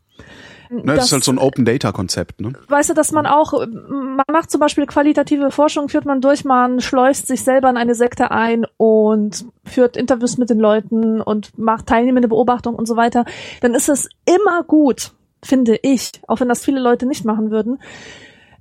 Ne, 0.82 0.94
das, 0.96 1.06
ist 1.06 1.12
halt 1.12 1.24
so 1.24 1.32
ein 1.32 1.38
Open 1.38 1.64
Data 1.64 1.92
Konzept, 1.92 2.40
ne? 2.40 2.52
weißt 2.68 2.90
du, 2.90 2.94
dass 2.94 3.12
man 3.12 3.26
auch, 3.26 3.52
man 3.66 4.24
macht 4.30 4.50
zum 4.50 4.60
Beispiel 4.60 4.86
qualitative 4.86 5.50
Forschung, 5.50 5.88
führt 5.88 6.04
man 6.04 6.20
durch, 6.20 6.44
man 6.44 6.80
schleust 6.80 7.26
sich 7.26 7.44
selber 7.44 7.70
in 7.70 7.76
eine 7.76 7.94
Sekte 7.94 8.30
ein 8.30 8.66
und 8.76 9.44
führt 9.64 9.96
Interviews 9.96 10.38
mit 10.38 10.50
den 10.50 10.58
Leuten 10.58 11.20
und 11.20 11.56
macht 11.58 11.86
teilnehmende 11.86 12.28
Beobachtung 12.28 12.74
und 12.74 12.86
so 12.86 12.96
weiter, 12.96 13.24
dann 13.60 13.74
ist 13.74 13.88
es 13.88 14.08
immer 14.24 14.62
gut, 14.64 15.12
finde 15.42 15.78
ich, 15.82 16.10
auch 16.26 16.40
wenn 16.40 16.48
das 16.48 16.64
viele 16.64 16.80
Leute 16.80 17.06
nicht 17.06 17.24
machen 17.24 17.50
würden, 17.50 17.80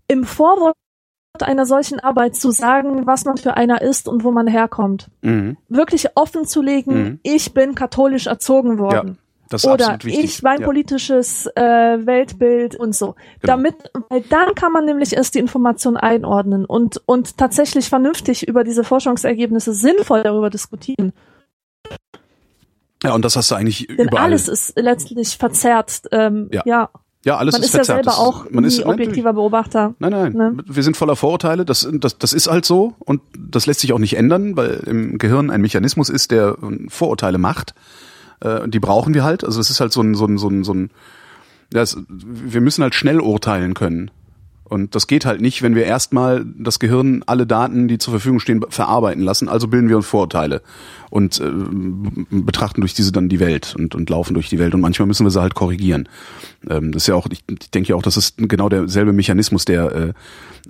im 0.07 0.23
Vorwort 0.23 0.75
einer 1.41 1.65
solchen 1.65 1.99
Arbeit 1.99 2.35
zu 2.35 2.51
sagen, 2.51 3.07
was 3.07 3.25
man 3.25 3.37
für 3.37 3.57
einer 3.57 3.81
ist 3.81 4.07
und 4.07 4.23
wo 4.23 4.31
man 4.31 4.45
herkommt. 4.45 5.07
Mhm. 5.21 5.57
Wirklich 5.67 6.15
offen 6.15 6.45
zu 6.45 6.61
legen, 6.61 6.93
Mhm. 6.93 7.19
ich 7.23 7.53
bin 7.55 7.73
katholisch 7.73 8.27
erzogen 8.27 8.77
worden. 8.77 9.17
Das 9.49 9.63
ist 9.63 9.69
Oder 9.69 9.85
absolut 9.85 10.05
wichtig. 10.05 10.23
ich, 10.23 10.41
mein 10.43 10.61
ja. 10.61 10.65
politisches 10.65 11.47
äh, 11.55 11.61
Weltbild 11.61 12.75
und 12.75 12.95
so. 12.95 13.15
Genau. 13.41 13.53
Damit, 13.53 13.75
weil 14.09 14.21
dann 14.21 14.55
kann 14.55 14.71
man 14.71 14.85
nämlich 14.85 15.13
erst 15.13 15.35
die 15.35 15.39
Information 15.39 15.95
einordnen 15.97 16.65
und, 16.65 17.01
und 17.05 17.37
tatsächlich 17.37 17.89
vernünftig 17.89 18.47
über 18.47 18.63
diese 18.63 18.83
Forschungsergebnisse 18.83 19.73
sinnvoll 19.73 20.23
darüber 20.23 20.49
diskutieren. 20.49 21.13
ja, 23.03 23.13
und 23.13 23.23
das 23.25 23.35
hast 23.35 23.51
du 23.51 23.55
eigentlich 23.55 23.87
Denn 23.87 24.07
überall. 24.07 24.23
alles 24.25 24.47
ist 24.47 24.73
letztlich 24.79 25.37
verzerrt. 25.37 26.03
Ähm, 26.11 26.49
Ja. 26.51 26.61
ja. 26.65 26.89
ja, 27.25 27.37
alles 27.37 27.51
man 27.53 27.61
ist 27.61 27.67
ist 27.67 27.73
ja 27.73 27.77
verzerrt. 27.79 28.05
selber 28.05 28.11
Das 28.11 28.17
auch 28.19 28.49
man 28.49 28.63
ist, 28.63 28.83
objektiver 28.85 29.33
Beobachter. 29.33 29.93
Nein, 29.99 30.11
nein. 30.11 30.33
Ne? 30.33 30.57
Wir 30.65 30.83
sind 30.83 30.95
voller 30.97 31.15
Vorurteile. 31.17 31.65
Das, 31.65 31.87
das, 31.91 32.17
das 32.17 32.33
ist 32.33 32.47
halt 32.47 32.65
so 32.65 32.95
und 32.99 33.21
das 33.37 33.65
lässt 33.65 33.81
sich 33.81 33.91
auch 33.93 33.99
nicht 33.99 34.15
ändern, 34.15 34.55
weil 34.55 34.81
im 34.87 35.17
Gehirn 35.17 35.51
ein 35.51 35.61
Mechanismus 35.61 36.09
ist, 36.09 36.31
der 36.31 36.57
Vorurteile 36.87 37.37
macht. 37.37 37.75
Äh, 38.43 38.59
und 38.59 38.73
die 38.73 38.79
brauchen 38.79 39.13
wir 39.13 39.23
halt. 39.23 39.43
Also 39.43 39.59
es 39.59 39.69
ist 39.69 39.79
halt 39.79 39.93
so 39.93 40.01
ein, 40.01 40.15
so 40.15 40.25
ein, 40.25 40.37
so 40.37 40.49
ein, 40.49 40.63
so 40.63 40.73
ein 40.73 40.91
ja, 41.73 41.81
es, 41.81 41.97
wir 42.07 42.61
müssen 42.61 42.83
halt 42.83 42.93
schnell 42.93 43.19
urteilen 43.19 43.73
können. 43.73 44.11
Und 44.65 44.95
das 44.95 45.07
geht 45.07 45.25
halt 45.25 45.39
nicht, 45.41 45.61
wenn 45.61 45.75
wir 45.75 45.85
erstmal 45.85 46.45
das 46.57 46.79
Gehirn 46.79 47.21
alle 47.27 47.45
Daten, 47.45 47.87
die 47.87 47.99
zur 47.99 48.11
Verfügung 48.11 48.39
stehen, 48.39 48.63
verarbeiten 48.69 49.21
lassen. 49.21 49.47
Also 49.47 49.67
bilden 49.67 49.89
wir 49.89 49.97
uns 49.97 50.07
Vorurteile 50.07 50.61
und 51.11 51.39
äh, 51.39 51.51
betrachten 52.31 52.81
durch 52.81 52.93
diese 52.93 53.11
dann 53.11 53.29
die 53.29 53.39
Welt 53.39 53.75
und, 53.77 53.93
und 53.93 54.09
laufen 54.09 54.33
durch 54.33 54.49
die 54.49 54.57
Welt. 54.57 54.73
Und 54.73 54.81
manchmal 54.81 55.07
müssen 55.07 55.25
wir 55.25 55.31
sie 55.31 55.41
halt 55.41 55.53
korrigieren. 55.53 56.09
Ähm, 56.67 56.91
das 56.91 57.03
ist 57.03 57.07
ja 57.07 57.15
auch, 57.15 57.27
ich, 57.29 57.43
ich 57.47 57.71
denke 57.71 57.89
ja 57.89 57.95
auch, 57.95 58.01
das 58.01 58.17
ist 58.17 58.37
genau 58.37 58.67
derselbe 58.69 59.13
Mechanismus, 59.13 59.65
der 59.65 59.91
äh, 59.91 60.13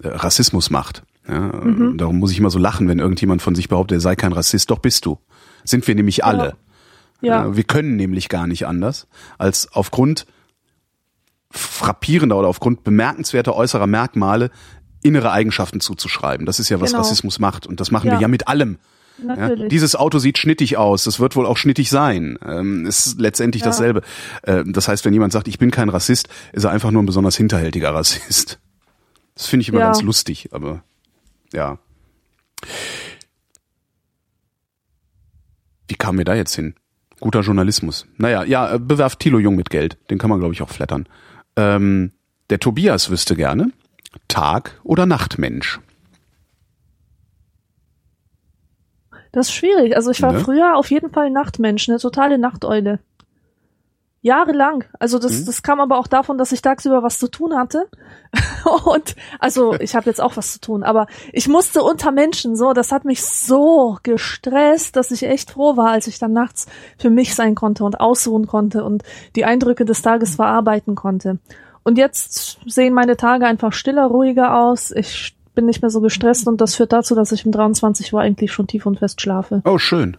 Rassismus 0.04 0.70
macht. 0.70 1.04
Ja, 1.28 1.50
äh, 1.50 1.96
Darum 1.96 2.20
muss 2.20 2.32
ich 2.32 2.40
immer 2.40 2.50
so 2.50 2.60
lachen, 2.60 2.90
wenn 2.90 3.00
irgendjemand 3.00 3.42
von 3.42 3.56
sich 3.56 3.70
behauptet, 3.70 4.00
er 4.00 4.02
sei 4.02 4.16
kein 4.16 4.34
Rassist. 4.34 4.70
Doch 4.70 4.80
bist 4.80 5.06
du. 5.06 5.20
Sind 5.64 5.88
wir 5.88 5.96
nämlich 5.96 6.26
alle. 6.26 6.46
Ja. 6.46 6.54
Äh, 7.24 7.56
Wir 7.56 7.64
können 7.64 7.96
nämlich 7.96 8.30
gar 8.30 8.48
nicht 8.48 8.68
anders, 8.68 9.08
als 9.38 9.72
aufgrund 9.72 10.26
frappierender 11.52 12.38
oder 12.38 12.48
aufgrund 12.48 12.84
bemerkenswerter 12.84 13.56
äußerer 13.56 13.88
Merkmale 13.88 14.50
innere 15.04 15.32
Eigenschaften 15.32 15.80
zuzuschreiben. 15.82 16.46
Das 16.46 16.60
ist 16.60 16.70
ja, 16.70 16.80
was 16.82 16.92
Genau. 16.92 17.02
Rassismus 17.04 17.40
macht. 17.40 17.68
Und 17.68 17.80
das 17.80 17.92
machen 17.92 18.08
Ja. 18.08 18.14
wir 18.14 18.22
ja 18.22 18.28
mit 18.28 18.48
allem. 18.48 18.78
Ja, 19.24 19.56
dieses 19.56 19.96
Auto 19.96 20.18
sieht 20.18 20.40
schnittig 20.40 20.76
aus, 20.78 21.04
das 21.04 21.20
wird 21.20 21.36
wohl 21.36 21.46
auch 21.46 21.58
schnittig 21.58 21.92
sein. 21.92 22.40
Ähm, 22.44 22.88
ist 22.88 23.20
letztendlich 23.20 23.62
Ja. 23.62 23.68
dasselbe. 23.68 24.02
Äh, 24.42 24.64
das 24.66 24.88
heißt, 24.88 25.06
wenn 25.06 25.14
jemand 25.14 25.32
sagt, 25.32 25.48
ich 25.48 25.60
bin 25.60 25.70
kein 25.70 25.90
Rassist, 25.90 26.30
ist 26.52 26.64
er 26.64 26.72
einfach 26.72 26.90
nur 26.90 27.04
ein 27.04 27.06
besonders 27.06 27.38
hinterhältiger 27.38 27.94
Rassist. 27.94 28.60
Das 29.36 29.46
finde 29.48 29.62
ich 29.62 29.70
immer 29.70 29.80
Ja. 29.82 29.86
ganz 29.88 30.02
lustig, 30.02 30.50
aber 30.52 30.84
ja. 31.54 31.78
Wie 35.88 35.96
kamen 35.96 36.18
wir 36.18 36.26
da 36.26 36.34
jetzt 36.34 36.56
hin? 36.56 36.74
Guter 37.24 37.40
Journalismus. 37.40 38.06
Naja, 38.18 38.44
ja, 38.44 38.74
äh, 38.74 38.80
bewerft 38.80 39.20
Thilo 39.20 39.40
Jung 39.40 39.56
mit 39.56 39.70
Geld. 39.70 39.98
Den 40.10 40.18
kann 40.18 40.30
man, 40.30 40.40
glaube 40.40 40.54
ich, 40.54 40.62
auch 40.62 40.68
flattern. 40.68 41.08
Ähm, 41.56 42.12
der 42.50 42.60
Tobias 42.60 43.10
wüsste 43.10 43.38
gerne, 43.38 43.72
Tag- 44.28 44.82
oder 44.84 45.06
Nachtmensch? 45.06 45.80
Das 49.32 49.48
ist 49.48 49.54
schwierig. 49.54 49.96
Also 49.96 50.12
ich 50.12 50.22
war 50.22 50.34
Ne? 50.34 50.40
früher 50.42 50.76
auf 50.76 50.92
jeden 50.92 51.12
Fall 51.12 51.30
Nachtmensch, 51.32 51.88
eine 51.88 51.98
totale 51.98 52.38
Nachteule. 52.38 53.00
Jahrelang. 54.24 54.86
Also 55.00 55.20
das, 55.20 55.42
Mhm. 55.42 55.46
das 55.46 55.62
kam 55.64 55.80
aber 55.82 56.00
auch 56.00 56.08
davon, 56.08 56.38
dass 56.38 56.52
ich 56.54 56.62
tagsüber 56.62 57.04
was 57.04 57.20
zu 57.20 57.28
tun 57.30 57.56
hatte. 57.56 57.88
Und 58.86 59.16
also 59.40 59.74
ich 59.76 59.96
habe 59.96 60.10
jetzt 60.10 60.22
auch 60.22 60.38
was 60.38 60.54
zu 60.54 60.62
tun, 60.62 60.82
aber 60.82 61.08
ich 61.34 61.48
musste 61.50 61.84
unter 61.84 62.12
Menschen 62.12 62.56
so, 62.56 62.72
das 62.74 62.92
hat 62.92 63.04
mich 63.06 63.24
so 63.24 63.98
gestresst, 64.02 64.96
dass 64.96 65.12
ich 65.12 65.24
echt 65.24 65.52
froh 65.52 65.78
war, 65.78 65.90
als 65.90 66.08
ich 66.08 66.20
dann 66.20 66.34
nachts 66.34 66.66
für 66.98 67.10
mich 67.10 67.36
sein 67.36 67.54
konnte 67.54 67.84
und 67.84 68.00
ausruhen 68.00 68.48
konnte 68.48 68.84
und 68.86 69.04
die 69.36 69.46
Eindrücke 69.46 69.84
des 69.86 70.02
Tages 70.02 70.36
verarbeiten 70.36 70.96
konnte. 70.96 71.38
Und 71.84 71.98
jetzt 71.98 72.58
sehen 72.66 72.94
meine 72.94 73.18
Tage 73.18 73.46
einfach 73.46 73.74
stiller, 73.74 74.06
ruhiger 74.06 74.58
aus. 74.58 74.92
Ich 74.92 75.36
bin 75.54 75.66
nicht 75.66 75.82
mehr 75.82 75.92
so 75.92 76.00
gestresst 76.00 76.48
und 76.48 76.62
das 76.62 76.76
führt 76.76 76.94
dazu, 76.94 77.14
dass 77.14 77.34
ich 77.34 77.46
um 77.46 77.52
23 77.52 78.14
Uhr 78.14 78.22
eigentlich 78.22 78.54
schon 78.54 78.68
tief 78.68 78.86
und 78.86 79.00
fest 79.00 79.20
schlafe. 79.22 79.62
Oh, 79.66 79.78
schön. 79.78 80.16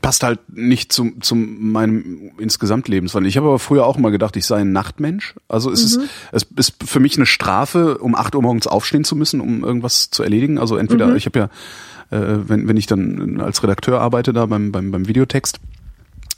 Passt 0.00 0.22
halt 0.22 0.40
nicht 0.48 0.92
zum, 0.92 1.20
zum 1.20 1.70
meinem 1.70 2.30
insgesamt 2.38 2.88
Lebenswandel. 2.88 3.28
Ich 3.28 3.36
habe 3.36 3.48
aber 3.48 3.58
früher 3.58 3.86
auch 3.86 3.98
mal 3.98 4.10
gedacht, 4.10 4.36
ich 4.36 4.46
sei 4.46 4.60
ein 4.60 4.72
Nachtmensch. 4.72 5.34
Also 5.48 5.70
es 5.70 5.82
ist, 5.82 6.00
es 6.32 6.46
ist 6.56 6.82
für 6.84 7.00
mich 7.00 7.16
eine 7.16 7.26
Strafe, 7.26 7.98
um 7.98 8.14
8 8.14 8.34
Uhr 8.34 8.42
morgens 8.42 8.66
aufstehen 8.66 9.04
zu 9.04 9.16
müssen, 9.16 9.40
um 9.40 9.64
irgendwas 9.64 10.10
zu 10.10 10.22
erledigen. 10.22 10.58
Also 10.58 10.76
entweder, 10.76 11.14
ich 11.16 11.26
habe 11.26 11.38
ja, 11.38 11.44
äh, 12.10 12.48
wenn, 12.48 12.68
wenn 12.68 12.76
ich 12.76 12.86
dann 12.86 13.40
als 13.40 13.62
Redakteur 13.62 14.00
arbeite 14.00 14.32
da 14.32 14.46
beim, 14.46 14.72
beim, 14.72 14.90
beim 14.90 15.08
Videotext, 15.08 15.60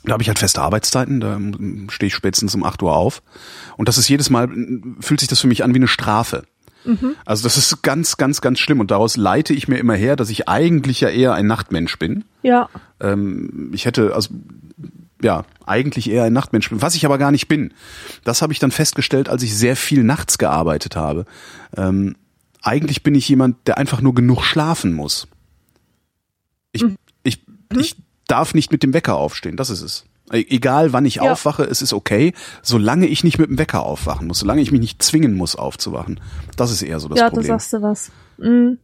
da 0.05 0.13
habe 0.13 0.23
ich 0.23 0.29
halt 0.29 0.39
feste 0.39 0.61
Arbeitszeiten, 0.61 1.19
da 1.19 1.39
stehe 1.89 2.07
ich 2.07 2.15
spätestens 2.15 2.55
um 2.55 2.63
8 2.63 2.81
Uhr 2.83 2.95
auf. 2.95 3.21
Und 3.75 3.89
das 3.89 3.97
ist 3.97 4.07
jedes 4.07 4.29
Mal, 4.29 4.49
fühlt 4.99 5.19
sich 5.19 5.29
das 5.29 5.39
für 5.39 5.47
mich 5.47 5.63
an 5.63 5.73
wie 5.73 5.79
eine 5.79 5.87
Strafe. 5.87 6.43
Also 7.25 7.43
das 7.43 7.57
ist 7.57 7.81
ganz, 7.81 8.17
ganz, 8.17 8.41
ganz 8.41 8.59
schlimm. 8.59 8.79
Und 8.79 8.91
daraus 8.91 9.17
leite 9.17 9.53
ich 9.53 9.67
mir 9.67 9.77
immer 9.77 9.95
her, 9.95 10.15
dass 10.15 10.29
ich 10.29 10.47
eigentlich 10.47 11.01
ja 11.01 11.09
eher 11.09 11.33
ein 11.33 11.47
Nachtmensch 11.47 11.97
bin. 11.99 12.23
Ja, 12.41 12.69
Ähm, 12.99 13.71
ich 13.73 13.85
hätte, 13.85 14.15
also 14.15 14.29
ja, 15.21 15.43
eigentlich 15.65 16.09
eher 16.09 16.23
ein 16.23 16.33
Nachtmensch 16.33 16.69
bin, 16.69 16.81
was 16.81 16.95
ich 16.95 17.05
aber 17.05 17.17
gar 17.17 17.31
nicht 17.31 17.47
bin. 17.47 17.73
Das 18.23 18.41
habe 18.41 18.53
ich 18.53 18.59
dann 18.59 18.71
festgestellt, 18.71 19.29
als 19.29 19.43
ich 19.43 19.55
sehr 19.55 19.75
viel 19.75 20.03
nachts 20.03 20.37
gearbeitet 20.37 20.95
habe. 20.95 21.25
Ähm, 21.75 22.15
eigentlich 22.61 23.03
bin 23.03 23.15
ich 23.15 23.27
jemand, 23.27 23.67
der 23.67 23.77
einfach 23.77 24.01
nur 24.01 24.15
genug 24.15 24.43
schlafen 24.43 24.93
muss. 24.93 25.27
Ich, 26.71 26.85
ich, 27.23 27.43
ich 27.75 27.95
darf 28.27 28.53
nicht 28.53 28.71
mit 28.71 28.83
dem 28.83 28.93
Wecker 28.93 29.15
aufstehen, 29.15 29.57
das 29.57 29.69
ist 29.69 29.81
es. 29.81 30.05
E- 30.31 30.45
Egal 30.49 30.93
wann 30.93 31.05
ich 31.05 31.15
Ja. 31.15 31.31
aufwache, 31.31 31.63
es 31.63 31.81
ist 31.81 31.93
okay, 31.93 32.33
solange 32.61 33.07
ich 33.07 33.23
nicht 33.23 33.39
mit 33.39 33.49
dem 33.49 33.57
Wecker 33.57 33.81
aufwachen 33.83 34.27
muss, 34.27 34.39
solange 34.39 34.61
ich 34.61 34.71
mich 34.71 34.81
nicht 34.81 35.01
zwingen 35.03 35.35
muss 35.35 35.55
aufzuwachen. 35.55 36.19
Das 36.55 36.71
ist 36.71 36.81
eher 36.81 36.99
so 36.99 37.07
das 37.09 37.19
ja, 37.19 37.29
Problem. 37.29 37.43
du 37.43 37.47
sagst 37.53 37.73
du 37.73 37.81
was. 37.81 38.11
Mhm. 38.37 38.77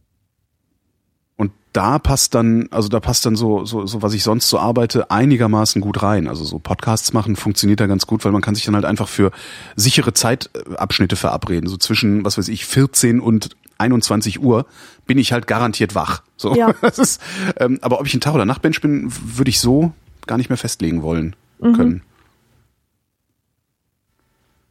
Und 1.38 1.52
da 1.74 1.98
passt 1.98 2.34
dann, 2.34 2.68
also 2.70 2.88
da 2.88 2.98
passt 3.00 3.26
dann 3.26 3.36
so, 3.36 3.66
so, 3.66 3.86
so 3.86 4.00
was 4.00 4.14
ich 4.14 4.22
sonst 4.22 4.48
so 4.48 4.58
arbeite, 4.58 5.10
einigermaßen 5.10 5.82
gut 5.82 6.02
rein. 6.02 6.28
Also 6.28 6.44
so 6.44 6.58
Podcasts 6.58 7.12
machen 7.12 7.36
funktioniert 7.36 7.78
da 7.80 7.86
ganz 7.86 8.06
gut, 8.06 8.24
weil 8.24 8.32
man 8.32 8.40
kann 8.40 8.54
sich 8.54 8.64
dann 8.64 8.74
halt 8.74 8.86
einfach 8.86 9.08
für 9.08 9.32
sichere 9.76 10.14
Zeitabschnitte 10.14 11.16
verabreden. 11.16 11.68
So 11.68 11.76
zwischen, 11.76 12.24
was 12.24 12.38
weiß 12.38 12.48
ich, 12.48 12.64
14 12.64 13.20
und 13.20 13.50
21 13.78 14.40
Uhr 14.42 14.64
bin 15.06 15.18
ich 15.18 15.32
halt 15.32 15.46
garantiert 15.46 15.94
wach. 15.94 16.22
So, 16.38 16.54
Ja. 16.56 16.72
das 16.80 16.98
ist, 16.98 17.20
ähm, 17.60 17.78
aber 17.82 18.00
ob 18.00 18.06
ich 18.06 18.14
ein 18.14 18.22
Tag- 18.22 18.34
oder 18.34 18.46
Nachtmensch 18.46 18.80
bin, 18.80 19.12
würde 19.36 19.50
ich 19.50 19.60
so 19.60 19.92
gar 20.26 20.36
nicht 20.36 20.50
mehr 20.50 20.56
festlegen 20.56 21.02
wollen 21.02 21.36
können. 21.60 22.02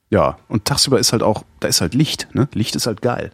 Ja, 0.10 0.38
und 0.48 0.66
tagsüber 0.66 1.00
ist 1.00 1.12
halt 1.12 1.24
auch, 1.24 1.44
da 1.60 1.68
ist 1.68 1.82
halt 1.82 1.94
Licht, 1.94 2.28
ne? 2.34 2.48
Licht 2.54 2.76
ist 2.76 2.88
halt 2.88 3.02
geil. 3.02 3.32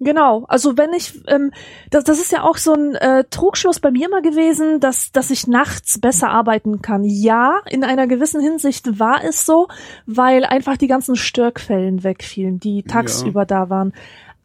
Genau, 0.00 0.44
also 0.48 0.76
wenn 0.76 0.92
ich, 0.92 1.22
ähm, 1.28 1.52
das, 1.90 2.02
das 2.02 2.18
ist 2.18 2.32
ja 2.32 2.42
auch 2.42 2.56
so 2.56 2.74
ein 2.74 2.96
äh, 2.96 3.22
Trugschluss 3.30 3.78
bei 3.78 3.92
mir 3.92 4.08
immer 4.08 4.20
gewesen, 4.20 4.80
dass, 4.80 5.12
dass 5.12 5.30
ich 5.30 5.46
nachts 5.46 6.00
besser 6.00 6.28
arbeiten 6.28 6.82
kann. 6.82 7.04
Ja, 7.04 7.60
in 7.70 7.84
einer 7.84 8.08
gewissen 8.08 8.40
Hinsicht 8.40 8.98
war 8.98 9.22
es 9.22 9.46
so, 9.46 9.68
weil 10.04 10.44
einfach 10.44 10.76
die 10.76 10.88
ganzen 10.88 11.14
Störquellen 11.14 12.02
wegfielen, 12.02 12.58
die 12.58 12.82
tagsüber 12.82 13.46
da 13.46 13.70
waren. 13.70 13.92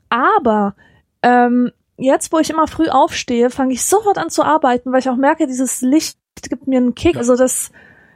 Aber 0.09 0.75
ähm, 1.23 1.71
jetzt, 1.97 2.31
wo 2.31 2.37
ich 2.37 2.51
immer 2.51 2.67
früh 2.67 2.89
aufstehe, 2.89 3.49
fange 3.49 3.73
ich 3.73 3.83
sofort 3.83 4.19
an 4.19 4.29
zu 4.29 4.43
arbeiten, 4.43 4.91
weil 4.91 4.99
ich 4.99 5.09
auch 5.09 5.17
merke, 5.17 5.47
dieses 5.47 5.81
Licht 5.81 6.19
gibt 6.41 6.67
mir 6.67 6.77
einen 6.77 6.95
Kick. 6.95 7.13
Ja. 7.13 7.19
Also 7.19 7.35
das, 7.35 7.71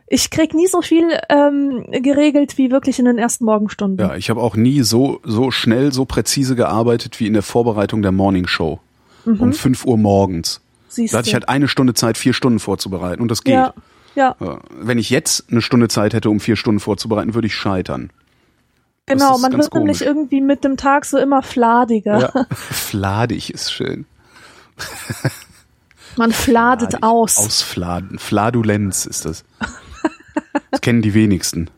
ich 0.08 0.30
krieg 0.30 0.54
nie 0.54 0.68
so 0.68 0.82
viel 0.82 1.06
ähm, 1.30 1.86
geregelt 1.92 2.58
wie 2.58 2.72
wirklich 2.72 3.00
in 3.00 3.06
den 3.06 3.18
ersten 3.18 3.46
Morgenstunden. 3.46 4.06
Ja, 4.06 4.16
ich 4.16 4.30
habe 4.30 4.42
auch 4.42 4.56
nie 4.56 4.82
so, 4.82 5.20
so 5.24 5.52
schnell, 5.52 5.94
so 5.94 6.06
präzise 6.06 6.56
gearbeitet 6.56 7.20
wie 7.20 7.28
in 7.28 7.34
der 7.34 7.44
Vorbereitung 7.44 8.02
der 8.02 8.12
Morning 8.12 8.48
Show. 8.48 8.80
Um 9.26 9.54
5 9.54 9.86
Uhr 9.86 9.98
morgens. 9.98 10.62
Siehst 10.88 11.14
Da 11.14 11.20
hatte 11.20 11.28
ich 11.28 11.34
halt 11.34 11.48
eine 11.48 11.68
Stunde 11.68 11.94
Zeit, 11.94 12.18
vier 12.18 12.34
Stunden 12.34 12.60
vorzubereiten. 12.60 13.22
Und 13.22 13.30
das 13.30 13.44
geht. 13.44 13.54
ja, 13.54 13.74
ja. 14.16 14.36
Wenn 14.70 14.98
ich 14.98 15.10
jetzt 15.10 15.46
eine 15.52 15.62
Stunde 15.62 15.88
Zeit 15.88 16.14
hätte, 16.14 16.30
um 16.30 16.40
vier 16.40 16.56
Stunden 16.56 16.80
vorzubereiten, 16.80 17.34
würde 17.34 17.48
ich 17.48 17.56
scheitern. 17.56 18.10
Genau, 19.06 19.38
man 19.38 19.52
wird 19.52 19.52
nämlich 19.52 19.70
komisch. 19.70 20.02
irgendwie 20.02 20.42
mit 20.42 20.64
dem 20.64 20.78
Tag 20.78 21.06
so 21.06 21.18
immer 21.18 21.42
fladiger. 21.42 22.20
Ja. 22.20 22.46
Fladig 22.56 23.54
ist 23.54 23.72
schön. 23.72 24.06
Man 26.18 26.32
fladet 26.32 26.90
Fladig. 26.92 27.04
aus. 27.04 27.38
Ausfladen. 27.38 28.20
Fladulenz 28.20 29.06
ist 29.06 29.26
das. 29.26 29.44
Das 30.70 30.82
kennen 30.82 31.02
die 31.02 31.14
wenigsten. 31.14 31.70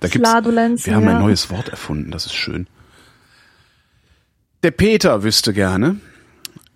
Da 0.00 0.08
gibt's, 0.08 0.28
Fladulenz. 0.28 0.86
wir 0.86 0.94
haben 0.94 1.04
ja. 1.04 1.16
ein 1.16 1.22
neues 1.22 1.50
Wort 1.50 1.68
erfunden, 1.68 2.10
das 2.10 2.26
ist 2.26 2.34
schön. 2.34 2.66
Der 4.62 4.70
Peter 4.70 5.22
wüsste 5.22 5.52
gerne, 5.52 5.96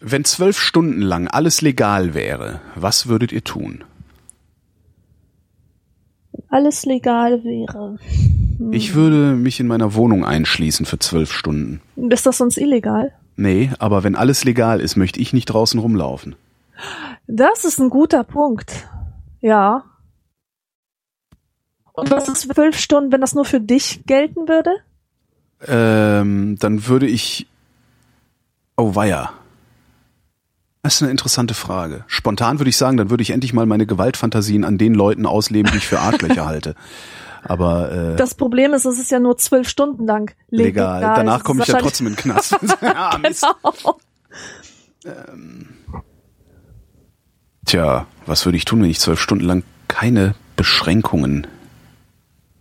wenn 0.00 0.24
zwölf 0.24 0.58
Stunden 0.58 1.02
lang 1.02 1.28
alles 1.28 1.60
legal 1.60 2.14
wäre, 2.14 2.60
was 2.74 3.06
würdet 3.06 3.32
ihr 3.32 3.44
tun? 3.44 3.84
Alles 6.48 6.84
legal 6.84 7.44
wäre. 7.44 7.98
Hm. 8.58 8.72
Ich 8.72 8.94
würde 8.94 9.36
mich 9.36 9.60
in 9.60 9.66
meiner 9.66 9.94
Wohnung 9.94 10.24
einschließen 10.24 10.86
für 10.86 10.98
zwölf 10.98 11.32
Stunden. 11.32 11.80
Ist 11.96 12.26
das 12.26 12.38
sonst 12.38 12.56
illegal? 12.56 13.12
Nee, 13.36 13.70
aber 13.78 14.02
wenn 14.02 14.16
alles 14.16 14.44
legal 14.44 14.80
ist, 14.80 14.96
möchte 14.96 15.20
ich 15.20 15.32
nicht 15.32 15.46
draußen 15.46 15.78
rumlaufen. 15.78 16.34
Das 17.26 17.64
ist 17.64 17.78
ein 17.78 17.90
guter 17.90 18.24
Punkt. 18.24 18.88
Ja. 19.40 19.84
Und 21.92 22.10
was 22.10 22.28
ist 22.28 22.50
zwölf 22.52 22.78
Stunden, 22.78 23.12
wenn 23.12 23.20
das 23.20 23.34
nur 23.34 23.44
für 23.44 23.60
dich 23.60 24.02
gelten 24.06 24.48
würde? 24.48 24.70
Ähm, 25.66 26.56
dann 26.58 26.86
würde 26.86 27.06
ich. 27.06 27.46
Oh 28.76 28.94
weia. 28.94 29.32
Das 30.82 30.94
ist 30.94 31.02
eine 31.02 31.10
interessante 31.10 31.52
Frage. 31.52 32.04
Spontan 32.06 32.58
würde 32.58 32.70
ich 32.70 32.76
sagen, 32.78 32.96
dann 32.96 33.10
würde 33.10 33.22
ich 33.22 33.30
endlich 33.30 33.52
mal 33.52 33.66
meine 33.66 33.84
Gewaltfantasien 33.84 34.64
an 34.64 34.78
den 34.78 34.94
Leuten 34.94 35.26
ausleben, 35.26 35.70
die 35.72 35.78
ich 35.78 35.86
für 35.86 36.00
Arschlöcher 36.00 36.46
halte. 36.46 36.74
Aber 37.42 37.92
äh, 37.92 38.16
Das 38.16 38.34
Problem 38.34 38.72
ist, 38.72 38.86
es 38.86 38.98
ist 38.98 39.10
ja 39.10 39.18
nur 39.18 39.36
zwölf 39.36 39.68
Stunden 39.68 40.06
lang 40.06 40.34
legal. 40.48 41.00
legal. 41.00 41.14
Danach 41.16 41.44
komme 41.44 41.62
ich 41.62 41.68
ja 41.68 41.78
trotzdem 41.78 42.06
in 42.06 42.14
den 42.14 42.18
Knast. 42.18 42.56
ah, 42.82 43.18
Mist. 43.18 43.46
Genau. 43.62 43.98
Tja, 47.70 48.08
was 48.26 48.44
würde 48.46 48.56
ich 48.56 48.64
tun, 48.64 48.82
wenn 48.82 48.90
ich 48.90 48.98
zwölf 48.98 49.20
Stunden 49.20 49.44
lang 49.44 49.62
keine 49.86 50.34
Beschränkungen, 50.56 51.46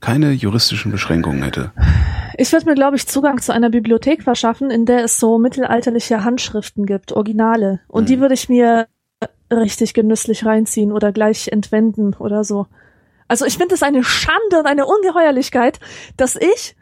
keine 0.02 0.34
juristischen 0.34 0.92
Beschränkungen 0.92 1.42
hätte? 1.42 1.72
Ich 2.38 2.52
würde 2.52 2.68
mir, 2.68 2.76
glaube 2.76 2.96
ich, 2.96 3.08
Zugang 3.08 3.42
zu 3.42 3.52
einer 3.52 3.72
Bibliothek 3.72 4.22
verschaffen, 4.22 4.70
in 4.70 4.86
der 4.86 5.04
es 5.04 5.20
so 5.20 5.40
mittelalterliche 5.40 6.24
Handschriften 6.24 6.86
gibt, 6.86 7.12
Originale. 7.12 7.80
Und 7.88 8.10
die 8.10 8.18
Mhm. 8.18 8.22
würde 8.22 8.36
ich 8.36 8.50
mir 8.50 8.88
richtig 9.52 9.96
genüsslich 9.96 10.46
reinziehen 10.46 10.92
oder 10.92 11.12
gleich 11.12 11.48
entwenden 11.48 12.14
oder 12.14 12.44
so. 12.44 12.68
Also 13.28 13.46
ich 13.46 13.58
finde 13.58 13.74
es 13.74 13.82
eine 13.82 14.04
Schande 14.04 14.60
und 14.60 14.68
eine 14.68 14.86
Ungeheuerlichkeit, 14.86 15.80
dass 16.18 16.36
ich 16.36 16.76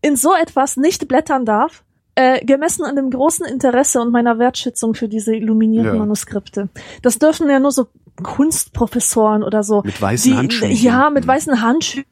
in 0.00 0.16
so 0.16 0.34
etwas 0.34 0.78
nicht 0.78 1.08
blättern 1.08 1.44
darf, 1.44 1.84
äh, 2.16 2.44
gemessen 2.44 2.84
an 2.84 2.96
dem 2.96 3.10
großen 3.10 3.46
Interesse 3.46 4.00
und 4.00 4.10
meiner 4.10 4.38
Wertschätzung 4.38 4.94
für 4.94 5.08
diese 5.08 5.34
illuminierten 5.36 5.92
Ja. 5.92 5.98
Manuskripte. 5.98 6.68
Das 7.02 7.18
dürfen 7.18 7.48
ja 7.48 7.60
nur 7.60 7.70
so 7.72 7.86
Kunstprofessoren 8.22 9.42
oder 9.42 9.62
so. 9.62 9.82
Mit 9.84 10.00
weißen 10.00 10.32
die, 10.32 10.36
Handschuhen. 10.36 10.70
Ja, 10.72 11.10
mit 11.10 11.24
Mhm. 11.24 11.28
weißen 11.28 11.62
Handschuhen. 11.62 12.04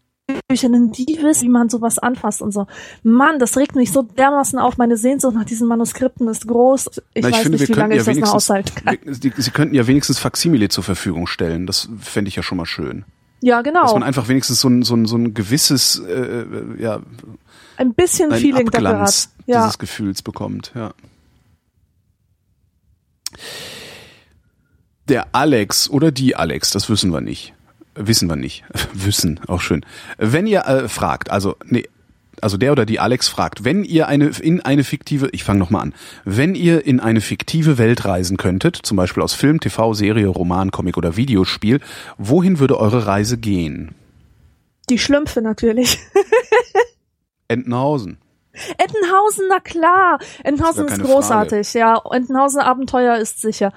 Die 0.50 1.18
wissen, 1.22 1.44
wie 1.44 1.48
man 1.50 1.68
sowas 1.68 1.98
anfasst 1.98 2.40
und 2.40 2.50
so. 2.52 2.66
Mann, 3.02 3.38
das 3.38 3.58
regt 3.58 3.74
mich 3.76 3.92
so 3.92 4.02
dermaßen 4.02 4.58
auf. 4.58 4.78
Meine 4.78 4.96
Sehnsucht 4.96 5.34
nach 5.34 5.44
diesen 5.44 5.68
Manuskripten 5.68 6.28
ist 6.28 6.46
groß. 6.46 6.88
Ich 7.12 7.22
Na, 7.22 7.30
weiß 7.30 7.42
finde, 7.42 7.58
nicht, 7.58 7.68
wie 7.68 7.72
lange 7.74 7.94
könnten 7.96 8.10
ich 8.10 8.16
ja 8.16 8.22
das 8.22 8.30
noch 8.30 8.36
aushalten 8.36 8.72
kann. 8.74 8.98
Sie 9.12 9.50
könnten 9.50 9.74
ja 9.74 9.86
wenigstens 9.86 10.18
Faksimile 10.18 10.70
zur 10.70 10.82
Verfügung 10.82 11.26
stellen. 11.26 11.66
Das 11.66 11.90
fände 12.00 12.28
ich 12.30 12.36
ja 12.36 12.42
schon 12.42 12.56
mal 12.56 12.64
schön. 12.64 13.04
Ja, 13.42 13.62
Dass 13.62 13.72
genau. 13.72 13.92
man 13.92 14.02
einfach 14.02 14.28
wenigstens 14.28 14.60
so 14.60 14.68
ein, 14.68 14.82
so 14.82 14.94
ein, 14.96 15.04
so 15.04 15.16
ein 15.16 15.34
gewisses, 15.34 15.98
äh, 16.08 16.12
äh, 16.12 16.46
ja, 16.82 17.00
Ein 17.76 17.92
bisschen 17.92 18.32
Feeling 18.32 18.70
dafür 18.70 19.00
hat. 19.00 19.28
Ja. 19.46 19.62
dieses 19.62 19.78
Gefühls 19.78 20.22
bekommt, 20.22 20.72
ja. 20.74 20.94
Der 25.08 25.34
Alex 25.34 25.90
oder 25.90 26.12
die 26.12 26.34
Alex, 26.36 26.70
das 26.70 26.88
wissen 26.88 27.12
wir 27.12 27.20
nicht. 27.20 27.52
Wissen 27.94 28.28
wir 28.28 28.36
nicht. 28.36 28.64
Wissen, 28.94 29.40
auch 29.46 29.60
schön. 29.60 29.84
Wenn 30.18 30.46
ihr 30.46 30.66
äh, 30.66 30.88
fragt, 30.88 31.30
also 31.30 31.56
nee, 31.64 31.84
also 32.40 32.56
der 32.56 32.72
oder 32.72 32.86
die 32.86 33.00
Alex 33.00 33.28
fragt, 33.28 33.64
wenn 33.64 33.84
ihr 33.84 34.08
eine 34.08 34.28
in 34.40 34.60
eine 34.60 34.84
fiktive, 34.84 35.28
ich 35.32 35.44
fange 35.44 35.58
noch 35.58 35.70
mal 35.70 35.80
an, 35.80 35.94
wenn 36.24 36.54
ihr 36.54 36.84
in 36.84 37.00
eine 37.00 37.20
fiktive 37.20 37.78
Welt 37.78 38.04
reisen 38.04 38.36
könntet, 38.36 38.76
zum 38.76 38.96
Beispiel 38.96 39.22
aus 39.22 39.34
Film, 39.34 39.60
TV, 39.60 39.94
Serie, 39.94 40.28
Roman, 40.28 40.70
Comic 40.70 40.96
oder 40.96 41.16
Videospiel, 41.16 41.80
wohin 42.18 42.58
würde 42.58 42.78
eure 42.78 43.06
Reise 43.06 43.38
gehen? 43.38 43.94
Die 44.90 44.98
Schlümpfe 44.98 45.40
natürlich. 45.40 45.98
Entenhausen. 47.48 48.18
Entenhausen, 48.78 49.44
na 49.48 49.60
klar. 49.60 50.18
Entenhausen 50.42 50.86
Das 50.86 50.98
ist 50.98 51.04
großartig, 51.04 51.74
ja. 51.74 52.00
Entenhausen 52.10 52.60
Abenteuer 52.60 53.16
ist 53.16 53.40
sicher. 53.40 53.72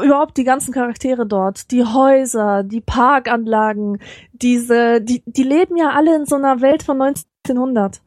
Überhaupt 0.00 0.36
die 0.36 0.44
ganzen 0.44 0.72
Charaktere 0.74 1.24
dort, 1.24 1.70
die 1.70 1.84
Häuser, 1.84 2.64
die 2.64 2.80
Parkanlagen, 2.80 4.00
diese, 4.32 5.00
die, 5.00 5.22
die 5.26 5.44
leben 5.44 5.76
ja 5.76 5.90
alle 5.90 6.16
in 6.16 6.26
so 6.26 6.34
einer 6.36 6.60
Welt 6.60 6.82
von 6.82 7.00
1900. 7.00 8.00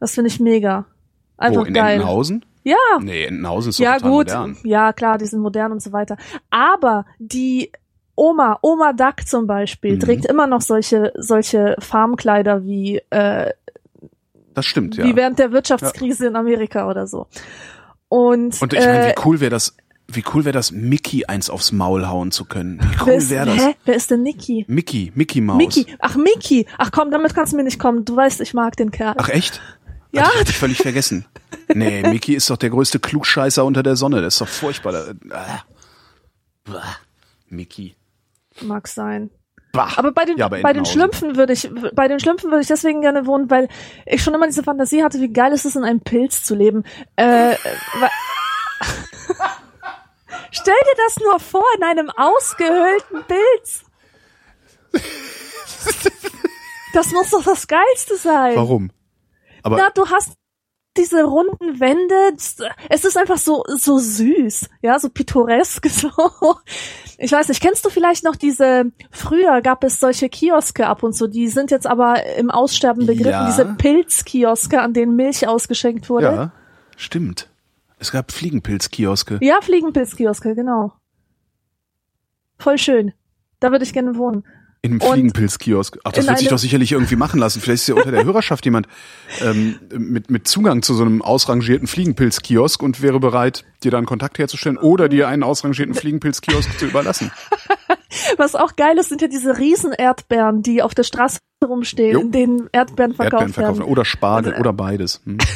Das 0.00 0.12
finde 0.12 0.28
ich 0.28 0.40
mega. 0.40 0.86
Einfach 1.36 1.62
Wo, 1.62 1.64
in 1.64 1.74
geil. 1.74 1.94
Entenhausen? 1.96 2.44
Ja. 2.62 2.76
Nee, 3.00 3.24
Entenhausen 3.24 3.70
ist 3.70 3.78
Ja, 3.78 3.96
total 3.96 4.10
gut. 4.10 4.26
modern. 4.28 4.56
Ja, 4.64 4.92
klar, 4.94 5.18
die 5.18 5.26
sind 5.26 5.40
modern 5.40 5.72
und 5.72 5.82
so 5.82 5.92
weiter. 5.92 6.16
Aber 6.48 7.04
die 7.18 7.70
Oma, 8.16 8.58
Oma 8.62 8.92
Duck 8.94 9.26
zum 9.26 9.46
Beispiel, 9.46 9.96
Mhm. 9.96 10.00
trägt 10.00 10.24
immer 10.26 10.46
noch 10.46 10.62
solche, 10.62 11.12
solche 11.16 11.76
Farmkleider 11.80 12.64
wie, 12.64 13.02
äh, 13.10 13.52
Das 14.54 14.66
stimmt, 14.66 14.96
ja. 14.96 15.04
wie 15.04 15.16
während 15.16 15.38
der 15.38 15.52
Wirtschaftskrise 15.52 16.28
in 16.28 16.36
Amerika 16.36 16.88
oder 16.88 17.06
so. 17.06 17.26
Und, 18.08 18.60
Und 18.62 18.72
ich 18.72 18.78
meine, 18.80 19.06
äh, 19.06 19.10
wie 19.10 19.22
cool 19.24 19.40
wäre 19.40 19.50
das, 19.50 19.76
wie 20.06 20.24
cool 20.32 20.44
wäre 20.44 20.52
das, 20.52 20.70
Mickey 20.70 21.24
eins 21.26 21.50
aufs 21.50 21.72
Maul 21.72 22.06
hauen 22.06 22.30
zu 22.30 22.44
können. 22.44 22.80
Wie 22.80 23.02
cool 23.04 23.28
wäre 23.28 23.46
das? 23.46 23.56
hä? 23.56 23.74
Wer 23.84 23.94
ist 23.96 24.10
denn 24.10 24.22
Nicky? 24.22 24.64
Mickey, 24.68 25.12
Mickey 25.14 25.40
Maus. 25.40 25.56
Mickey. 25.56 25.86
Ach, 25.98 26.14
Mickey. 26.14 26.66
Ach 26.78 26.90
komm, 26.92 27.10
damit 27.10 27.34
kannst 27.34 27.52
du 27.52 27.56
mir 27.56 27.64
nicht 27.64 27.78
kommen. 27.78 28.04
Du 28.04 28.14
weißt, 28.14 28.40
ich 28.40 28.54
mag 28.54 28.76
den 28.76 28.90
Kerl. 28.90 29.14
Ach 29.18 29.28
echt? 29.28 29.60
Ja. 30.12 30.32
Hatte 30.32 30.50
ich, 30.50 30.56
völlig 30.56 30.78
vergessen. 30.78 31.26
Nee, 31.74 32.02
Mickey 32.08 32.34
ist 32.34 32.48
doch 32.48 32.56
der 32.56 32.70
größte 32.70 33.00
Klugscheißer 33.00 33.64
unter 33.64 33.82
der 33.82 33.96
Sonne. 33.96 34.22
Das 34.22 34.34
ist 34.34 34.40
doch 34.40 34.48
furchtbar. 34.48 35.14
Ah. 35.30 35.62
Bah. 36.64 36.96
Mickey. 37.48 37.96
Mag 38.60 38.86
sein. 38.86 39.30
Bah. 39.74 39.88
Aber 39.96 40.12
bei 40.12 40.24
den, 40.24 40.36
Ja, 40.38 40.48
bei 40.48 40.72
den. 40.72 40.84
Schlümpfen 40.84 41.36
würde 41.36 41.52
ich, 41.52 41.68
bei 41.94 42.06
den 42.06 42.20
Schlümpfen 42.20 42.50
würde 42.50 42.62
ich 42.62 42.68
deswegen 42.68 43.00
gerne 43.00 43.26
wohnen, 43.26 43.50
weil 43.50 43.68
ich 44.06 44.22
schon 44.22 44.32
immer 44.32 44.46
diese 44.46 44.62
Fantasie 44.62 45.02
hatte, 45.02 45.20
wie 45.20 45.32
geil 45.32 45.52
es 45.52 45.64
ist, 45.64 45.74
in 45.74 45.82
einem 45.84 46.00
Pilz 46.00 46.44
zu 46.44 46.54
leben. 46.54 46.84
Äh, 47.16 47.56
Stell 50.52 50.74
dir 50.74 50.96
das 51.04 51.16
nur 51.24 51.40
vor, 51.40 51.64
in 51.76 51.82
einem 51.82 52.10
ausgehöhlten 52.10 53.24
Pilz. 53.26 53.84
Das 56.92 57.10
muss 57.10 57.30
doch 57.30 57.42
das 57.42 57.66
Geilste 57.66 58.16
sein. 58.16 58.56
Warum? 58.56 58.92
Aber 59.64 59.76
Na, 59.76 59.90
du 59.92 60.08
hast 60.08 60.34
diese 60.96 61.24
runden 61.24 61.80
Wände. 61.80 62.14
Es 62.88 63.04
ist 63.04 63.16
einfach 63.16 63.38
so, 63.38 63.64
so 63.76 63.98
süß, 63.98 64.68
ja, 64.82 64.98
so 64.98 65.08
pittoresk, 65.08 65.86
so. 65.90 66.10
Ich 67.18 67.32
weiß 67.32 67.48
nicht, 67.48 67.60
kennst 67.60 67.84
du 67.84 67.90
vielleicht 67.90 68.24
noch 68.24 68.36
diese, 68.36 68.92
früher 69.10 69.60
gab 69.62 69.84
es 69.84 70.00
solche 70.00 70.28
Kioske 70.28 70.86
ab 70.86 71.02
und 71.02 71.12
zu, 71.14 71.26
die 71.28 71.48
sind 71.48 71.70
jetzt 71.70 71.86
aber 71.86 72.24
im 72.36 72.50
Aussterben 72.50 73.06
begriffen, 73.06 73.30
Ja. 73.30 73.46
diese 73.46 73.64
Pilzkioske, 73.76 74.80
an 74.80 74.92
denen 74.92 75.14
Milch 75.16 75.46
ausgeschenkt 75.46 76.08
wurde. 76.10 76.26
Ja, 76.26 76.52
stimmt. 76.96 77.48
Es 77.98 78.10
gab 78.12 78.32
Fliegenpilzkioske. 78.32 79.38
Ja, 79.40 79.60
Fliegenpilzkioske, 79.62 80.54
genau. 80.54 80.92
Voll 82.58 82.78
schön. 82.78 83.12
Da 83.60 83.70
würde 83.70 83.84
ich 83.84 83.92
gerne 83.92 84.16
wohnen. 84.16 84.44
In 84.84 85.00
einem 85.00 85.00
Fliegenpilzkiosk. 85.00 85.98
Ach, 86.04 86.12
das 86.12 86.26
wird 86.26 86.38
sich 86.38 86.48
doch 86.48 86.58
sicherlich 86.58 86.92
irgendwie 86.92 87.16
machen 87.16 87.40
lassen. 87.40 87.60
Vielleicht 87.62 87.82
ist 87.82 87.88
ja 87.88 87.94
unter 87.94 88.10
der 88.10 88.24
Hörerschaft 88.24 88.66
jemand 88.66 88.86
ähm, 89.40 89.76
mit, 89.96 90.30
mit 90.30 90.46
Zugang 90.46 90.82
zu 90.82 90.92
so 90.92 91.02
einem 91.04 91.22
ausrangierten 91.22 91.86
Fliegenpilzkiosk 91.86 92.82
und 92.82 93.00
wäre 93.00 93.18
bereit, 93.18 93.64
dir 93.82 93.90
dann 93.90 94.04
Kontakt 94.04 94.38
herzustellen 94.38 94.76
oder 94.76 95.08
dir 95.08 95.26
einen 95.28 95.42
ausrangierten 95.42 95.94
Fliegenpilzkiosk 95.94 96.78
zu 96.78 96.84
überlassen. 96.84 97.32
Was 98.36 98.54
auch 98.54 98.76
geil 98.76 98.98
ist, 98.98 99.08
sind 99.08 99.22
ja 99.22 99.28
diese 99.28 99.56
riesen 99.58 99.92
Erdbeeren, 99.92 100.62
die 100.62 100.82
auf 100.82 100.94
der 100.94 101.04
Straße 101.04 101.38
rumstehen, 101.64 102.12
Jo. 102.12 102.20
in 102.20 102.30
denen 102.30 102.68
Erdbeeren 102.70 103.14
verkauft 103.14 103.32
Erdbeeren 103.40 103.52
verkaufen. 103.54 103.78
werden. 103.80 103.90
Oder 103.90 104.04
Spargel 104.04 104.52
Also, 104.52 104.58
äh, 104.58 104.60
oder 104.60 104.72
beides. 104.74 105.22
Hm. 105.24 105.38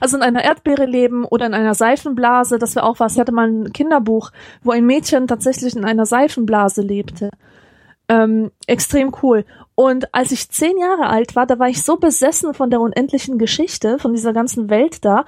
Also 0.00 0.16
in 0.16 0.22
einer 0.22 0.42
Erdbeere 0.42 0.86
leben 0.86 1.24
oder 1.24 1.44
in 1.46 1.52
einer 1.52 1.74
Seifenblase, 1.74 2.58
das 2.58 2.74
wäre 2.74 2.86
auch 2.86 3.00
was. 3.00 3.14
Ich 3.14 3.20
hatte 3.20 3.32
mal 3.32 3.48
ein 3.48 3.72
Kinderbuch, 3.72 4.30
wo 4.62 4.70
ein 4.70 4.86
Mädchen 4.86 5.26
tatsächlich 5.26 5.76
in 5.76 5.84
einer 5.84 6.06
Seifenblase 6.06 6.80
lebte. 6.80 7.28
Ähm, 8.10 8.50
extrem 8.66 9.14
cool. 9.22 9.44
Und 9.76 10.12
als 10.12 10.32
ich 10.32 10.50
zehn 10.50 10.76
Jahre 10.78 11.06
alt 11.06 11.36
war, 11.36 11.46
da 11.46 11.60
war 11.60 11.68
ich 11.68 11.84
so 11.84 11.96
besessen 11.96 12.54
von 12.54 12.68
der 12.68 12.80
unendlichen 12.80 13.38
Geschichte, 13.38 14.00
von 14.00 14.12
dieser 14.12 14.32
ganzen 14.32 14.68
Welt 14.68 15.04
da, 15.04 15.24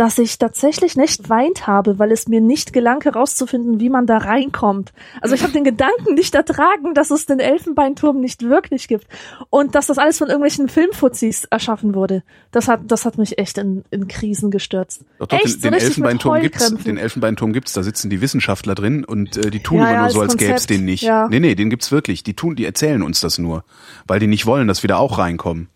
dass 0.00 0.16
ich 0.16 0.38
tatsächlich 0.38 0.96
nicht 0.96 1.28
weint 1.28 1.66
habe, 1.66 1.98
weil 1.98 2.10
es 2.10 2.26
mir 2.26 2.40
nicht 2.40 2.72
gelang 2.72 3.02
herauszufinden, 3.02 3.80
wie 3.80 3.90
man 3.90 4.06
da 4.06 4.16
reinkommt. 4.16 4.94
Also 5.20 5.34
ich 5.34 5.42
habe 5.42 5.52
den 5.52 5.62
Gedanken 5.62 6.14
nicht 6.14 6.34
ertragen, 6.34 6.94
dass 6.94 7.10
es 7.10 7.26
den 7.26 7.38
Elfenbeinturm 7.38 8.18
nicht 8.18 8.42
wirklich 8.42 8.88
gibt 8.88 9.06
und 9.50 9.74
dass 9.74 9.88
das 9.88 9.98
alles 9.98 10.16
von 10.16 10.28
irgendwelchen 10.28 10.70
Filmfuzis 10.70 11.44
erschaffen 11.44 11.94
wurde. 11.94 12.22
Das 12.50 12.66
hat, 12.66 12.80
das 12.86 13.04
hat 13.04 13.18
mich 13.18 13.36
echt 13.36 13.58
in, 13.58 13.84
in 13.90 14.08
Krisen 14.08 14.50
gestürzt. 14.50 15.04
Doch, 15.18 15.26
doch, 15.26 15.36
echt, 15.36 15.62
den, 15.62 15.72
den 15.72 15.74
Elfenbeinturm 15.74 16.40
gibt's, 16.40 16.74
den 16.76 16.96
Elfenbeinturm 16.96 17.52
gibt's, 17.52 17.74
da 17.74 17.82
sitzen 17.82 18.08
die 18.08 18.22
Wissenschaftler 18.22 18.74
drin 18.74 19.04
und 19.04 19.36
äh, 19.36 19.50
die 19.50 19.62
tun 19.62 19.80
Ja, 19.80 19.82
immer 19.82 19.92
ja, 19.92 20.00
nur 20.04 20.10
so, 20.12 20.20
als 20.22 20.38
gäb's 20.38 20.48
Konzept. 20.48 20.70
den 20.70 20.86
nicht. 20.86 21.02
Ja. 21.02 21.28
Nee, 21.28 21.40
nee, 21.40 21.54
den 21.54 21.68
gibt's 21.68 21.92
wirklich. 21.92 22.22
Die 22.22 22.32
tun, 22.32 22.56
die 22.56 22.64
erzählen 22.64 23.02
uns 23.02 23.20
das 23.20 23.36
nur, 23.36 23.64
weil 24.06 24.18
die 24.18 24.28
nicht 24.28 24.46
wollen, 24.46 24.66
dass 24.66 24.82
wir 24.82 24.88
da 24.88 24.96
auch 24.96 25.18
reinkommen. 25.18 25.68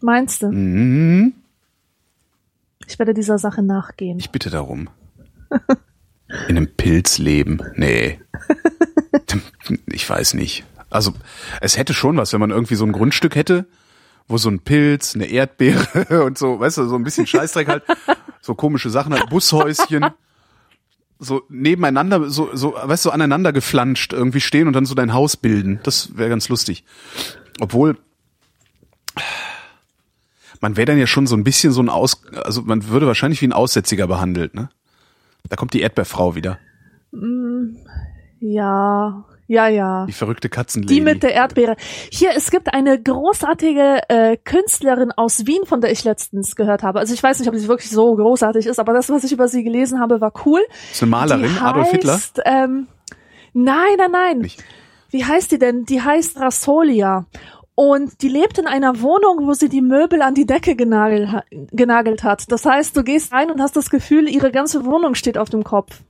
Meinst 0.00 0.42
du? 0.42 0.46
Mhm. 0.46 1.34
Ich 2.92 2.98
werde 2.98 3.14
dieser 3.14 3.38
Sache 3.38 3.62
nachgehen. 3.62 4.18
Ich 4.18 4.30
bitte 4.32 4.50
darum. 4.50 4.90
In 6.48 6.58
einem 6.58 6.66
Pilz 6.76 7.16
leben. 7.16 7.62
Nee. 7.74 8.20
Ich 9.86 10.08
weiß 10.08 10.34
nicht. 10.34 10.64
Also, 10.90 11.12
es 11.60 11.78
hätte 11.78 11.94
schon 11.94 12.16
was, 12.16 12.32
wenn 12.32 12.40
man 12.40 12.50
irgendwie 12.50 12.74
so 12.74 12.84
ein 12.84 12.92
Grundstück 12.92 13.36
hätte, 13.36 13.66
wo 14.28 14.36
so 14.36 14.50
ein 14.50 14.60
Pilz, 14.60 15.14
eine 15.14 15.26
Erdbeere 15.26 16.24
und 16.26 16.36
so, 16.36 16.58
weißt 16.60 16.78
du, 16.78 16.86
so 16.86 16.96
ein 16.96 17.04
bisschen 17.04 17.26
Scheißdreck 17.26 17.68
halt, 17.68 17.84
so 18.40 18.54
komische 18.54 18.90
Sachen 18.90 19.14
halt, 19.14 19.30
Bushäuschen, 19.30 20.10
so 21.18 21.42
nebeneinander, 21.48 22.28
so, 22.28 22.54
so, 22.54 22.74
weißt 22.74 23.04
du, 23.04 23.08
so 23.08 23.12
aneinander 23.12 23.52
geflanscht 23.52 24.12
irgendwie 24.12 24.40
stehen 24.40 24.66
und 24.66 24.74
dann 24.74 24.84
so 24.84 24.94
dein 24.94 25.14
Haus 25.14 25.36
bilden. 25.36 25.80
Das 25.84 26.16
wäre 26.16 26.28
ganz 26.28 26.48
lustig. 26.48 26.84
Obwohl, 27.60 27.96
man 30.62 30.76
wäre 30.78 30.86
dann 30.86 30.98
ja 30.98 31.06
schon 31.06 31.26
so 31.26 31.36
ein 31.36 31.44
bisschen 31.44 31.72
so 31.72 31.82
ein 31.82 31.90
Aus, 31.90 32.22
also 32.42 32.62
man 32.62 32.88
würde 32.88 33.06
wahrscheinlich 33.06 33.42
wie 33.42 33.46
ein 33.48 33.52
Aussätziger 33.52 34.06
behandelt, 34.06 34.54
ne? 34.54 34.70
Da 35.50 35.56
kommt 35.56 35.74
die 35.74 35.80
Erdbeerfrau 35.82 36.34
wieder, 36.36 36.58
Ja, 38.40 39.24
ja, 39.48 39.68
ja. 39.68 40.06
die 40.06 40.12
verrückte 40.12 40.48
Katzenlady. 40.48 40.94
Die 40.94 41.00
mit 41.00 41.22
der 41.22 41.34
Erdbeere. 41.34 41.76
Hier, 42.10 42.30
es 42.34 42.50
gibt 42.50 42.72
eine 42.72 43.00
großartige 43.00 44.00
äh, 44.08 44.36
Künstlerin 44.38 45.12
aus 45.12 45.46
Wien, 45.46 45.64
von 45.66 45.80
der 45.80 45.90
ich 45.92 46.04
letztens 46.04 46.56
gehört 46.56 46.82
habe. 46.82 46.98
Also 47.00 47.12
ich 47.12 47.22
weiß 47.22 47.38
nicht, 47.38 47.48
ob 47.48 47.54
sie 47.56 47.68
wirklich 47.68 47.90
so 47.90 48.14
großartig 48.16 48.66
ist, 48.66 48.78
aber 48.78 48.92
das, 48.94 49.10
was 49.10 49.24
ich 49.24 49.32
über 49.32 49.48
sie 49.48 49.62
gelesen 49.62 50.00
habe, 50.00 50.20
war 50.20 50.32
cool. 50.46 50.60
ist 50.90 51.02
eine 51.02 51.10
Malerin, 51.10 51.50
die 51.54 51.60
Adolf 51.60 51.90
Hitler. 51.90 52.14
heißt, 52.14 52.40
Ähm, 52.44 52.86
nein, 53.52 53.96
nein, 53.98 54.10
nein. 54.10 54.38
Nicht. 54.38 54.64
Wie 55.10 55.24
heißt 55.24 55.52
die 55.52 55.58
denn? 55.58 55.84
Die 55.84 56.00
heißt 56.00 56.38
Rasolia. 56.40 57.26
Und 57.74 58.20
die 58.22 58.28
lebt 58.28 58.58
in 58.58 58.66
einer 58.66 59.00
Wohnung, 59.00 59.46
wo 59.46 59.54
sie 59.54 59.68
die 59.70 59.80
Möbel 59.80 60.20
an 60.22 60.34
die 60.34 60.44
Decke 60.46 60.76
genagelt, 60.76 61.32
ha- 61.32 61.44
genagelt 61.50 62.22
hat. 62.22 62.52
Das 62.52 62.66
heißt, 62.66 62.94
du 62.96 63.02
gehst 63.02 63.32
rein 63.32 63.50
und 63.50 63.60
hast 63.62 63.76
das 63.76 63.88
Gefühl, 63.88 64.28
ihre 64.28 64.52
ganze 64.52 64.84
Wohnung 64.84 65.14
steht 65.14 65.38
auf 65.38 65.48
dem 65.48 65.64
Kopf. 65.64 66.02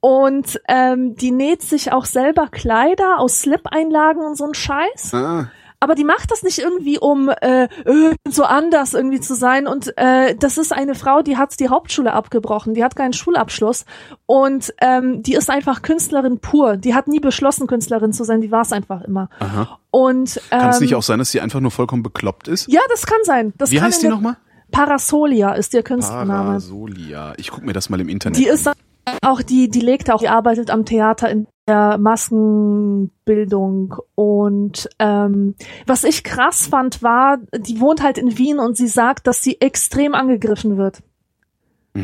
Und 0.00 0.60
ähm, 0.68 1.16
die 1.16 1.30
näht 1.30 1.62
sich 1.62 1.90
auch 1.92 2.04
selber 2.04 2.48
Kleider 2.48 3.18
aus 3.18 3.40
Slip-Einlagen 3.40 4.22
und 4.22 4.36
so 4.36 4.44
ein 4.44 4.54
Scheiß. 4.54 5.14
Ah, 5.14 5.50
Aber 5.84 5.94
die 5.94 6.04
macht 6.04 6.30
das 6.30 6.42
nicht 6.42 6.58
irgendwie, 6.60 6.98
um 6.98 7.28
äh, 7.42 7.68
so 8.26 8.44
anders 8.44 8.94
irgendwie 8.94 9.20
zu 9.20 9.34
sein. 9.34 9.66
Und 9.66 9.92
äh, 9.98 10.34
das 10.34 10.56
ist 10.56 10.72
eine 10.72 10.94
Frau, 10.94 11.20
die 11.20 11.36
hat 11.36 11.60
die 11.60 11.68
Hauptschule 11.68 12.14
abgebrochen, 12.14 12.72
die 12.72 12.82
hat 12.82 12.96
keinen 12.96 13.12
Schulabschluss 13.12 13.84
und 14.24 14.72
ähm, 14.80 15.22
die 15.22 15.34
ist 15.34 15.50
einfach 15.50 15.82
Künstlerin 15.82 16.38
pur. 16.38 16.78
Die 16.78 16.94
hat 16.94 17.06
nie 17.06 17.20
beschlossen, 17.20 17.66
Künstlerin 17.66 18.14
zu 18.14 18.24
sein, 18.24 18.40
die 18.40 18.50
war 18.50 18.62
es 18.62 18.72
einfach 18.72 19.02
immer. 19.02 19.28
aha. 19.40 19.78
Und 19.90 20.40
ähm, 20.50 20.58
Kann 20.60 20.70
es 20.70 20.80
nicht 20.80 20.94
auch 20.94 21.02
sein, 21.02 21.18
dass 21.18 21.30
sie 21.32 21.40
einfach 21.42 21.60
nur 21.60 21.70
vollkommen 21.70 22.02
bekloppt 22.02 22.48
ist? 22.48 22.66
ja, 22.66 22.80
das 22.88 23.04
kann 23.04 23.18
sein. 23.24 23.52
Das 23.58 23.70
Wie 23.70 23.76
kann 23.76 23.84
heißt 23.84 24.02
die 24.02 24.08
nochmal? 24.08 24.38
Parasolia 24.70 25.52
ist 25.52 25.74
ihr 25.74 25.82
Künstlername. 25.82 26.44
Parasolia. 26.48 27.34
Ich 27.36 27.50
guck 27.50 27.62
mir 27.62 27.74
das 27.74 27.90
mal 27.90 28.00
im 28.00 28.08
Internet 28.08 28.38
Die 28.38 28.48
an. 28.48 28.54
ist 28.54 28.70
auch 29.22 29.42
die, 29.42 29.68
die 29.68 29.80
legt 29.80 30.10
auch, 30.10 30.20
die 30.20 30.28
arbeitet 30.30 30.70
am 30.70 30.84
Theater 30.86 31.28
in 31.28 31.46
der 31.66 31.98
Maskenbildung 31.98 33.96
und 34.14 34.88
ähm, 34.98 35.54
was 35.86 36.04
ich 36.04 36.24
krass 36.24 36.66
fand 36.66 37.02
war, 37.02 37.38
die 37.56 37.80
wohnt 37.80 38.02
halt 38.02 38.18
in 38.18 38.36
Wien 38.36 38.58
und 38.58 38.76
sie 38.76 38.88
sagt, 38.88 39.26
dass 39.26 39.42
sie 39.42 39.60
extrem 39.60 40.14
angegriffen 40.14 40.76
wird 40.76 41.02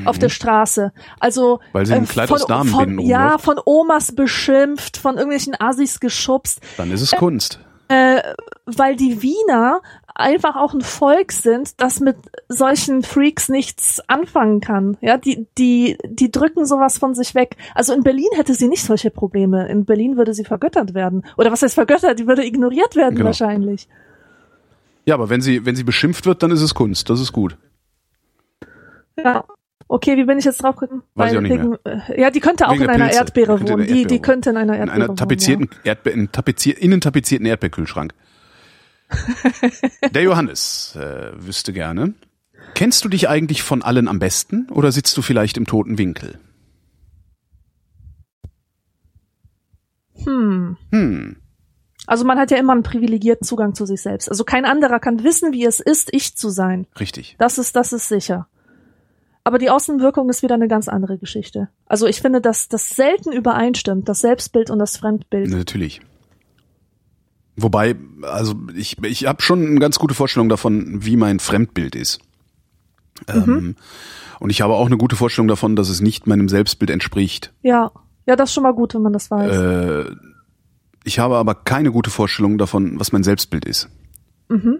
auf 0.04 0.18
der 0.18 0.28
Straße. 0.28 0.92
Also 1.18 1.56
Mhm. 1.56 1.58
Weil 1.72 1.86
sie 1.86 1.94
ein 1.94 2.04
äh, 2.04 2.06
Kleid 2.06 2.28
von, 2.28 2.36
aus 2.36 2.46
Damenbinden 2.46 2.98
von, 2.98 3.06
ja, 3.06 3.38
von 3.38 3.60
Omas 3.64 4.14
beschimpft, 4.14 4.96
von 4.96 5.16
irgendwelchen 5.16 5.54
Assis 5.58 6.00
geschubst, 6.00 6.60
Dann 6.76 6.90
ist 6.92 7.00
es 7.02 7.10
Kunst. 7.12 7.60
Äh, 7.90 8.22
weil 8.66 8.94
die 8.94 9.20
Wiener 9.20 9.82
einfach 10.14 10.54
auch 10.54 10.74
ein 10.74 10.80
Volk 10.80 11.32
sind, 11.32 11.80
das 11.80 11.98
mit 11.98 12.16
solchen 12.48 13.02
Freaks 13.02 13.48
nichts 13.48 14.00
anfangen 14.08 14.60
kann. 14.60 14.96
Ja, 15.00 15.16
die, 15.16 15.48
die, 15.58 15.98
die 16.06 16.30
drücken 16.30 16.66
sowas 16.66 16.98
von 16.98 17.14
sich 17.14 17.34
weg. 17.34 17.56
Also 17.74 17.92
in 17.92 18.04
Berlin 18.04 18.28
hätte 18.36 18.54
sie 18.54 18.68
nicht 18.68 18.84
solche 18.84 19.10
Probleme. 19.10 19.68
In 19.68 19.86
Berlin 19.86 20.16
würde 20.16 20.34
sie 20.34 20.44
vergöttert 20.44 20.94
werden. 20.94 21.26
Oder 21.36 21.50
was 21.50 21.62
heißt 21.62 21.74
vergöttert? 21.74 22.18
Die 22.20 22.28
würde 22.28 22.44
ignoriert 22.46 22.94
werden 22.94 23.16
Genau. 23.16 23.26
wahrscheinlich. 23.26 23.88
Ja, 25.04 25.14
aber 25.14 25.28
wenn 25.28 25.40
sie, 25.40 25.66
wenn 25.66 25.74
sie 25.74 25.82
beschimpft 25.84 26.26
wird, 26.26 26.42
dann 26.44 26.52
ist 26.52 26.62
es 26.62 26.74
Kunst. 26.74 27.10
Das 27.10 27.20
ist 27.20 27.32
gut. 27.32 27.56
Ja. 29.18 29.44
Okay, 29.92 30.16
wie 30.16 30.22
bin 30.24 30.38
ich 30.38 30.44
jetzt 30.44 30.62
drauf 30.62 30.76
gekommen? 30.76 31.02
Weiß 31.16 31.32
ich 31.32 31.38
auch 31.38 31.42
nicht 31.42 31.50
wegen, 31.50 31.76
äh, 31.84 32.20
Ja, 32.20 32.30
die 32.30 32.38
könnte 32.38 32.68
auch 32.68 32.72
Wegen 32.74 32.84
in 32.84 32.90
einer 32.90 33.06
Pilze. 33.06 33.18
Erdbeere 33.18 33.52
in 33.54 33.58
wohnen. 33.58 33.66
der 33.66 33.76
Die, 33.78 33.82
Erdbeere 34.02 34.06
die 34.06 34.22
könnte 34.22 34.50
in 34.50 34.56
einer 34.56 34.74
In 34.74 34.78
Erdbeere 34.78 34.94
einer 34.94 35.08
wohnen. 35.08 35.16
tapezierten 35.16 35.68
Erdbe 35.82 36.10
in 36.10 36.30
tapezier 36.30 36.78
in 36.80 36.92
einen 36.92 37.00
tapezierten 37.00 37.44
Erdbeerkühlschrank. 37.46 38.14
Der 40.14 40.22
Johannes 40.22 40.94
äh, 40.96 41.32
wüsste 41.34 41.72
gerne. 41.72 42.14
Kennst 42.74 43.04
du 43.04 43.08
dich 43.08 43.28
eigentlich 43.28 43.64
von 43.64 43.82
allen 43.82 44.06
am 44.06 44.20
besten 44.20 44.68
oder 44.70 44.92
sitzt 44.92 45.16
du 45.16 45.22
vielleicht 45.22 45.56
im 45.56 45.66
toten 45.66 45.98
Winkel? 45.98 46.38
Ja. 50.14 50.26
Hm. 50.26 50.76
Hm. 50.92 51.36
Also 52.06 52.24
man 52.24 52.38
hat 52.38 52.50
ja 52.50 52.58
immer 52.58 52.72
einen 52.74 52.82
privilegierten 52.82 53.44
Zugang 53.46 53.74
zu 53.74 53.86
sich 53.86 54.00
selbst. 54.02 54.28
Also 54.30 54.44
kein 54.44 54.64
anderer 54.64 55.00
kann 55.00 55.24
wissen, 55.24 55.52
wie 55.52 55.64
es 55.64 55.80
ist, 55.80 56.10
ich 56.12 56.36
zu 56.36 56.50
sein. 56.50 56.86
Richtig. 56.98 57.36
Das 57.38 57.58
ist, 57.58 57.74
das 57.76 57.92
ist 57.92 58.08
sicher. 58.08 58.46
Aber 59.44 59.58
die 59.58 59.70
Außenwirkung 59.70 60.28
ist 60.28 60.42
wieder 60.42 60.54
eine 60.54 60.68
ganz 60.68 60.88
andere 60.88 61.18
Geschichte. 61.18 61.68
Also 61.86 62.06
ich 62.06 62.20
finde, 62.20 62.40
dass 62.40 62.68
das 62.68 62.90
selten 62.90 63.32
übereinstimmt, 63.32 64.08
das 64.08 64.20
Selbstbild 64.20 64.70
und 64.70 64.78
das 64.78 64.96
Fremdbild. 64.98 65.50
Natürlich. 65.50 66.00
Wobei, 67.56 67.96
also 68.22 68.54
ich, 68.74 69.02
ich 69.02 69.26
habe 69.26 69.42
schon 69.42 69.66
eine 69.66 69.80
ganz 69.80 69.98
gute 69.98 70.14
Vorstellung 70.14 70.48
davon, 70.48 71.04
wie 71.04 71.16
mein 71.16 71.40
Fremdbild 71.40 71.94
ist. 71.94 72.20
Ähm, 73.28 73.76
und 74.38 74.50
ich 74.50 74.62
habe 74.62 74.74
auch 74.74 74.86
eine 74.86 74.96
gute 74.96 75.16
Vorstellung 75.16 75.48
davon, 75.48 75.76
dass 75.76 75.88
es 75.88 76.00
nicht 76.00 76.26
meinem 76.26 76.48
Selbstbild 76.48 76.90
entspricht. 76.90 77.52
Ja. 77.62 77.90
Ja, 78.26 78.36
das 78.36 78.50
ist 78.50 78.54
schon 78.54 78.62
mal 78.62 78.74
gut, 78.74 78.94
wenn 78.94 79.02
man 79.02 79.12
das 79.12 79.30
weiß. 79.30 79.52
Äh, 79.52 80.14
ich 81.04 81.18
habe 81.18 81.36
aber 81.36 81.54
keine 81.54 81.90
gute 81.90 82.10
Vorstellung 82.10 82.58
davon, 82.58 83.00
was 83.00 83.12
mein 83.12 83.22
Selbstbild 83.22 83.64
ist. 83.64 83.88
Mhm. 84.48 84.78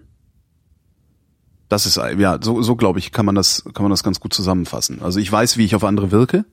Das 1.71 1.87
ist 1.87 1.97
ja 1.97 2.39
so, 2.43 2.61
so 2.61 2.77
glaube 2.77 2.99
ich, 2.99 3.13
kann 3.13 3.25
man 3.25 3.35
das 3.35 3.65
kann 3.73 3.85
man 3.85 3.91
das 3.91 4.03
ganz 4.03 4.21
gut 4.21 4.35
zusammenfassen. 4.35 5.01
Also 5.03 5.21
ich 5.21 5.31
weiß, 5.33 5.57
wie 5.57 5.65
ich 5.65 5.75
auf 5.75 5.85
andere 5.85 6.11
wirke. 6.11 6.45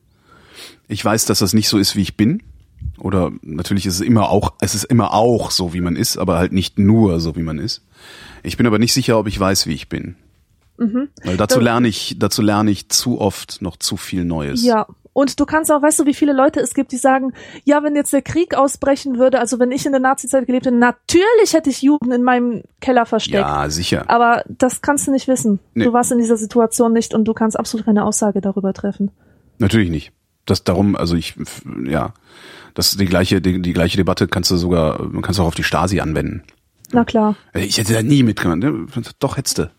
Ich 0.88 1.04
weiß, 1.04 1.26
dass 1.26 1.40
das 1.40 1.54
nicht 1.54 1.68
so 1.68 1.78
ist, 1.78 1.96
wie 1.98 2.02
ich 2.02 2.16
bin. 2.16 2.44
Oder 3.00 3.32
natürlich 3.42 3.86
ist 3.86 3.96
es 3.96 4.02
immer 4.02 4.30
auch, 4.30 4.54
es 4.62 4.76
ist 4.76 4.86
immer 4.86 5.14
auch 5.14 5.52
so, 5.52 5.74
wie 5.74 5.82
man 5.82 5.96
ist, 5.96 6.18
aber 6.18 6.38
halt 6.38 6.52
nicht 6.52 6.80
nur 6.80 7.20
so, 7.20 7.36
wie 7.36 7.42
man 7.42 7.58
ist. 7.58 7.82
Ich 8.44 8.58
bin 8.58 8.68
aber 8.68 8.80
nicht 8.80 8.94
sicher, 8.94 9.18
ob 9.18 9.28
ich 9.28 9.40
weiß, 9.40 9.68
wie 9.68 9.74
ich 9.74 9.90
bin. 9.90 10.16
Mhm. 10.78 11.10
Weil 11.24 11.38
dazu 11.38 11.60
lerne 11.60 11.88
ich, 11.88 12.18
dazu 12.20 12.42
lerne 12.42 12.70
ich 12.70 12.90
zu 12.90 13.20
oft 13.20 13.62
noch 13.62 13.78
zu 13.78 13.98
viel 13.98 14.24
Neues. 14.24 14.64
Ja. 14.64 14.86
Und 15.18 15.40
du 15.40 15.48
kannst 15.48 15.72
auch, 15.72 15.82
weißt 15.82 15.98
du, 15.98 16.06
wie 16.06 16.14
viele 16.14 16.32
Leute 16.32 16.60
es 16.60 16.76
gibt, 16.76 16.92
die 16.92 16.98
sagen, 16.98 17.34
ja, 17.64 17.82
wenn 17.82 17.96
jetzt 17.96 18.14
der 18.14 18.22
Krieg 18.22 18.54
ausbrechen 18.54 19.18
würde, 19.18 19.40
also 19.40 19.58
wenn 19.58 19.72
ich 19.72 19.84
in 19.88 19.92
der 19.92 20.00
Nazi-Zeit 20.00 20.46
gelebt 20.46 20.68
hätte, 20.68 20.76
natürlich 20.76 21.54
hätte 21.54 21.72
ich 21.72 21.82
Juden 21.82 22.12
in 22.12 22.22
meinem 22.22 22.62
Keller 22.82 23.08
versteckt. 23.08 23.40
Ja, 23.40 23.68
sicher. 23.68 24.08
Aber 24.12 24.44
das 24.48 24.84
kannst 24.84 25.08
du 25.08 25.12
nicht 25.12 25.28
wissen. 25.28 25.58
Nee. 25.74 25.86
Du 25.86 25.94
warst 25.94 26.12
in 26.12 26.20
dieser 26.20 26.38
Situation 26.38 26.94
nicht 26.94 27.16
und 27.16 27.26
du 27.26 27.34
kannst 27.34 27.58
absolut 27.58 27.88
keine 27.88 28.06
Aussage 28.06 28.42
darüber 28.42 28.74
treffen. 28.74 29.10
Natürlich 29.58 29.90
nicht. 29.90 30.12
Das 30.46 30.64
darum, 30.64 30.96
also 30.96 31.16
ich, 31.16 31.34
ja, 31.84 32.14
das 32.76 32.96
die 32.96 33.06
gleiche, 33.06 33.42
die, 33.42 33.60
die 33.60 33.74
gleiche 33.74 33.98
Debatte 33.98 34.28
kannst 34.28 34.52
du 34.52 34.58
sogar, 34.58 35.00
kannst 35.24 35.40
du 35.40 35.44
auch 35.44 35.48
auf 35.48 35.56
die 35.56 35.64
Stasi 35.64 36.00
anwenden. 36.00 36.44
Na 36.92 37.06
klar. 37.06 37.36
Ich 37.56 37.80
hätte 37.80 37.94
da 37.94 38.04
nie 38.04 38.22
mitgemacht. 38.22 38.60
Ne? 38.60 38.86
Doch 39.18 39.36
hättest 39.38 39.58
du. 39.58 39.72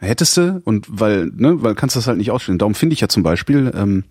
Hättest 0.00 0.38
du 0.38 0.62
und 0.64 0.86
weil, 0.88 1.26
ne, 1.26 1.62
weil 1.62 1.74
kannst 1.74 1.94
du 1.94 1.98
das 1.98 2.06
halt 2.06 2.16
nicht 2.16 2.30
ausstellen. 2.30 2.58
Darum 2.58 2.74
finde 2.74 2.94
ich 2.94 3.00
ja 3.00 3.08
zum 3.08 3.22
Beispiel, 3.22 3.70
ähm, 3.76 4.04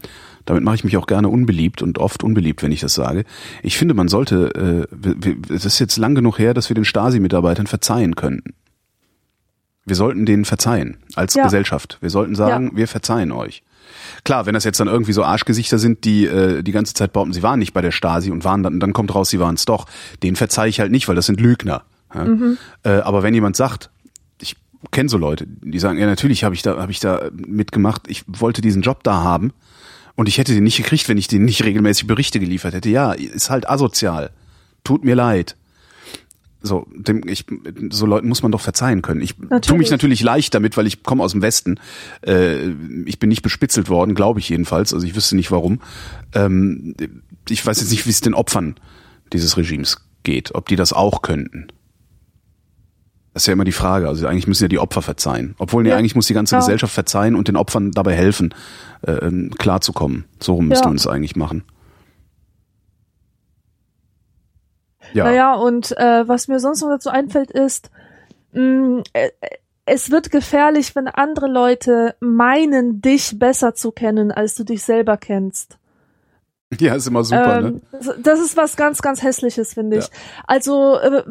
damit 0.50 0.64
mache 0.64 0.74
ich 0.74 0.84
mich 0.84 0.98
auch 0.98 1.06
gerne 1.06 1.30
unbeliebt 1.30 1.84
und 1.84 2.00
oft 2.00 2.24
unbeliebt, 2.24 2.64
wenn 2.64 2.72
ich 2.72 2.80
das 2.80 2.96
sage. 2.96 3.24
Ich 3.62 3.78
finde, 3.78 3.94
man 3.94 4.08
sollte, 4.08 4.88
äh, 4.98 5.54
es 5.54 5.64
ist 5.64 5.78
jetzt 5.78 5.98
lang 5.98 6.16
genug 6.16 6.40
her, 6.40 6.56
dass 6.56 6.72
wir 6.72 6.74
den 6.74 6.86
Stasi-Mitarbeitern 6.86 7.68
verzeihen 7.68 8.16
könnten. 8.16 8.56
Wir 9.86 9.96
sollten 9.96 10.26
denen 10.26 10.46
verzeihen 10.46 10.98
als 11.14 11.36
Ja. 11.36 11.44
Gesellschaft. 11.44 12.00
Wir 12.02 12.10
sollten 12.10 12.34
sagen, 12.34 12.72
wir 12.74 12.88
verzeihen 12.88 13.32
euch. 13.32 13.62
Klar, 14.24 14.48
wenn 14.48 14.56
das 14.56 14.64
jetzt 14.64 14.80
dann 14.80 14.88
irgendwie 14.88 15.14
so 15.14 15.24
Arschgesichter 15.24 15.78
sind, 15.78 16.04
die 16.04 16.26
äh, 16.26 16.64
die 16.64 16.72
ganze 16.72 16.96
Zeit 16.96 17.14
behaupten, 17.14 17.34
sie 17.34 17.44
waren 17.44 17.60
nicht 17.60 17.74
bei 17.74 17.82
der 17.82 17.92
Stasi 17.92 18.32
und 18.32 18.44
waren 18.44 18.64
dann, 18.64 18.80
dann 18.80 18.94
kommt 18.94 19.14
raus, 19.14 19.30
sie 19.30 19.40
waren 19.40 19.54
es 19.54 19.66
doch. 19.66 19.86
Den 20.24 20.36
verzeihe 20.36 20.70
ich 20.70 20.80
halt 20.80 20.92
nicht, 20.92 21.08
weil 21.08 21.16
das 21.16 21.28
sind 21.28 21.40
Lügner. 21.40 21.84
Ja? 22.16 22.26
Äh, 22.84 23.02
aber 23.02 23.22
wenn 23.22 23.36
jemand 23.36 23.56
sagt, 23.56 23.92
ich 24.42 24.56
kenne 24.90 25.10
so 25.10 25.20
Leute, 25.20 25.46
die 25.48 25.78
sagen, 25.78 26.00
ja 26.00 26.08
natürlich 26.08 26.44
habe 26.44 26.56
ich 26.56 26.64
da 26.64 26.82
habe 26.82 26.92
ich 26.92 27.00
da 27.00 27.30
mitgemacht, 27.34 28.08
ich 28.08 28.24
wollte 28.26 28.62
diesen 28.62 28.82
Job 28.82 29.04
da 29.04 29.22
haben 29.22 29.54
und 30.20 30.28
ich 30.28 30.38
hätte 30.38 30.54
den 30.54 30.66
nicht 30.66 30.76
gekriegt, 30.76 31.08
wenn 31.08 31.18
ich 31.18 31.30
den 31.30 31.46
nicht 31.46 31.64
regelmäßig 31.64 32.06
Berichte 32.06 32.42
geliefert 32.42 32.74
hätte. 32.74 32.90
Ja, 32.90 33.14
ist 33.14 33.50
halt 33.50 33.70
asozial. 33.70 34.32
Tut 34.84 35.06
mir 35.06 35.16
leid. 35.16 35.56
So, 36.62 36.88
dem, 36.94 37.26
ich, 37.26 37.46
so 37.90 38.06
Leuten 38.06 38.28
muss 38.28 38.44
man 38.44 38.52
doch 38.52 38.60
verzeihen 38.60 39.02
können. 39.02 39.22
Ich 39.22 39.36
tue 39.36 39.44
mich 39.46 39.50
Natürlich. 39.50 39.92
natürlich 39.92 40.22
leicht 40.22 40.54
damit, 40.54 40.76
weil 40.76 40.88
ich 40.88 41.04
komme 41.04 41.24
aus 41.24 41.32
dem 41.32 41.42
Westen. 41.42 41.80
Äh, 42.28 42.68
ich 43.06 43.18
bin 43.20 43.30
nicht 43.30 43.44
bespitzelt 43.44 43.88
worden, 43.88 44.14
glaube 44.14 44.42
ich 44.42 44.50
jedenfalls. 44.50 44.94
Also 44.94 45.08
ich 45.08 45.16
wüsste 45.16 45.38
nicht 45.38 45.52
warum. 45.52 45.80
Ähm, 46.34 46.96
ich 47.48 47.66
weiß 47.66 47.80
jetzt 47.80 47.92
nicht, 47.92 48.06
wie 48.06 48.10
es 48.10 48.20
den 48.20 48.34
Opfern 48.34 48.76
dieses 49.32 49.56
Regimes 49.56 50.06
geht, 50.24 50.54
ob 50.54 50.68
die 50.68 50.76
das 50.76 50.92
auch 50.92 51.22
könnten. 51.22 51.68
Das 53.40 53.44
ist 53.44 53.48
ja 53.48 53.54
immer 53.54 53.64
die 53.64 53.72
Frage. 53.72 54.10
Also 54.10 54.28
eigentlich 54.28 54.48
müssen 54.48 54.66
ja 54.66 54.68
die 54.68 54.80
Opfer 54.80 55.02
verzeihen. 55.02 55.56
Obwohl, 55.60 55.84
nee, 55.84 55.92
Ja. 55.92 55.96
eigentlich 55.96 56.14
muss 56.14 56.28
die 56.28 56.34
ganze 56.34 56.56
Ja. 56.56 56.60
Gesellschaft 56.60 56.94
verzeihen 56.94 57.36
und 57.38 57.48
den 57.48 57.56
Opfern 57.56 57.92
dabei 57.92 58.14
helfen, 58.14 58.54
äh, 59.08 59.14
ähm, 59.14 59.52
klarzukommen. 59.58 60.26
So 60.42 60.56
rum 60.56 60.68
müsste 60.68 60.84
Ja. 60.84 60.90
man 60.90 60.98
es 60.98 61.08
eigentlich 61.08 61.38
machen. 61.38 61.64
Ja. 65.14 65.24
Naja, 65.24 65.54
und 65.54 65.98
äh, 65.98 66.28
was 66.28 66.50
mir 66.50 66.60
sonst 66.60 66.82
noch 66.82 66.90
dazu 66.90 67.10
einfällt, 67.10 67.50
ist, 67.50 67.92
mh, 68.52 69.04
äh, 69.14 69.30
es 69.86 70.12
wird 70.12 70.32
gefährlich, 70.32 70.94
wenn 70.98 71.08
andere 71.08 71.48
Leute 71.48 72.16
meinen, 72.20 73.02
dich 73.02 73.40
besser 73.40 73.74
zu 73.74 73.94
kennen, 73.94 74.34
als 74.34 74.56
du 74.56 74.66
dich 74.66 74.84
selber 74.84 75.16
kennst. 75.16 75.78
ja, 76.80 76.96
ist 76.96 77.08
immer 77.08 77.24
super, 77.24 77.62
ne? 77.62 77.68
ähm, 77.68 77.82
das- 77.92 78.16
Das 78.22 78.40
ist 78.40 78.58
was 78.58 78.76
ganz, 78.76 79.02
ganz 79.02 79.22
Hässliches, 79.24 79.74
finde 79.74 79.98
ich. 80.00 80.06
Ja. 80.06 80.10
Also 80.48 80.98
äh, 81.00 81.24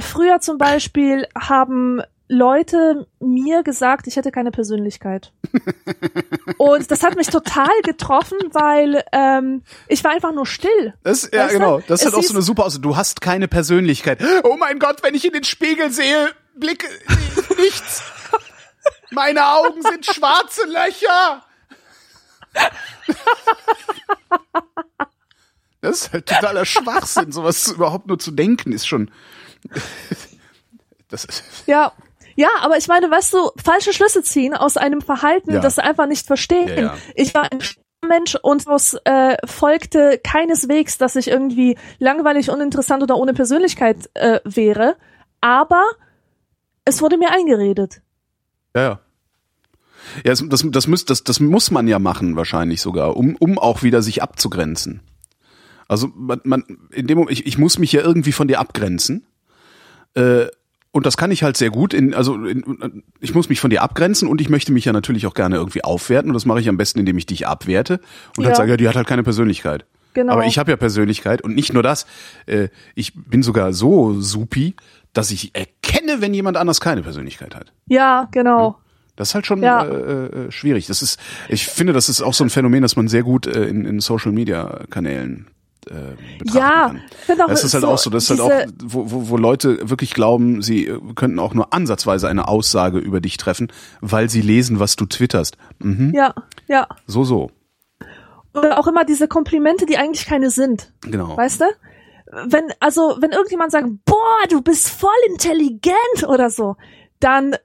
früher 0.00 0.40
zum 0.40 0.58
Beispiel 0.58 1.26
haben 1.38 2.00
Leute 2.30 3.06
mir 3.20 3.62
gesagt, 3.62 4.06
ich 4.06 4.16
hätte 4.16 4.30
keine 4.30 4.50
Persönlichkeit. 4.50 5.32
Und 6.58 6.90
das 6.90 7.02
hat 7.02 7.16
mich 7.16 7.28
total 7.28 7.70
getroffen, 7.84 8.36
weil 8.52 9.02
ähm, 9.12 9.62
ich 9.88 10.04
war 10.04 10.10
einfach 10.12 10.32
nur 10.32 10.44
still. 10.44 10.92
Das, 11.02 11.30
ja, 11.32 11.46
genau. 11.46 11.80
Das 11.86 12.00
ist 12.00 12.06
halt 12.06 12.14
auch 12.16 12.22
so 12.22 12.34
eine 12.34 12.42
super 12.42 12.66
Aussage. 12.66 12.82
Du 12.82 12.96
hast 12.96 13.22
keine 13.22 13.48
Persönlichkeit. 13.48 14.18
Oh 14.44 14.56
mein 14.58 14.78
Gott, 14.78 15.02
wenn 15.02 15.14
ich 15.14 15.24
in 15.24 15.32
den 15.32 15.44
Spiegel 15.44 15.90
sehe, 15.90 16.28
blicke 16.54 16.86
nichts. 17.58 18.02
Meine 19.10 19.46
Augen 19.46 19.80
sind 19.80 20.04
schwarze 20.04 20.66
Löcher. 20.66 21.42
Das 25.80 26.02
ist 26.02 26.12
halt 26.12 26.26
totaler 26.26 26.64
Schwachsinn. 26.64 27.30
Sowas 27.30 27.68
überhaupt 27.68 28.08
nur 28.08 28.18
zu 28.18 28.32
denken 28.32 28.72
ist 28.72 28.86
schon. 28.88 29.10
Das 31.08 31.24
ist, 31.24 31.44
Ja. 31.66 31.92
Ja, 32.34 32.48
aber 32.60 32.76
ich 32.76 32.86
meine, 32.86 33.10
weißt 33.10 33.32
du, 33.34 33.50
falsche 33.62 33.92
Schlüsse 33.92 34.22
ziehen 34.22 34.54
aus 34.54 34.76
einem 34.76 35.00
Verhalten, 35.00 35.52
Ja. 35.54 35.60
das 35.60 35.74
sie 35.76 35.82
einfach 35.82 36.06
nicht 36.06 36.26
verstehen. 36.26 36.68
Ja, 36.68 36.74
ja. 36.80 36.94
Ich 37.16 37.34
war 37.34 37.50
ein 37.50 37.58
Mensch 38.06 38.36
und 38.42 38.64
daraus 38.66 38.94
äh, 39.04 39.36
folgte 39.44 40.20
keineswegs, 40.22 40.98
dass 40.98 41.16
ich 41.16 41.28
irgendwie 41.28 41.76
langweilig, 41.98 42.48
uninteressant 42.50 43.02
oder 43.02 43.16
ohne 43.16 43.32
Persönlichkeit 43.34 44.08
äh, 44.14 44.40
wäre. 44.44 44.96
Aber 45.40 45.84
es 46.84 47.02
wurde 47.02 47.18
mir 47.18 47.30
eingeredet. 47.30 48.00
ja, 48.76 48.82
ja. 48.82 49.00
Ja, 50.24 50.30
das, 50.32 50.44
das, 50.48 50.64
das, 50.70 50.86
muss, 50.86 51.04
das, 51.04 51.24
das 51.24 51.40
muss 51.40 51.70
man 51.70 51.88
ja 51.88 51.98
machen, 51.98 52.36
wahrscheinlich 52.36 52.80
sogar, 52.80 53.16
um, 53.16 53.36
um 53.36 53.58
auch 53.58 53.82
wieder 53.82 54.02
sich 54.02 54.22
abzugrenzen. 54.22 55.00
Also 55.88 56.08
man, 56.14 56.40
man 56.44 56.64
in 56.92 57.06
dem 57.06 57.18
Moment, 57.18 57.38
ich, 57.38 57.46
ich 57.46 57.58
muss 57.58 57.78
mich 57.78 57.92
ja 57.92 58.02
irgendwie 58.02 58.32
von 58.32 58.48
dir 58.48 58.60
abgrenzen. 58.60 59.26
Äh, 60.14 60.46
und 60.90 61.06
das 61.06 61.16
kann 61.16 61.30
ich 61.30 61.42
halt 61.42 61.56
sehr 61.56 61.70
gut. 61.70 61.94
In, 61.94 62.14
also 62.14 62.34
in, 62.44 63.02
ich 63.20 63.34
muss 63.34 63.48
mich 63.48 63.60
von 63.60 63.70
dir 63.70 63.82
abgrenzen 63.82 64.28
und 64.28 64.40
ich 64.40 64.48
möchte 64.48 64.72
mich 64.72 64.84
ja 64.84 64.92
natürlich 64.92 65.26
auch 65.26 65.34
gerne 65.34 65.56
irgendwie 65.56 65.84
aufwerten. 65.84 66.30
Und 66.30 66.34
das 66.34 66.46
mache 66.46 66.60
ich 66.60 66.68
am 66.68 66.76
besten, 66.76 66.98
indem 66.98 67.18
ich 67.18 67.26
dich 67.26 67.46
abwerte 67.46 68.00
und 68.36 68.44
Ja. 68.44 68.50
dann 68.50 68.56
sage, 68.56 68.70
ja, 68.70 68.76
die 68.76 68.88
hat 68.88 68.96
halt 68.96 69.06
keine 69.06 69.22
Persönlichkeit. 69.22 69.86
Genau. 70.14 70.32
Aber 70.32 70.46
ich 70.46 70.58
habe 70.58 70.70
ja 70.70 70.76
Persönlichkeit 70.76 71.42
und 71.42 71.54
nicht 71.54 71.72
nur 71.72 71.82
das. 71.82 72.06
Äh, 72.46 72.68
ich 72.94 73.12
bin 73.14 73.42
sogar 73.42 73.72
so 73.72 74.20
supi, 74.20 74.74
dass 75.12 75.30
ich 75.30 75.54
erkenne, 75.54 76.20
wenn 76.20 76.34
jemand 76.34 76.56
anders 76.56 76.80
keine 76.80 77.02
Persönlichkeit 77.02 77.54
hat. 77.54 77.72
Ja, 77.86 78.28
genau. 78.32 78.78
Das 79.18 79.28
ist 79.28 79.34
halt 79.34 79.46
schon 79.46 79.62
Ja. 79.62 79.84
äh, 79.84 80.26
äh, 80.46 80.50
schwierig. 80.52 80.86
Das 80.86 81.02
ist, 81.02 81.18
ich 81.48 81.66
finde, 81.66 81.92
das 81.92 82.08
ist 82.08 82.22
auch 82.22 82.32
so 82.34 82.44
ein 82.44 82.50
Phänomen, 82.50 82.82
das 82.82 82.94
man 82.96 83.08
sehr 83.08 83.22
gut 83.24 83.46
äh, 83.46 83.64
in, 83.64 83.84
in 83.84 84.00
Social 84.00 84.32
Media 84.32 84.80
Kanälen 84.90 85.48
äh, 85.90 86.14
Ja, 86.54 86.92
kann. 87.26 87.40
auch, 87.40 87.48
Das 87.48 87.64
ist 87.64 87.74
halt 87.74 87.82
so 87.82 87.88
auch 87.88 87.98
so, 87.98 88.10
das 88.10 88.30
ist 88.30 88.30
halt 88.30 88.40
auch, 88.40 88.72
wo, 88.84 89.10
wo, 89.10 89.28
wo 89.30 89.36
Leute 89.36 89.90
wirklich 89.90 90.14
glauben, 90.14 90.62
sie 90.62 90.86
äh, 90.86 91.00
könnten 91.16 91.38
auch 91.40 91.52
nur 91.52 91.72
ansatzweise 91.74 92.28
eine 92.28 92.46
Aussage 92.46 92.98
über 92.98 93.20
dich 93.20 93.36
treffen, 93.38 93.72
weil 94.00 94.28
sie 94.30 94.40
lesen, 94.40 94.78
was 94.78 94.96
du 94.96 95.04
twitterst. 95.06 95.56
Mhm. 95.80 96.12
Ja, 96.14 96.34
ja. 96.68 96.86
So, 97.06 97.24
so. 97.24 97.50
Oder 98.54 98.78
auch 98.78 98.86
immer 98.86 99.04
diese 99.04 99.28
Komplimente, 99.28 99.84
die 99.86 99.98
eigentlich 99.98 100.26
keine 100.26 100.50
sind. 100.50 100.92
Genau. 101.02 101.36
Weißt 101.36 101.60
du? 101.60 101.64
Wenn, 102.46 102.64
also, 102.80 103.16
wenn 103.20 103.30
irgendjemand 103.30 103.72
sagt, 103.72 103.86
boah, 104.04 104.46
du 104.50 104.60
bist 104.60 104.90
voll 104.90 105.10
intelligent 105.30 106.26
oder 106.26 106.50
so, 106.50 106.76
dann, 107.20 107.56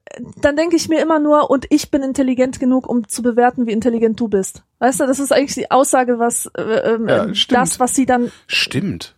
dann 0.42 0.56
denke 0.56 0.76
ich 0.76 0.90
mir 0.90 1.02
immer 1.02 1.20
nur, 1.20 1.50
und 1.50 1.66
ich 1.70 1.92
bin 1.92 2.02
intelligent 2.02 2.60
genug, 2.60 2.88
um 2.88 3.08
zu 3.08 3.22
bewerten, 3.22 3.68
wie 3.68 3.72
intelligent 3.72 4.20
du 4.20 4.28
bist. 4.28 4.64
Weißt 4.80 5.00
du, 5.00 5.06
das 5.06 5.20
ist 5.20 5.32
eigentlich 5.32 5.54
die 5.54 5.72
Aussage, 5.72 6.20
was, 6.20 6.48
äh, 6.58 6.62
ähm, 6.62 7.08
Ja, 7.08 7.28
das, 7.50 7.80
was 7.80 7.96
sie 7.96 8.06
dann, 8.06 8.32
Stimmt. 8.48 9.16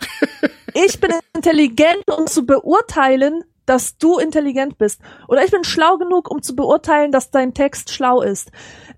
ich 0.74 1.00
bin 1.00 1.12
intelligent, 1.34 2.10
um 2.10 2.26
zu 2.26 2.46
beurteilen, 2.46 3.44
dass 3.66 3.98
du 3.98 4.18
intelligent 4.18 4.78
bist. 4.78 5.00
Oder 5.28 5.44
ich 5.44 5.50
bin 5.50 5.64
schlau 5.64 5.96
genug, 5.96 6.30
um 6.30 6.42
zu 6.42 6.56
beurteilen, 6.56 7.12
dass 7.12 7.30
dein 7.30 7.54
Text 7.54 7.92
schlau 7.92 8.22
ist. 8.22 8.50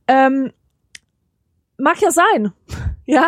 Ähm, 0.08 0.52
mag 1.76 2.00
ja 2.00 2.10
sein. 2.10 2.52
Ja, 3.04 3.26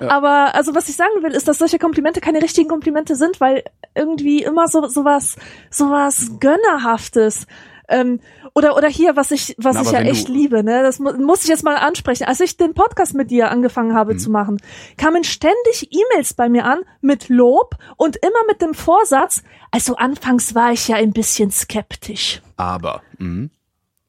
Ja. 0.00 0.08
aber 0.10 0.54
also 0.54 0.74
was 0.74 0.88
ich 0.88 0.96
sagen 0.96 1.22
will, 1.22 1.32
ist, 1.32 1.48
dass 1.48 1.58
solche 1.58 1.78
Komplimente 1.78 2.20
keine 2.20 2.42
richtigen 2.42 2.68
Komplimente 2.68 3.16
sind, 3.16 3.40
weil 3.40 3.64
irgendwie 3.94 4.42
immer 4.42 4.68
so 4.68 4.86
sowas 4.88 5.36
sowas 5.70 6.32
gönnerhaftes 6.40 7.46
ähm, 7.88 8.20
oder 8.54 8.76
oder 8.76 8.88
hier 8.88 9.16
was 9.16 9.30
ich 9.30 9.54
was 9.58 9.76
Na, 9.76 9.82
ich 9.82 9.90
ja 9.92 10.00
echt 10.00 10.28
liebe, 10.28 10.62
ne, 10.64 10.82
das 10.82 10.98
mu 10.98 11.12
muss 11.14 11.42
ich 11.42 11.48
jetzt 11.48 11.64
mal 11.64 11.76
ansprechen. 11.76 12.24
Als 12.24 12.40
ich 12.40 12.56
den 12.56 12.74
Podcast 12.74 13.14
mit 13.14 13.30
dir 13.30 13.50
angefangen 13.50 13.94
habe 13.94 14.14
Mhm. 14.14 14.18
zu 14.18 14.30
machen, 14.30 14.60
kamen 14.96 15.24
ständig 15.24 15.88
E-Mails 15.90 16.34
bei 16.34 16.48
mir 16.48 16.64
an 16.64 16.80
mit 17.00 17.28
Lob 17.28 17.76
und 17.96 18.16
immer 18.16 18.44
mit 18.46 18.60
dem 18.62 18.74
Vorsatz, 18.74 19.42
also 19.70 19.96
anfangs 19.96 20.54
war 20.54 20.72
ich 20.72 20.88
ja 20.88 20.96
ein 20.96 21.12
bisschen 21.12 21.50
skeptisch. 21.50 22.42
Aber. 22.56 23.02
Mhm. 23.18 23.50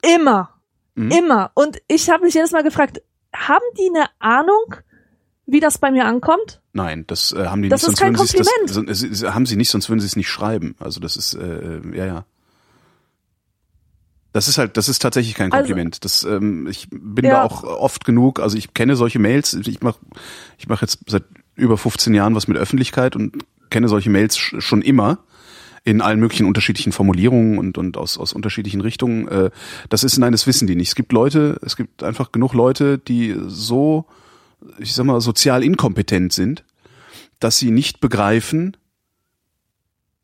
Immer. 0.01 0.51
Mhm. 0.95 1.11
Immer. 1.11 1.51
Und 1.55 1.81
ich 1.87 2.09
habe 2.09 2.25
mich 2.25 2.33
jedes 2.33 2.51
Mal 2.51 2.63
gefragt, 2.63 3.01
haben 3.35 3.65
die 3.77 3.89
eine 3.93 4.05
Ahnung, 4.19 4.75
wie 5.47 5.59
das 5.59 5.77
bei 5.77 5.91
mir 5.91 6.05
ankommt? 6.05 6.61
Nein, 6.73 7.05
das 7.07 7.31
äh, 7.31 7.45
haben 7.47 7.61
die 7.61 7.69
Das 7.69 7.81
nicht, 7.83 7.89
ist 7.93 7.97
sonst 7.97 7.99
kein 7.99 8.13
das, 8.13 8.33
Kompliment. 8.33 8.69
so- 8.69 8.83
es- 9.07 9.21
es- 9.21 9.33
haben 9.33 9.45
sie 9.45 9.55
nicht, 9.55 9.69
sonst 9.69 9.89
würden 9.89 9.99
sie 9.99 10.07
es 10.07 10.15
nicht 10.15 10.29
schreiben. 10.29 10.75
Also 10.79 10.99
das 10.99 11.15
ist 11.17 11.33
äh, 11.35 11.81
ja 11.95 12.05
ja. 12.05 12.25
Das 14.33 14.49
ist 14.49 14.57
halt, 14.57 14.75
das 14.75 14.89
ist 14.89 15.01
tatsächlich 15.01 15.35
kein 15.35 15.51
Also- 15.53 15.67
Kompliment. 15.67 16.03
das, 16.03 16.23
ähm, 16.23 16.67
ich 16.67 16.89
bin 16.91 17.23
Ja. 17.25 17.31
da 17.35 17.43
auch 17.43 17.63
oft 17.63 18.03
genug. 18.03 18.39
Also 18.41 18.57
ich 18.57 18.73
kenne 18.73 18.95
solche 18.97 19.17
Mails. 19.19 19.53
Ich 19.53 19.81
mache, 19.81 19.99
ich 20.57 20.67
mache 20.67 20.83
jetzt 20.85 20.99
seit 21.07 21.23
über 21.55 21.77
15 21.77 22.13
Jahren 22.13 22.35
was 22.35 22.47
mit 22.49 22.57
Öffentlichkeit 22.57 23.15
und 23.15 23.45
kenne 23.69 23.87
solche 23.87 24.09
Mails 24.09 24.37
sch- 24.37 24.59
schon 24.61 24.81
immer. 24.81 25.19
in 25.87 26.01
allen 26.01 26.19
möglichen 26.19 26.47
unterschiedlichen 26.47 26.91
Formulierungen 26.91 27.59
und, 27.59 27.77
und 27.77 27.95
aus, 27.95 28.17
aus 28.17 28.33
unterschiedlichen 28.33 28.81
Richtungen. 28.81 29.27
Äh, 29.27 29.51
das 29.89 30.03
ist, 30.03 30.17
nein, 30.17 30.31
das 30.31 30.47
wissen 30.47 30.65
die 30.65 30.75
nicht. 30.75 30.87
Es 30.87 30.95
gibt 30.95 31.11
Leute, 31.13 31.59
es 31.61 31.75
gibt 31.75 32.01
einfach 32.01 32.31
genug 32.31 32.55
Leute, 32.55 32.97
die 32.97 33.35
so, 33.45 34.07
ich 34.79 34.93
sag 34.93 35.05
mal, 35.05 35.19
sozial 35.21 35.63
inkompetent 35.63 36.33
sind, 36.33 36.63
dass 37.39 37.59
sie 37.59 37.71
nicht 37.71 37.99
begreifen, 37.99 38.77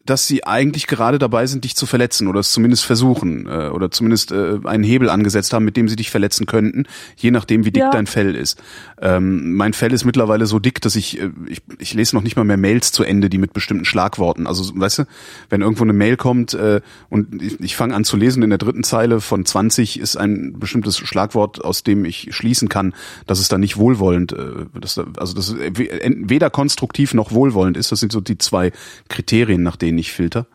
dass 0.05 0.27
sie 0.27 0.43
eigentlich 0.45 0.87
gerade 0.87 1.19
dabei 1.19 1.45
sind, 1.45 1.63
dich 1.63 1.75
zu 1.75 1.85
verletzen 1.85 2.27
oder 2.27 2.39
es 2.39 2.51
zumindest 2.51 2.85
versuchen 2.85 3.45
äh, 3.47 3.69
oder 3.69 3.91
zumindest 3.91 4.31
äh, 4.31 4.59
einen 4.63 4.83
Hebel 4.83 5.09
angesetzt 5.09 5.53
haben, 5.53 5.63
mit 5.65 5.77
dem 5.77 5.87
sie 5.87 5.95
dich 5.95 6.09
verletzen 6.09 6.45
könnten, 6.47 6.85
je 7.17 7.31
nachdem, 7.31 7.65
wie 7.65 7.71
dick 7.71 7.83
Ja. 7.83 7.91
dein 7.91 8.07
Fell 8.07 8.35
ist. 8.35 8.61
Ähm, 9.01 9.53
mein 9.55 9.73
Fell 9.73 9.93
ist 9.93 10.03
mittlerweile 10.05 10.45
so 10.47 10.59
dick, 10.59 10.81
dass 10.81 10.95
ich, 10.95 11.19
äh, 11.21 11.29
ich 11.47 11.61
ich 11.79 11.93
lese 11.93 12.15
noch 12.15 12.23
nicht 12.23 12.35
mal 12.35 12.43
mehr 12.45 12.57
Mails 12.57 12.91
zu 12.91 13.03
Ende, 13.03 13.29
die 13.29 13.37
mit 13.37 13.53
bestimmten 13.53 13.85
Schlagworten. 13.85 14.47
Also 14.47 14.71
weißt 14.75 14.99
du, 14.99 15.03
wenn 15.49 15.61
irgendwo 15.61 15.83
eine 15.83 15.93
Mail 15.93 16.17
kommt 16.17 16.53
äh, 16.53 16.81
und 17.09 17.41
ich, 17.41 17.59
ich 17.59 17.75
fange 17.75 17.93
an 17.95 18.03
zu 18.03 18.17
lesen, 18.17 18.41
in 18.43 18.49
der 18.49 18.59
dritten 18.59 18.83
Zeile 18.83 19.21
von 19.21 19.45
20 19.45 19.99
ist 19.99 20.17
ein 20.17 20.59
bestimmtes 20.59 20.97
Schlagwort, 20.97 21.63
aus 21.63 21.83
dem 21.83 22.05
ich 22.05 22.29
schließen 22.35 22.69
kann, 22.69 22.93
dass 23.27 23.39
es 23.39 23.47
dann 23.49 23.61
nicht 23.61 23.77
wohlwollend, 23.77 24.33
äh, 24.33 24.65
dass, 24.79 24.95
da- 24.95 25.05
also 25.17 25.33
dass 25.35 25.49
es 25.49 25.55
weder 25.55 26.49
konstruktiv 26.49 27.13
noch 27.13 27.31
wohlwollend 27.31 27.77
ist. 27.77 27.91
Das 27.91 27.99
sind 27.99 28.11
so 28.11 28.19
die 28.21 28.37
zwei 28.37 28.71
Kriterien, 29.09 29.61
nach 29.63 29.75
denen 29.75 29.90
ich 29.97 30.11
filter. 30.11 30.47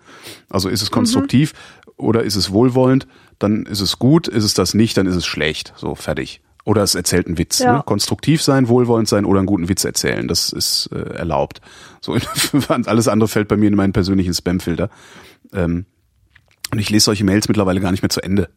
Also 0.48 0.68
ist 0.68 0.82
es 0.82 0.90
konstruktiv 0.90 1.52
oder 1.96 2.22
ist 2.22 2.36
es 2.36 2.50
wohlwollend, 2.50 3.06
dann 3.38 3.66
ist 3.66 3.80
es 3.80 3.98
gut, 3.98 4.28
ist 4.28 4.44
es 4.44 4.54
das 4.54 4.74
nicht, 4.74 4.96
dann 4.96 5.06
ist 5.06 5.16
es 5.16 5.26
schlecht. 5.26 5.74
So, 5.76 5.94
fertig. 5.94 6.40
Oder 6.64 6.82
es 6.82 6.94
erzählt 6.94 7.26
einen 7.26 7.38
Witz. 7.38 7.60
Ja. 7.60 7.76
Ne? 7.76 7.82
Konstruktiv 7.86 8.42
sein, 8.42 8.68
wohlwollend 8.68 9.08
sein 9.08 9.24
oder 9.24 9.38
einen 9.38 9.46
guten 9.46 9.68
Witz 9.68 9.84
erzählen. 9.84 10.26
Das 10.26 10.52
ist 10.52 10.90
äh, 10.92 11.14
erlaubt. 11.14 11.60
So, 12.00 12.16
alles 12.68 13.08
andere 13.08 13.28
fällt 13.28 13.48
bei 13.48 13.56
mir 13.56 13.68
in 13.68 13.76
meinen 13.76 13.92
persönlichen 13.92 14.34
Spamfilter. 14.34 14.90
Ähm, 15.52 15.86
und 16.72 16.78
ich 16.80 16.90
lese 16.90 17.04
solche 17.04 17.24
Mails 17.24 17.48
mittlerweile 17.48 17.80
gar 17.80 17.92
nicht 17.92 18.02
mehr 18.02 18.10
zu 18.10 18.22
Ende. 18.22 18.48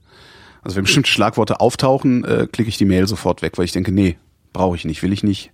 Also 0.62 0.76
wenn 0.76 0.84
bestimmte 0.84 1.10
Schlagworte 1.10 1.60
auftauchen, 1.60 2.24
äh, 2.26 2.48
klicke 2.52 2.70
ich 2.70 2.78
die 2.78 2.86
Mail 2.86 3.08
sofort 3.08 3.42
weg, 3.42 3.58
weil 3.58 3.66
ich 3.66 3.72
denke, 3.72 3.92
nee, 3.92 4.18
brauche 4.54 4.76
ich 4.76 4.86
nicht, 4.86 5.04
will 5.04 5.14
ich 5.14 5.24
nicht, 5.24 5.52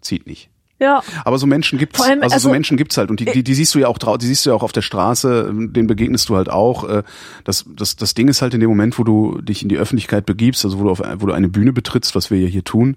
zieht 0.00 0.26
nicht. 0.26 0.50
Ja, 0.80 1.02
Aber 1.26 1.36
so 1.36 1.46
Menschen 1.46 1.78
gibt's, 1.78 2.00
allem, 2.00 2.22
also, 2.22 2.30
so 2.30 2.34
also- 2.34 2.50
Menschen 2.50 2.76
gibt's 2.78 2.96
halt 2.96 3.10
und 3.10 3.20
die, 3.20 3.26
die, 3.26 3.44
die 3.44 3.54
siehst 3.54 3.74
du 3.74 3.78
ja 3.80 3.86
auch 3.88 3.98
drau 3.98 4.16
die 4.16 4.26
siehst 4.26 4.46
du 4.46 4.50
ja 4.50 4.56
auch 4.56 4.62
auf 4.62 4.72
der 4.72 4.80
Straße, 4.80 5.46
ähm, 5.50 5.74
denen 5.74 5.86
begegnest 5.86 6.28
du 6.30 6.36
halt 6.36 6.48
auch. 6.48 6.88
äh, 6.88 7.02
Das, 7.44 7.66
das, 7.76 7.96
das 7.96 8.14
Ding 8.14 8.28
ist 8.28 8.40
halt 8.40 8.54
in 8.54 8.60
dem 8.60 8.70
Moment, 8.70 8.98
wo 8.98 9.04
du 9.04 9.40
dich 9.42 9.62
in 9.62 9.68
die 9.68 9.76
Öffentlichkeit 9.76 10.24
begibst, 10.24 10.64
also 10.64 10.78
wo 10.78 10.84
du 10.84 10.90
auf, 10.90 11.02
wo 11.18 11.26
du 11.26 11.32
eine 11.34 11.48
Bühne 11.50 11.74
betrittst, 11.74 12.14
was 12.14 12.30
wir 12.30 12.38
ja 12.40 12.48
hier 12.48 12.64
tun, 12.64 12.96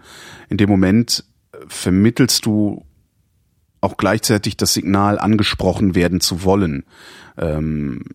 in 0.49 0.55
dem 0.57 0.69
Moment 0.69 1.25
äh, 1.51 1.57
vermittelst 1.67 2.45
du 2.45 2.85
auch 3.81 3.97
gleichzeitig 3.97 4.55
das 4.55 4.73
Signal, 4.73 5.19
angesprochen 5.19 5.93
werden 5.93 6.21
zu 6.21 6.45
wollen. 6.45 6.85
Ähm, 7.37 8.05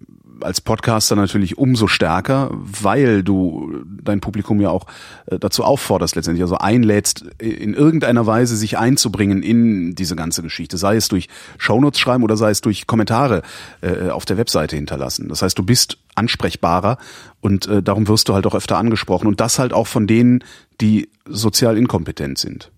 als 0.41 0.61
Podcaster 0.61 1.17
natürlich 1.17 1.59
umso 1.59 1.87
stärker, 1.87 2.51
weil 2.53 3.23
du 3.23 3.85
dein 4.03 4.21
Publikum 4.21 4.61
ja 4.61 4.71
auch 4.71 4.87
äh, 5.27 5.39
dazu 5.39 5.65
aufforderst 5.65 6.17
letztendlich, 6.17 6.43
also 6.43 6.57
einlädst, 6.59 7.25
in 7.39 7.75
irgendeiner 7.75 8.27
Weise 8.27 8.57
sich 8.57 8.79
einzubringen 8.79 9.43
in 9.43 9.95
diese 9.95 10.17
ganze 10.17 10.43
Geschichte, 10.43 10.79
sei 10.79 10.97
es 10.97 11.09
durch 11.09 11.29
Shownotes 11.59 12.01
schreiben 12.01 12.23
oder 12.25 12.37
sei 12.37 12.51
es 12.51 12.61
durch 12.61 12.87
Kommentare 12.87 13.43
äh, 13.81 14.11
auf 14.11 14.25
der 14.25 14.37
Webseite 14.37 14.77
hinterlassen. 14.77 15.29
Das 15.29 15.43
heißt, 15.43 15.59
du 15.59 15.65
bist 15.65 15.99
ansprechbarer 16.15 16.99
und 17.41 17.67
äh, 17.67 17.83
darum 17.83 18.09
wirst 18.09 18.29
du 18.29 18.35
halt 18.35 18.47
auch 18.47 18.55
öfter 18.55 18.79
angesprochen 18.79 19.27
und 19.27 19.41
das 19.41 19.59
halt 19.59 19.73
auch 19.73 19.87
von 19.87 20.07
denen, 20.07 20.45
die 20.81 21.09
sozial 21.27 21.77
inkompetent 21.77 22.39
sind. 22.39 22.71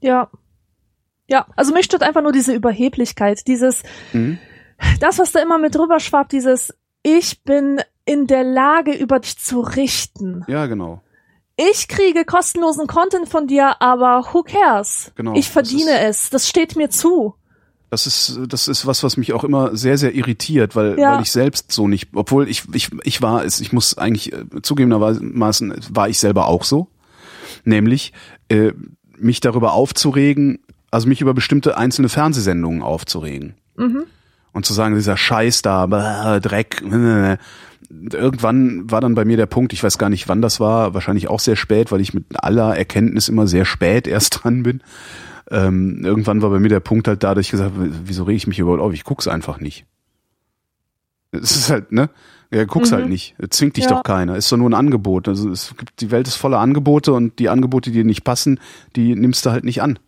ja. 0.00 0.28
Ja, 1.30 1.44
also 1.56 1.74
mich 1.74 1.84
stört 1.84 2.02
einfach 2.02 2.22
nur 2.22 2.32
diese 2.32 2.54
Überheblichkeit, 2.54 3.46
dieses, 3.46 3.82
Mhm. 4.14 4.38
das, 4.98 5.18
was 5.18 5.30
da 5.32 5.42
immer 5.42 5.58
mit 5.58 5.74
drüber 5.74 6.00
schwappt, 6.00 6.32
dieses, 6.32 6.72
ich 7.02 7.42
bin 7.44 7.80
in 8.04 8.26
der 8.26 8.44
Lage, 8.44 8.92
über 8.94 9.20
dich 9.20 9.38
zu 9.38 9.60
richten. 9.60 10.44
Ja, 10.48 10.66
genau. 10.66 11.02
Ich 11.56 11.88
kriege 11.88 12.24
kostenlosen 12.24 12.86
Content 12.86 13.28
von 13.28 13.46
dir, 13.48 13.80
aber 13.82 14.28
who 14.32 14.42
cares? 14.44 15.10
Genau, 15.16 15.32
ich 15.34 15.46
das 15.46 15.52
verdiene 15.52 16.06
ist- 16.08 16.24
es. 16.24 16.30
Das 16.30 16.48
steht 16.48 16.76
mir 16.76 16.88
zu. 16.90 17.34
Das 17.90 18.06
ist, 18.06 18.38
das 18.48 18.68
ist 18.68 18.86
was, 18.86 19.02
was 19.02 19.16
mich 19.16 19.32
auch 19.32 19.44
immer 19.44 19.74
sehr, 19.74 19.96
sehr 19.98 20.14
irritiert, 20.14 20.76
weil, 20.76 20.98
Ja. 20.98 21.14
weil 21.14 21.22
ich 21.22 21.32
selbst 21.32 21.72
so 21.72 21.88
nicht, 21.88 22.10
obwohl 22.14 22.48
ich, 22.48 22.64
ich, 22.74 22.90
ich 23.02 23.22
war 23.22 23.44
es, 23.44 23.60
ich 23.60 23.72
muss 23.72 23.96
eigentlich 23.96 24.32
äh, 24.32 24.44
zugegebenermaßen, 24.62 25.74
war 25.90 26.08
ich 26.08 26.18
selber 26.18 26.46
auch 26.48 26.64
so. 26.64 26.88
Nämlich, 27.64 28.12
äh, 28.50 28.72
mich 29.16 29.40
darüber 29.40 29.72
aufzuregen, 29.72 30.58
also 30.90 31.08
mich 31.08 31.20
über 31.22 31.34
bestimmte 31.34 31.76
einzelne 31.78 32.08
Fernsehsendungen 32.08 32.82
aufzuregen. 32.82 33.54
Mhm. 33.76 34.04
Und 34.58 34.64
zu 34.64 34.72
sagen, 34.74 34.96
dieser 34.96 35.16
Scheiß 35.16 35.62
da, 35.62 35.86
bäh, 35.86 36.40
Dreck, 36.40 36.82
irgendwann 38.12 38.90
war 38.90 39.00
dann 39.00 39.14
bei 39.14 39.24
mir 39.24 39.36
der 39.36 39.46
Punkt, 39.46 39.72
ich 39.72 39.84
weiß 39.84 39.98
gar 39.98 40.08
nicht, 40.10 40.28
wann 40.28 40.42
das 40.42 40.58
war, 40.58 40.94
wahrscheinlich 40.94 41.28
auch 41.28 41.38
sehr 41.38 41.54
spät, 41.54 41.92
weil 41.92 42.00
ich 42.00 42.12
mit 42.12 42.24
aller 42.42 42.76
Erkenntnis 42.76 43.28
immer 43.28 43.46
sehr 43.46 43.64
spät 43.64 44.06
erst 44.08 44.42
dran 44.42 44.64
bin. 44.64 44.82
Ähm, 45.48 46.04
irgendwann 46.04 46.42
war 46.42 46.50
bei 46.50 46.58
mir 46.58 46.70
der 46.70 46.80
Punkt 46.80 47.06
halt 47.06 47.22
da, 47.22 47.36
dass 47.36 47.44
ich 47.46 47.52
gesagt 47.52 47.72
habe, 47.76 47.88
wieso 48.04 48.24
rege 48.24 48.36
ich 48.36 48.48
mich 48.48 48.58
überhaupt 48.58 48.82
auf? 48.82 48.92
Ich 48.92 49.04
guck's 49.04 49.28
einfach 49.28 49.60
nicht. 49.60 49.86
Es 51.30 51.52
ist 51.52 51.70
halt, 51.70 51.92
ne? 51.92 52.10
Ja, 52.52 52.64
guck's 52.64 52.90
Mhm. 52.90 52.94
halt 52.96 53.08
nicht. 53.10 53.36
Zwingt 53.50 53.76
dich 53.76 53.84
Ja. 53.84 53.90
doch 53.90 54.02
keiner. 54.02 54.34
Ist 54.34 54.50
doch 54.50 54.56
nur 54.56 54.68
ein 54.70 54.74
Angebot. 54.74 55.28
Also 55.28 55.50
es 55.50 55.72
gibt, 55.78 56.00
die 56.00 56.10
Welt 56.10 56.26
ist 56.26 56.34
voller 56.34 56.58
Angebote 56.58 57.12
und 57.12 57.38
die 57.38 57.48
Angebote, 57.48 57.92
die 57.92 57.98
dir 57.98 58.04
nicht 58.04 58.24
passen, 58.24 58.58
die 58.96 59.14
nimmst 59.14 59.46
du 59.46 59.50
halt 59.50 59.62
nicht 59.62 59.82
an. 59.82 60.00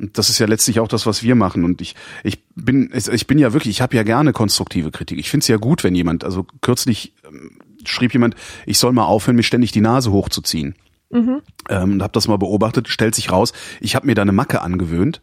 Und 0.00 0.16
das 0.16 0.30
ist 0.30 0.38
ja 0.38 0.46
letztlich 0.46 0.80
auch 0.80 0.88
das, 0.88 1.06
was 1.06 1.22
wir 1.22 1.34
machen. 1.34 1.64
Und 1.64 1.80
ich, 1.80 1.94
ich 2.24 2.42
bin, 2.54 2.90
ich 2.92 3.26
bin 3.26 3.38
ja 3.38 3.52
wirklich, 3.52 3.70
ich 3.76 3.82
habe 3.82 3.94
ja 3.96 4.02
gerne 4.02 4.32
konstruktive 4.32 4.90
Kritik. 4.90 5.18
Ich 5.18 5.30
finde 5.30 5.44
es 5.44 5.48
ja 5.48 5.58
gut, 5.58 5.84
wenn 5.84 5.94
jemand, 5.94 6.24
also 6.24 6.46
kürzlich 6.62 7.12
ähm, 7.28 7.58
schrieb 7.84 8.12
jemand, 8.12 8.34
ich 8.66 8.78
soll 8.78 8.92
mal 8.92 9.04
aufhören, 9.04 9.36
mir 9.36 9.42
ständig 9.42 9.72
die 9.72 9.80
Nase 9.80 10.10
hochzuziehen. 10.10 10.74
Mhm. 11.10 11.42
Ähm, 11.68 11.92
und 11.92 12.02
habe 12.02 12.12
das 12.12 12.28
mal 12.28 12.38
beobachtet, 12.38 12.88
stellt 12.88 13.14
sich 13.14 13.30
raus, 13.30 13.52
ich 13.80 13.94
habe 13.94 14.06
mir 14.06 14.14
da 14.14 14.22
eine 14.22 14.32
Macke 14.32 14.62
angewöhnt. 14.62 15.20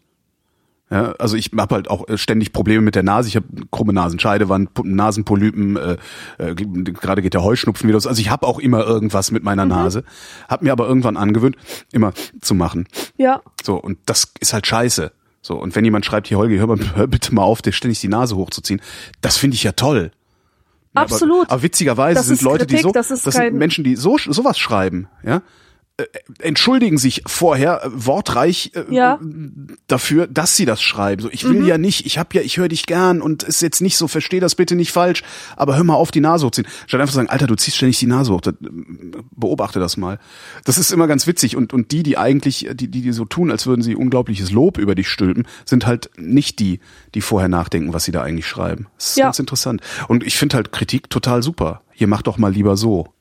Ja, 0.89 1.11
also 1.19 1.35
ich 1.35 1.51
habe 1.57 1.75
halt 1.75 1.89
auch 1.89 2.07
äh, 2.07 2.17
ständig 2.17 2.53
Probleme 2.53 2.81
mit 2.81 2.95
der 2.95 3.03
Nase. 3.03 3.27
Ich 3.27 3.35
habe 3.35 3.45
krumme 3.71 3.91
Nasenscheidewand, 3.91 4.69
Nasenpolypen, 4.85 5.75
äh, 5.75 5.97
äh, 6.37 6.55
gerade 6.55 7.21
geht 7.21 7.33
der 7.33 7.43
Heuschnupfen 7.43 7.87
wieder 7.89 7.95
los. 7.95 8.07
Also 8.07 8.21
ich 8.21 8.29
habe 8.29 8.47
auch 8.47 8.59
immer 8.59 8.85
irgendwas 8.85 9.31
mit 9.31 9.43
meiner 9.43 9.65
Nase. 9.65 10.05
Hab 10.47 10.61
mir 10.61 10.71
aber 10.71 10.87
irgendwann 10.87 11.17
angewöhnt, 11.17 11.57
immer 11.91 12.13
zu 12.39 12.55
machen. 12.55 12.87
Ja, 13.17 13.41
So, 13.63 13.75
und 13.75 13.97
das 14.05 14.31
ist 14.39 14.53
halt 14.53 14.65
scheiße. 14.65 15.11
So, 15.41 15.55
und 15.55 15.75
wenn 15.75 15.83
jemand 15.83 16.05
schreibt, 16.05 16.27
hier 16.27 16.37
Holger, 16.37 16.57
hör, 16.57 16.67
mal, 16.67 16.79
hör 16.95 17.07
bitte 17.07 17.33
mal 17.33 17.43
auf, 17.43 17.61
dir 17.61 17.73
ständig 17.73 17.99
die 17.99 18.07
Nase 18.07 18.37
hochzuziehen, 18.37 18.81
das 19.19 19.37
finde 19.37 19.55
ich 19.55 19.63
ja 19.63 19.73
toll. 19.73 20.11
Absolut. 20.93 21.45
Aber, 21.45 21.53
aber 21.53 21.63
witzigerweise 21.63 22.15
Das 22.15 22.27
sind 22.27 22.41
Leute, 22.41 22.65
die 22.65 22.75
Kritik, 22.75 22.83
so, 22.83 22.91
das 22.91 23.11
ist 23.11 23.23
sind 23.23 23.55
Menschen, 23.55 23.83
die 23.83 23.95
so 23.95 24.17
sowas 24.17 24.57
schreiben, 24.57 25.07
ja, 25.23 25.41
entschuldigen 26.39 26.97
sich 26.97 27.23
vorher 27.25 27.83
äh, 27.83 27.89
wortreich 27.91 28.71
äh, 28.75 28.93
Ja. 28.93 29.19
dafür, 29.87 30.27
dass 30.27 30.55
sie 30.55 30.65
das 30.65 30.81
schreiben. 30.81 31.21
So, 31.23 31.29
ich 31.31 31.43
will 31.47 31.67
ja 31.67 31.77
nicht, 31.77 32.05
ich 32.05 32.17
hab 32.19 32.33
ja, 32.35 32.41
ich 32.41 32.57
höre 32.57 32.67
dich 32.67 32.85
gern 32.85 33.21
und 33.21 33.43
ist 33.43 33.61
jetzt 33.61 33.81
nicht 33.81 33.97
so, 33.97 34.07
versteh 34.07 34.39
das 34.39 34.55
bitte 34.55 34.75
nicht 34.75 34.91
falsch, 34.91 35.23
aber 35.55 35.75
hör 35.75 35.83
mal 35.83 35.95
auf, 35.95 36.11
die 36.11 36.19
Nase 36.19 36.45
hochziehen. 36.45 36.67
Statt 36.85 37.01
einfach 37.01 37.11
zu 37.11 37.15
sagen, 37.17 37.29
Alter, 37.29 37.47
du 37.47 37.55
ziehst 37.55 37.77
ständig 37.77 37.97
die 37.99 38.05
Nase 38.07 38.31
hoch. 38.31 38.41
Das, 38.41 38.53
äh, 38.53 38.67
beobachte 39.31 39.79
das 39.79 39.97
mal. 39.97 40.19
Das 40.65 40.77
ist 40.77 40.91
immer 40.91 41.07
ganz 41.07 41.25
witzig 41.27 41.55
und 41.55 41.73
und 41.73 41.91
die, 41.91 42.03
die 42.03 42.17
eigentlich, 42.17 42.67
die 42.73 42.87
die, 42.89 43.01
die 43.01 43.11
so 43.11 43.25
tun, 43.25 43.49
als 43.51 43.65
würden 43.65 43.81
sie 43.81 43.95
unglaubliches 43.95 44.51
Lob 44.51 44.77
über 44.77 44.93
dich 44.95 45.09
stülpen, 45.09 45.47
sind 45.65 45.85
halt 45.87 46.09
nicht 46.17 46.59
die, 46.59 46.79
die 47.15 47.21
vorher 47.21 47.49
nachdenken, 47.49 47.93
was 47.93 48.03
sie 48.05 48.11
da 48.11 48.21
eigentlich 48.21 48.47
schreiben. 48.47 48.87
Das 48.97 49.09
ist 49.11 49.17
Ja. 49.17 49.25
ganz 49.25 49.39
interessant. 49.39 49.81
Und 50.07 50.23
ich 50.23 50.37
finde 50.37 50.55
halt 50.57 50.71
Kritik 50.71 51.09
total 51.09 51.41
super. 51.43 51.81
Hier 51.91 52.07
mach 52.07 52.21
doch 52.21 52.37
mal 52.37 52.51
lieber 52.53 52.77
so. 52.77 53.13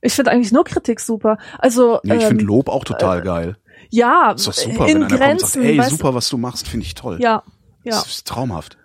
Ich 0.00 0.12
finde 0.12 0.30
eigentlich 0.30 0.52
nur 0.52 0.64
Kritik 0.64 1.00
super. 1.00 1.38
Also 1.58 2.00
Nee, 2.02 2.16
ich 2.16 2.22
ähm, 2.22 2.28
finde 2.28 2.44
Lob 2.44 2.68
auch 2.68 2.84
total 2.84 3.22
geil. 3.22 3.56
ja, 3.90 4.32
Ist 4.32 4.46
doch 4.46 4.52
super, 4.52 4.86
in 4.86 4.94
wenn 4.94 4.96
einer 5.04 5.08
kommt 5.08 5.12
und 5.12 5.18
Grenzen. 5.18 5.62
sagt, 5.62 5.64
hey, 5.64 5.82
super, 5.82 6.14
was 6.14 6.28
du 6.28 6.38
machst, 6.38 6.68
finde 6.68 6.86
ich 6.86 6.94
toll. 6.94 7.18
Ja, 7.20 7.42
ja. 7.84 7.92
Das 7.92 8.06
ist 8.06 8.26
traumhaft. 8.26 8.76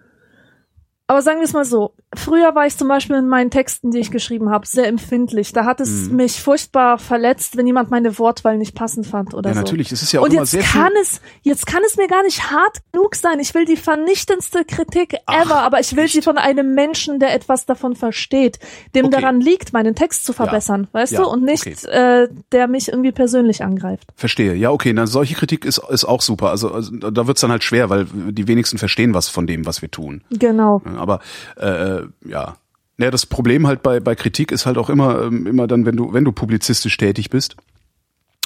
Aber 1.13 1.21
sagen 1.21 1.39
wir 1.39 1.45
es 1.45 1.53
mal 1.53 1.63
so. 1.63 1.93
Früher 2.15 2.55
war 2.55 2.65
ich 2.65 2.75
zum 2.75 2.87
Beispiel 2.87 3.15
in 3.17 3.27
meinen 3.27 3.51
Texten, 3.51 3.91
die 3.91 3.99
ich 3.99 4.09
geschrieben 4.09 4.49
habe, 4.49 4.65
sehr 4.65 4.87
empfindlich. 4.87 5.53
Da 5.53 5.63
hat 5.65 5.79
es 5.79 6.09
Mhm. 6.09 6.15
mich 6.15 6.41
furchtbar 6.41 6.97
verletzt, 6.97 7.55
wenn 7.55 7.67
jemand 7.67 7.91
meine 7.91 8.17
Wortwahl 8.17 8.57
nicht 8.57 8.73
passend 8.73 9.05
fand 9.05 9.33
oder 9.35 9.49
Ja, 9.51 9.53
so. 9.55 9.61
natürlich. 9.61 9.91
Es 9.91 10.01
ist 10.01 10.11
ja 10.11 10.19
auch 10.19 10.23
Und 10.25 10.33
jetzt 10.33 10.51
sehr 10.51 10.63
kann 10.63 10.91
es, 11.01 11.21
jetzt 11.43 11.67
kann 11.67 11.81
es 11.85 11.97
mir 11.97 12.07
gar 12.07 12.23
nicht 12.23 12.49
hart 12.51 12.79
genug 12.91 13.13
sein. 13.15 13.39
Ich 13.39 13.53
will 13.53 13.65
die 13.65 13.77
vernichtendste 13.77 14.65
Kritik 14.65 15.15
Ach, 15.27 15.45
ever, 15.45 15.61
aber 15.61 15.79
ich 15.79 15.95
will 15.95 16.07
sie 16.07 16.17
echt? 16.19 16.25
von 16.25 16.37
einem 16.39 16.73
Menschen, 16.73 17.19
der 17.19 17.33
etwas 17.33 17.65
davon 17.67 17.95
versteht, 17.95 18.57
dem 18.95 19.05
Okay. 19.05 19.21
daran 19.21 19.39
liegt, 19.39 19.71
meinen 19.73 19.93
Text 19.93 20.25
zu 20.25 20.33
verbessern, 20.33 20.87
weißt 20.93 21.13
Ja, 21.13 21.21
du, 21.21 21.27
und 21.29 21.43
nicht, 21.43 21.67
okay. 21.67 22.23
äh, 22.23 22.27
der 22.51 22.67
mich 22.67 22.87
irgendwie 22.89 23.11
persönlich 23.11 23.63
angreift. 23.63 24.07
Verstehe. 24.15 24.55
Ja, 24.55 24.71
okay. 24.71 24.93
Na, 24.93 25.05
solche 25.07 25.35
Kritik 25.35 25.63
ist, 25.65 25.79
ist 25.89 26.05
auch 26.05 26.21
super. 26.21 26.49
Also, 26.49 26.71
also 26.71 26.91
da 26.95 27.27
wird's 27.27 27.41
dann 27.41 27.51
halt 27.51 27.63
schwer, 27.63 27.89
weil 27.91 28.05
die 28.05 28.47
wenigsten 28.47 28.77
verstehen 28.79 29.13
was 29.13 29.29
von 29.29 29.45
dem, 29.45 29.65
was 29.67 29.81
wir 29.83 29.91
tun. 29.91 30.23
Genau. 30.31 30.81
Aber 31.03 31.19
äh, 31.57 32.01
ja. 32.27 32.57
Ja, 32.97 33.11
das 33.11 33.25
Problem 33.25 33.67
halt 33.67 33.83
bei, 33.83 33.99
bei 33.99 34.15
Kritik 34.15 34.51
ist 34.51 34.65
halt 34.65 34.77
auch 34.77 34.89
immer, 34.89 35.23
ähm, 35.23 35.47
immer 35.47 35.67
dann, 35.67 35.85
wenn 35.85 35.95
du, 35.95 36.13
wenn 36.13 36.25
du 36.25 36.31
publizistisch 36.31 36.95
tätig 36.97 37.29
bist 37.29 37.55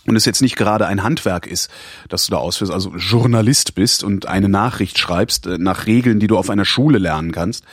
und 0.08 0.16
es 0.16 0.26
jetzt 0.26 0.42
nicht 0.42 0.56
gerade 0.56 0.88
ein 0.88 1.04
Handwerk 1.04 1.46
ist, 1.46 1.70
dass 2.08 2.26
du 2.26 2.32
da 2.32 2.38
ausführst, 2.38 2.72
also 2.72 2.96
Journalist 2.96 3.76
bist 3.76 4.04
und 4.04 4.26
eine 4.26 4.48
Nachricht 4.48 4.98
schreibst 4.98 5.48
äh, 5.48 5.58
nach 5.58 5.86
Regeln, 5.86 6.20
die 6.20 6.28
du 6.28 6.38
auf 6.38 6.50
einer 6.50 6.64
Schule 6.64 6.98
lernen 6.98 7.34
kannst, 7.34 7.66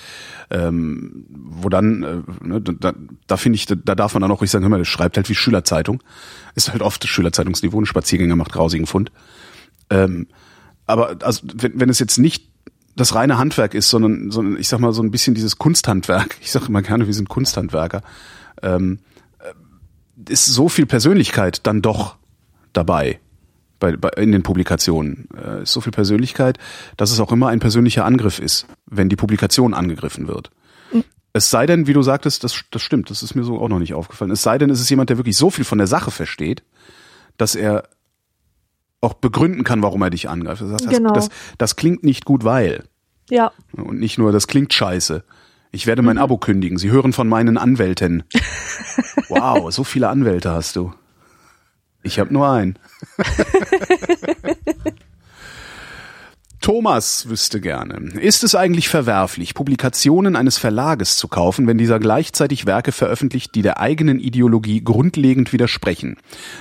ähm, 0.50 1.26
wo 1.30 1.68
dann, 1.68 2.02
äh, 2.02 2.44
ne, 2.44 2.60
da, 2.60 2.92
da 3.28 3.36
finde 3.36 3.56
ich, 3.56 3.66
da, 3.66 3.76
da 3.76 3.94
darf 3.94 4.14
man 4.14 4.22
dann 4.22 4.32
auch 4.32 4.40
ruhig 4.40 4.50
sagen, 4.50 4.64
hör 4.64 4.68
mal, 4.68 4.78
das 4.78 4.88
schreibt 4.88 5.16
halt 5.16 5.28
wie 5.28 5.34
Schülerzeitung. 5.34 6.02
Ist 6.56 6.72
halt 6.72 6.82
oft 6.82 7.06
Schülerzeitungsniveau, 7.06 7.80
ein 7.80 7.86
Spaziergänger 7.86 8.36
macht 8.36 8.52
grausigen 8.52 8.86
Fund. 8.86 9.12
Ähm, 9.90 10.26
aber 10.86 11.16
also 11.22 11.46
wenn, 11.54 11.80
wenn 11.80 11.88
es 11.88 12.00
jetzt 12.00 12.18
nicht 12.18 12.50
das 12.96 13.14
reine 13.14 13.38
Handwerk 13.38 13.74
ist, 13.74 13.90
sondern, 13.90 14.30
sondern 14.30 14.58
ich 14.58 14.68
sag 14.68 14.78
mal 14.78 14.92
so 14.92 15.02
ein 15.02 15.10
bisschen 15.10 15.34
dieses 15.34 15.58
Kunsthandwerk. 15.58 16.36
Ich 16.40 16.50
sage 16.52 16.66
immer 16.66 16.82
gerne, 16.82 17.06
wir 17.06 17.14
sind 17.14 17.28
Kunsthandwerker. 17.28 18.02
Ähm, 18.62 19.00
äh, 19.38 20.32
ist 20.32 20.46
so 20.46 20.68
viel 20.68 20.86
Persönlichkeit 20.86 21.66
dann 21.66 21.82
doch 21.82 22.16
dabei 22.72 23.20
bei, 23.80 23.96
bei, 23.96 24.08
in 24.10 24.32
den 24.32 24.42
Publikationen. 24.42 25.28
Äh, 25.36 25.62
ist 25.62 25.72
so 25.72 25.80
viel 25.80 25.92
Persönlichkeit, 25.92 26.58
dass 26.96 27.10
es 27.10 27.20
auch 27.20 27.32
immer 27.32 27.48
ein 27.48 27.60
persönlicher 27.60 28.04
Angriff 28.04 28.38
ist, 28.38 28.66
wenn 28.86 29.08
die 29.08 29.16
Publikation 29.16 29.74
angegriffen 29.74 30.28
wird. 30.28 30.50
Mhm. 30.92 31.04
Es 31.32 31.50
sei 31.50 31.66
denn, 31.66 31.86
wie 31.86 31.92
du 31.92 32.02
sagtest, 32.02 32.44
das, 32.44 32.62
das 32.70 32.82
stimmt, 32.82 33.10
das 33.10 33.22
ist 33.22 33.34
mir 33.34 33.44
so 33.44 33.60
auch 33.60 33.68
noch 33.68 33.80
nicht 33.80 33.94
aufgefallen. 33.94 34.30
Es 34.30 34.42
sei 34.42 34.58
denn, 34.58 34.70
es 34.70 34.80
ist 34.80 34.90
jemand, 34.90 35.10
der 35.10 35.18
wirklich 35.18 35.36
so 35.36 35.50
viel 35.50 35.64
von 35.64 35.78
der 35.78 35.86
Sache 35.86 36.10
versteht, 36.10 36.62
dass 37.36 37.54
er 37.54 37.88
auch 39.04 39.14
begründen 39.14 39.62
kann, 39.64 39.82
warum 39.82 40.02
er 40.02 40.10
dich 40.10 40.28
angreift. 40.28 40.62
Das, 40.62 40.72
heißt, 40.72 40.88
Genau. 40.90 41.12
das, 41.12 41.28
das 41.58 41.76
klingt 41.76 42.02
nicht 42.02 42.24
gut, 42.24 42.44
weil. 42.44 42.84
Ja. 43.30 43.52
Und 43.72 44.00
nicht 44.00 44.18
nur, 44.18 44.32
das 44.32 44.46
klingt 44.48 44.72
scheiße. 44.74 45.22
Ich 45.70 45.86
werde 45.86 46.02
mein 46.02 46.18
Abo 46.18 46.38
kündigen. 46.38 46.78
Sie 46.78 46.90
hören 46.90 47.12
von 47.12 47.28
meinen 47.28 47.58
Anwälten. 47.58 48.24
Wow, 49.28 49.72
so 49.72 49.84
viele 49.84 50.08
Anwälte 50.10 50.50
hast 50.50 50.76
du. 50.76 50.92
Ich 52.02 52.18
habe 52.20 52.32
nur 52.32 52.48
einen. 52.48 52.78
Thomas 56.64 57.28
wüsste 57.28 57.60
gerne, 57.60 58.18
ist 58.18 58.42
es 58.42 58.54
eigentlich 58.54 58.88
verwerflich, 58.88 59.52
Publikationen 59.52 60.34
eines 60.34 60.56
Verlages 60.56 61.18
zu 61.18 61.28
kaufen, 61.28 61.66
wenn 61.66 61.76
dieser 61.76 61.98
gleichzeitig 61.98 62.64
Werke 62.64 62.90
veröffentlicht, 62.90 63.54
die 63.54 63.60
der 63.60 63.80
eigenen 63.80 64.18
Ideologie 64.18 64.82
grundlegend 64.82 65.52
widersprechen? 65.52 66.16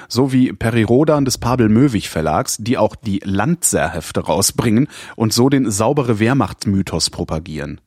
So 0.09 0.33
wie 0.33 0.51
Perirodan 0.51 1.23
des 1.23 1.37
Pabel-Möwig 1.37 2.09
Verlags, 2.09 2.57
die 2.59 2.77
auch 2.77 2.97
die 2.97 3.21
Landserhefte 3.23 4.19
rausbringen 4.19 4.89
und 5.15 5.31
so 5.31 5.47
den 5.47 5.71
saubere 5.71 6.19
Wehrmacht-Mythos 6.19 7.09
propagieren. 7.09 7.79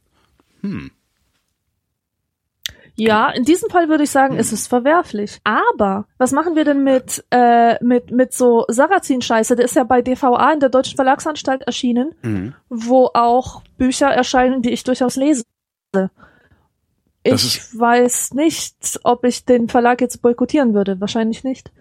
Ja, 2.98 3.28
in 3.30 3.44
diesem 3.44 3.68
Fall 3.68 3.88
würde 3.90 4.04
ich 4.04 4.10
sagen, 4.10 4.38
ist 4.38 4.52
es 4.52 4.66
verwerflich. 4.66 5.38
Aber 5.44 6.06
was 6.16 6.32
machen 6.32 6.56
wir 6.56 6.64
denn 6.64 6.82
mit 6.82 7.24
äh, 7.30 7.82
mit 7.84 8.10
mit 8.10 8.32
so 8.32 8.64
Sarrazin-Scheiße? 8.68 9.54
Der 9.54 9.66
ist 9.66 9.76
ja 9.76 9.84
bei 9.84 10.00
DVA 10.00 10.52
in 10.52 10.60
der 10.60 10.70
Deutschen 10.70 10.96
Verlagsanstalt 10.96 11.62
erschienen, 11.62 12.14
Mhm. 12.22 12.54
wo 12.70 13.10
auch 13.12 13.62
Bücher 13.76 14.08
erscheinen, 14.08 14.62
die 14.62 14.70
ich 14.70 14.82
durchaus 14.84 15.16
lese. 15.16 15.44
Das 15.92 17.44
Ich 17.44 17.78
weiß 17.78 18.34
nicht, 18.34 19.00
ob 19.02 19.24
ich 19.24 19.44
den 19.44 19.68
Verlag 19.68 20.00
jetzt 20.00 20.22
boykottieren 20.22 20.74
würde. 20.74 21.00
Wahrscheinlich 21.00 21.44
nicht. 21.44 21.72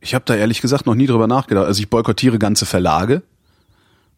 Ich 0.00 0.14
habe 0.14 0.24
da 0.26 0.34
ehrlich 0.34 0.60
gesagt 0.60 0.86
noch 0.86 0.94
nie 0.94 1.06
drüber 1.06 1.26
nachgedacht. 1.26 1.66
Also 1.66 1.80
ich 1.80 1.90
boykottiere 1.90 2.38
ganze 2.38 2.64
Verlage. 2.66 3.22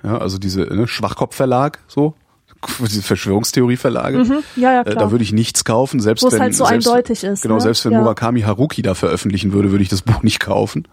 Ja, 0.05 0.19
also 0.19 0.39
diese 0.39 0.61
ne, 0.63 0.87
Schwachkopfverlag, 0.87 1.79
so. 1.89 2.15
Verschwörungstheorieverlage. 3.03 4.19
Mhm. 4.19 4.39
Ja, 4.57 4.73
ja, 4.73 4.81
Äh, 4.81 4.85
klar. 4.85 5.05
Da 5.07 5.11
würde 5.11 5.25
ich 5.25 5.33
nichts 5.33 5.65
kaufen, 5.65 6.01
selbst 6.01 6.23
Wo 6.23 6.29
es 6.29 6.35
wenn 6.35 6.41
halt 6.43 6.55
so 6.55 6.65
selbst, 6.67 6.87
eindeutig 6.89 7.25
ist, 7.25 7.43
Genau, 7.43 7.57
ne? 7.57 7.61
selbst 7.61 7.85
wenn 7.85 7.93
Ja. 7.93 8.01
Murakami 8.01 8.43
Haruki 8.43 8.83
da 8.83 8.95
veröffentlichen 8.95 9.53
würde, 9.53 9.71
würde 9.71 9.83
ich 9.83 9.89
das 9.91 10.03
Buch 10.03 10.23
nicht 10.23 10.41
kaufen. 10.41 10.89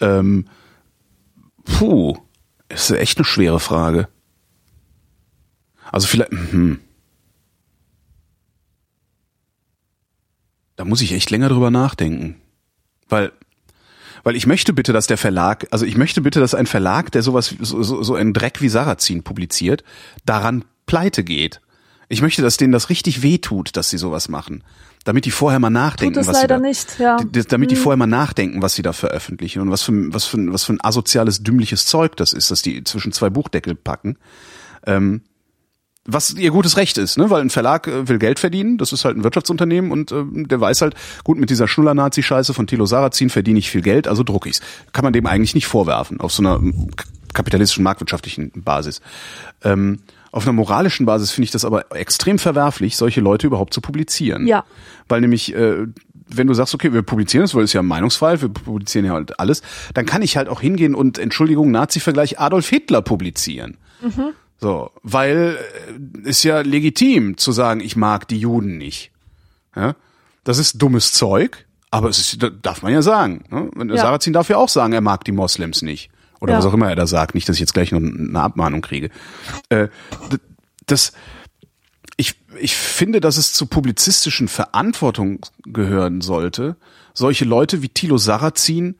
Ähm, 0.00 0.46
puh, 1.64 2.16
ist 2.68 2.90
echt 2.90 3.18
eine 3.18 3.24
schwere 3.24 3.60
Frage. 3.60 4.08
Also 5.92 6.06
vielleicht, 6.06 6.32
hm. 6.32 6.80
Da 10.76 10.84
muss 10.84 11.00
ich 11.00 11.12
echt 11.12 11.30
länger 11.30 11.48
drüber 11.48 11.70
nachdenken. 11.70 12.36
Weil, 13.08 13.32
weil 14.24 14.36
ich 14.36 14.46
möchte 14.46 14.72
bitte, 14.72 14.92
dass 14.92 15.06
der 15.06 15.16
Verlag, 15.16 15.66
also 15.70 15.86
ich 15.86 15.96
möchte 15.96 16.20
bitte, 16.20 16.40
dass 16.40 16.54
ein 16.54 16.66
Verlag, 16.66 17.12
der 17.12 17.22
sowas, 17.22 17.54
so, 17.60 17.82
so, 17.82 18.02
so 18.02 18.14
einen 18.14 18.32
Dreck 18.34 18.60
wie 18.60 18.68
Sarrazin 18.68 19.22
publiziert, 19.22 19.84
daran 20.26 20.64
pleite 20.86 21.24
geht. 21.24 21.60
Ich 22.08 22.22
möchte, 22.22 22.40
dass 22.42 22.56
denen 22.56 22.72
das 22.72 22.88
richtig 22.88 23.22
wehtut, 23.22 23.76
dass 23.76 23.90
sie 23.90 23.98
sowas 23.98 24.28
machen. 24.28 24.62
Damit 25.04 25.24
die 25.24 25.30
vorher 25.30 25.58
mal 25.60 25.70
nachdenken, 25.70 26.14
Tut 26.14 26.22
es 26.22 26.28
was 26.28 26.34
leider 26.42 26.56
sie 26.58 26.62
da, 26.62 26.68
nicht, 26.68 26.98
ja. 26.98 27.16
Damit 27.48 27.70
die 27.70 27.76
Hm. 27.76 27.82
vorher 27.82 27.96
mal 27.96 28.06
nachdenken, 28.06 28.62
was 28.62 28.74
sie 28.74 28.82
da 28.82 28.92
veröffentlichen 28.92 29.60
und 29.62 29.70
was 29.70 29.82
für, 29.82 29.92
ein- 29.92 30.12
was 30.14 30.24
für, 30.24 30.38
was 30.52 30.64
für 30.64 30.72
ein 30.72 30.80
asoziales, 30.82 31.42
dümmliches 31.42 31.86
Zeug 31.86 32.16
das 32.16 32.32
ist, 32.32 32.50
dass 32.50 32.62
die 32.62 32.82
zwischen 32.84 33.12
zwei 33.12 33.30
Buchdeckel 33.30 33.74
packen. 33.74 34.16
Ähm, 34.84 35.22
was 36.08 36.34
ihr 36.34 36.52
gutes 36.52 36.76
Recht 36.76 36.98
ist, 36.98 37.18
ne? 37.18 37.30
weil 37.30 37.40
ein 37.40 37.50
Verlag 37.50 37.88
äh, 37.88 38.08
will 38.08 38.18
Geld 38.18 38.38
verdienen, 38.38 38.78
das 38.78 38.92
ist 38.92 39.04
halt 39.04 39.16
ein 39.16 39.24
Wirtschaftsunternehmen 39.24 39.90
und 39.90 40.12
äh, 40.12 40.22
der 40.46 40.60
weiß 40.60 40.80
halt, 40.82 40.94
gut, 41.24 41.36
mit 41.38 41.50
dieser 41.50 41.66
Schnuller-Nazi-Scheiße 41.66 42.54
von 42.54 42.68
Thilo 42.68 42.86
Sarrazin 42.86 43.30
verdiene 43.30 43.58
ich 43.58 43.70
viel 43.70 43.82
Geld, 43.82 44.06
also 44.06 44.22
druck 44.22 44.46
ich's. 44.46 44.60
Kann 44.92 45.02
man 45.02 45.12
dem 45.12 45.26
eigentlich 45.26 45.56
nicht 45.56 45.66
vorwerfen, 45.66 46.20
auf 46.20 46.32
so 46.32 46.42
einer 46.42 46.60
kapitalistischen, 47.34 47.82
marktwirtschaftlichen 47.82 48.52
Basis. 48.62 49.00
Ähm, 49.64 49.98
auf 50.36 50.44
einer 50.44 50.52
moralischen 50.52 51.06
Basis 51.06 51.30
finde 51.30 51.46
ich 51.46 51.50
das 51.50 51.64
aber 51.64 51.96
extrem 51.96 52.38
verwerflich, 52.38 52.98
solche 52.98 53.22
Leute 53.22 53.46
überhaupt 53.46 53.72
zu 53.72 53.80
publizieren. 53.80 54.46
Ja. 54.46 54.66
Weil 55.08 55.22
nämlich, 55.22 55.54
äh, 55.54 55.86
wenn 56.28 56.46
du 56.46 56.52
sagst, 56.52 56.74
okay, 56.74 56.92
wir 56.92 57.00
publizieren 57.00 57.42
das, 57.42 57.54
weil 57.54 57.64
es 57.64 57.72
ja 57.72 57.82
Meinungsfreiheit, 57.82 58.42
wir 58.42 58.50
publizieren 58.50 59.06
ja 59.06 59.12
halt 59.12 59.40
alles, 59.40 59.62
dann 59.94 60.04
kann 60.04 60.20
ich 60.20 60.36
halt 60.36 60.50
auch 60.50 60.60
hingehen 60.60 60.94
und, 60.94 61.16
Entschuldigung, 61.16 61.70
Nazi-Vergleich 61.70 62.38
Adolf 62.38 62.68
Hitler 62.68 63.00
publizieren. 63.00 63.78
So, 64.58 64.90
weil 65.02 65.56
äh, 66.24 66.28
ist 66.28 66.42
ja 66.42 66.60
legitim 66.60 67.38
zu 67.38 67.52
sagen, 67.52 67.80
ich 67.80 67.96
mag 67.96 68.28
die 68.28 68.38
Juden 68.38 68.76
nicht. 68.76 69.12
Ja? 69.74 69.96
Das 70.44 70.58
ist 70.58 70.82
dummes 70.82 71.12
Zeug, 71.12 71.64
aber 71.90 72.10
es 72.10 72.18
ist, 72.18 72.42
da 72.42 72.50
darf 72.50 72.82
man 72.82 72.92
ja 72.92 73.00
sagen. 73.00 73.44
Ne? 73.50 73.70
Ja. 73.88 74.02
Sarrazin 74.02 74.34
darf 74.34 74.50
ja 74.50 74.58
auch 74.58 74.68
sagen, 74.68 74.92
er 74.92 75.00
mag 75.00 75.24
die 75.24 75.32
Moslems 75.32 75.80
nicht. 75.80 76.10
Oder 76.46 76.54
Ja. 76.54 76.58
was 76.60 76.66
auch 76.66 76.74
immer 76.74 76.88
er 76.88 76.96
da 76.96 77.06
sagt, 77.06 77.34
nicht, 77.34 77.48
dass 77.48 77.56
ich 77.56 77.60
jetzt 77.60 77.74
gleich 77.74 77.90
noch 77.92 77.98
eine 78.00 78.40
Abmahnung 78.40 78.80
kriege. 78.82 79.10
Äh, 79.68 79.88
das, 80.86 81.12
ich, 82.16 82.34
ich 82.60 82.76
finde, 82.76 83.20
dass 83.20 83.36
es 83.36 83.52
zur 83.52 83.68
publizistischen 83.68 84.46
Verantwortung 84.48 85.40
gehören 85.64 86.20
sollte, 86.20 86.76
solche 87.14 87.44
Leute 87.44 87.82
wie 87.82 87.88
Thilo 87.88 88.16
Sarrazin 88.16 88.94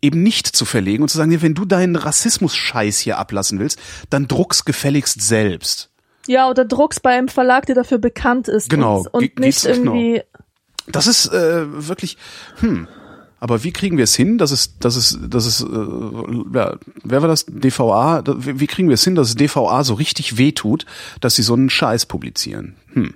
eben 0.00 0.22
nicht 0.22 0.46
zu 0.46 0.64
verlegen 0.64 1.02
und 1.02 1.08
zu 1.08 1.18
sagen, 1.18 1.42
wenn 1.42 1.54
du 1.54 1.64
deinen 1.64 1.96
Rassismus-Scheiß 1.96 2.98
hier 3.00 3.18
ablassen 3.18 3.58
willst, 3.58 3.78
dann 4.10 4.28
druck's 4.28 4.64
gefälligst 4.64 5.20
selbst. 5.20 5.90
Ja, 6.26 6.48
oder 6.48 6.64
druckst 6.64 7.02
bei 7.02 7.16
einem 7.16 7.28
Verlag, 7.28 7.66
der 7.66 7.74
dafür 7.74 7.98
bekannt 7.98 8.48
ist. 8.48 8.70
Genau, 8.70 8.98
Und, 9.12 9.14
und 9.14 9.38
nicht 9.40 9.62
genau. 9.62 9.94
irgendwie. 9.94 10.22
Das 10.86 11.06
ist 11.06 11.26
äh, 11.32 11.86
wirklich, 11.88 12.16
hm. 12.60 12.86
Aber 13.40 13.62
wie 13.62 13.70
kriegen 13.72 13.96
wir 13.96 14.04
es 14.04 14.16
hin, 14.16 14.36
dass 14.38 14.50
es, 14.50 14.78
dass 14.78 14.96
es, 14.96 15.18
dass 15.28 15.46
es, 15.46 15.62
äh, 15.62 15.66
ja, 16.54 16.76
wer 17.04 17.22
war 17.22 17.28
das? 17.28 17.46
DVA? 17.46 18.22
Wie 18.26 18.66
kriegen 18.66 18.88
wir 18.88 18.94
es 18.94 19.04
hin, 19.04 19.14
dass 19.14 19.28
es 19.28 19.34
DVA 19.36 19.84
so 19.84 19.94
richtig 19.94 20.38
wehtut, 20.38 20.86
dass 21.20 21.36
sie 21.36 21.42
so 21.42 21.54
einen 21.54 21.70
Scheiß 21.70 22.06
publizieren? 22.06 22.74
Hm. 22.92 23.14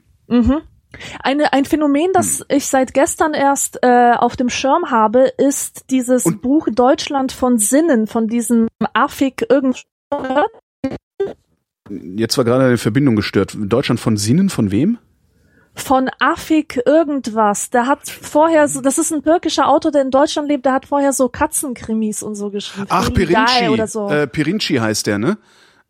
Eine, 1.20 1.52
ein 1.52 1.64
Phänomen, 1.64 2.10
das 2.12 2.44
ich 2.48 2.66
seit 2.66 2.94
gestern 2.94 3.34
erst 3.34 3.78
äh, 3.82 4.12
auf 4.16 4.36
dem 4.36 4.48
Schirm 4.48 4.90
habe, 4.90 5.32
ist 5.38 5.86
dieses 5.90 6.24
Und- 6.26 6.42
Buch 6.42 6.68
Deutschland 6.70 7.32
von 7.32 7.58
Sinnen 7.58 8.06
von 8.06 8.28
diesem 8.28 8.68
Afik 8.92 9.46
irgend 9.48 9.82
Jetzt 12.16 12.38
war 12.38 12.44
gerade 12.44 12.64
eine 12.64 12.78
Verbindung 12.78 13.16
gestört. 13.16 13.56
Deutschland 13.58 13.98
von 13.98 14.16
Sinnen, 14.16 14.50
von 14.50 14.70
wem? 14.70 14.98
Von 15.74 16.10
Afik 16.18 16.80
irgendwas. 16.86 17.70
Der 17.70 17.86
hat 17.86 18.08
vorher 18.08 18.68
so, 18.68 18.80
das 18.80 18.98
ist 18.98 19.12
ein 19.12 19.22
türkischer 19.22 19.68
Autor, 19.68 19.90
der 19.90 20.02
in 20.02 20.10
Deutschland 20.10 20.48
lebt, 20.48 20.66
der 20.66 20.72
hat 20.74 20.86
vorher 20.86 21.12
so 21.12 21.28
Katzenkrimis 21.28 22.22
und 22.22 22.34
so 22.34 22.50
geschrieben. 22.50 22.86
Ach, 22.90 23.12
Pirinci. 23.12 23.68
Oder 23.70 23.86
so. 23.86 24.08
Äh, 24.10 24.26
Pirinci 24.26 24.76
heißt 24.76 25.06
der, 25.06 25.18
ne? 25.18 25.38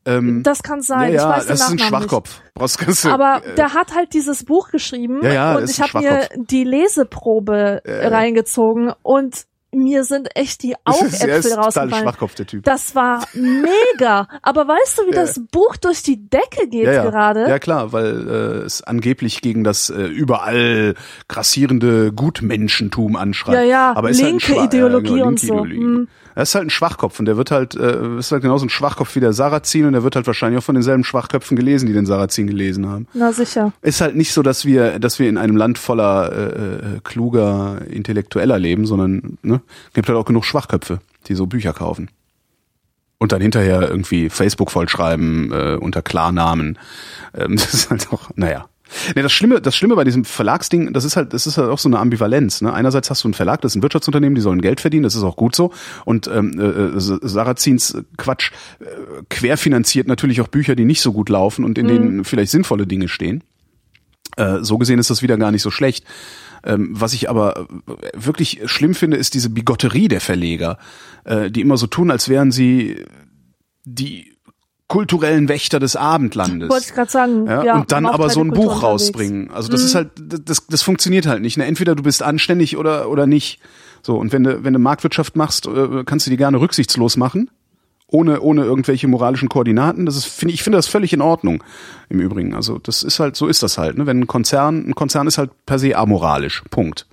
Ähm, 0.04 0.42
das 0.42 0.62
kann 0.62 0.82
sein. 0.82 1.12
ja, 1.12 1.22
ja, 1.22 1.30
ich 1.30 1.36
weiß 1.38 1.46
das 1.46 1.60
ist 1.60 1.68
ein 1.68 1.74
nicht. 1.76 1.86
Schwachkopf. 1.86 2.40
Du, 2.56 3.09
Aber 3.10 3.42
äh, 3.44 3.54
der 3.54 3.72
hat 3.74 3.94
halt 3.94 4.12
dieses 4.14 4.44
Buch 4.44 4.70
geschrieben 4.70 5.20
Ja, 5.22 5.32
ja, 5.32 5.56
und 5.56 5.70
ich 5.70 5.80
habe 5.80 6.00
mir 6.00 6.28
die 6.36 6.64
Leseprobe 6.64 7.82
Äh. 7.84 8.09
reingezogen 8.09 8.92
und 9.02 9.46
mir 9.74 10.05
sind 10.05 10.28
echt 10.36 10.62
die 10.62 10.74
Augäpfel 10.85 11.53
rausgefallen. 11.55 11.94
Schwachkopf, 11.94 12.35
der 12.35 12.47
Typ. 12.47 12.65
Das 12.65 12.94
war 12.94 13.27
mega. 13.32 14.28
Aber 14.43 14.69
weißt 14.69 14.99
du, 14.99 15.07
wie 15.07 15.11
das 15.12 15.40
Buch 15.51 15.77
durch 15.77 16.03
die 16.03 16.28
Decke 16.28 16.69
geht 16.69 16.85
ja, 16.85 16.93
ja. 16.93 17.05
gerade? 17.11 17.49
Ja 17.49 17.59
klar, 17.59 17.93
weil 17.93 18.28
äh, 18.28 18.32
es 18.65 18.82
angeblich 18.82 19.40
gegen 19.40 19.65
das 19.65 19.90
äh, 19.90 20.03
überall 20.05 20.94
grassierende 21.28 22.12
Gutmenschentum 22.12 23.16
anschreibt. 23.16 23.57
Ja, 23.57 23.62
ja, 23.65 23.93
Aber 23.97 24.11
linke 24.11 24.49
halt 24.49 24.61
Schwa- 24.61 24.65
Ideologie 24.66 25.09
ja, 25.09 25.15
genau, 25.16 25.27
und 25.28 25.43
linke 25.43 25.47
so. 25.47 25.65
Ideologie. 25.65 25.77
Hm. 25.99 26.09
Er 26.34 26.42
ist 26.44 26.54
halt 26.54 26.66
ein 26.66 26.70
Schwachkopf 26.70 27.18
und 27.18 27.26
der 27.26 27.36
wird 27.36 27.50
halt, 27.50 27.74
äh, 27.74 28.18
ist 28.18 28.32
halt 28.32 28.42
genauso 28.42 28.66
ein 28.66 28.70
Schwachkopf 28.70 29.14
wie 29.14 29.20
der 29.20 29.32
Sarrazin 29.32 29.86
und 29.86 29.92
der 29.92 30.02
wird 30.02 30.16
halt 30.16 30.26
wahrscheinlich 30.26 30.59
auch 30.59 30.64
von 30.64 30.74
denselben 30.74 31.04
Schwachköpfen 31.04 31.56
gelesen, 31.56 31.86
die 31.86 31.92
den 31.92 32.06
Sarrazin 32.06 32.46
gelesen 32.46 32.88
haben. 32.88 33.06
Na 33.14 33.32
sicher. 33.32 33.72
Ist 33.82 34.00
halt 34.00 34.16
nicht 34.16 34.32
so, 34.32 34.42
dass 34.42 34.64
wir, 34.64 34.98
dass 34.98 35.18
wir 35.18 35.28
in 35.28 35.38
einem 35.38 35.56
Land 35.56 35.78
voller 35.78 36.32
äh, 36.32 36.96
äh, 36.96 37.00
kluger 37.02 37.82
Intellektueller 37.88 38.59
leben, 38.59 38.86
sondern 38.86 39.32
Ne? 39.42 39.60
Gibt 39.92 40.09
halt 40.09 40.18
auch 40.18 40.24
genug 40.24 40.44
Schwachköpfe, 40.44 41.00
die 41.26 41.34
so 41.34 41.46
Bücher 41.46 41.72
kaufen. 41.72 42.09
Und 43.18 43.32
dann 43.32 43.40
hinterher 43.40 43.88
irgendwie 43.88 44.30
Facebook 44.30 44.70
vollschreiben 44.70 45.52
äh, 45.52 45.76
unter 45.80 46.02
Klarnamen. 46.02 46.78
Ähm, 47.34 47.56
das 47.56 47.74
ist 47.74 47.90
halt 47.90 48.12
auch, 48.12 48.30
naja. 48.34 48.66
Nee, 49.14 49.23
das 49.23 49.32
Schlimme, 49.32 49.60
das 49.60 49.77
Schlimme 49.77 49.94
bei 49.97 50.05
diesem 50.05 50.24
Verlagsding, 50.24 50.93
das 50.93 51.05
ist 51.05 51.16
halt, 51.16 51.32
das 51.32 51.47
ist 51.47 51.59
halt 51.59 51.69
auch 51.70 51.78
so 51.78 51.89
eine 51.89 51.98
Ambivalenz. 51.98 52.60
Ne? 52.62 52.73
Einerseits 52.73 53.10
hast 53.10 53.24
du 53.24 53.28
einen 53.28 53.35
Verlag, 53.35 53.60
das 53.60 53.73
ist 53.73 53.77
ein 53.77 53.82
Wirtschaftsunternehmen, 53.82 54.35
die 54.35 54.40
sollen 54.40 54.60
Geld 54.60 54.81
verdienen, 54.81 55.02
das 55.05 55.14
ist 55.14 55.23
auch 55.23 55.36
gut 55.36 55.55
so. 55.56 55.73
Und 56.05 56.28
ähm, 56.28 56.59
äh, 56.59 57.01
Sarrazins 57.01 57.97
Quatsch 58.16 58.51
äh, 58.81 58.85
querfinanziert 59.28 60.06
natürlich 60.09 60.40
auch 60.40 60.48
Bücher, 60.48 60.74
die 60.77 60.85
nicht 60.85 61.01
so 61.01 61.12
gut 61.12 61.28
laufen 61.28 61.64
und 61.64 61.78
in 61.78 61.86
Mhm. 61.86 61.89
denen 61.89 62.24
vielleicht 62.24 62.52
sinnvolle 62.52 62.86
Dinge 62.86 63.09
stehen. 63.09 63.43
Äh, 64.36 64.59
so 64.62 64.78
gesehen 64.78 64.98
ist 64.98 65.10
das 65.10 65.23
wieder 65.23 65.36
gar 65.36 65.51
nicht 65.51 65.62
so 65.62 65.70
schlecht. 65.70 66.05
Ähm, 66.64 66.90
was 66.93 67.12
ich 67.12 67.28
aber 67.28 67.66
wirklich 68.14 68.60
schlimm 68.66 68.94
finde, 68.94 69.16
ist 69.16 69.35
diese 69.35 69.51
Bigotterie 69.51 70.09
der 70.09 70.20
Verleger, 70.20 70.78
äh, 71.24 71.51
die 71.51 71.60
immer 71.60 71.77
so 71.77 71.86
tun, 71.86 72.10
als 72.10 72.28
wären 72.28 72.52
sie 72.52 73.05
die 73.85 74.32
kulturellen 74.93 75.48
Wächter 75.48 75.81
des 75.81 75.97
Abendlandes. 75.97 76.69
Wollte 76.69 76.86
ich 76.89 76.94
gerade 76.94 77.10
sagen. 77.10 77.47
Ja, 77.47 77.64
Ja, 77.64 77.74
und 77.77 77.90
dann 77.90 78.05
aber 78.06 78.27
bei 78.27 78.28
so 78.28 78.40
ein 78.40 78.48
Kultur 78.51 78.64
Buch 78.64 78.74
unterwegs. 78.74 78.85
rausbringen. 79.09 79.51
Also 79.51 79.69
das 79.70 79.81
Mhm. 79.81 79.86
ist 79.86 79.94
halt, 79.94 80.09
das, 80.44 80.66
das 80.69 80.82
funktioniert 80.82 81.27
halt 81.27 81.40
nicht. 81.43 81.56
Ne? 81.56 81.64
Entweder 81.64 81.94
du 81.94 82.02
bist 82.02 82.23
anständig 82.23 82.77
oder, 82.77 83.09
oder 83.09 83.27
nicht. 83.27 83.59
So, 84.02 84.16
und 84.16 84.32
wenn 84.32 84.44
du, 84.44 84.64
wenn 84.64 84.73
du 84.73 84.78
Marktwirtschaft 84.78 85.35
machst, 85.36 85.66
äh, 85.66 86.05
kannst 86.05 86.27
du 86.27 86.31
die 86.31 86.36
gerne 86.36 86.60
rücksichtslos 86.60 87.16
machen. 87.16 87.51
Ohne, 88.09 88.43
ohne 88.43 88.64
irgendwelche 88.64 89.09
moralischen 89.09 89.48
Koordinaten. 89.48 90.05
Das 90.05 90.16
ist, 90.16 90.27
finde 90.27 90.52
ich, 90.52 90.62
finde 90.62 90.77
das 90.77 90.86
völlig 90.86 91.14
in 91.14 91.23
Ordnung. 91.23 91.64
Im 92.10 92.20
Übrigen. 92.20 92.55
Also, 92.55 92.77
das 92.78 93.02
ist 93.02 93.19
halt, 93.20 93.36
so 93.36 93.47
ist 93.47 93.62
das 93.62 93.78
halt, 93.78 93.97
ne? 93.97 94.05
Wenn 94.05 94.20
ein 94.20 94.27
Konzern, 94.27 94.86
ein 94.86 94.94
Konzern 94.94 95.27
ist 95.27 95.39
halt 95.39 95.51
per 95.64 95.78
se 95.78 95.97
amoralisch. 95.97 96.62
Punkt. 96.70 97.06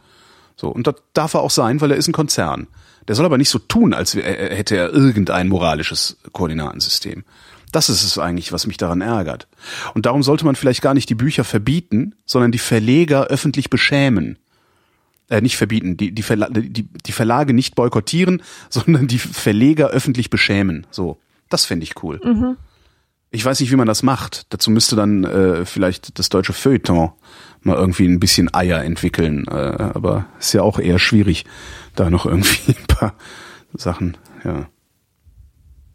So. 0.57 0.67
Und 0.67 0.87
das 0.87 0.95
darf 1.13 1.35
er 1.35 1.39
auch 1.39 1.51
sein, 1.51 1.79
weil 1.79 1.91
er 1.91 1.97
ist 1.97 2.09
ein 2.09 2.13
Konzern. 2.13 2.67
Der 3.07 3.15
soll 3.15 3.25
aber 3.25 3.37
nicht 3.37 3.49
so 3.49 3.59
tun, 3.59 3.93
als 3.93 4.13
hätte 4.13 4.75
er 4.75 4.91
irgendein 4.93 5.47
moralisches 5.47 6.17
Koordinatensystem. 6.33 7.23
Das 7.71 7.89
ist 7.89 8.03
es 8.03 8.17
eigentlich, 8.17 8.51
was 8.51 8.67
mich 8.67 8.77
daran 8.77 9.01
ärgert. 9.01 9.47
Und 9.93 10.05
darum 10.05 10.23
sollte 10.23 10.45
man 10.45 10.55
vielleicht 10.55 10.81
gar 10.81 10.93
nicht 10.93 11.09
die 11.09 11.15
Bücher 11.15 11.43
verbieten, 11.43 12.15
sondern 12.25 12.51
die 12.51 12.57
Verleger 12.57 13.25
öffentlich 13.27 13.69
beschämen. 13.69 14.39
Äh, 15.29 15.41
nicht 15.41 15.57
verbieten, 15.57 15.95
die, 15.95 16.11
die, 16.11 16.23
Verla 16.23 16.49
die, 16.49 16.83
die 16.83 17.11
Verlage 17.11 17.53
nicht 17.53 17.75
boykottieren, 17.75 18.41
sondern 18.69 19.07
die 19.07 19.19
Verleger 19.19 19.89
öffentlich 19.89 20.29
beschämen. 20.29 20.87
So, 20.89 21.19
das 21.49 21.65
fände 21.65 21.83
ich 21.83 22.03
cool. 22.03 22.19
Ich 23.31 23.45
weiß 23.45 23.59
nicht, 23.59 23.71
wie 23.71 23.75
man 23.75 23.87
das 23.87 24.01
macht. 24.01 24.47
Dazu 24.49 24.71
müsste 24.71 24.95
dann 24.95 25.23
äh, 25.23 25.65
vielleicht 25.65 26.17
das 26.17 26.29
deutsche 26.29 26.53
Feuilleton 26.53 27.11
mal 27.61 27.75
irgendwie 27.75 28.07
ein 28.07 28.19
bisschen 28.19 28.51
Eier 28.53 28.83
entwickeln. 28.83 29.45
Äh, 29.47 29.53
aber 29.53 30.25
ist 30.39 30.53
ja 30.53 30.63
auch 30.63 30.79
eher 30.79 30.97
schwierig, 30.97 31.45
da 31.95 32.09
noch 32.09 32.25
irgendwie 32.25 32.71
ein 32.71 32.87
paar 32.87 33.13
Sachen, 33.73 34.17
ja. 34.43 34.67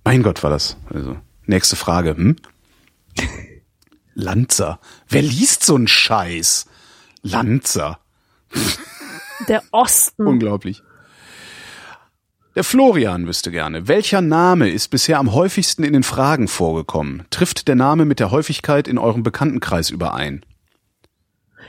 Mein 0.04 0.22
Gott, 0.22 0.42
war 0.42 0.50
das. 0.50 0.76
Also, 0.90 1.16
nächste 1.46 1.76
Frage. 1.76 2.16
Hm? 2.16 2.36
Lanzer. 4.14 4.78
Wer 5.08 5.22
liest 5.22 5.64
so 5.64 5.74
einen 5.74 5.88
Scheiß? 5.88 6.66
Lanzer. 7.22 7.98
Der 9.48 9.62
Osten. 9.72 10.26
Unglaublich. 10.26 10.82
Der 12.54 12.62
Florian 12.62 13.26
wüsste 13.26 13.50
gerne, 13.50 13.88
welcher 13.88 14.20
Name 14.20 14.70
ist 14.70 14.88
bisher 14.88 15.18
am 15.18 15.32
häufigsten 15.32 15.82
in 15.82 15.92
den 15.92 16.04
Fragen 16.04 16.46
vorgekommen? 16.46 17.24
Trifft 17.30 17.66
der 17.66 17.74
Name 17.74 18.04
mit 18.04 18.20
der 18.20 18.30
Häufigkeit 18.30 18.86
in 18.86 18.96
eurem 18.96 19.24
Bekanntenkreis 19.24 19.90
überein? 19.90 20.46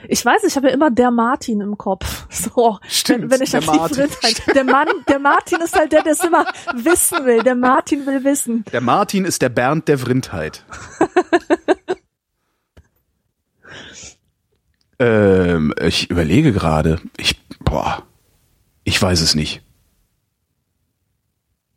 Ich 0.07 0.23
weiß, 0.23 0.43
ich 0.43 0.55
habe 0.55 0.67
ja 0.67 0.73
immer 0.73 0.91
der 0.91 1.11
Martin 1.11 1.61
im 1.61 1.77
Kopf. 1.77 2.27
So, 2.35 2.79
Stimmt, 2.87 3.31
wenn, 3.31 3.41
ich 3.41 3.51
die 3.51 3.65
Martin. 3.65 4.07
Der 4.53 4.63
Mann, 4.63 4.87
der 5.07 5.19
Martin 5.19 5.61
ist 5.61 5.75
halt 5.75 5.91
der, 5.91 6.03
der 6.03 6.13
es 6.13 6.23
immer 6.23 6.45
wissen 6.75 7.25
will. 7.25 7.41
Der 7.43 7.55
Martin 7.55 8.05
will 8.05 8.23
wissen. 8.23 8.65
Der 8.71 8.81
Martin 8.81 9.25
ist 9.25 9.41
der 9.41 9.49
Bernd 9.49 9.87
der 9.87 9.97
Vrindheit. 9.97 10.63
ähm, 14.99 15.73
ich 15.81 16.09
überlege 16.11 16.51
gerade. 16.51 16.99
Ich, 17.17 17.41
boah, 17.59 18.03
ich 18.83 19.01
weiß 19.01 19.21
es 19.21 19.33
nicht. 19.33 19.63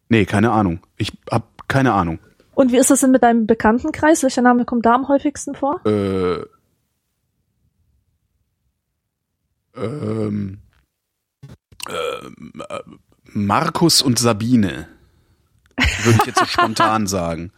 Nee, 0.09 0.25
keine 0.25 0.51
Ahnung. 0.51 0.81
Ich 0.97 1.13
hab 1.31 1.69
keine 1.69 1.93
Ahnung. 1.93 2.19
Und 2.55 2.73
wie 2.73 2.79
ist 2.79 2.91
das 2.91 3.01
denn 3.01 3.13
mit 3.13 3.23
deinem 3.23 3.47
Bekanntenkreis? 3.47 4.25
Welcher 4.25 4.43
Name 4.43 4.65
kommt 4.65 4.85
da 4.85 4.95
am 4.95 5.07
häufigsten 5.07 5.55
vor? 5.55 5.81
Äh, 5.87 6.45
ähm, 9.81 10.59
ähm, 11.89 12.53
äh, 12.69 12.81
Markus 13.33 14.03
und 14.03 14.19
Sabine. 14.19 14.89
Würde 16.03 16.19
ich 16.21 16.27
jetzt 16.27 16.39
so 16.39 16.47
spontan 16.47 17.07
sagen. 17.07 17.53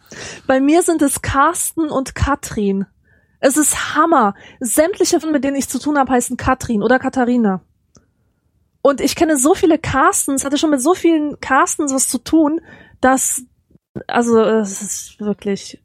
Bei 0.47 0.59
mir 0.59 0.83
sind 0.83 1.01
es 1.01 1.21
Carsten 1.21 1.89
und 1.89 2.15
Katrin. 2.15 2.85
Es 3.39 3.57
ist 3.57 3.95
Hammer. 3.95 4.35
Sämtliche, 4.59 5.19
mit 5.27 5.43
denen 5.43 5.55
ich 5.57 5.67
zu 5.67 5.79
tun 5.79 5.97
habe, 5.97 6.11
heißen 6.11 6.37
Katrin 6.37 6.83
oder 6.83 6.99
Katharina. 6.99 7.61
Und 8.83 9.01
ich 9.01 9.15
kenne 9.15 9.37
so 9.37 9.53
viele 9.55 9.77
Carstens, 9.77 10.45
hatte 10.45 10.57
schon 10.57 10.69
mit 10.69 10.81
so 10.81 10.93
vielen 10.93 11.39
Carstens 11.39 11.93
was 11.93 12.07
zu 12.07 12.17
tun, 12.19 12.61
dass, 12.99 13.43
also, 14.07 14.41
es 14.41 14.81
ist 14.81 15.19
wirklich 15.19 15.81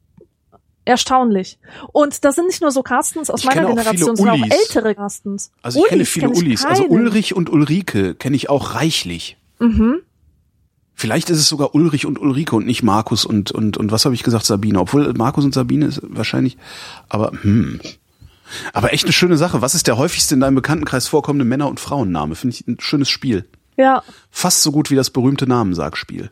erstaunlich. 0.87 1.59
Und 1.91 2.23
das 2.23 2.35
sind 2.35 2.47
nicht 2.47 2.61
nur 2.61 2.71
so 2.71 2.81
Carstens 2.83 3.29
aus 3.29 3.43
Ich 3.43 3.49
kenne 3.49 3.63
meiner 3.63 3.75
Generation, 3.75 4.15
sondern 4.15 4.43
auch 4.43 4.49
ältere 4.49 4.95
Carstens. 4.95 5.51
Also 5.61 5.79
ich 5.79 5.85
kenne 5.85 5.99
Ullis 5.99 6.09
viele 6.09 6.27
kenn 6.27 6.37
Ullis. 6.37 6.65
Also. 6.65 6.85
Ulrich 6.87 7.35
und 7.35 7.49
Ulrike 7.49 8.15
kenne 8.15 8.35
ich 8.35 8.49
auch 8.49 8.73
reichlich. 8.75 9.37
Mhm. 9.59 10.01
Vielleicht 10.93 11.29
ist 11.29 11.37
es 11.37 11.47
sogar 11.47 11.75
Ulrich 11.75 12.05
und 12.07 12.19
Ulrike 12.19 12.55
und 12.55 12.65
nicht 12.65 12.81
Markus 12.81 13.23
und 13.25 13.51
und 13.51 13.77
und 13.77 13.91
was 13.91 14.05
habe 14.05 14.15
ich 14.15 14.23
gesagt 14.23 14.45
Sabine, 14.45 14.79
obwohl 14.79 15.13
Markus 15.13 15.45
und 15.45 15.53
Sabine 15.53 15.85
ist 15.85 16.01
wahrscheinlich 16.03 16.57
aber 17.07 17.31
hm. 17.41 17.79
Aber 18.71 18.93
echt 18.93 19.03
eine 19.03 19.11
schöne 19.11 19.37
Sache. 19.37 19.61
Was 19.61 19.75
ist 19.75 19.87
der 19.87 19.97
häufigste 19.97 20.33
in 20.33 20.39
deinem 20.39 20.55
Bekanntenkreis 20.55 21.07
vorkommende 21.07 21.43
Männer- 21.43 21.67
und 21.67 21.81
Frauenname? 21.81 22.35
Finde 22.35 22.55
ich 22.55 22.65
ein 22.65 22.77
schönes 22.79 23.09
Spiel. 23.09 23.45
Ja. 23.75 24.03
Fast 24.31 24.63
so 24.63 24.71
gut 24.71 24.89
wie 24.89 24.95
das 24.95 25.09
berühmte 25.09 25.47
Namensagspiel. 25.47 26.31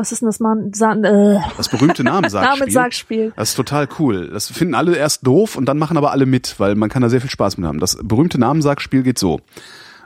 Was 0.00 0.12
ist 0.12 0.22
denn 0.22 0.28
das 0.28 0.40
Mann? 0.40 0.72
Sa 0.72 0.94
äh, 0.94 1.40
Das 1.58 1.68
berühmte 1.68 2.02
Namensagspiel. 2.02 3.34
Das 3.36 3.50
ist 3.50 3.54
total 3.54 3.86
cool. 3.98 4.30
Das 4.32 4.50
finden 4.50 4.74
alle 4.74 4.96
erst 4.96 5.26
doof 5.26 5.56
und 5.56 5.66
dann 5.66 5.76
machen 5.76 5.98
aber 5.98 6.10
alle 6.10 6.24
mit, 6.24 6.58
weil 6.58 6.74
man 6.74 6.88
kann 6.88 7.02
da 7.02 7.10
sehr 7.10 7.20
viel 7.20 7.28
Spaß 7.28 7.58
mit 7.58 7.66
haben. 7.66 7.80
Das 7.80 7.98
berühmte 8.02 8.40
Namensagspiel 8.40 9.02
geht 9.02 9.18
so. 9.18 9.40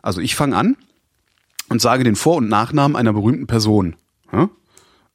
Also 0.03 0.21
ich 0.21 0.35
fange 0.35 0.57
an 0.57 0.77
und 1.69 1.81
sage 1.81 2.03
den 2.03 2.17
Vor- 2.17 2.39
und 2.39 2.49
Nachnamen 2.49 2.97
einer 2.97 3.13
berühmten 3.13 3.47
Person. 3.47 3.95
Ja? 4.33 4.51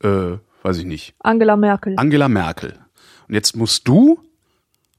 Äh, 0.01 0.37
weiß 0.63 0.77
ich 0.77 0.85
nicht. 0.85 1.13
Angela 1.19 1.57
Merkel. 1.57 1.95
Angela 1.97 2.29
Merkel. 2.29 2.79
Und 3.27 3.33
jetzt 3.33 3.57
musst 3.57 3.85
du 3.85 4.21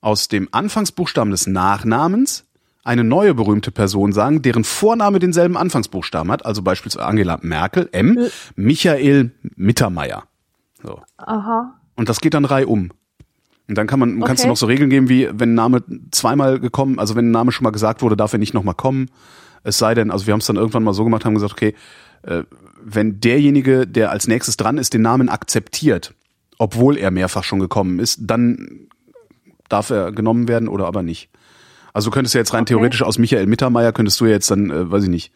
aus 0.02 0.28
dem 0.28 0.48
Anfangsbuchstaben 0.52 1.30
des 1.30 1.46
Nachnamens 1.46 2.44
eine 2.84 3.04
neue 3.04 3.34
berühmte 3.34 3.70
Person 3.70 4.12
sagen, 4.12 4.42
deren 4.42 4.64
Vorname 4.64 5.18
denselben 5.18 5.56
Anfangsbuchstaben 5.56 6.30
hat, 6.32 6.46
also 6.46 6.62
beispielsweise 6.62 7.06
Angela 7.06 7.38
Merkel, 7.42 7.88
M, 7.92 8.18
Michael 8.56 9.32
Mittermeier. 9.56 10.24
So. 10.82 11.00
Aha. 11.18 11.78
Und 11.96 12.08
das 12.08 12.20
geht 12.20 12.34
dann 12.34 12.46
reihum. 12.46 12.90
Und 13.68 13.76
dann 13.78 13.86
kann 13.86 14.00
man, 14.00 14.20
kannst 14.22 14.42
du 14.42 14.46
Okay. 14.46 14.50
noch 14.50 14.56
so 14.56 14.66
Regeln 14.66 14.90
geben, 14.90 15.08
wie 15.08 15.28
wenn 15.32 15.52
ein 15.52 15.54
Name 15.54 15.84
zweimal 16.10 16.58
gekommen, 16.58 16.98
also 16.98 17.14
wenn 17.14 17.28
ein 17.28 17.30
Name 17.30 17.52
schon 17.52 17.64
mal 17.64 17.70
gesagt 17.70 18.02
wurde, 18.02 18.16
darf 18.16 18.32
er 18.32 18.38
nicht 18.38 18.54
nochmal 18.54 18.74
kommen. 18.74 19.10
Es 19.62 19.78
sei 19.78 19.94
denn, 19.94 20.10
also 20.10 20.26
wir 20.26 20.32
haben 20.32 20.40
es 20.40 20.46
dann 20.46 20.56
irgendwann 20.56 20.82
mal 20.82 20.94
so 20.94 21.04
gemacht, 21.04 21.24
haben 21.24 21.34
gesagt, 21.34 21.52
okay, 21.52 21.74
äh, 22.22 22.42
wenn 22.82 23.20
derjenige, 23.20 23.86
der 23.86 24.10
als 24.10 24.26
nächstes 24.26 24.56
dran 24.56 24.78
ist, 24.78 24.94
den 24.94 25.02
Namen 25.02 25.28
akzeptiert, 25.28 26.14
obwohl 26.58 26.96
er 26.96 27.10
mehrfach 27.10 27.44
schon 27.44 27.60
gekommen 27.60 27.98
ist, 27.98 28.18
dann 28.22 28.88
darf 29.68 29.90
er 29.90 30.12
genommen 30.12 30.48
werden 30.48 30.66
oder 30.68 30.86
aber 30.86 31.02
nicht. 31.02 31.30
Also 31.92 32.10
du 32.10 32.14
könntest 32.14 32.34
ja 32.34 32.40
jetzt 32.40 32.52
rein 32.52 32.62
Okay. 32.62 32.74
theoretisch 32.74 33.02
aus 33.02 33.18
Michael 33.18 33.46
Mittermeier 33.46 33.92
könntest 33.92 34.20
du 34.20 34.26
ja 34.26 34.32
jetzt 34.32 34.50
dann, 34.50 34.70
äh, 34.70 34.90
weiß 34.90 35.04
ich 35.04 35.10
nicht, 35.10 35.32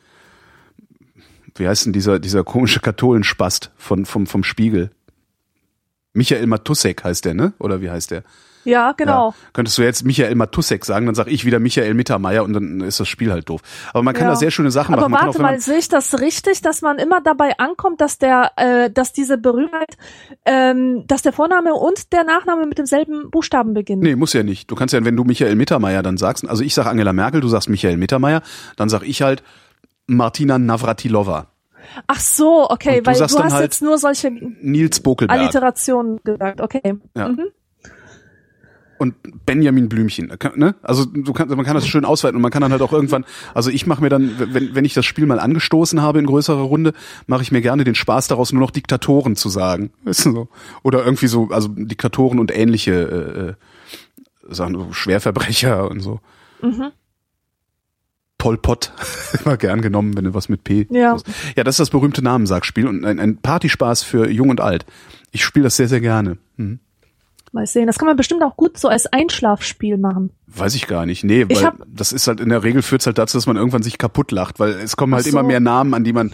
wie 1.57 1.69
heißt 1.69 1.87
denn 1.87 1.93
dieser, 1.93 2.19
dieser 2.19 2.45
komische 2.45 2.81
Katholenspast 2.81 3.71
von, 3.77 4.05
vom, 4.07 4.27
vom 4.27 4.43
Spiegel? 4.45 4.91
Michael 6.13 6.47
Matussek 6.47 7.05
heißt 7.05 7.25
der, 7.25 7.35
ne? 7.35 7.53
Oder 7.59 7.81
wie 7.81 7.91
heißt 7.91 8.11
der? 8.11 8.23
Ja, 8.65 8.93
genau. 8.93 9.31
Ja. 9.31 9.35
Könntest 9.53 9.79
du 9.79 9.83
jetzt 9.83 10.05
Michael 10.05 10.35
Matussek 10.35 10.85
sagen, 10.85 11.07
dann 11.07 11.15
sag 11.15 11.29
ich 11.29 11.45
wieder 11.45 11.59
Michael 11.59 11.95
Mittermeier 11.95 12.45
und 12.45 12.53
dann 12.53 12.81
ist 12.81 13.01
das 13.01 13.09
Spiel 13.09 13.31
halt 13.33 13.49
doof. 13.49 13.61
Aber 13.93 14.03
man 14.03 14.15
kann 14.15 14.25
Ja. 14.25 14.31
da 14.31 14.37
sehr 14.37 14.51
schöne 14.51 14.71
Sachen 14.71 14.95
Aber 14.95 15.09
machen. 15.09 15.21
Kann 15.21 15.27
warte 15.29 15.43
mal, 15.43 15.61
sehe 15.61 15.79
ich 15.79 15.89
das 15.89 16.21
richtig, 16.21 16.63
dass 16.63 16.83
man 16.83 16.99
immer 16.99 17.21
dabei 17.21 17.59
ankommt, 17.59 18.01
dass 18.01 18.19
der, 18.19 18.53
äh, 18.57 18.91
dass 18.91 19.13
diese 19.13 19.39
Berühmtheit, 19.39 19.97
ähm, 20.45 21.07
dass 21.07 21.23
der 21.23 21.33
Vorname 21.33 21.75
und 21.75 22.13
der 22.13 22.25
Nachname 22.25 22.67
mit 22.67 22.79
demselben 22.79 23.31
Buchstaben 23.31 23.75
beginnen? 23.75 24.03
Nee, 24.03 24.17
muss 24.17 24.33
ja 24.33 24.43
nicht. 24.43 24.71
Du 24.71 24.75
kannst 24.75 24.95
ja, 24.95 25.05
wenn 25.05 25.17
du 25.17 25.25
Michael 25.25 25.57
Mittermeier 25.57 26.03
dann 26.03 26.17
sagst, 26.17 26.49
also 26.49 26.63
ich 26.63 26.75
sag 26.75 26.87
Angela 26.87 27.13
Merkel, 27.13 27.41
du 27.41 27.49
sagst 27.49 27.69
Michael 27.69 27.97
Mittermeier, 27.97 28.43
dann 28.77 28.89
sag 28.89 29.03
ich 29.03 29.23
halt 29.23 29.43
Martina 30.07 30.59
Navratilova, 30.59 31.49
Ach 32.07 32.21
so, 32.21 32.69
okay, 32.71 33.01
du 33.01 33.07
weil 33.07 33.15
du 33.17 33.23
hast 33.23 33.39
halt 33.39 33.63
jetzt 33.63 33.83
nur 33.83 33.99
solche 33.99 34.31
Nils. 34.31 35.03
Alliterationen 35.29 36.21
gesagt, 36.25 36.61
okay. 36.61 36.95
Ja. 37.17 37.29
Mhm. 37.29 37.47
Und 38.99 39.15
Benjamin 39.47 39.89
Blümchen. 39.89 40.33
Ne? 40.57 40.75
Also 40.83 41.05
du 41.05 41.33
kann, 41.33 41.49
man 41.49 41.65
kann 41.65 41.75
das 41.75 41.87
schön 41.87 42.05
ausweiten 42.05 42.37
und 42.37 42.43
man 42.43 42.51
kann 42.51 42.63
dann 42.63 42.73
halt 42.73 42.83
auch 42.83 42.93
irgendwann, 42.93 43.25
also 43.55 43.71
ich 43.71 43.87
mache 43.87 44.03
mir 44.03 44.09
dann, 44.09 44.35
wenn, 44.39 44.75
wenn 44.75 44.85
ich 44.85 44.95
das 44.95 45.05
Spiel 45.05 45.27
mal 45.27 45.41
angestoßen 45.41 46.01
habe 46.03 46.19
in 46.19 46.27
größerer 46.27 46.63
Runde, 46.63 46.93
mache 47.27 47.43
ich 47.43 47.53
mir 47.53 47.61
gerne 47.61 47.85
den 47.85 47.95
Spaß 47.95 48.29
daraus, 48.29 48.53
nur 48.53 48.61
noch 48.61 48.71
Diktatoren 48.71 49.37
zu 49.37 49.49
sagen. 49.49 49.91
Weißt 50.05 50.27
du, 50.27 50.33
so. 50.33 50.49
Oder 50.83 51.05
irgendwie 51.05 51.27
so, 51.27 51.49
also 51.51 51.69
Diktatoren 51.69 52.39
und 52.39 52.57
ähnliche 52.57 52.93
äh, 52.93 53.41
äh 53.51 53.55
Sachen, 54.47 54.75
so 54.75 54.93
Schwerverbrecher 54.93 55.91
und 55.91 56.01
so. 56.01 56.21
Mhm. 56.61 56.93
Pol 58.37 58.59
Pot, 58.59 58.93
immer 59.45 59.57
gern 59.57 59.81
genommen, 59.81 60.17
wenn 60.19 60.25
du 60.25 60.35
was 60.35 60.51
mit 60.51 60.65
P. 60.65 60.87
Ja. 60.91 61.17
ja, 61.57 61.65
das 61.65 61.77
ist 61.77 61.81
das 61.81 61.91
berühmte 61.91 62.23
Namensagspiel 62.23 62.87
und 62.87 63.05
ein, 63.07 63.19
ein 63.19 63.39
Partyspaß 63.39 64.03
für 64.03 64.29
Jung 64.29 64.51
und 64.51 64.61
Alt. 64.61 64.85
Ich 65.31 65.43
spiele 65.45 65.65
das 65.65 65.77
sehr, 65.77 65.89
sehr 65.89 66.03
gerne. 66.03 66.37
Mhm. 66.59 66.81
Mal 67.55 67.67
sehen. 67.67 67.87
Das 67.87 67.99
kann 67.99 68.07
man 68.07 68.17
bestimmt 68.17 68.43
auch 68.43 68.57
gut 68.57 68.77
so 68.77 68.89
als 68.89 69.07
Einschlafspiel 69.07 69.97
machen. 69.97 70.31
Weiß 70.47 70.75
ich 70.75 70.87
gar 70.87 71.07
nicht. 71.07 71.25
Nee, 71.25 71.47
weil 71.49 71.65
hab, 71.65 71.77
das 71.87 72.13
ist 72.13 72.29
halt 72.29 72.41
in 72.41 72.51
der 72.51 72.63
Regel 72.63 72.83
führt 72.83 73.07
halt 73.07 73.19
dazu, 73.19 73.39
dass 73.39 73.47
man 73.47 73.57
irgendwann 73.57 73.83
sich 73.83 73.97
kaputt 73.97 74.33
lacht, 74.33 74.61
weil 74.61 74.73
es 74.73 74.97
kommen 74.97 75.15
halt 75.15 75.25
so. 75.25 75.31
immer 75.31 75.43
mehr 75.43 75.61
Namen, 75.61 75.95
an 75.95 76.05
die 76.05 76.13
man 76.13 76.33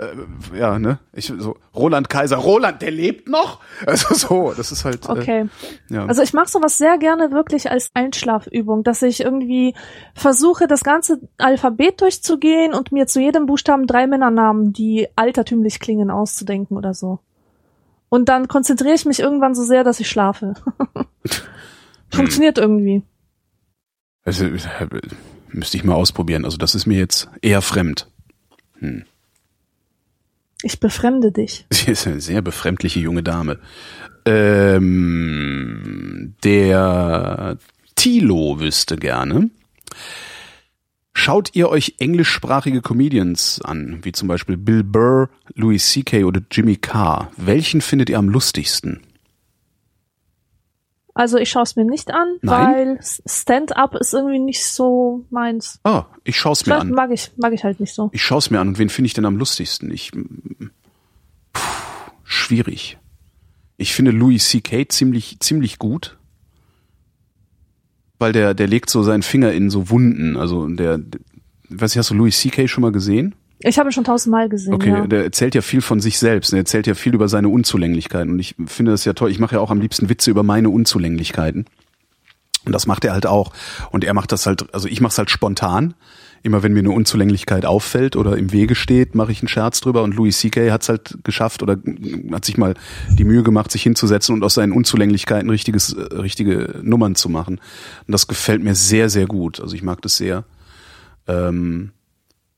äh, 0.00 0.58
ja, 0.58 0.78
ne? 0.78 0.98
Ich 1.12 1.32
so 1.36 1.56
Roland 1.74 2.08
Kaiser, 2.08 2.36
Roland, 2.36 2.80
der 2.82 2.90
lebt 2.90 3.28
noch. 3.28 3.60
Also 3.86 4.14
so, 4.14 4.52
das 4.56 4.72
ist 4.72 4.84
halt 4.84 5.06
äh, 5.06 5.12
Okay. 5.12 5.40
Äh, 5.90 5.94
ja. 5.94 6.06
Also 6.06 6.22
ich 6.22 6.32
mache 6.32 6.48
sowas 6.48 6.78
sehr 6.78 6.98
gerne 6.98 7.32
wirklich 7.32 7.70
als 7.70 7.90
Einschlafübung, 7.94 8.82
dass 8.82 9.02
ich 9.02 9.20
irgendwie 9.20 9.74
versuche, 10.14 10.66
das 10.66 10.84
ganze 10.84 11.20
Alphabet 11.38 12.00
durchzugehen 12.00 12.72
und 12.74 12.92
mir 12.92 13.06
zu 13.06 13.20
jedem 13.20 13.46
Buchstaben 13.46 13.86
drei 13.86 14.06
Männernamen, 14.06 14.72
die 14.72 15.08
altertümlich 15.16 15.80
klingen, 15.80 16.10
auszudenken 16.10 16.76
oder 16.76 16.94
so. 16.94 17.20
Und 18.10 18.28
dann 18.28 18.48
konzentriere 18.48 18.94
ich 18.94 19.06
mich 19.06 19.20
irgendwann 19.20 19.54
so 19.54 19.64
sehr, 19.64 19.84
dass 19.84 20.00
ich 20.00 20.10
schlafe. 20.10 20.54
Funktioniert 22.10 22.58
irgendwie. 22.58 23.02
Also, 24.24 24.46
müsste 25.48 25.76
ich 25.76 25.84
mal 25.84 25.94
ausprobieren. 25.94 26.44
Also 26.44 26.58
das 26.58 26.74
ist 26.74 26.86
mir 26.86 26.98
jetzt 26.98 27.30
eher 27.40 27.62
fremd. 27.62 28.08
Hm. 28.78 29.04
Ich 30.62 30.80
befremde 30.80 31.32
dich. 31.32 31.64
Sie 31.70 31.92
ist 31.92 32.06
eine 32.06 32.20
sehr 32.20 32.42
befremdliche 32.42 33.00
junge 33.00 33.22
Dame. 33.22 33.58
Ähm, 34.26 35.54
der 36.44 37.56
Tilo 37.94 38.60
wüsste 38.60 38.96
gerne, 38.96 39.48
Schaut 41.22 41.50
ihr 41.52 41.68
euch 41.68 41.96
englischsprachige 41.98 42.80
Comedians 42.80 43.60
an, 43.60 43.98
wie 44.04 44.12
zum 44.12 44.26
Beispiel 44.26 44.56
Bill 44.56 44.82
Burr, 44.82 45.28
Louis 45.54 45.86
C.K. 45.86 46.24
oder 46.24 46.40
Jimmy 46.50 46.76
Carr? 46.76 47.30
Welchen 47.36 47.82
findet 47.82 48.08
ihr 48.08 48.18
am 48.18 48.30
lustigsten? 48.30 49.02
Also 51.12 51.36
ich 51.36 51.50
schaue 51.50 51.64
es 51.64 51.76
mir 51.76 51.84
nicht 51.84 52.10
an, 52.10 52.38
Nein? 52.40 52.72
weil 52.72 53.00
Stand-up 53.26 53.96
ist 53.96 54.14
irgendwie 54.14 54.38
nicht 54.38 54.64
so 54.64 55.26
meins. 55.28 55.78
Ah, 55.84 56.06
ich 56.24 56.38
schaue 56.38 56.52
es 56.52 56.64
mir 56.64 56.78
an. 56.78 56.92
Mag 56.92 57.10
ich, 57.10 57.30
mag 57.36 57.52
ich 57.52 57.64
halt 57.64 57.80
nicht 57.80 57.94
so. 57.94 58.08
Ich 58.14 58.24
schaue 58.24 58.38
es 58.38 58.48
mir 58.48 58.58
an 58.58 58.68
und 58.68 58.78
wen 58.78 58.88
finde 58.88 59.08
ich 59.08 59.12
denn 59.12 59.26
am 59.26 59.36
lustigsten? 59.36 59.90
Ich 59.90 60.12
puh, 61.52 61.60
schwierig. 62.24 62.96
Ich 63.76 63.92
finde 63.92 64.12
Louis 64.12 64.48
C.K. 64.48 64.88
ziemlich 64.88 65.38
ziemlich 65.40 65.78
gut 65.78 66.16
weil 68.20 68.32
der, 68.32 68.54
der 68.54 68.68
legt 68.68 68.90
so 68.90 69.02
seinen 69.02 69.22
Finger 69.22 69.52
in 69.52 69.70
so 69.70 69.90
Wunden. 69.90 70.36
Also 70.36 70.68
der, 70.68 70.98
der 70.98 71.20
weiß 71.70 71.92
ich, 71.92 71.98
hast 71.98 72.10
du 72.10 72.14
Louis 72.14 72.38
C.K. 72.38 72.68
schon 72.68 72.82
mal 72.82 72.92
gesehen? 72.92 73.34
Ich 73.60 73.78
habe 73.78 73.90
ihn 73.90 73.92
schon 73.92 74.04
tausendmal 74.04 74.48
gesehen. 74.48 74.74
Okay, 74.74 74.90
ja. 74.90 75.06
der 75.06 75.24
erzählt 75.24 75.54
ja 75.54 75.62
viel 75.62 75.80
von 75.80 76.00
sich 76.00 76.18
selbst. 76.18 76.52
Er 76.52 76.60
erzählt 76.60 76.86
ja 76.86 76.94
viel 76.94 77.14
über 77.14 77.28
seine 77.28 77.48
Unzulänglichkeiten. 77.48 78.32
Und 78.32 78.38
ich 78.38 78.54
finde 78.66 78.92
das 78.92 79.04
ja 79.04 79.12
toll. 79.12 79.30
Ich 79.30 79.38
mache 79.38 79.56
ja 79.56 79.60
auch 79.60 79.70
am 79.70 79.80
liebsten 79.80 80.08
Witze 80.08 80.30
über 80.30 80.42
meine 80.42 80.70
Unzulänglichkeiten. 80.70 81.66
Und 82.64 82.72
das 82.72 82.86
macht 82.86 83.04
er 83.04 83.12
halt 83.12 83.26
auch. 83.26 83.52
Und 83.90 84.04
er 84.04 84.14
macht 84.14 84.32
das 84.32 84.46
halt, 84.46 84.72
also 84.74 84.88
ich 84.88 85.00
mache 85.00 85.12
es 85.12 85.18
halt 85.18 85.30
spontan. 85.30 85.94
Immer 86.42 86.62
wenn 86.62 86.72
mir 86.72 86.78
eine 86.78 86.90
Unzulänglichkeit 86.90 87.66
auffällt 87.66 88.16
oder 88.16 88.36
im 88.36 88.52
Wege 88.52 88.74
steht, 88.74 89.14
mache 89.14 89.30
ich 89.30 89.40
einen 89.42 89.48
Scherz 89.48 89.80
drüber. 89.80 90.02
Und 90.02 90.14
Louis 90.14 90.38
C.K. 90.38 90.70
hat 90.70 90.82
es 90.82 90.88
halt 90.88 91.18
geschafft 91.22 91.62
oder 91.62 91.76
hat 92.32 92.44
sich 92.44 92.56
mal 92.56 92.74
die 93.10 93.24
Mühe 93.24 93.42
gemacht, 93.42 93.70
sich 93.70 93.82
hinzusetzen 93.82 94.34
und 94.34 94.42
aus 94.42 94.54
seinen 94.54 94.72
Unzulänglichkeiten 94.72 95.50
richtiges, 95.50 95.92
äh, 95.92 96.14
richtige 96.14 96.80
Nummern 96.82 97.14
zu 97.14 97.28
machen. 97.28 97.60
Und 98.06 98.12
das 98.12 98.26
gefällt 98.26 98.62
mir 98.62 98.74
sehr, 98.74 99.10
sehr 99.10 99.26
gut. 99.26 99.60
Also 99.60 99.74
ich 99.74 99.82
mag 99.82 100.00
das 100.02 100.16
sehr. 100.16 100.44
Ähm, 101.26 101.92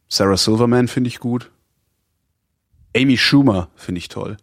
Sarah 0.08 0.36
Silverman 0.36 0.88
finde 0.88 1.08
ich 1.08 1.18
gut. 1.18 1.50
Amy 2.96 3.16
Schumer 3.16 3.68
finde 3.74 3.98
ich 3.98 4.08
toll. 4.08 4.36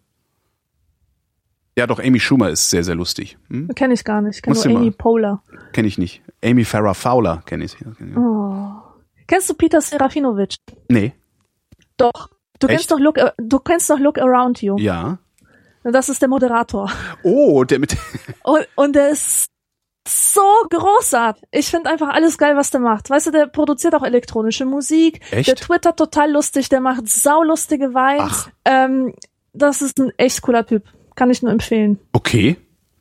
Ja, 1.78 1.88
doch, 1.88 1.99
Amy 1.99 2.20
Schumer 2.20 2.49
ist 2.49 2.70
sehr, 2.70 2.84
sehr 2.84 2.95
lustig. 2.95 3.38
Hm? 3.49 3.70
Kenne 3.70 3.94
ich 3.94 4.03
gar 4.03 4.22
nicht. 4.22 4.38
Ich 4.38 4.41
kenne 4.41 4.60
nur 4.60 4.80
Amy 4.80 4.91
Poehler. 4.91 5.41
Kenne 5.72 5.88
ich 5.88 5.98
nicht. 5.98 6.22
Amy 6.44 6.66
Farrah 6.66 6.94
Fowler 6.94 7.41
kenne 7.45 7.64
ich. 7.64 7.78
Oh. 8.18 8.72
Kennst 9.30 9.48
du 9.48 9.54
Peter 9.54 9.80
Serafinovic? 9.80 10.56
Nee. 10.88 11.14
Doch. 11.98 12.32
Du 12.58 12.66
Echt? 12.66 12.78
kennst 12.78 12.92
doch 12.92 12.98
Look, 13.00 13.20
äh, 13.20 13.32
du 13.38 13.60
kennst 13.60 13.88
doch 13.88 14.00
Look 14.00 14.18
Around 14.18 14.64
You. 14.64 14.76
Ja. 14.80 15.20
Das 15.84 16.10
ist 16.10 16.20
der 16.24 16.30
Moderator. 16.30 16.92
Oh, 17.22 17.64
der 17.64 17.78
mit. 17.78 17.96
und, 18.44 18.68
und 18.76 18.96
der 18.96 19.10
ist 19.10 19.52
so 20.08 20.42
großartig. 20.72 21.44
Ich 21.52 21.68
finde 21.68 21.92
einfach 21.92 22.10
alles 22.10 22.40
geil, 22.40 22.56
was 22.56 22.72
der 22.72 22.80
macht. 22.80 23.12
Weißt 23.12 23.28
du, 23.28 23.32
der 23.32 23.46
produziert 23.46 23.94
auch 23.94 24.02
elektronische 24.02 24.66
Musik. 24.66 25.22
Echt? 25.30 25.48
Der 25.48 25.56
twittert 25.56 26.00
total 26.00 26.32
lustig, 26.32 26.70
der 26.70 26.82
macht 26.82 27.08
saulustige 27.08 27.94
Vines. 27.94 28.50
Ähm, 28.66 29.14
das 29.54 29.84
ist 29.84 30.00
ein 30.00 30.12
echt 30.18 30.42
cooler 30.42 30.66
Typ. 30.66 30.86
Kann 31.14 31.30
ich 31.30 31.44
nur 31.44 31.52
empfehlen. 31.52 32.00
Okay. 32.14 32.58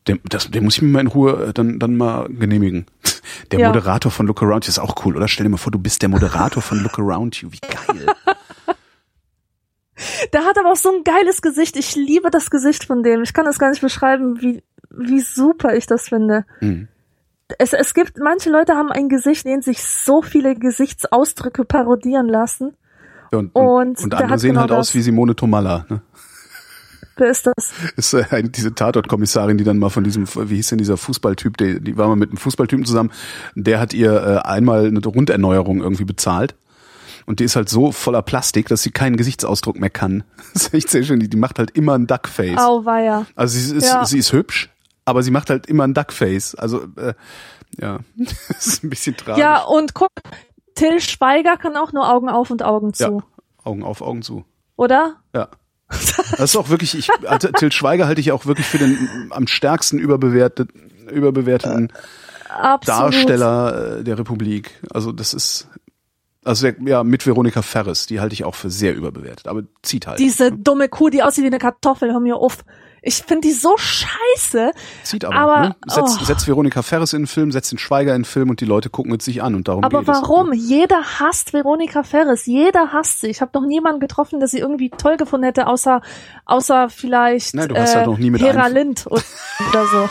Den, 0.09 0.21
das, 0.29 0.51
den 0.51 0.65
muss 0.65 0.77
ich 0.77 0.83
mir 0.83 0.89
mal 0.89 1.01
in 1.01 1.07
Ruhe 1.07 1.49
äh, 1.49 1.53
dann, 1.53 1.79
dann 1.79 1.97
mal 1.97 2.29
genehmigen. 2.29 2.87
Der 3.53 3.61
ja. 3.61 3.69
Moderator 3.69 4.11
von 4.11 4.27
Look 4.27 4.43
Around 4.43 4.65
You 4.65 4.71
ist 4.71 4.79
auch 4.79 5.05
cool, 5.05 5.17
oder? 5.17 5.29
Stell 5.29 5.45
dir 5.45 5.51
mal 5.51 5.59
vor, 5.59 5.71
du 5.71 5.79
bist 5.79 6.01
der 6.03 6.09
Moderator 6.09 6.63
von 6.63 6.83
Look 6.83 6.99
Around 6.99 7.37
You. 7.37 7.51
Wie 7.53 7.61
geil. 7.61 8.07
Der 10.33 10.45
hat 10.45 10.59
aber 10.59 10.73
auch 10.73 10.77
so 10.77 10.91
ein 10.91 11.05
geiles 11.05 11.43
Gesicht. 11.43 11.77
Ich 11.77 11.95
liebe 11.97 12.31
das 12.31 12.51
Gesicht 12.51 12.85
von 12.85 13.03
dem. 13.03 13.23
Ich 13.23 13.33
kann 13.33 13.45
das 13.45 13.59
gar 13.59 13.71
nicht 13.71 13.81
beschreiben, 13.81 14.41
wie, 14.41 14.63
wie 14.91 15.21
super 15.21 15.75
ich 15.75 15.87
das 15.87 16.09
finde. 16.09 16.45
Mhm. 16.61 16.89
Es, 17.59 17.73
es 17.73 17.95
gibt, 17.95 18.19
manche 18.19 18.51
Leute 18.51 18.75
haben 18.75 18.93
ein 18.93 19.09
Gesicht, 19.09 19.45
in 19.45 19.53
dem 19.53 19.63
sich 19.63 19.83
so 19.83 20.23
viele 20.23 20.55
Gesichtsausdrücke 20.55 21.65
parodieren 21.65 22.29
lassen. 22.29 22.77
Ja, 23.33 23.39
und, 23.39 23.55
und, 23.55 24.03
und, 24.03 24.15
andere 24.15 24.39
sehen 24.39 24.51
genau 24.51 24.61
halt 24.63 24.71
das. 24.71 24.79
aus 24.79 24.95
wie 24.95 25.03
Simone 25.03 25.35
Tomalla. 25.35 25.87
Ne? 25.89 26.01
Wer 27.19 27.31
ist 27.31 27.47
das? 27.47 27.73
Ist 27.97 28.15
äh, 28.15 28.43
diese 28.45 28.75
Tatort-Kommissarin, 28.75 29.59
die 29.59 29.65
dann 29.65 29.79
mal 29.79 29.91
von 29.91 30.05
diesem, 30.05 30.27
wie 30.27 30.57
hieß 30.57 30.69
denn 30.69 30.79
dieser 30.79 30.97
Fußballtyp, 30.97 31.57
die, 31.57 31.81
die 31.81 31.97
war 31.97 32.09
mal 32.09 32.17
mit 32.17 32.31
einem 32.31 32.39
Fußballtypen 32.39 32.85
zusammen, 32.85 33.11
der 33.55 33.81
hat 33.81 33.93
ihr 33.93 34.13
äh, 34.13 34.49
einmal 34.49 34.87
eine 34.87 35.05
Runderneuerung 35.05 35.83
irgendwie 35.83 36.05
bezahlt. 36.05 36.55
Und 37.27 37.41
die 37.41 37.45
ist 37.45 37.57
halt 37.57 37.69
so 37.69 37.93
voller 37.93 38.23
Plastik, 38.23 38.69
dass 38.69 38.83
sie 38.83 38.91
keinen 38.91 39.17
Gesichtsausdruck 39.17 39.79
mehr 39.79 39.91
kann. 39.91 40.25
Das 40.55 40.69
ist 40.69 40.75
echt 40.75 40.91
sehr 40.91 41.03
schön. 41.03 41.21
Die, 41.21 41.29
die 41.29 41.37
macht 41.37 41.59
halt 41.59 41.73
immer 41.73 41.95
ein 41.95 42.07
Duckface. 42.07 42.57
Auweia. 42.57 43.27
Also 43.35 43.59
sie 43.59 43.77
ist, 43.77 43.85
ja. 43.85 44.05
sie 44.07 44.19
ist 44.19 44.33
hübsch, 44.33 44.71
aber 45.05 45.23
sie 45.23 45.31
macht 45.31 45.51
halt 45.51 45.67
immer 45.67 45.85
ein 45.85 45.93
Duckface. 45.93 46.55
Also, 46.55 46.85
äh, 46.97 47.15
ja, 47.79 47.99
das 48.49 48.67
ist 48.67 48.85
ein 48.85 48.91
bisschen 48.91 49.17
tragisch. 49.17 49.43
Ja, 49.43 49.63
und 49.65 49.93
guck, 49.95 50.11
Till 50.75 51.01
Schweiger 51.01 51.57
kann 51.57 51.77
auch 51.77 51.93
nur 51.93 52.09
Augen 52.09 52.29
auf 52.29 52.51
und 52.51 52.63
Augen 52.63 52.95
zu. 52.95 53.05
Ja, 53.05 53.19
Augen 53.65 53.83
auf, 53.83 54.01
Augen 54.01 54.23
zu. 54.23 54.45
Oder? 54.77 55.17
Ja. 55.35 55.49
Das 55.89 56.41
ist 56.41 56.57
auch 56.57 56.69
wirklich, 56.69 56.97
ich, 56.97 57.09
Til 57.59 57.73
Schweiger 57.73 58.07
halte 58.07 58.21
ich 58.21 58.33
auch 58.33 58.47
wirklich 58.47 58.67
für 58.67 58.79
den 58.79 59.29
am 59.31 59.47
stärksten 59.47 59.99
überbewertet, 59.99 60.71
überbewerteten 61.11 61.93
Absolut. 62.49 63.15
Darsteller 63.15 63.99
äh, 63.99 64.05
der 64.05 64.19
Republik. 64.19 64.81
Also 64.93 65.13
das 65.13 65.35
ist, 65.35 65.69
also 66.45 66.69
ja, 66.85 67.05
mit 67.05 67.27
Veronika 67.27 67.63
Ferres, 67.63 68.07
die 68.07 68.21
halte 68.21 68.33
ich 68.33 68.45
auch 68.45 68.55
für 68.55 68.71
sehr 68.71 68.95
überbewertet, 68.95 69.49
aber 69.49 69.63
zieht 69.83 70.07
halt. 70.07 70.19
Diese 70.19 70.53
dumme 70.53 70.89
Kuh, 70.89 71.09
die 71.11 71.23
aussieht 71.23 71.45
wie 71.45 71.49
eine 71.49 71.59
Kartoffel, 71.59 72.13
hör 72.13 72.21
mir 72.21 72.37
auf. 72.37 72.65
Ich 73.03 73.17
finde 73.17 73.49
die 73.49 73.53
so 73.53 73.77
scheiße. 73.77 74.73
Zieht 75.05 75.25
aber. 75.25 75.37
aber 75.37 75.61
ne? 75.61 75.77
setzt, 75.87 76.19
oh. 76.21 76.25
setzt 76.25 76.47
Veronika 76.47 76.83
Ferres 76.83 77.13
in 77.13 77.23
den 77.23 77.27
Film, 77.27 77.53
setzt 77.53 77.73
den 77.73 77.79
Schweiger 77.79 78.15
in 78.15 78.23
den 78.23 78.25
Film 78.25 78.51
und 78.51 78.61
die 78.61 78.65
Leute 78.65 78.91
gucken 78.91 79.15
es 79.15 79.25
sich 79.25 79.43
an 79.43 79.55
und 79.55 79.69
darum 79.69 79.85
aber 79.85 80.01
geht 80.01 80.09
warum? 80.09 80.53
es. 80.53 80.69
Jeder 80.69 81.03
hasst 81.21 81.53
Veronika 81.53 82.03
Ferres. 82.03 82.47
Jeder 82.47 82.93
hasst 82.93 83.21
sie. 83.21 83.29
Ich 83.29 83.41
habe 83.41 83.53
noch 83.55 83.67
niemanden 83.67 84.01
getroffen, 84.01 84.41
der 84.41 84.49
sie 84.49 84.59
irgendwie 84.59 84.91
toll 84.91 85.17
gefunden 85.17 85.45
hätte, 85.45 85.67
außer 85.67 86.01
außer 86.45 86.89
vielleicht 86.91 87.55
Nein, 87.55 87.69
du 87.69 87.77
hast 87.77 87.93
äh, 87.93 87.97
halt 87.99 88.07
noch 88.07 88.19
nie 88.19 88.31
mit 88.31 88.43
Hera 88.43 88.67
Lind 88.67 89.07
oder, 89.07 89.23
so. 89.87 90.09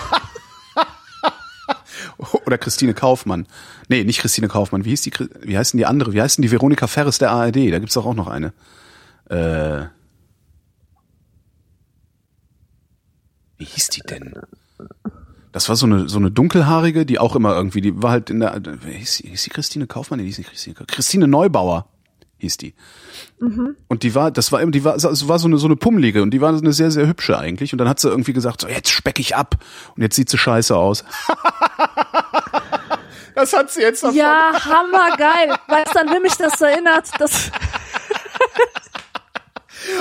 oder 2.46 2.58
Christine 2.58 2.94
Kaufmann. 2.94 3.48
Nee, 3.90 4.04
nicht 4.04 4.20
Christine 4.20 4.48
Kaufmann. 4.48 4.86
Wie 4.86 4.90
hieß 4.90 5.02
die, 5.02 5.12
wie 5.42 5.58
heißt 5.58 5.74
denn 5.74 5.80
die 5.80 5.86
andere? 5.86 6.14
Wie 6.14 6.22
heißt 6.22 6.38
denn 6.38 6.44
die 6.44 6.52
Veronika 6.52 6.88
Ferres 6.88 7.18
der 7.18 7.32
ARD? 7.32 7.72
Da 7.72 7.80
gibt's 7.80 7.96
doch 7.96 8.06
auch 8.06 8.14
noch 8.14 8.28
eine. 8.28 8.54
Äh, 9.30 9.88
Wie 13.58 13.66
hieß 13.66 13.90
die 13.90 14.02
denn? 14.02 14.34
Das 15.52 15.70
war 15.70 15.76
so 15.76 15.86
eine, 15.86 16.08
so 16.08 16.20
eine 16.20 16.30
dunkelhaarige, 16.30 17.06
die 17.06 17.20
auch 17.20 17.36
immer 17.36 17.56
irgendwie, 17.56 17.82
die 17.82 18.02
war 18.02 18.12
halt 18.12 18.30
in 18.30 18.42
der, 18.42 18.62
hieß, 18.86 19.24
hieß 19.26 19.44
die 19.44 19.50
Christine 19.50 19.88
Kaufmann? 19.88 20.20
Nee, 20.20 20.24
die 20.24 20.30
hieß 20.30 20.38
nicht 20.40 20.50
Christine, 20.52 20.76
Christine 20.86 21.28
Neubauer. 21.28 21.88
hieß 22.38 22.58
die. 22.58 22.76
Und 23.88 24.04
die 24.04 24.14
war, 24.14 24.30
das 24.30 24.52
war, 24.52 24.64
die 24.66 24.84
war, 24.84 24.96
es 24.96 25.28
war 25.28 25.40
so 25.40 25.48
eine, 25.48 25.58
so 25.58 25.66
eine 25.66 25.76
Pummelige 25.76 26.22
und 26.22 26.32
die 26.32 26.42
war 26.42 26.56
eine 26.56 26.74
sehr, 26.74 26.92
sehr 26.92 27.08
hübsche 27.08 27.38
eigentlich. 27.38 27.74
Und 27.74 27.80
dann 27.80 27.90
hat 27.90 28.00
sie 28.00 28.10
irgendwie 28.10 28.34
gesagt, 28.34 28.62
so 28.62 28.68
jetzt 28.68 28.90
speck 28.90 29.20
ich 29.20 29.36
ab. 29.36 29.56
Und 29.96 30.04
jetzt 30.04 30.16
sieht 30.16 30.30
sie 30.30 30.38
scheiße 30.38 30.76
aus. 30.76 31.04
das 33.36 33.54
hat 33.54 33.72
sie 33.72 33.82
jetzt 33.82 34.04
davon. 34.04 34.16
Ja, 34.16 34.52
hammergeil. 34.54 35.58
Weißt 35.68 35.96
du, 35.96 36.00
an 36.02 36.10
wem 36.14 36.22
mich 36.22 36.36
das 36.36 36.62
erinnert? 36.62 37.10
Das, 37.18 37.52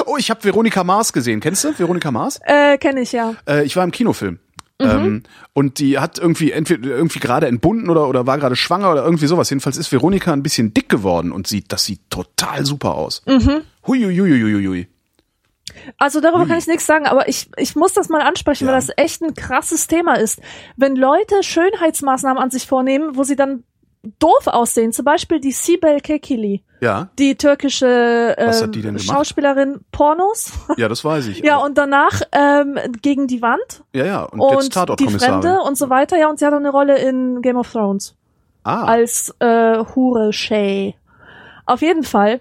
Oh, 0.07 0.17
ich 0.19 0.31
habe 0.31 0.43
Veronika 0.45 0.85
Mars 0.85 1.13
gesehen. 1.13 1.41
Kennst 1.41 1.65
du 1.65 1.79
Veronika 1.79 2.11
Mars? 2.11 2.41
äh, 2.45 2.79
kenne 2.79 3.01
ich 3.03 3.13
ja. 3.13 3.35
Äh, 3.49 3.65
ich 3.65 3.77
war 3.77 3.85
im 3.85 3.91
Kinofilm. 3.93 4.39
Ähm, 4.79 5.23
und 5.55 5.79
die 5.79 5.99
hat 5.99 6.19
irgendwie 6.19 6.53
entweder 6.53 6.91
irgendwie 6.91 7.19
gerade 7.19 7.47
entbunden 7.47 7.89
oder 7.89 8.09
oder 8.09 8.27
war 8.27 8.37
gerade 8.37 8.57
schwanger 8.57 8.93
oder 8.93 9.05
irgendwie 9.05 9.27
sowas. 9.27 9.49
Jedenfalls 9.49 9.79
ist 9.79 9.91
Veronika 9.91 10.35
ein 10.35 10.43
bisschen 10.43 10.75
dick 10.75 10.91
geworden 10.91 11.33
und 11.33 11.47
sieht, 11.47 11.73
das 11.73 11.87
sieht 11.87 12.01
total 12.11 12.67
super 12.67 12.95
aus. 12.95 13.23
Mhm. 13.27 13.63
Hui, 13.87 14.03
hui, 14.05 14.15
hui, 14.19 14.43
hui, 14.53 14.67
hui. 14.67 14.89
Also 15.99 16.21
darüber 16.21 16.47
kann 16.47 16.59
ich 16.59 16.67
nichts 16.67 16.85
sagen, 16.87 17.07
aber 17.07 17.27
ich, 17.29 17.49
ich 17.57 17.75
muss 17.75 17.95
das 17.95 18.09
mal 18.11 18.21
ansprechen, 18.21 18.67
Ja. 18.67 18.73
weil 18.73 18.81
das 18.81 18.91
echt 18.99 19.23
ein 19.23 19.35
krasses 19.35 19.87
Thema 19.87 20.15
ist. 20.15 20.41
Wenn 20.77 20.95
Leute 20.95 21.43
Schönheitsmaßnahmen 21.43 22.43
an 22.43 22.51
sich 22.51 22.67
vornehmen, 22.67 23.17
wo 23.17 23.25
sie 23.25 23.37
dann 23.37 23.65
doof 24.19 24.47
aussehen, 24.47 24.93
zum 24.93 25.05
Beispiel 25.05 25.41
die 25.41 25.53
Sibel 25.53 26.01
Kekili, 26.01 26.63
Ja, 26.81 27.09
die 27.19 27.37
türkische 27.37 28.35
ähm, 28.39 28.51
hat 28.51 28.75
die? 28.75 28.99
Schauspielerin 28.99 29.81
Pornos. 29.93 30.53
ja, 30.77 30.89
das 30.89 31.05
weiß 31.05 31.27
ich. 31.29 31.39
ja, 31.41 31.57
und 31.57 31.77
danach 31.77 32.23
ähm, 32.33 32.79
gegen 33.03 33.27
die 33.27 33.43
Wand 33.43 33.83
ja, 33.93 34.05
ja. 34.05 34.23
Und, 34.25 34.41
und, 34.41 34.63
jetzt 34.63 35.01
die. 35.01 35.09
Fremde 35.09 35.61
und 35.63 35.77
so 35.77 35.91
weiter. 35.91 36.19
Ja, 36.19 36.29
und 36.29 36.39
sie 36.39 36.47
hat 36.47 36.53
auch 36.53 36.59
eine 36.59 36.71
Rolle 36.71 36.99
in 36.99 37.43
Game 37.43 37.57
of 37.57 37.71
Thrones 37.73 38.15
Ah, 38.63 38.85
als 38.85 39.33
äh, 39.39 39.85
Hure 39.95 40.33
Shay. 40.33 40.97
Auf 41.67 41.83
jeden 41.83 42.03
Fall, 42.03 42.41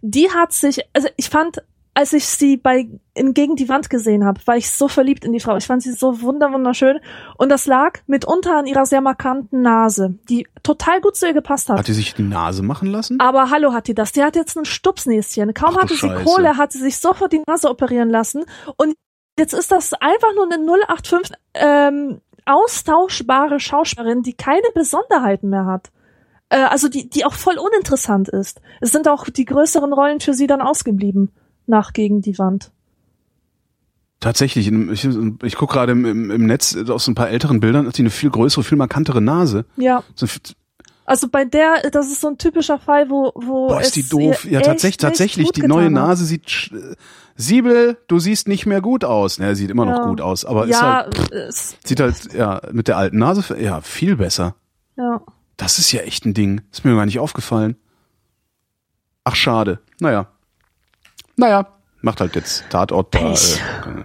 die 0.00 0.30
hat 0.30 0.52
sich, 0.52 0.80
also 0.94 1.08
ich 1.16 1.28
fand, 1.28 1.62
als 1.96 2.12
ich 2.12 2.26
sie 2.26 2.58
bei 2.58 2.88
in 3.14 3.32
gegen 3.32 3.56
die 3.56 3.70
Wand 3.70 3.88
gesehen 3.88 4.26
habe, 4.26 4.38
war 4.44 4.58
ich 4.58 4.70
so 4.70 4.86
verliebt 4.86 5.24
in 5.24 5.32
die 5.32 5.40
Frau. 5.40 5.56
Ich 5.56 5.66
fand 5.66 5.82
sie 5.82 5.92
so 5.92 6.20
wunder 6.20 6.52
wunderschön 6.52 7.00
und 7.38 7.48
das 7.48 7.66
lag 7.66 8.00
mitunter 8.06 8.58
an 8.58 8.66
ihrer 8.66 8.84
sehr 8.84 9.00
markanten 9.00 9.62
Nase, 9.62 10.18
die 10.28 10.46
total 10.62 11.00
gut 11.00 11.16
zu 11.16 11.26
ihr 11.26 11.32
gepasst 11.32 11.70
hat. 11.70 11.78
hat 11.78 11.88
die 11.88 11.94
sich 11.94 12.12
die 12.12 12.22
Nase 12.22 12.62
machen 12.62 12.88
lassen? 12.88 13.18
Aber 13.18 13.50
hallo 13.50 13.72
hat 13.72 13.88
die 13.88 13.94
das. 13.94 14.12
Die 14.12 14.22
hat 14.22 14.36
jetzt 14.36 14.58
ein 14.58 14.66
Stupsnäschen. 14.66 15.54
Kaum 15.54 15.74
Ach 15.74 15.84
hatte 15.84 15.94
sie 15.94 16.00
Scheiße. 16.00 16.24
Kohle, 16.24 16.58
hat 16.58 16.72
sie 16.72 16.80
sich 16.80 16.98
sofort 16.98 17.32
die 17.32 17.42
Nase 17.46 17.70
operieren 17.70 18.10
lassen. 18.10 18.44
Und 18.76 18.94
jetzt 19.38 19.54
ist 19.54 19.72
das 19.72 19.94
einfach 19.94 20.34
nur 20.34 20.52
eine 20.52 20.58
085 20.58 21.34
ähm, 21.54 22.20
austauschbare 22.44 23.58
Schauspielerin, 23.58 24.22
die 24.22 24.34
keine 24.34 24.68
Besonderheiten 24.74 25.48
mehr 25.48 25.64
hat. 25.64 25.90
Äh, 26.50 26.58
also 26.58 26.90
die, 26.90 27.08
die 27.08 27.24
auch 27.24 27.32
voll 27.32 27.56
uninteressant 27.56 28.28
ist. 28.28 28.60
Es 28.82 28.92
sind 28.92 29.08
auch 29.08 29.30
die 29.30 29.46
größeren 29.46 29.94
Rollen 29.94 30.20
für 30.20 30.34
sie 30.34 30.46
dann 30.46 30.60
ausgeblieben 30.60 31.32
nach 31.66 31.92
gegen 31.92 32.20
die 32.22 32.38
Wand. 32.38 32.70
Tatsächlich, 34.20 34.68
ich, 34.68 35.04
ich 35.42 35.56
gucke 35.56 35.74
gerade 35.74 35.92
im, 35.92 36.04
im, 36.06 36.30
im 36.30 36.46
Netz 36.46 36.74
aus 36.88 37.06
ein 37.06 37.14
paar 37.14 37.28
älteren 37.28 37.60
Bildern, 37.60 37.86
hat 37.86 37.98
die 37.98 38.02
eine 38.02 38.10
viel 38.10 38.30
größere, 38.30 38.64
viel 38.64 38.78
markantere 38.78 39.20
Nase. 39.20 39.66
Ja. 39.76 40.02
So, 40.14 40.26
Also 41.04 41.28
bei 41.28 41.44
der, 41.44 41.90
das 41.92 42.06
ist 42.06 42.22
so 42.22 42.28
ein 42.28 42.38
typischer 42.38 42.78
Fall, 42.78 43.10
wo, 43.10 43.30
wo 43.34 43.68
boah, 43.68 43.80
ist 43.80 43.94
die 43.94 44.08
doof. 44.08 44.44
Ja, 44.46 44.60
tatsächlich, 44.62 44.96
tatsächlich, 44.96 45.50
die 45.52 45.62
neue. 45.66 45.90
Nase 45.90 46.24
sieht. 46.24 46.70
äh, 46.72 46.94
Siebel, 47.38 47.98
du 48.08 48.18
siehst 48.18 48.48
nicht 48.48 48.64
mehr 48.64 48.80
gut 48.80 49.04
aus. 49.04 49.38
Ne, 49.38 49.54
sieht 49.54 49.70
immer 49.70 49.84
noch 49.84 49.98
Ja. 49.98 50.06
gut 50.06 50.22
aus, 50.22 50.46
aber 50.46 50.64
ist 50.64 50.70
Ja, 50.70 51.04
halt, 51.04 51.30
es, 51.32 51.76
sieht 51.84 52.00
halt, 52.00 52.32
ja, 52.32 52.62
mit 52.72 52.88
der 52.88 52.96
alten 52.96 53.18
Nase, 53.18 53.44
ja, 53.60 53.82
viel 53.82 54.16
besser. 54.16 54.54
ja. 54.96 55.20
Das 55.58 55.78
ist 55.78 55.90
ja 55.92 56.00
echt 56.02 56.26
ein 56.26 56.34
Ding. 56.34 56.60
Ist 56.70 56.84
mir 56.84 56.94
gar 56.94 57.06
nicht 57.06 57.18
aufgefallen. 57.18 57.76
Ach, 59.24 59.34
schade. 59.34 59.80
Naja. 60.00 60.28
Naja, 61.36 61.66
macht 62.00 62.20
halt 62.20 62.34
jetzt 62.34 62.64
Tatort 62.70 63.14
da. 63.14 63.32
Äh, 63.32 64.04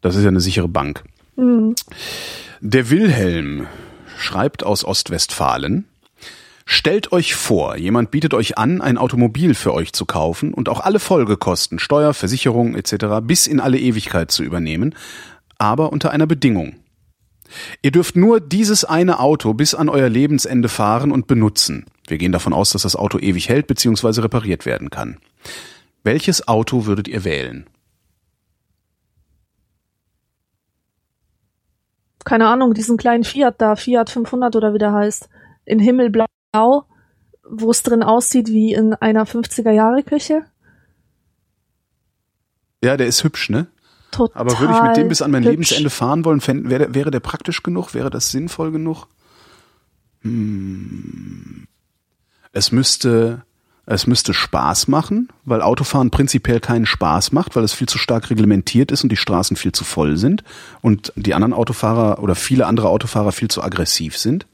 das 0.00 0.16
ist 0.16 0.22
ja 0.22 0.28
eine 0.28 0.40
sichere 0.40 0.68
Bank. 0.68 1.02
Mhm. 1.36 1.74
Der 2.60 2.90
Wilhelm 2.90 3.66
schreibt 4.18 4.64
aus 4.64 4.84
Ostwestfalen. 4.84 5.86
Stellt 6.68 7.12
euch 7.12 7.36
vor, 7.36 7.76
jemand 7.76 8.10
bietet 8.10 8.34
euch 8.34 8.58
an, 8.58 8.80
ein 8.80 8.98
Automobil 8.98 9.54
für 9.54 9.72
euch 9.72 9.92
zu 9.92 10.04
kaufen 10.04 10.52
und 10.52 10.68
auch 10.68 10.80
alle 10.80 10.98
Folgekosten, 10.98 11.78
Steuer, 11.78 12.12
Versicherung 12.12 12.74
etc. 12.74 13.20
bis 13.22 13.46
in 13.46 13.60
alle 13.60 13.78
Ewigkeit 13.78 14.32
zu 14.32 14.42
übernehmen, 14.42 14.94
aber 15.58 15.92
unter 15.92 16.10
einer 16.10 16.26
Bedingung. 16.26 16.74
Ihr 17.82 17.92
dürft 17.92 18.16
nur 18.16 18.40
dieses 18.40 18.84
eine 18.84 19.20
Auto 19.20 19.54
bis 19.54 19.76
an 19.76 19.88
euer 19.88 20.08
Lebensende 20.08 20.68
fahren 20.68 21.12
und 21.12 21.28
benutzen. 21.28 21.86
Wir 22.08 22.18
gehen 22.18 22.32
davon 22.32 22.52
aus, 22.52 22.70
dass 22.70 22.82
das 22.82 22.96
Auto 22.96 23.18
ewig 23.18 23.48
hält 23.48 23.68
bzw. 23.68 24.22
repariert 24.22 24.66
werden 24.66 24.90
kann. 24.90 25.18
Welches 26.06 26.46
Auto 26.46 26.86
würdet 26.86 27.08
ihr 27.08 27.24
wählen? 27.24 27.66
keine 32.24 32.48
Ahnung, 32.48 32.74
diesen 32.74 32.96
kleinen 32.96 33.22
Fiat 33.22 33.60
da, 33.60 33.76
Fiat 33.76 34.10
500 34.10 34.56
oder 34.56 34.74
wie 34.74 34.78
der 34.78 34.92
heißt, 34.92 35.28
in 35.64 35.78
Himmelblau, 35.78 36.26
wo 37.48 37.70
es 37.70 37.84
drin 37.84 38.02
aussieht 38.02 38.48
wie 38.48 38.72
in 38.74 38.94
einer 38.94 39.26
50er-Jahre-Küche. 39.26 40.42
Ja, 42.82 42.96
der 42.96 43.06
ist 43.06 43.22
hübsch, 43.22 43.48
ne? 43.48 43.68
Total 44.10 44.40
Aber 44.40 44.58
würde 44.58 44.74
ich 44.74 44.82
mit 44.82 44.96
dem 44.96 45.06
bis 45.08 45.22
an 45.22 45.30
mein 45.30 45.44
hübsch. 45.44 45.50
Lebensende 45.52 45.88
fahren 45.90 46.24
wollen, 46.24 46.40
fänd, 46.40 46.68
wäre, 46.68 46.86
der- 46.86 46.94
wäre 46.96 47.10
der 47.12 47.20
praktisch 47.20 47.62
genug? 47.62 47.94
Wäre 47.94 48.10
das 48.10 48.32
sinnvoll 48.32 48.72
genug? 48.72 49.06
Hm. 50.22 51.68
Es 52.50 52.72
müsste, 52.72 53.44
es 53.94 54.06
müsste 54.06 54.34
Spaß 54.34 54.88
machen, 54.88 55.28
weil 55.44 55.62
Autofahren 55.62 56.10
prinzipiell 56.10 56.60
keinen 56.60 56.86
Spaß 56.86 57.32
macht, 57.32 57.54
weil 57.54 57.64
es 57.64 57.72
viel 57.72 57.88
zu 57.88 57.98
stark 57.98 58.30
reglementiert 58.30 58.90
ist 58.90 59.04
und 59.04 59.10
die 59.10 59.16
Straßen 59.16 59.56
viel 59.56 59.72
zu 59.72 59.84
voll 59.84 60.16
sind 60.16 60.42
und 60.82 61.12
die 61.14 61.34
anderen 61.34 61.52
Autofahrer 61.52 62.20
oder 62.20 62.34
viele 62.34 62.66
andere 62.66 62.88
Autofahrer 62.88 63.32
viel 63.32 63.48
zu 63.48 63.62
aggressiv 63.62 64.18
sind. 64.18 64.46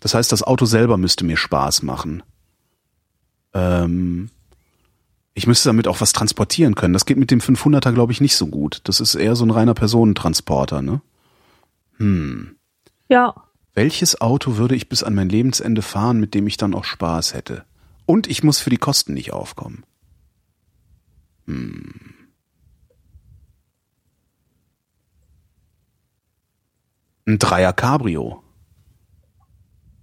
Das 0.00 0.14
heißt, 0.14 0.32
das 0.32 0.42
Auto 0.42 0.64
selber 0.64 0.96
müsste 0.96 1.24
mir 1.24 1.36
Spaß 1.36 1.82
machen. 1.82 2.22
Ähm, 3.52 4.30
ich 5.34 5.46
müsste 5.46 5.68
damit 5.68 5.86
auch 5.86 6.00
was 6.00 6.12
transportieren 6.12 6.74
können. 6.74 6.94
Das 6.94 7.04
geht 7.04 7.18
mit 7.18 7.30
dem 7.30 7.40
500er, 7.40 7.92
glaube 7.92 8.12
ich, 8.12 8.22
nicht 8.22 8.36
so 8.36 8.46
gut. 8.46 8.80
Das 8.84 9.00
ist 9.00 9.14
eher 9.14 9.36
so 9.36 9.44
ein 9.44 9.50
reiner 9.50 9.74
Personentransporter, 9.74 10.80
ne? 10.80 11.02
Hm. 11.98 12.56
Ja, 13.08 13.34
Welches 13.76 14.22
Auto 14.22 14.56
würde 14.56 14.74
ich 14.74 14.88
bis 14.88 15.02
an 15.02 15.14
mein 15.14 15.28
Lebensende 15.28 15.82
fahren, 15.82 16.18
mit 16.18 16.32
dem 16.32 16.46
ich 16.46 16.56
dann 16.56 16.72
auch 16.72 16.84
Spaß 16.84 17.34
hätte? 17.34 17.66
Und 18.06 18.28
ich 18.28 18.42
muss 18.42 18.60
für 18.60 18.70
die 18.70 18.78
Kosten 18.78 19.14
nicht 19.14 19.32
aufkommen. 19.32 19.84
Hm. 21.46 21.94
Ein 27.26 27.38
Dreier 27.38 27.72
Cabrio. 27.72 28.42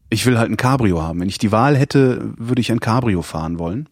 Ich 0.10 0.26
will 0.26 0.38
halt 0.38 0.52
ein 0.52 0.58
Cabrio 0.58 1.02
haben. 1.02 1.22
Wenn 1.22 1.30
ich 1.30 1.38
die 1.38 1.54
Wahl 1.54 1.78
hätte, 1.78 2.34
würde 2.38 2.62
ich 2.62 2.72
ein 2.72 2.82
Cabrio 2.82 3.22
fahren 3.22 3.58
wollen. 3.58 3.88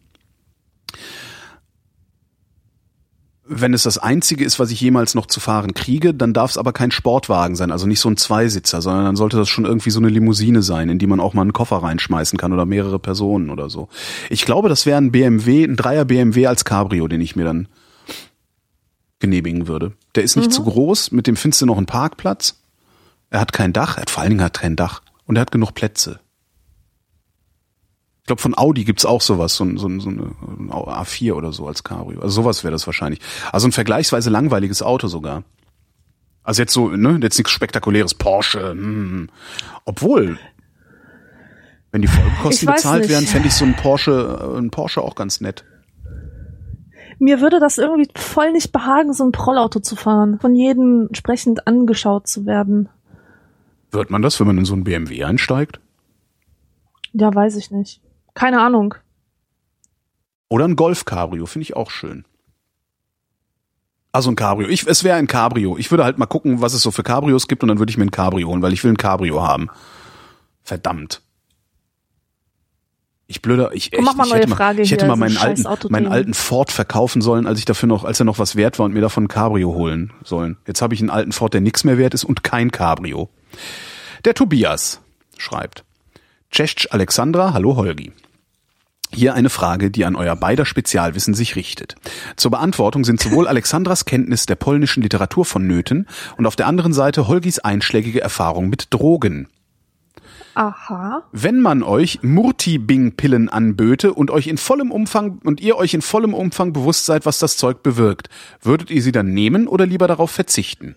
Wenn 3.60 3.74
es 3.74 3.82
das 3.82 3.98
einzige 3.98 4.44
ist, 4.44 4.58
was 4.58 4.70
ich 4.70 4.80
jemals 4.80 5.14
noch 5.14 5.26
zu 5.26 5.38
fahren 5.38 5.74
kriege, 5.74 6.14
dann 6.14 6.32
darf 6.32 6.50
es 6.50 6.58
aber 6.58 6.72
kein 6.72 6.90
Sportwagen 6.90 7.54
sein, 7.54 7.70
also 7.70 7.86
nicht 7.86 8.00
so 8.00 8.08
ein 8.08 8.16
Zweisitzer, 8.16 8.80
sondern 8.80 9.04
dann 9.04 9.16
sollte 9.16 9.36
das 9.36 9.48
schon 9.48 9.64
irgendwie 9.64 9.90
so 9.90 10.00
eine 10.00 10.08
Limousine 10.08 10.62
sein, 10.62 10.88
in 10.88 10.98
die 10.98 11.06
man 11.06 11.20
auch 11.20 11.34
mal 11.34 11.42
einen 11.42 11.52
Koffer 11.52 11.76
reinschmeißen 11.76 12.38
kann 12.38 12.52
oder 12.52 12.66
mehrere 12.66 12.98
Personen 12.98 13.50
oder 13.50 13.68
so. 13.68 13.88
Ich 14.30 14.44
glaube, 14.44 14.68
das 14.68 14.86
wäre 14.86 14.98
ein 14.98 15.12
BMW, 15.12 15.64
ein 15.64 15.76
Dreier 15.76 16.04
BMW 16.04 16.46
als 16.46 16.64
Cabrio, 16.64 17.08
den 17.08 17.20
ich 17.20 17.36
mir 17.36 17.44
dann 17.44 17.68
genehmigen 19.18 19.68
würde. 19.68 19.92
Der 20.14 20.24
ist 20.24 20.36
nicht 20.36 20.52
zu 20.52 20.64
groß, 20.64 21.12
mit 21.12 21.26
dem 21.26 21.36
findest 21.36 21.62
du 21.62 21.66
noch 21.66 21.76
einen 21.76 21.86
Parkplatz. 21.86 22.60
Er 23.30 23.40
hat 23.40 23.52
kein 23.52 23.72
Dach, 23.72 23.96
er 23.96 24.02
hat 24.02 24.10
vor 24.10 24.22
allen 24.22 24.30
Dingen 24.30 24.44
hat 24.44 24.58
kein 24.58 24.76
Dach 24.76 25.02
und 25.26 25.36
er 25.36 25.42
hat 25.42 25.52
genug 25.52 25.74
Plätze. 25.74 26.20
Ich 28.22 28.26
glaube, 28.26 28.40
von 28.40 28.56
Audi 28.56 28.84
gibt's 28.84 29.04
auch 29.04 29.20
sowas, 29.20 29.56
so, 29.56 29.64
ein- 29.64 29.76
so, 29.78 29.88
so 29.98 30.08
eine 30.08 30.22
ein 30.46 30.70
A4 30.70 31.32
oder 31.34 31.52
so 31.52 31.66
als 31.66 31.82
Cabrio. 31.82 32.20
Also 32.20 32.42
sowas 32.42 32.62
wäre 32.62 32.70
das 32.70 32.86
wahrscheinlich. 32.86 33.20
Also 33.50 33.66
ein 33.66 33.72
vergleichsweise 33.72 34.30
langweiliges 34.30 34.80
Auto 34.80 35.08
sogar. 35.08 35.42
Also 36.44 36.62
jetzt 36.62 36.72
so, 36.72 36.88
ne, 36.88 37.18
jetzt 37.22 37.36
nichts 37.38 37.50
spektakuläres, 37.50 38.14
Porsche. 38.14 38.70
Hm. 38.70 39.28
Obwohl, 39.84 40.38
wenn 41.90 42.02
die 42.02 42.08
Folgekosten 42.08 42.68
bezahlt 42.68 43.02
nicht. 43.02 43.10
werden, 43.10 43.26
fände 43.26 43.48
ich 43.48 43.54
so 43.54 43.64
ein 43.64 43.74
Porsche, 43.74 44.52
äh, 44.54 44.58
ein 44.58 44.70
Porsche 44.70 45.02
auch 45.02 45.14
ganz 45.16 45.40
nett. 45.40 45.64
mir 47.18 47.40
würde 47.40 47.58
das 47.60 47.78
irgendwie 47.78 48.08
voll 48.16 48.52
nicht 48.52 48.72
behagen, 48.72 49.12
so 49.12 49.24
ein 49.24 49.32
Prollauto 49.32 49.78
zu 49.80 49.94
fahren, 49.96 50.38
von 50.40 50.54
jedem 50.54 51.06
entsprechend 51.08 51.66
angeschaut 51.66 52.26
zu 52.28 52.46
werden. 52.46 52.88
Wird 53.90 54.10
man 54.10 54.22
das, 54.22 54.38
wenn 54.40 54.46
man 54.46 54.58
in 54.58 54.64
so 54.64 54.74
ein 54.74 54.84
BMW 54.84 55.22
einsteigt? 55.24 55.80
Ja, 57.12 57.32
weiß 57.34 57.56
ich 57.56 57.70
nicht. 57.70 58.00
Keine 58.34 58.60
Ahnung. 58.60 58.94
Oder 60.48 60.66
ein 60.66 60.76
Golf-Cabrio, 60.76 61.46
finde 61.46 61.64
ich 61.64 61.76
auch 61.76 61.90
schön. 61.90 62.24
Also 64.12 64.30
ein 64.30 64.36
Cabrio. 64.36 64.68
Ich, 64.68 64.86
es 64.86 65.04
wäre 65.04 65.16
ein 65.16 65.26
Cabrio. 65.26 65.78
Ich 65.78 65.90
würde 65.90 66.04
halt 66.04 66.18
mal 66.18 66.26
gucken, 66.26 66.60
was 66.60 66.74
es 66.74 66.82
so 66.82 66.90
für 66.90 67.02
Cabrios 67.02 67.48
gibt 67.48 67.62
und 67.62 67.68
dann 67.68 67.78
würde 67.78 67.90
ich 67.90 67.96
mir 67.96 68.04
ein 68.04 68.10
Cabrio 68.10 68.46
holen, 68.48 68.60
weil 68.60 68.74
ich 68.74 68.84
will 68.84 68.92
ein 68.92 68.98
Cabrio 68.98 69.42
haben. 69.42 69.70
Verdammt. 70.62 71.22
Ich 73.26 73.40
blöder, 73.40 73.72
ich, 73.72 73.94
echt, 73.94 74.02
mach 74.02 74.14
mal 74.14 74.26
ich 74.26 74.34
hätte 74.34 74.48
mal, 74.50 74.56
Frage 74.56 74.82
ich 74.82 74.92
hätte 74.92 75.06
mal 75.06 75.16
meinen 75.16 75.38
alten, 75.38 75.64
meinen 75.88 76.08
alten 76.08 76.34
Ford 76.34 76.70
verkaufen 76.70 77.22
sollen, 77.22 77.46
als 77.46 77.58
ich 77.58 77.64
dafür 77.64 77.86
noch, 77.86 78.04
als 78.04 78.20
er 78.20 78.26
noch 78.26 78.38
was 78.38 78.56
wert 78.56 78.78
war 78.78 78.84
und 78.84 78.92
mir 78.92 79.00
davon 79.00 79.24
ein 79.24 79.28
Cabrio 79.28 79.72
holen 79.72 80.12
sollen. 80.22 80.58
Jetzt 80.66 80.82
habe 80.82 80.92
ich 80.92 81.00
einen 81.00 81.08
alten 81.08 81.32
Ford, 81.32 81.54
der 81.54 81.62
nichts 81.62 81.84
mehr 81.84 81.96
wert 81.96 82.12
ist 82.12 82.24
und 82.24 82.44
kein 82.44 82.70
Cabrio. 82.70 83.30
Der 84.26 84.34
Tobias 84.34 85.00
schreibt. 85.38 85.84
Cześć 86.52 86.92
Alexandra, 86.92 87.54
hallo 87.54 87.76
Holgi. 87.76 88.12
Hier 89.10 89.32
eine 89.32 89.48
Frage, 89.48 89.90
die 89.90 90.04
an 90.04 90.14
euer 90.14 90.36
beider 90.36 90.66
Spezialwissen 90.66 91.32
sich 91.32 91.56
richtet. 91.56 91.94
Zur 92.36 92.50
Beantwortung 92.50 93.04
sind 93.04 93.22
sowohl 93.22 93.48
Alexandras 93.48 94.04
Kenntnis 94.04 94.44
der 94.44 94.56
polnischen 94.56 95.02
Literatur 95.02 95.46
vonnöten 95.46 96.06
und 96.36 96.44
auf 96.44 96.54
der 96.54 96.66
anderen 96.66 96.92
Seite 96.92 97.26
Holgis 97.26 97.58
einschlägige 97.58 98.20
Erfahrung 98.20 98.68
mit 98.68 98.88
Drogen. 98.90 99.48
Aha. 100.52 101.22
Wenn 101.32 101.58
man 101.62 101.82
euch 101.82 102.18
Murti-Bing-Pillen 102.22 103.48
anböte 103.48 104.12
und 104.12 104.30
euch 104.30 104.46
in 104.46 104.58
vollem 104.58 104.90
Umfang 104.90 105.38
und 105.44 105.62
ihr 105.62 105.76
euch 105.76 105.94
in 105.94 106.02
vollem 106.02 106.34
Umfang 106.34 106.74
bewusst 106.74 107.06
seid, 107.06 107.24
was 107.24 107.38
das 107.38 107.56
Zeug 107.56 107.82
bewirkt, 107.82 108.28
würdet 108.60 108.90
ihr 108.90 109.00
sie 109.00 109.12
dann 109.12 109.32
nehmen 109.32 109.68
oder 109.68 109.86
lieber 109.86 110.06
darauf 110.06 110.30
verzichten? 110.30 110.96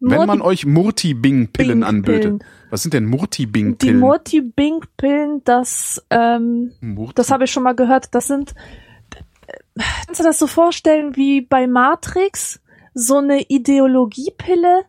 Wenn 0.00 0.26
man 0.26 0.42
euch 0.42 0.66
Murti-Bing-Pillen 0.66 1.82
anböte. 1.82 2.38
Was 2.70 2.82
sind 2.82 2.92
denn 2.94 3.10
die 3.10 3.92
Murti-Bing-Pillen? 3.94 5.42
Das, 5.44 6.04
ähm, 6.10 6.72
Murti- 6.80 7.14
das 7.14 7.30
habe 7.30 7.44
ich 7.44 7.50
schon 7.50 7.62
mal 7.62 7.74
gehört. 7.74 8.14
Das 8.14 8.26
sind, 8.26 8.54
kannst 10.06 10.20
du 10.20 10.24
das 10.24 10.38
so 10.38 10.46
vorstellen 10.46 11.16
wie 11.16 11.40
bei 11.40 11.66
Matrix? 11.66 12.60
So 12.92 13.16
eine 13.18 13.42
Ideologiepille? 13.42 14.84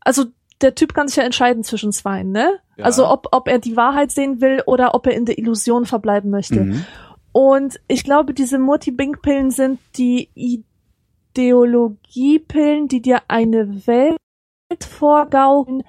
Also, 0.00 0.26
der 0.60 0.74
Typ 0.74 0.94
kann 0.94 1.08
sich 1.08 1.16
ja 1.16 1.24
entscheiden 1.24 1.64
zwischen 1.64 1.92
zwei, 1.92 2.22
ne? 2.22 2.58
Ja. 2.76 2.84
Also, 2.84 3.08
ob, 3.08 3.28
ob 3.32 3.48
er 3.48 3.58
die 3.58 3.76
Wahrheit 3.76 4.10
sehen 4.12 4.40
will 4.40 4.62
oder 4.66 4.94
ob 4.94 5.06
er 5.06 5.14
in 5.14 5.24
der 5.24 5.38
Illusion 5.38 5.84
verbleiben 5.86 6.30
möchte. 6.30 6.60
Mhm. 6.60 6.84
Und 7.32 7.80
ich 7.88 8.04
glaube, 8.04 8.34
diese 8.34 8.58
Multi-Bing-Pillen 8.58 9.50
sind 9.50 9.80
die 9.96 10.28
Ideologiepillen, 11.34 12.88
die 12.88 13.02
dir 13.02 13.22
eine 13.28 13.86
Welt 13.86 14.16
vorgaukeln, 14.86 15.82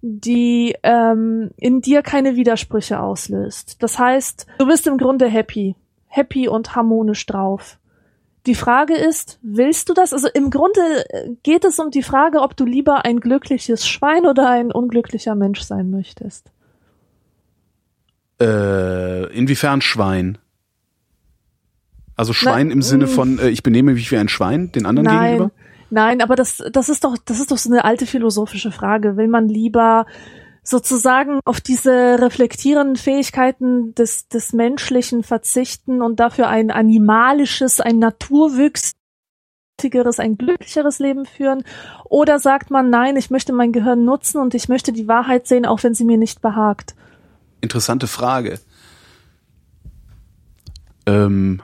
die 0.00 0.74
ähm, 0.82 1.50
in 1.56 1.80
dir 1.80 2.02
keine 2.02 2.34
Widersprüche 2.36 3.00
auslöst. 3.00 3.82
Das 3.82 3.98
heißt, 3.98 4.46
du 4.58 4.66
bist 4.66 4.86
im 4.86 4.98
Grunde 4.98 5.28
happy, 5.28 5.76
happy 6.06 6.48
und 6.48 6.74
harmonisch 6.74 7.24
drauf. 7.26 7.78
Die 8.46 8.56
Frage 8.56 8.94
ist, 8.94 9.38
willst 9.42 9.88
du 9.88 9.94
das? 9.94 10.12
Also 10.12 10.28
im 10.28 10.50
Grunde 10.50 10.80
äh, 11.10 11.30
geht 11.44 11.64
es 11.64 11.78
um 11.78 11.90
die 11.90 12.02
Frage, 12.02 12.40
ob 12.40 12.56
du 12.56 12.64
lieber 12.64 13.04
ein 13.04 13.20
glückliches 13.20 13.86
Schwein 13.86 14.26
oder 14.26 14.50
ein 14.50 14.72
unglücklicher 14.72 15.36
Mensch 15.36 15.60
sein 15.60 15.90
möchtest. 15.90 16.50
Äh, 18.40 19.32
inwiefern 19.32 19.80
Schwein? 19.80 20.38
Also 22.16 22.32
Schwein 22.32 22.68
Na, 22.68 22.72
im 22.72 22.82
Sinne 22.82 23.04
mm. 23.04 23.08
von, 23.08 23.38
äh, 23.38 23.48
ich 23.50 23.62
benehme 23.62 23.92
mich 23.92 24.10
wie 24.10 24.16
ein 24.16 24.28
Schwein 24.28 24.72
den 24.72 24.86
anderen 24.86 25.06
Nein, 25.06 25.32
gegenüber? 25.32 25.52
Nein, 25.92 26.20
aber 26.20 26.34
das, 26.34 26.62
das 26.72 26.88
ist 26.88 27.04
doch, 27.04 27.16
das 27.24 27.38
ist 27.38 27.50
doch 27.50 27.58
so 27.58 27.70
eine 27.70 27.84
alte 27.84 28.06
philosophische 28.06 28.72
Frage. 28.72 29.16
Will 29.16 29.28
man 29.28 29.48
lieber 29.48 30.06
sozusagen 30.62 31.40
auf 31.44 31.60
diese 31.60 32.20
reflektierenden 32.20 32.96
Fähigkeiten 32.96 33.94
des, 33.94 34.28
des 34.28 34.52
Menschlichen 34.52 35.22
verzichten 35.22 36.02
und 36.02 36.20
dafür 36.20 36.48
ein 36.48 36.70
animalisches, 36.70 37.80
ein 37.80 37.98
naturwüchsigeres, 37.98 40.18
ein 40.18 40.38
glücklicheres 40.38 40.98
Leben 40.98 41.26
führen? 41.26 41.64
Oder 42.04 42.38
sagt 42.38 42.70
man, 42.70 42.90
nein, 42.90 43.16
ich 43.16 43.30
möchte 43.30 43.52
mein 43.52 43.72
Gehirn 43.72 44.04
nutzen 44.04 44.40
und 44.40 44.54
ich 44.54 44.68
möchte 44.68 44.92
die 44.92 45.08
Wahrheit 45.08 45.48
sehen, 45.48 45.66
auch 45.66 45.82
wenn 45.82 45.94
sie 45.94 46.04
mir 46.04 46.18
nicht 46.18 46.40
behagt? 46.40 46.94
Interessante 47.60 48.06
Frage. 48.06 48.60
Ähm. 51.06 51.60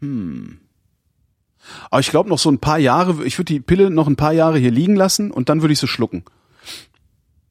Hm. 0.00 0.63
Aber 1.90 2.00
ich 2.00 2.10
glaube 2.10 2.28
noch 2.28 2.38
so 2.38 2.50
ein 2.50 2.58
paar 2.58 2.78
Jahre, 2.78 3.24
ich 3.24 3.38
würde 3.38 3.52
die 3.52 3.60
Pille 3.60 3.90
noch 3.90 4.06
ein 4.06 4.16
paar 4.16 4.32
Jahre 4.32 4.58
hier 4.58 4.70
liegen 4.70 4.96
lassen 4.96 5.30
und 5.30 5.48
dann 5.48 5.62
würde 5.62 5.72
ich 5.72 5.78
sie 5.78 5.88
schlucken. 5.88 6.24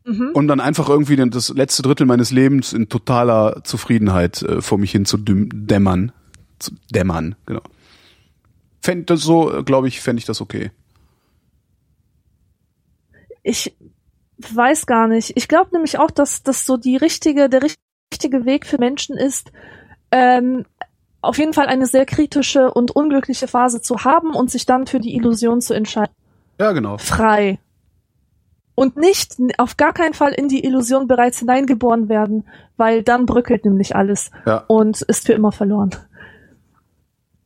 Mhm. 0.06 0.32
Und 0.34 0.48
dann 0.48 0.60
einfach 0.60 0.90
irgendwie 0.90 1.16
das 1.30 1.50
letzte 1.50 1.82
Drittel 1.82 2.06
meines 2.06 2.32
Lebens 2.32 2.74
in 2.74 2.90
totaler 2.90 3.64
Zufriedenheit 3.64 4.42
äh, 4.42 4.62
vor 4.62 4.78
mich 4.78 4.92
hin 4.92 5.06
zu 5.06 5.18
dämmern. 5.18 6.12
Zu 6.60 6.72
dämmern, 6.94 7.36
genau. 7.46 7.62
Fänd 8.82 9.10
das 9.10 9.22
so, 9.22 9.64
glaube 9.64 9.88
ich, 9.88 10.02
fände 10.02 10.20
ich 10.20 10.26
das 10.26 10.42
okay. 10.42 10.72
Ich 13.42 13.74
weiß 14.38 14.86
gar 14.86 15.08
nicht. 15.08 15.34
Ich 15.36 15.48
glaube 15.48 15.70
nämlich 15.72 16.00
auch, 16.00 16.12
dass 16.12 16.44
das 16.44 16.66
so 16.66 16.76
die 16.76 16.98
richtige, 16.98 17.50
der 17.50 17.62
richtige 18.12 18.46
Weg 18.46 18.66
für 18.66 18.78
Menschen 18.78 19.18
ist, 19.18 19.52
ähm, 20.12 20.66
auf 21.24 21.38
jeden 21.38 21.54
Fall 21.54 21.68
eine 21.68 21.86
sehr 21.88 22.06
kritische 22.06 22.72
und 22.72 22.92
unglückliche 22.92 23.48
Phase 23.48 23.82
zu 23.82 24.04
haben 24.04 24.34
und 24.36 24.52
sich 24.52 24.66
dann 24.66 24.86
für 24.88 25.00
die 25.00 25.16
Illusion 25.16 25.62
zu 25.62 25.74
entscheiden. 25.74 26.14
Ja, 26.60 26.72
genau. 26.74 26.98
Frei. 26.98 27.60
Und 28.76 28.98
nicht 28.98 29.38
auf 29.58 29.78
gar 29.78 29.94
keinen 29.94 30.14
Fall 30.14 30.34
in 30.34 30.48
die 30.48 30.64
Illusion 30.66 31.08
bereits 31.08 31.40
hineingeboren 31.40 32.10
werden, 32.10 32.46
weil 32.76 33.04
dann 33.04 33.26
bröckelt 33.26 33.66
nämlich 33.66 33.96
alles 33.96 34.32
Ja, 34.46 34.58
und 34.68 35.02
ist 35.04 35.26
für 35.28 35.34
immer 35.34 35.52
verloren. 35.52 35.92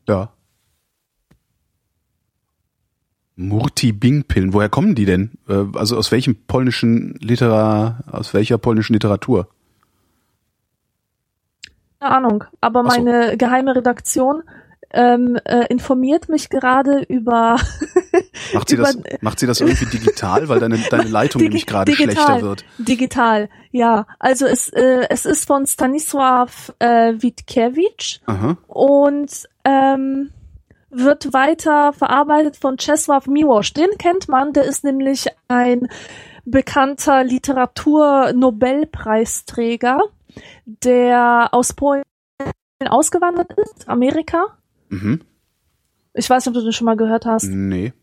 ja. 0.08 0.32
Murti-Bing-Pillen, 3.36 4.54
woher 4.54 4.70
kommen 4.70 4.96
die 4.96 5.06
denn? 5.06 5.32
Äh, 5.48 5.66
Also 5.76 5.96
aus 5.98 6.12
welchem 6.12 6.36
polnischen 6.48 7.14
Litera, 7.22 8.04
aus 8.12 8.34
welcher 8.34 8.58
polnischen 8.58 8.94
Literatur? 8.94 9.48
Keine 12.00 12.16
Ahnung, 12.16 12.44
aber 12.62 12.84
so. 12.84 12.88
meine 13.02 13.38
geheime 13.38 13.76
Redaktion 13.76 14.44
ähm, 14.92 15.38
äh, 15.44 15.66
informiert 15.68 16.30
mich 16.30 16.50
gerade 16.50 17.02
über 17.10 17.58
Macht 18.54 18.70
sie, 18.70 18.76
Über- 18.76 18.84
das, 18.84 18.98
macht 19.22 19.40
sie 19.40 19.48
das 19.48 19.60
irgendwie 19.60 19.86
digital, 19.98 20.48
weil 20.48 20.60
deine, 20.60 20.78
deine 20.90 21.04
Leitung 21.10 21.42
Digi- 21.42 21.46
nämlich 21.46 21.66
gerade 21.66 21.92
schlechter 21.92 22.42
wird? 22.42 22.64
Digital, 22.78 23.50
ja. 23.72 24.06
Also 24.20 24.46
es, 24.46 24.70
äh, 24.70 25.06
es 25.10 25.26
ist 25.26 25.46
von 25.46 25.66
Stanisław 25.66 26.72
äh, 26.80 27.16
Witkiewicz 27.22 28.22
Aha. 28.28 28.56
und 28.68 29.50
ähm, 29.66 30.30
wird 30.90 31.34
weiter 31.34 31.92
verarbeitet 31.92 32.56
von 32.56 32.78
Czesław 32.78 33.28
Miłosz. 33.28 33.74
Den 33.74 33.90
kennt 33.98 34.30
man, 34.30 34.54
der 34.54 34.64
ist 34.64 34.86
nämlich 34.86 35.26
ein 35.50 35.90
bekannter 36.46 37.26
Literatur-Nobelpreisträger, 37.26 40.00
der 40.66 41.50
aus 41.52 41.74
Polen 41.74 42.04
ausgewandert 42.86 43.54
ist, 43.54 43.88
Amerika. 43.90 44.58
Mhm. 44.90 45.22
Ich 46.14 46.30
weiß 46.30 46.46
nicht, 46.46 46.56
ob 46.56 46.62
du 46.62 46.64
den 46.64 46.74
schon 46.74 46.86
mal 46.86 46.98
gehört 46.98 47.26
hast. 47.26 47.46
Nee. 47.46 47.94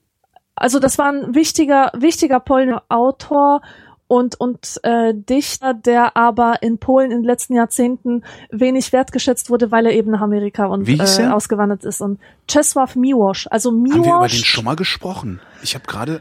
Also 0.55 0.79
das 0.79 0.99
war 0.99 1.13
ein 1.13 1.35
wichtiger, 1.35 1.91
wichtiger 1.95 2.41
polnischer 2.41 2.85
Autor 2.89 3.61
und, 4.07 4.39
und 4.39 4.81
äh, 4.83 5.15
Dichter, 5.15 5.75
der 5.75 6.17
aber 6.17 6.63
in 6.63 6.79
Polen 6.79 7.11
in 7.11 7.19
den 7.19 7.25
letzten 7.25 7.55
Jahrzehnten 7.55 8.23
wenig 8.51 8.93
wertgeschätzt 8.93 9.51
wurde, 9.51 9.71
weil 9.71 9.87
er 9.87 9.93
eben 9.93 10.11
nach 10.11 10.21
Amerika 10.21 10.67
und 10.67 10.89
äh, 10.89 10.97
er? 10.97 11.35
ausgewandert 11.35 11.85
ist. 11.85 12.01
Und 12.01 12.21
Czesław 12.47 12.97
Miłosz, 12.97 13.49
also 13.51 13.71
Haben 13.71 13.85
wir 13.85 13.95
über 13.95 14.03
den 14.03 14.13
Miłosz, 14.13 14.45
schon 14.45 14.65
mal 14.65 14.77
gesprochen? 14.77 15.41
Ich 15.63 15.75
habe 15.75 15.87
gerade. 15.87 16.21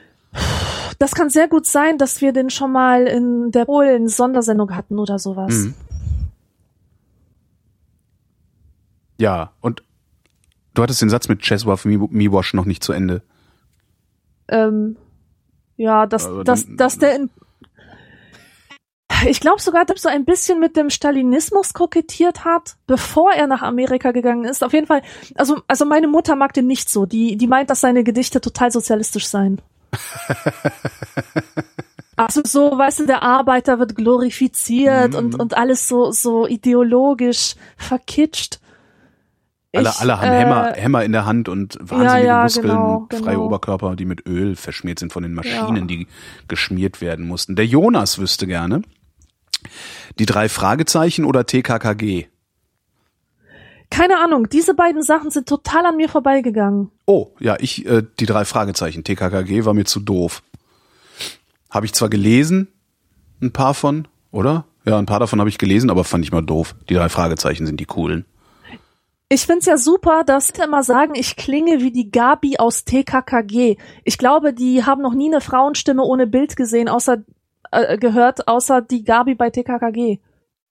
das 0.99 1.13
kann 1.13 1.29
sehr 1.29 1.47
gut 1.47 1.67
sein, 1.67 1.97
dass 1.97 2.21
wir 2.21 2.33
den 2.33 2.49
schon 2.49 2.71
mal 2.71 3.05
in 3.05 3.51
der 3.51 3.65
Polen 3.65 4.07
Sondersendung 4.07 4.75
hatten 4.75 4.97
oder 4.97 5.19
sowas. 5.19 5.53
Mhm. 5.53 5.73
Ja, 9.23 9.53
und 9.61 9.83
du 10.73 10.81
hattest 10.83 11.01
den 11.01 11.09
Satz 11.09 11.29
mit 11.29 11.39
Czesław 11.41 11.85
Mi- 11.85 12.09
Miłosz 12.11 12.53
noch 12.53 12.65
nicht 12.65 12.83
zu 12.83 12.91
Ende. 12.93 13.21
Ähm, 14.49 14.97
ja, 15.77 16.05
dass, 16.07 16.25
Aber 16.25 16.43
dass, 16.43 16.65
dass 16.81 16.97
der 16.97 17.15
in 17.15 17.29
ich 19.25 19.39
glaube 19.39 19.61
sogar, 19.61 19.85
dass 19.85 19.99
er 19.99 20.01
so 20.01 20.09
ein 20.09 20.25
bisschen 20.25 20.59
mit 20.59 20.75
dem 20.75 20.89
Stalinismus 20.89 21.73
kokettiert 21.73 22.43
hat, 22.43 22.75
bevor 22.87 23.31
er 23.31 23.47
nach 23.47 23.61
Amerika 23.61 24.11
gegangen 24.11 24.43
ist. 24.43 24.61
Auf 24.63 24.73
jeden 24.73 24.87
Fall, 24.87 25.01
also, 25.35 25.61
also 25.67 25.85
meine 25.85 26.09
Mutter 26.09 26.35
mag 26.35 26.51
den 26.53 26.67
nicht 26.67 26.89
so. 26.89 27.05
Die, 27.05 27.37
die 27.37 27.47
meint, 27.47 27.69
dass 27.69 27.79
seine 27.79 28.03
Gedichte 28.03 28.41
total 28.41 28.71
sozialistisch 28.71 29.27
seien. 29.27 29.61
Also 32.15 32.41
so, 32.45 32.77
weißt 32.77 32.99
du, 32.99 33.05
der 33.07 33.23
Arbeiter 33.23 33.79
wird 33.79 33.95
glorifiziert 33.95 35.11
Mhm. 35.13 35.17
und, 35.17 35.39
und 35.39 35.57
alles 35.57 35.87
so, 35.87 36.11
so 36.11 36.45
ideologisch 36.47 37.55
verkitscht. 37.75 38.59
Alle, 39.75 39.89
Ich, 39.89 39.99
alle 39.99 40.19
haben 40.19 40.27
äh, 40.31 40.39
Hämmer, 40.39 40.73
Hämmer 40.75 41.03
in 41.03 41.11
der 41.11 41.25
Hand 41.25 41.49
und 41.49 41.77
wahnsinnige 41.81 42.27
ja, 42.27 42.43
Muskeln, 42.43 42.67
genau, 42.67 43.07
freie 43.09 43.35
genau. 43.35 43.45
Oberkörper, 43.45 43.95
die 43.95 44.05
mit 44.05 44.27
Öl 44.27 44.55
verschmiert 44.55 44.99
sind 44.99 45.11
von 45.11 45.23
den 45.23 45.33
Maschinen, 45.33 45.75
Ja. 45.77 45.85
die 45.85 46.07
geschmiert 46.47 47.01
werden 47.01 47.27
mussten. 47.27 47.55
Der 47.55 47.65
Jonas 47.65 48.19
wüsste 48.19 48.45
gerne. 48.45 48.83
Die 50.19 50.25
drei 50.27 50.47
Fragezeichen 50.47 51.25
oder 51.25 51.45
TKKG? 51.45 52.27
Keine 53.89 54.17
Ahnung, 54.19 54.49
diese 54.49 54.73
beiden 54.75 55.01
Sachen 55.01 55.31
sind 55.31 55.47
total 55.47 55.85
an 55.85 55.97
mir 55.97 56.09
vorbeigegangen. 56.09 56.89
Oh, 57.05 57.29
ja, 57.39 57.57
ich, 57.59 57.85
äh, 57.85 58.03
die 58.19 58.25
drei 58.25 58.45
Fragezeichen. 58.45 59.03
TKKG 59.03 59.65
war 59.65 59.73
mir 59.73 59.85
zu 59.85 59.99
doof. 59.99 60.43
Habe 61.69 61.85
ich 61.87 61.93
zwar 61.93 62.09
gelesen, 62.09 62.67
ein 63.41 63.51
paar 63.51 63.73
von, 63.73 64.07
oder? 64.31 64.65
Ja, 64.85 64.99
ein 64.99 65.05
paar 65.05 65.19
davon 65.19 65.39
habe 65.39 65.49
ich 65.49 65.57
gelesen, 65.57 65.89
aber 65.89 66.03
fand 66.03 66.25
ich 66.25 66.31
mal 66.31 66.41
doof. 66.41 66.75
Die 66.89 66.93
drei 66.93 67.09
Fragezeichen 67.09 67.65
sind 67.65 67.79
die 67.79 67.85
coolen. 67.85 68.25
Ich 69.33 69.47
find's 69.47 69.65
ja 69.65 69.77
super, 69.77 70.23
dass 70.23 70.53
die 70.53 70.61
immer 70.61 70.83
sagen, 70.83 71.15
ich 71.15 71.35
klinge 71.35 71.81
wie 71.81 71.89
die 71.89 72.11
Gabi 72.11 72.57
aus 72.59 72.85
TKKG. 72.85 73.77
Ich 74.03 74.19
glaube, 74.19 74.53
die 74.53 74.85
haben 74.85 75.01
noch 75.01 75.15
nie 75.15 75.27
eine 75.27 75.41
Frauenstimme 75.41 76.03
ohne 76.03 76.27
Bild 76.27 76.55
gesehen, 76.55 76.87
außer 76.87 77.23
äh, 77.71 77.97
gehört, 77.97 78.47
außer 78.47 78.83
die 78.83 79.03
Gabi 79.03 79.33
bei 79.33 79.49
TKKG. 79.49 80.19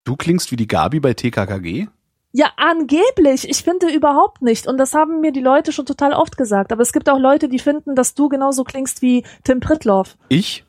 Du 0.05 0.15
klingst 0.15 0.53
wie 0.53 0.57
die 0.57 0.69
Gabi 0.69 1.01
bei 1.01 1.13
TKKG? 1.13 1.89
Ja, 2.31 2.53
angeblich. 2.57 3.49
Ich 3.49 3.65
finde 3.65 3.93
überhaupt 3.93 4.43
nicht. 4.43 4.69
Und 4.69 4.79
das 4.79 4.95
haben 4.95 5.21
mir 5.21 5.33
die 5.33 5.41
Leute 5.41 5.73
schon 5.73 5.85
total 5.87 6.13
oft 6.13 6.37
gesagt. 6.37 6.71
Aber 6.71 6.83
es 6.83 6.93
gibt 6.93 7.11
auch 7.11 7.19
Leute, 7.19 7.49
die 7.49 7.59
finden, 7.59 7.97
dass 7.97 8.15
du 8.15 8.29
genauso 8.29 8.63
klingst 8.63 9.03
wie 9.03 9.25
Tim 9.43 9.59
Pritloff. 9.59 10.17
Ich? 10.29 10.65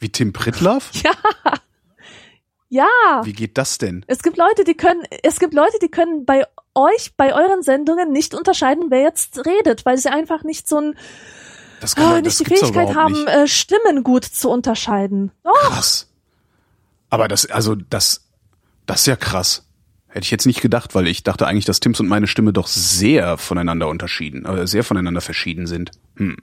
Wie 0.00 0.08
Tim 0.08 0.32
Pritloff? 0.32 0.90
Ja. 1.04 1.12
Ja. 2.70 3.22
Wie 3.24 3.32
geht 3.32 3.56
das 3.56 3.78
denn? 3.78 4.04
Es 4.08 4.22
gibt 4.22 4.36
Leute, 4.36 4.64
die 4.64 4.74
können, 4.74 5.02
es 5.22 5.38
gibt 5.40 5.54
Leute, 5.54 5.78
die 5.80 5.88
können 5.88 6.26
bei 6.26 6.44
euch, 6.78 7.14
bei 7.16 7.34
euren 7.34 7.62
Sendungen 7.62 8.12
nicht 8.12 8.34
unterscheiden, 8.34 8.86
wer 8.90 9.02
jetzt 9.02 9.44
redet, 9.44 9.84
weil 9.84 9.98
sie 9.98 10.08
einfach 10.08 10.44
nicht 10.44 10.68
so 10.68 10.78
ein, 10.80 10.94
Das 11.80 11.94
kann 11.96 12.04
man, 12.06 12.18
äh, 12.18 12.22
das 12.22 12.38
nicht 12.38 12.40
die 12.40 12.44
gibt's 12.54 12.60
doch 12.60 12.72
Fähigkeit 12.72 12.96
haben, 12.96 13.12
nicht. 13.12 13.28
äh, 13.28 13.46
Stimmen 13.48 14.02
gut 14.04 14.24
zu 14.24 14.48
unterscheiden. 14.50 15.32
Oh, 15.44 15.50
Krass. 15.66 16.08
Aber 17.10 17.28
das, 17.28 17.46
also 17.50 17.74
das, 17.74 18.28
das 18.86 19.00
ist 19.00 19.06
ja 19.06 19.16
krass. 19.16 19.64
Hätte 20.08 20.24
ich 20.24 20.30
jetzt 20.30 20.46
nicht 20.46 20.62
gedacht, 20.62 20.94
weil 20.94 21.06
ich 21.06 21.22
dachte 21.22 21.46
eigentlich, 21.46 21.64
dass 21.66 21.80
Tims 21.80 22.00
und 22.00 22.08
meine 22.08 22.26
Stimme 22.26 22.52
doch 22.52 22.66
sehr 22.66 23.36
voneinander 23.36 23.88
unterschieden, 23.88 24.46
äh, 24.46 24.66
sehr 24.66 24.84
voneinander 24.84 25.20
verschieden 25.20 25.66
sind. 25.66 25.90
Hm. 26.16 26.36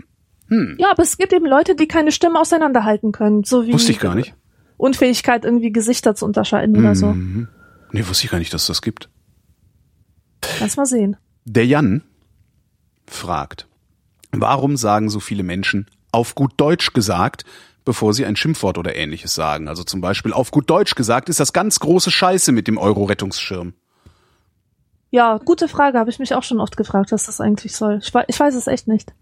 ja, 0.78 0.92
aber 0.92 1.02
es 1.02 1.18
gibt 1.18 1.34
eben 1.34 1.46
Leute, 1.48 1.76
die 1.76 1.88
keine 1.88 2.12
Stimmen 2.12 2.36
auseinanderhalten 2.38 3.12
können, 3.12 3.44
so 3.44 3.66
wie 3.66 3.74
Wusste 3.74 3.92
ich 3.92 4.00
gar 4.00 4.14
nicht. 4.16 4.36
Unfähigkeit, 4.78 5.46
irgendwie 5.46 5.72
Gesichter 5.72 6.16
zu 6.16 6.26
unterscheiden 6.26 6.78
oder 6.78 6.96
so. 6.96 7.08
Mhm. 7.08 7.48
Nee, 7.92 8.06
wusste 8.08 8.26
ich 8.26 8.32
gar 8.32 8.40
nicht, 8.40 8.54
dass 8.54 8.64
es 8.64 8.68
das 8.68 8.82
gibt. 8.82 9.10
Lass 10.60 10.78
mal 10.78 10.86
sehen. 10.86 11.18
Der 11.46 11.66
Jan 11.66 12.04
fragt, 13.08 13.68
warum 14.32 14.78
sagen 14.78 15.10
so 15.10 15.20
viele 15.20 15.44
Menschen 15.44 15.88
auf 16.12 16.36
gut 16.36 16.54
Deutsch 16.58 16.94
gesagt, 16.94 17.46
bevor 17.84 18.14
sie 18.14 18.26
ein 18.26 18.36
Schimpfwort 18.36 18.78
oder 18.78 18.96
ähnliches 18.96 19.36
sagen? 19.36 19.68
Also 19.68 19.84
zum 19.84 20.02
Beispiel 20.02 20.34
auf 20.34 20.52
gut 20.52 20.70
Deutsch 20.70 20.96
gesagt 20.96 21.30
ist 21.30 21.40
das 21.40 21.54
ganz 21.54 21.80
große 21.80 22.12
Scheiße 22.12 22.52
mit 22.52 22.68
dem 22.68 22.78
Euro-Rettungsschirm. 22.78 23.74
Ja, 25.12 25.38
gute 25.38 25.68
Frage, 25.68 26.00
habe 26.00 26.10
ich 26.10 26.20
mich 26.20 26.34
auch 26.34 26.44
schon 26.44 26.60
oft 26.60 26.76
gefragt, 26.78 27.12
was 27.12 27.26
das 27.26 27.40
eigentlich 27.40 27.76
soll. 27.76 28.00
Ich 28.02 28.14
weiß, 28.14 28.26
ich 28.28 28.40
weiß 28.40 28.56
es 28.56 28.68
echt 28.68 28.88
nicht. 28.88 29.14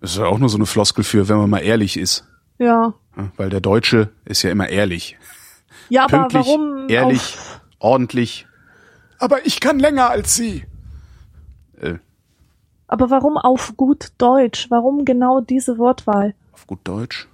Das 0.00 0.12
ist 0.12 0.18
ja 0.18 0.26
auch 0.26 0.38
nur 0.38 0.48
so 0.48 0.56
eine 0.56 0.66
Floskel 0.66 1.04
für, 1.04 1.28
wenn 1.28 1.36
man 1.36 1.50
mal 1.50 1.60
ehrlich 1.60 1.96
ist. 1.96 2.24
Ja. 2.58 2.94
Weil 3.36 3.50
der 3.50 3.60
Deutsche 3.60 4.10
ist 4.24 4.42
ja 4.42 4.50
immer 4.50 4.68
ehrlich. 4.68 5.16
Ja, 5.88 6.04
aber 6.04 6.28
Pünktlich, 6.28 6.46
warum 6.46 6.88
ehrlich, 6.88 7.36
ordentlich. 7.78 8.46
Aber 9.22 9.46
ich 9.46 9.60
kann 9.60 9.78
länger 9.78 10.10
als 10.10 10.34
Sie. 10.34 10.64
Äh, 11.80 11.98
aber 12.88 13.08
warum 13.08 13.36
auf 13.38 13.74
gut 13.76 14.08
Deutsch? 14.18 14.66
Warum 14.68 15.04
genau 15.04 15.40
diese 15.40 15.78
Wortwahl? 15.78 16.34
auf 16.52 16.66
gut 16.66 16.80
Deutsch. 16.82 17.28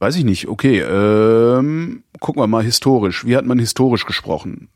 Weiß 0.00 0.16
ich 0.16 0.24
nicht. 0.24 0.48
Okay, 0.48 0.80
ähm, 0.80 2.02
gucken 2.18 2.42
wir 2.42 2.48
mal 2.48 2.64
historisch. 2.64 3.24
Wie 3.24 3.36
hat 3.36 3.46
man 3.46 3.60
historisch 3.60 4.06
gesprochen? 4.06 4.70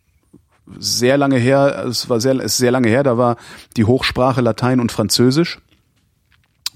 Sehr 0.78 1.18
lange 1.18 1.38
her, 1.38 1.86
es 1.88 2.08
war 2.08 2.20
sehr, 2.20 2.36
es 2.36 2.52
ist 2.52 2.58
sehr 2.58 2.70
lange 2.70 2.88
her, 2.88 3.02
da 3.02 3.18
war 3.18 3.36
die 3.76 3.84
Hochsprache 3.84 4.40
Latein 4.40 4.78
und 4.78 4.92
Französisch. 4.92 5.60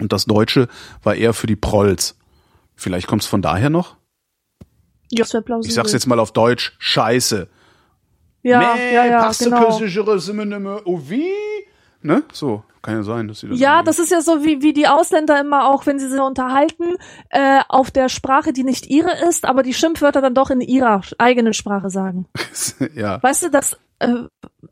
Und 0.01 0.13
das 0.13 0.25
Deutsche 0.25 0.67
war 1.05 1.15
eher 1.15 1.35
für 1.35 1.47
die 1.47 1.55
Prolls. 1.55 2.17
Vielleicht 2.75 3.07
kommt 3.07 3.23
es 3.23 3.29
von 3.29 3.43
daher 3.43 3.71
noch? 3.71 3.97
Ja, 5.09 5.25
das 5.25 5.31
plausibel. 5.31 5.69
Ich 5.69 5.75
sag's 5.75 5.93
jetzt 5.93 6.09
mal 6.09 6.19
auf 6.19 6.33
Deutsch, 6.33 6.75
Scheiße. 6.81 7.49
Ja, 8.43 8.75
ja, 8.77 9.07
ja, 9.07 9.21
parce 9.23 9.39
que 9.39 9.45
genau. 9.45 9.79
je 9.79 9.87
vie. 11.09 11.25
Ne? 12.03 12.25
So, 12.33 12.65
kann 12.83 12.97
ja 12.97 13.03
sein, 13.05 13.29
dass 13.29 13.41
sie 13.41 13.49
das 13.49 13.61
Ja, 13.61 13.75
irgendwie- 13.77 13.87
das 13.87 13.99
ist 14.01 14.11
ja 14.11 14.21
so 14.21 14.45
wie, 14.45 14.61
wie 14.61 14.73
die 14.73 14.89
Ausländer 14.89 15.41
immer 15.41 15.69
auch, 15.69 15.87
wenn 15.87 16.01
sie 16.01 16.09
sich 16.09 16.21
unterhalten, 16.21 16.97
äh, 17.31 17.61
auf 17.69 17.93
der 17.93 18.09
Sprache, 18.09 18.53
die 18.53 18.65
nicht 18.65 18.89
ihre 18.89 19.13
ist, 19.29 19.45
aber 19.45 19.63
die 19.63 19.73
Schimpfwörter 19.73 20.21
dann 20.21 20.35
doch 20.35 20.51
in 20.51 20.61
ihrer 20.61 21.01
eigenen 21.19 21.55
Sprache 21.55 21.91
sagen. 21.91 22.27
ja. 22.97 23.23
Weißt 23.23 23.45
du, 23.45 23.51
dass, 23.51 23.79
äh, 24.01 24.09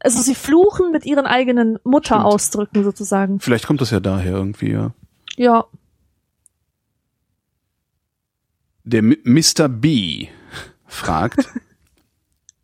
also 0.01 0.21
sie 0.21 0.35
fluchen 0.35 0.91
mit 0.91 1.07
ihren 1.07 1.27
eigenen 1.27 1.79
Mutterausdrücken 1.85 2.83
sozusagen. 2.83 3.39
Vielleicht 3.39 3.67
kommt 3.69 3.81
das 3.81 3.93
ja 3.93 4.01
daher 4.01 4.33
irgendwie, 4.33 4.73
ja. 4.73 4.91
Ja. 5.37 5.67
Der 8.83 8.99
M 9.01 9.17
Mr. 9.23 9.69
B 9.69 10.27
fragt, 10.87 11.49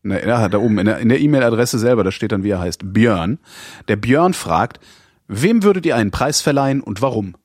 na, 0.07 0.25
ja, 0.25 0.49
da 0.49 0.59
oben 0.59 0.79
in 0.79 1.09
der 1.09 1.21
E-Mail-Adresse 1.21 1.79
selber, 1.79 2.05
da 2.05 2.11
steht 2.11 2.33
dann, 2.33 2.43
wie 2.43 2.51
er 2.51 2.61
heißt, 2.61 2.93
Björn. 2.93 3.39
Der 3.89 3.97
Björn 3.97 4.35
fragt, 4.35 4.81
wem 5.29 5.63
würdet 5.63 5.87
ihr 5.87 5.97
einen 5.97 6.11
Preis 6.11 6.41
verleihen 6.41 6.81
und 6.81 7.03
warum? 7.03 7.37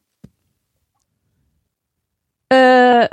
Äh, 2.50 3.08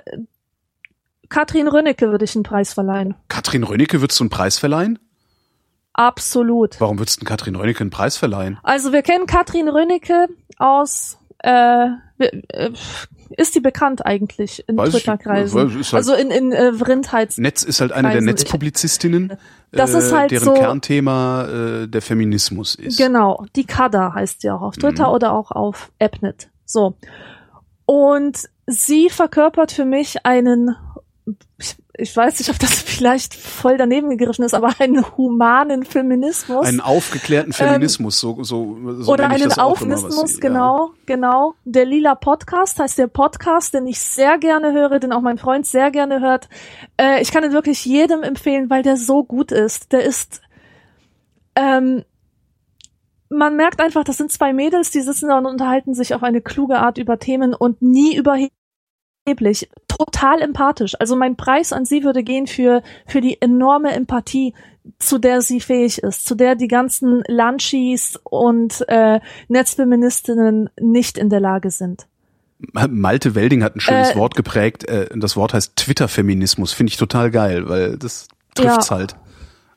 Katrin 1.29 1.69
Rönnecke 1.69 2.11
würde 2.11 2.25
ich 2.25 2.35
einen 2.35 2.43
Preis 2.43 2.73
verleihen. 2.73 3.15
Katrin 3.29 3.63
Rönicke 3.63 4.01
würdest 4.01 4.19
du 4.19 4.25
einen 4.25 4.31
Preis 4.31 4.59
verleihen? 4.59 4.99
Absolut. 5.93 6.81
Warum 6.81 6.99
würdest 6.99 7.21
du 7.21 7.25
Katrin 7.25 7.57
Rönicke 7.57 7.81
einen 7.81 7.91
Preis 7.91 8.17
verleihen? 8.17 8.59
Also 8.63 8.93
wir 8.93 9.03
kennen 9.03 9.27
Katrin 9.27 9.69
Rönnecke 9.69 10.29
aus, 10.57 11.19
äh, 11.39 11.87
äh, 12.19 12.71
ist 13.37 13.55
die 13.55 13.61
bekannt 13.61 14.05
eigentlich 14.07 14.65
in 14.69 14.77
Twitter-Kreisen? 14.77 15.59
halt- 15.75 15.95
also 15.95 16.15
in, 16.15 16.31
in 16.31 16.53
äh, 16.53 16.73
Vrindheits... 16.73 17.39
Netz 17.39 17.63
ist 17.63 17.81
halt 17.81 17.93
eine 17.93 18.11
der. 18.13 18.23
Netzpublizistinnen, 18.23 19.33
Das 19.73 19.93
ist 19.95 20.13
halt 20.13 20.31
deren 20.31 20.45
so- 20.45 20.55
Kernthema 20.55 21.45
äh, 21.83 21.87
der 21.89 22.01
Feminismus 22.03 22.75
ist. 22.75 22.97
Genau, 22.99 23.45
die 23.57 23.65
Kada 23.65 24.15
heißt 24.15 24.41
sie 24.41 24.51
auch 24.51 24.63
auf 24.63 24.77
Twitter 24.77 25.09
Mhm. 25.09 25.15
oder 25.15 25.33
auch 25.33 25.51
auf 25.51 25.91
Appnet. 25.99 26.49
So. 26.65 26.95
Und 27.85 28.49
sie 28.67 29.09
verkörpert 29.11 29.73
für 29.73 29.85
mich 29.85 30.25
einen, 30.27 30.75
ich, 31.99 32.17
weiß 32.17 32.39
nicht, 32.39 32.49
ob 32.49 32.59
das 32.59 32.71
vielleicht 32.83 33.35
voll 33.35 33.77
daneben 33.77 34.09
gegriffen 34.11 34.45
ist, 34.45 34.55
aber 34.55 34.73
einen 34.79 35.05
humanen 35.17 35.85
Feminismus. 35.85 36.65
Einen 36.67 36.81
aufgeklärten 36.81 37.53
Feminismus, 37.53 38.21
so, 38.21 38.43
so, 38.45 38.79
so 39.03 39.13
oder 39.13 39.29
einen 39.29 39.53
Aufnismus, 39.53 40.35
sie- 40.35 40.41
genau, 40.41 40.93
genau. 41.07 41.55
Der 41.65 41.85
Lila 41.85 42.15
Podcast 42.15 42.79
heißt 42.79 42.99
der 42.99 43.09
Podcast, 43.09 43.75
den 43.75 43.87
ich 43.87 43.99
sehr 44.01 44.39
gerne 44.39 44.73
höre, 44.73 45.01
den 45.01 45.13
auch 45.13 45.21
mein 45.21 45.39
Freund 45.39 45.67
sehr 45.67 45.91
gerne 45.91 46.21
hört. 46.21 46.49
Äh, 46.97 47.21
ich 47.21 47.33
kann 47.33 47.43
ihn 47.45 47.53
wirklich 47.53 47.85
jedem 47.85 48.23
empfehlen, 48.23 48.71
weil 48.71 48.83
der 48.83 48.97
so 48.97 49.25
gut 49.25 49.51
ist. 49.53 49.93
Der 49.93 50.05
ist, 50.05 50.41
ähm, 51.57 52.05
man 53.29 53.57
merkt 53.57 53.81
einfach, 53.81 54.05
das 54.05 54.17
sind 54.17 54.33
zwei 54.33 54.53
Mädels, 54.53 54.91
die 54.91 55.01
sitzen 55.01 55.29
da 55.29 55.39
und 55.39 55.47
unterhalten 55.47 55.95
sich 55.95 56.15
auf 56.15 56.23
eine 56.23 56.41
kluge 56.41 56.79
Art 56.79 56.97
über 56.97 57.19
Themen 57.19 57.55
und 57.55 57.83
nie 57.83 58.17
überheblich. 59.29 59.69
Total 59.89 60.41
empathisch. 60.43 60.95
Also 60.99 61.17
mein 61.17 61.37
Preis 61.37 61.73
an 61.73 61.85
sie 61.85 62.05
würde 62.05 62.23
gehen 62.23 62.47
für, 62.47 62.83
für 63.07 63.21
die 63.21 63.41
enorme 63.41 63.93
Empathie, 63.93 64.55
zu 64.99 65.19
der 65.19 65.43
sie 65.43 65.61
fähig 65.61 65.99
ist, 66.03 66.25
zu 66.27 66.35
der 66.35 66.55
die 66.55 66.69
ganzen 66.69 67.23
Lunchies 67.29 68.19
und 68.25 68.85
äh, 68.89 69.21
Netzfeministinnen 69.49 70.71
nicht 70.81 71.19
in 71.19 71.29
der 71.31 71.41
Lage 71.41 71.71
sind. 71.71 72.07
Malte 72.73 73.35
Welding 73.35 73.63
hat 73.63 73.77
ein 73.77 73.81
schönes 73.81 74.11
Äh, 74.13 74.17
Wort 74.17 74.35
geprägt. 74.35 74.89
Äh, 74.89 75.09
das 75.17 75.37
Wort 75.37 75.55
heißt 75.55 75.77
Twitter-Feminismus. 75.77 76.73
Finde 76.73 76.91
ich 76.91 76.97
total 76.97 77.31
geil, 77.31 77.69
weil 77.69 77.97
das 77.97 78.27
trifft's 78.55 78.89
Ja. 78.89 78.97
halt. 78.97 79.17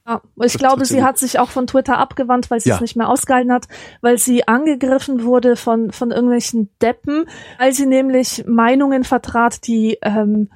Ja, 0.07 0.21
ich 0.37 0.53
Das 0.53 0.57
glaube, 0.57 0.85
sie 0.85 1.03
hat 1.03 1.17
sich 1.19 1.37
auch 1.37 1.49
von 1.49 1.67
Twitter 1.67 1.97
abgewandt, 1.99 2.49
weil 2.49 2.59
sie 2.59 2.69
Ja. 2.69 2.75
es 2.75 2.81
nicht 2.81 2.95
mehr 2.95 3.07
ausgehalten 3.07 3.51
hat, 3.51 3.67
weil 4.01 4.17
sie 4.17 4.47
angegriffen 4.47 5.23
wurde 5.23 5.55
von, 5.55 5.91
von 5.91 6.11
irgendwelchen 6.11 6.69
Deppen, 6.81 7.25
weil 7.59 7.71
sie 7.73 7.85
nämlich 7.85 8.43
Meinungen 8.47 9.03
vertrat, 9.03 9.67
die, 9.67 9.99
ähm, 10.01 10.49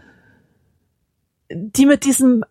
die 1.52 1.86
mit 1.86 2.06
diesem 2.06 2.44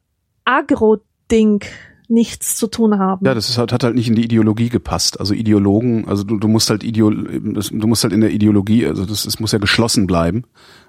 Agro-Ding 0.45 1.65
nichts 2.09 2.57
zu 2.57 2.67
tun 2.67 2.99
haben. 2.99 3.25
Ja, 3.27 3.35
das 3.35 3.49
ist 3.49 3.57
halt, 3.59 3.73
hat 3.73 3.83
halt 3.83 3.95
nicht 3.95 4.09
in 4.09 4.15
die 4.15 4.25
Ideologie 4.25 4.69
gepasst. 4.69 5.19
Also 5.19 5.33
Ideologen, 5.35 6.07
also 6.07 6.23
du, 6.23 6.39
du 6.39 6.49
musst 6.49 6.69
halt 6.71 6.85
Ideo, 6.85 7.11
das, 7.11 7.71
du 7.71 7.87
musst 7.87 8.05
halt 8.05 8.13
in 8.13 8.21
der 8.21 8.31
Ideologie, 8.31 8.87
also 8.87 9.07
das, 9.07 9.25
es 9.25 9.41
muss 9.41 9.53
ja 9.53 9.59
geschlossen 9.59 10.07
bleiben, 10.07 10.45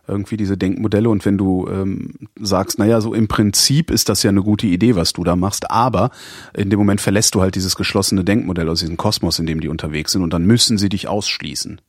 irgendwie 0.08 0.38
diese 0.38 0.58
Denkmodelle. 0.58 1.10
Und 1.10 1.26
wenn 1.26 1.38
du 1.38 1.68
ähm, 1.70 2.12
sagst, 2.40 2.80
naja, 2.80 3.02
so 3.02 3.14
im 3.14 3.28
Prinzip 3.28 3.92
ist 3.92 4.10
das 4.10 4.24
ja 4.24 4.30
eine 4.30 4.44
gute 4.44 4.68
Idee, 4.68 4.96
was 4.96 5.14
du 5.14 5.24
da 5.24 5.36
machst, 5.36 5.72
aber 5.72 6.12
in 6.56 6.70
dem 6.70 6.80
Moment 6.80 7.02
verlässt 7.02 7.36
du 7.36 7.42
halt 7.42 7.56
dieses 7.56 7.76
geschlossene 7.76 8.24
Denkmodell 8.24 8.70
aus 8.70 8.80
diesem 8.80 8.98
Kosmos, 8.98 9.40
in 9.40 9.46
dem 9.46 9.60
die 9.60 9.70
unterwegs 9.70 10.12
sind, 10.12 10.24
und 10.24 10.34
dann 10.34 10.46
müssen 10.46 10.78
sie 10.78 10.90
dich 10.90 11.08
ausschließen. 11.08 11.82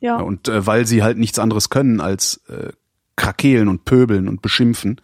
ja. 0.00 0.16
Und 0.16 0.48
äh, 0.48 0.66
weil 0.66 0.86
sie 0.86 1.02
halt 1.02 1.18
nichts 1.18 1.38
anderes 1.38 1.70
können 1.70 2.00
als 2.00 2.40
äh, 2.48 2.72
krakeelen 3.16 3.68
und 3.68 3.84
pöbeln 3.84 4.28
und 4.28 4.42
beschimpfen, 4.42 5.00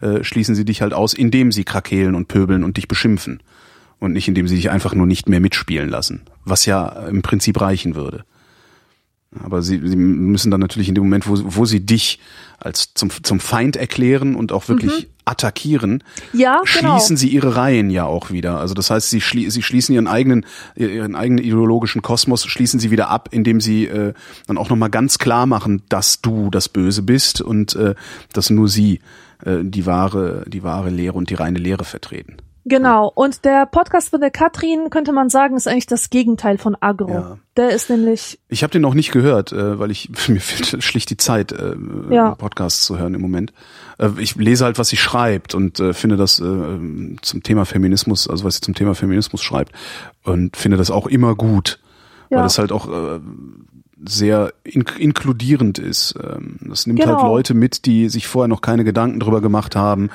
äh, 0.00 0.22
schließen 0.22 0.54
sie 0.54 0.64
dich 0.64 0.82
halt 0.82 0.92
aus, 0.92 1.14
indem 1.14 1.52
sie 1.52 1.64
krakeelen 1.64 2.14
und 2.14 2.28
pöbeln 2.28 2.64
und 2.64 2.76
dich 2.76 2.88
beschimpfen. 2.88 3.42
Und 3.98 4.12
nicht 4.12 4.28
indem 4.28 4.46
sie 4.46 4.56
dich 4.56 4.70
einfach 4.70 4.94
nur 4.94 5.06
nicht 5.06 5.26
mehr 5.26 5.40
mitspielen 5.40 5.88
lassen. 5.88 6.22
Was 6.44 6.66
ja 6.66 6.86
im 7.06 7.22
Prinzip 7.22 7.58
reichen 7.60 7.94
würde. 7.94 8.26
Aber 9.42 9.62
sie, 9.62 9.80
sie 9.86 9.96
müssen 9.96 10.50
dann 10.50 10.60
natürlich 10.60 10.88
in 10.88 10.94
dem 10.94 11.04
Moment, 11.04 11.28
wo, 11.28 11.36
wo 11.44 11.64
sie 11.64 11.84
dich 11.84 12.20
als 12.58 12.94
zum, 12.94 13.10
zum 13.22 13.38
Feind 13.40 13.76
erklären 13.76 14.34
und 14.34 14.50
auch 14.52 14.68
wirklich 14.68 15.08
attackieren, 15.26 16.04
Ja, 16.32 16.62
genau. 16.64 16.94
schließen 16.96 17.16
sie 17.16 17.28
ihre 17.28 17.56
Reihen 17.56 17.90
ja 17.90 18.04
auch 18.04 18.30
wieder. 18.30 18.60
Also 18.60 18.74
das 18.74 18.90
heißt, 18.90 19.10
sie, 19.10 19.20
schlie 19.20 19.50
sie 19.50 19.62
schließen 19.62 19.94
ihren 19.94 20.06
eigenen, 20.06 20.46
ihren 20.76 21.16
eigenen 21.16 21.44
ideologischen 21.44 22.00
Kosmos, 22.00 22.46
schließen 22.46 22.78
sie 22.78 22.90
wieder 22.92 23.10
ab, 23.10 23.28
indem 23.32 23.60
sie 23.60 23.86
äh, 23.86 24.14
dann 24.46 24.56
auch 24.56 24.70
nochmal 24.70 24.90
ganz 24.90 25.18
klar 25.18 25.46
machen, 25.46 25.82
dass 25.88 26.22
du 26.22 26.48
das 26.50 26.68
Böse 26.68 27.02
bist 27.02 27.40
und 27.40 27.74
äh, 27.74 27.94
dass 28.32 28.50
nur 28.50 28.68
sie 28.68 29.00
äh, 29.44 29.58
die 29.62 29.84
wahre, 29.84 30.44
die 30.46 30.62
wahre 30.62 30.90
Lehre 30.90 31.18
und 31.18 31.28
die 31.28 31.34
reine 31.34 31.58
Lehre 31.58 31.84
vertreten. 31.84 32.36
Genau. 32.68 33.10
Und 33.14 33.44
der 33.44 33.64
Podcast 33.64 34.10
von 34.10 34.20
der 34.20 34.32
Katrin, 34.32 34.90
könnte 34.90 35.12
man 35.12 35.28
sagen, 35.28 35.56
ist 35.56 35.68
eigentlich 35.68 35.86
das 35.86 36.10
Gegenteil 36.10 36.58
von 36.58 36.76
Agro. 36.80 37.10
Ja. 37.10 37.38
Der 37.56 37.70
ist 37.70 37.88
nämlich, 37.90 38.40
Ich 38.48 38.64
habe 38.64 38.72
den 38.72 38.82
noch 38.82 38.94
nicht 38.94 39.12
gehört, 39.12 39.52
äh, 39.52 39.78
weil 39.78 39.92
ich 39.92 40.10
mir 40.28 40.40
fehlt 40.40 40.82
schlicht 40.82 41.08
die 41.10 41.16
Zeit, 41.16 41.52
äh, 41.52 41.76
Ja. 42.10 42.34
Podcasts 42.34 42.84
zu 42.84 42.98
hören 42.98 43.14
im 43.14 43.20
Moment. 43.20 43.52
Äh, 43.98 44.08
ich 44.18 44.34
lese 44.34 44.64
halt, 44.64 44.78
was 44.80 44.88
sie 44.88 44.96
schreibt 44.96 45.54
und 45.54 45.78
finde 45.92 46.16
das 46.16 46.36
zum 46.36 47.42
Thema 47.44 47.64
Feminismus, 47.64 48.28
also 48.28 48.44
was 48.44 48.56
sie 48.56 48.60
zum 48.62 48.74
Thema 48.74 48.94
Feminismus 48.96 49.42
schreibt 49.42 49.72
und 50.24 50.56
finde 50.56 50.76
das 50.76 50.90
auch 50.90 51.06
immer 51.06 51.34
gut, 51.36 51.78
weil 52.30 52.38
Ja. 52.38 52.42
das 52.42 52.58
halt 52.58 52.72
auch 52.72 52.88
sehr 54.04 54.52
in 54.62 54.84
inkludierend 54.98 55.78
ist. 55.78 56.14
Ähm, 56.22 56.56
Das 56.62 56.86
nimmt 56.86 57.00
Genau. 57.00 57.16
halt 57.18 57.26
Leute 57.26 57.54
mit, 57.54 57.86
die 57.86 58.08
sich 58.08 58.26
vorher 58.26 58.48
noch 58.48 58.60
keine 58.60 58.84
Gedanken 58.84 59.20
drüber 59.20 59.40
gemacht 59.40 59.74
haben. 59.76 60.10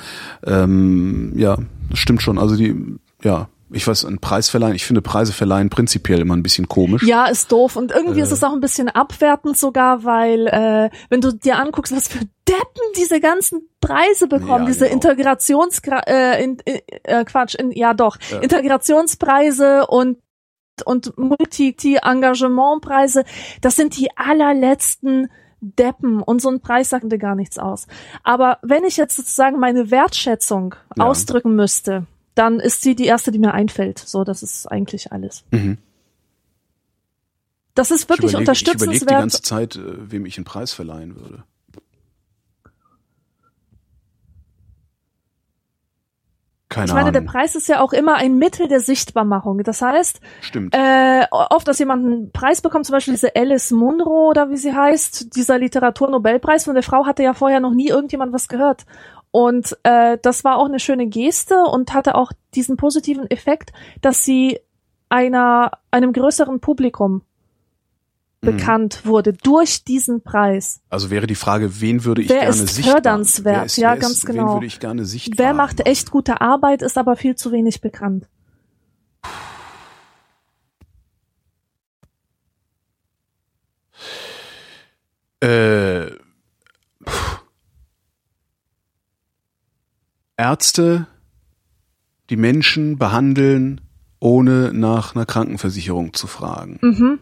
Ähm, 0.45 1.33
ja, 1.35 1.57
das 1.89 1.99
stimmt 1.99 2.21
schon. 2.21 2.37
Also 2.37 2.55
die, 2.55 2.75
ja, 3.23 3.47
ich 3.73 3.87
weiß, 3.87 4.03
ein 4.05 4.19
Preis 4.19 4.49
verleihen, 4.49 4.75
ich 4.75 4.85
finde 4.85 5.01
Preise 5.01 5.31
verleihen 5.31 5.69
prinzipiell 5.69 6.19
immer 6.19 6.35
ein 6.35 6.43
bisschen 6.43 6.67
komisch. 6.67 7.03
ja, 7.03 7.25
ist 7.27 7.51
doof. 7.51 7.75
Und 7.77 7.91
irgendwie 7.91 8.19
Äh. 8.19 8.23
ist 8.23 8.31
es 8.31 8.43
auch 8.43 8.51
ein 8.53 8.59
bisschen 8.59 8.89
abwertend 8.89 9.57
sogar, 9.57 10.03
weil, 10.03 10.47
äh, 10.47 10.89
wenn 11.09 11.21
du 11.21 11.31
dir 11.33 11.57
anguckst, 11.57 11.95
was 11.95 12.09
für 12.09 12.19
Deppen 12.19 12.83
diese 12.97 13.21
ganzen 13.21 13.61
Preise 13.79 14.27
bekommen, 14.27 14.63
Ja, 14.63 14.67
diese 14.67 14.83
genau. 14.89 14.95
Integrations, 14.95 15.81
äh, 16.05 16.43
in, 16.43 16.57
äh, 16.65 17.23
Quatsch, 17.23 17.55
in, 17.55 17.71
ja 17.71 17.93
doch, 17.93 18.17
Integrationspreise 18.41 19.87
und 19.87 20.17
und 20.83 21.17
Multi-Engagementpreise, 21.17 23.23
das 23.61 23.75
sind 23.75 23.97
die 23.97 24.15
allerletzten 24.17 25.29
Deppen 25.61 26.21
und 26.21 26.41
so 26.41 26.49
ein 26.49 26.59
Preis 26.59 26.89
sagt 26.89 27.11
dir 27.11 27.19
gar 27.19 27.35
nichts 27.35 27.59
aus. 27.59 27.85
Aber 28.23 28.57
wenn 28.63 28.83
ich 28.83 28.97
jetzt 28.97 29.15
sozusagen 29.15 29.59
meine 29.59 29.91
Wertschätzung 29.91 30.75
Ja. 30.97 31.05
ausdrücken 31.05 31.55
müsste, 31.55 32.07
dann 32.33 32.59
ist 32.59 32.81
sie 32.81 32.95
die 32.95 33.05
erste, 33.05 33.31
die 33.31 33.37
mir 33.39 33.53
einfällt. 33.53 33.99
So, 33.99 34.23
das 34.23 34.41
ist 34.41 34.65
eigentlich 34.71 35.11
alles. 35.11 35.43
Mhm. 35.51 35.77
Das 37.75 37.91
ist 37.91 38.09
wirklich 38.09 38.33
ich 38.33 38.39
überlege, 38.39 38.51
ich 38.51 38.61
überlege 38.61 38.75
die 38.85 38.91
unterstützenswert. 39.05 39.19
ganze 39.19 39.41
Zeit, 39.43 39.75
äh, 39.75 40.11
wem 40.11 40.25
ich 40.25 40.37
einen 40.37 40.45
Preis 40.45 40.73
verleihen 40.73 41.15
würde. 41.15 41.43
Keine 46.71 46.85
ich 46.85 46.93
meine, 46.93 47.11
der 47.11 47.19
Ahnung. 47.19 47.33
Preis 47.33 47.55
ist 47.55 47.67
ja 47.67 47.81
auch 47.81 47.91
immer 47.91 48.15
ein 48.15 48.37
Mittel 48.37 48.69
der 48.69 48.79
Sichtbarmachung. 48.79 49.61
Das 49.61 49.81
heißt, 49.81 50.21
Stimmt. 50.39 50.73
äh, 50.73 51.25
oft, 51.29 51.67
dass 51.67 51.79
jemand 51.79 52.05
einen 52.05 52.31
Preis 52.31 52.61
bekommt, 52.61 52.85
zum 52.85 52.93
Beispiel 52.93 53.13
diese 53.13 53.35
Alice 53.35 53.71
Munro 53.71 54.29
oder 54.29 54.49
wie 54.49 54.55
sie 54.55 54.73
heißt, 54.73 55.35
dieser 55.35 55.57
Literaturnobelpreis, 55.59 56.63
von 56.63 56.73
der 56.73 56.83
Frau 56.83 57.05
hatte 57.05 57.23
ja 57.23 57.33
vorher 57.33 57.59
noch 57.59 57.73
nie 57.73 57.89
irgendjemand 57.89 58.31
was 58.31 58.47
gehört. 58.47 58.85
Und 59.31 59.77
äh, 59.83 60.17
das 60.21 60.45
war 60.45 60.55
auch 60.55 60.65
eine 60.65 60.79
schöne 60.79 61.07
Geste 61.07 61.55
und 61.61 61.93
hatte 61.93 62.15
auch 62.15 62.31
diesen 62.55 62.77
positiven 62.77 63.29
Effekt, 63.29 63.73
dass 63.99 64.23
sie 64.23 64.57
einer 65.09 65.71
einem 65.91 66.13
größeren 66.13 66.61
Publikum. 66.61 67.23
Bekannt 68.41 69.05
wurde 69.05 69.33
durch 69.33 69.83
diesen 69.83 70.23
Preis. 70.23 70.81
Also 70.89 71.09
wäre 71.11 71.27
die 71.27 71.35
Frage, 71.35 71.79
wen 71.79 72.03
würde 72.03 72.23
ich 72.23 72.29
Wer 72.29 72.41
gerne 72.41 72.49
ist 72.49 72.75
sichtbar? 72.75 72.95
fördernswert? 72.95 73.55
Wer 73.55 73.65
ist, 73.65 73.77
Ja, 73.77 73.89
wer 73.89 73.97
ist, 73.97 74.01
ganz 74.01 74.25
genau. 74.25 74.47
Wen 74.47 74.53
würde 74.55 74.65
ich 74.65 74.79
gerne 74.79 75.05
sichtbar 75.05 75.45
Wer 75.45 75.53
macht 75.53 75.85
echt 75.85 76.11
gute 76.11 76.41
Arbeit, 76.41 76.81
ist 76.81 76.97
aber 76.97 77.15
viel 77.15 77.35
zu 77.35 77.51
wenig 77.51 77.81
bekannt. 77.81 78.27
Äh. 85.41 86.11
Ärzte, 90.37 91.05
die 92.31 92.35
Menschen 92.35 92.97
behandeln, 92.97 93.81
ohne 94.19 94.73
nach 94.73 95.13
einer 95.15 95.25
Krankenversicherung 95.25 96.13
zu 96.13 96.25
fragen. 96.25 96.79
Mhm. 96.81 97.19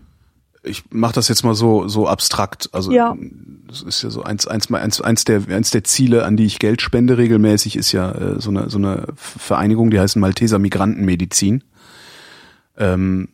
Ich 0.64 0.84
mache 0.91 1.14
das 1.14 1.27
jetzt 1.30 1.44
mal 1.44 1.56
so 1.56 1.88
so 1.88 2.07
abstrakt. 2.07 2.69
Also 2.73 2.91
Ja. 2.91 3.15
das 3.68 3.81
ist 3.81 4.02
ja 4.02 4.10
so 4.10 4.23
eins 4.23 4.45
eins 4.48 4.69
mal 4.69 4.81
eins, 4.81 4.99
eins 5.02 5.23
der 5.23 5.41
eins 5.49 5.72
der 5.72 5.84
Ziele, 5.84 6.26
an 6.26 6.36
die 6.38 6.45
ich 6.45 6.60
Geld 6.60 6.81
spende 6.81 7.18
regelmäßig, 7.18 7.76
ist 7.76 7.91
ja 7.91 8.11
äh, 8.11 8.40
so 8.41 8.49
eine 8.49 8.69
so 8.69 8.77
eine 8.77 9.07
Vereinigung, 9.15 9.90
die 9.91 9.99
heißt 9.99 10.18
Malteser 10.18 10.60
Migrantenmedizin. 10.60 11.64
Ähm, 12.77 13.30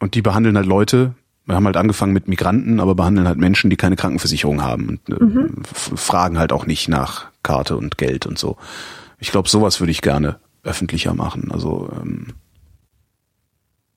und 0.00 0.14
die 0.14 0.22
behandeln 0.22 0.56
halt 0.56 0.66
Leute. 0.66 1.14
Wir 1.46 1.54
haben 1.56 1.66
halt 1.66 1.76
angefangen 1.76 2.14
mit 2.14 2.26
Migranten, 2.28 2.80
aber 2.80 2.94
behandeln 2.94 3.28
halt 3.28 3.38
Menschen, 3.38 3.68
die 3.68 3.76
keine 3.76 3.96
Krankenversicherung 3.96 4.62
haben 4.62 4.88
und 4.88 5.10
äh, 5.10 5.60
f- 5.62 5.92
fragen 5.94 6.38
halt 6.38 6.52
auch 6.52 6.64
nicht 6.66 6.88
nach 6.88 7.26
Karte 7.42 7.76
und 7.76 7.98
Geld 7.98 8.24
und 8.24 8.38
so. 8.38 8.56
Ich 9.18 9.30
glaube, 9.30 9.48
sowas 9.50 9.78
würde 9.80 9.90
ich 9.90 10.00
gerne 10.00 10.38
öffentlicher 10.62 11.12
machen. 11.14 11.50
Also 11.52 11.90
ähm, 12.00 12.28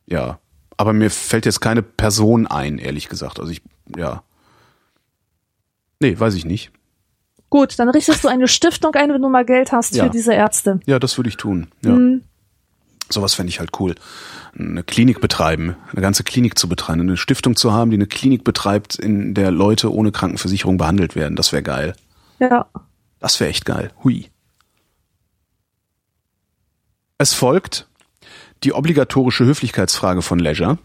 ja, 0.06 0.40
aber 0.78 0.94
mir 0.94 1.10
fällt 1.10 1.46
jetzt 1.46 1.60
keine 1.60 1.82
Person 1.82 2.48
ein, 2.48 2.78
ehrlich 2.78 3.10
gesagt. 3.10 3.40
Also 3.40 3.52
ich, 3.52 3.62
ja. 3.96 4.24
Nee, 6.00 6.18
weiß 6.20 6.36
ich 6.36 6.46
nicht. 6.46 6.72
Gut, 7.50 7.80
dann 7.80 7.90
richtest 7.90 8.24
du 8.24 8.28
eine 8.28 8.48
Stiftung 8.48 8.94
ein, 8.96 9.12
wenn 9.12 9.22
du 9.22 9.30
mal 9.30 9.46
Geld 9.46 9.72
hast 9.72 9.96
Ja. 9.96 10.04
für 10.06 10.10
diese 10.10 10.34
Ärzte. 10.34 10.80
Ja, 10.86 11.00
das 11.00 11.18
würde 11.18 11.30
ich 11.30 11.38
tun. 11.38 11.68
Ja. 11.84 11.92
Mhm. 11.92 12.24
Sowas 13.10 13.34
fände 13.34 13.50
ich 13.50 13.60
halt 13.60 13.72
cool. 13.80 13.96
Eine 14.58 14.84
Klinik 14.84 15.22
betreiben, 15.22 15.78
eine 15.94 16.02
ganze 16.02 16.24
Klinik 16.26 16.60
zu 16.60 16.68
betreiben, 16.68 17.02
eine 17.02 17.16
Stiftung 17.16 17.56
zu 17.56 17.72
haben, 17.72 17.90
die 17.90 17.96
eine 17.98 18.08
Klinik 18.08 18.44
betreibt, 18.44 18.96
in 18.96 19.34
der 19.34 19.50
Leute 19.52 19.94
ohne 19.94 20.12
Krankenversicherung 20.12 20.78
behandelt 20.78 21.16
werden. 21.16 21.38
Das 21.38 21.54
wäre 21.54 21.64
geil. 21.64 21.96
Ja. 22.40 22.68
Das 23.20 23.40
wäre 23.40 23.50
echt 23.50 23.66
geil. 23.66 23.92
Hui. 24.04 24.30
Es 27.18 27.34
folgt 27.34 27.87
die 28.64 28.74
obligatorische 28.74 29.46
Höflichkeitsfrage 29.46 30.22
von 30.22 30.40
Leisure. 30.40 30.78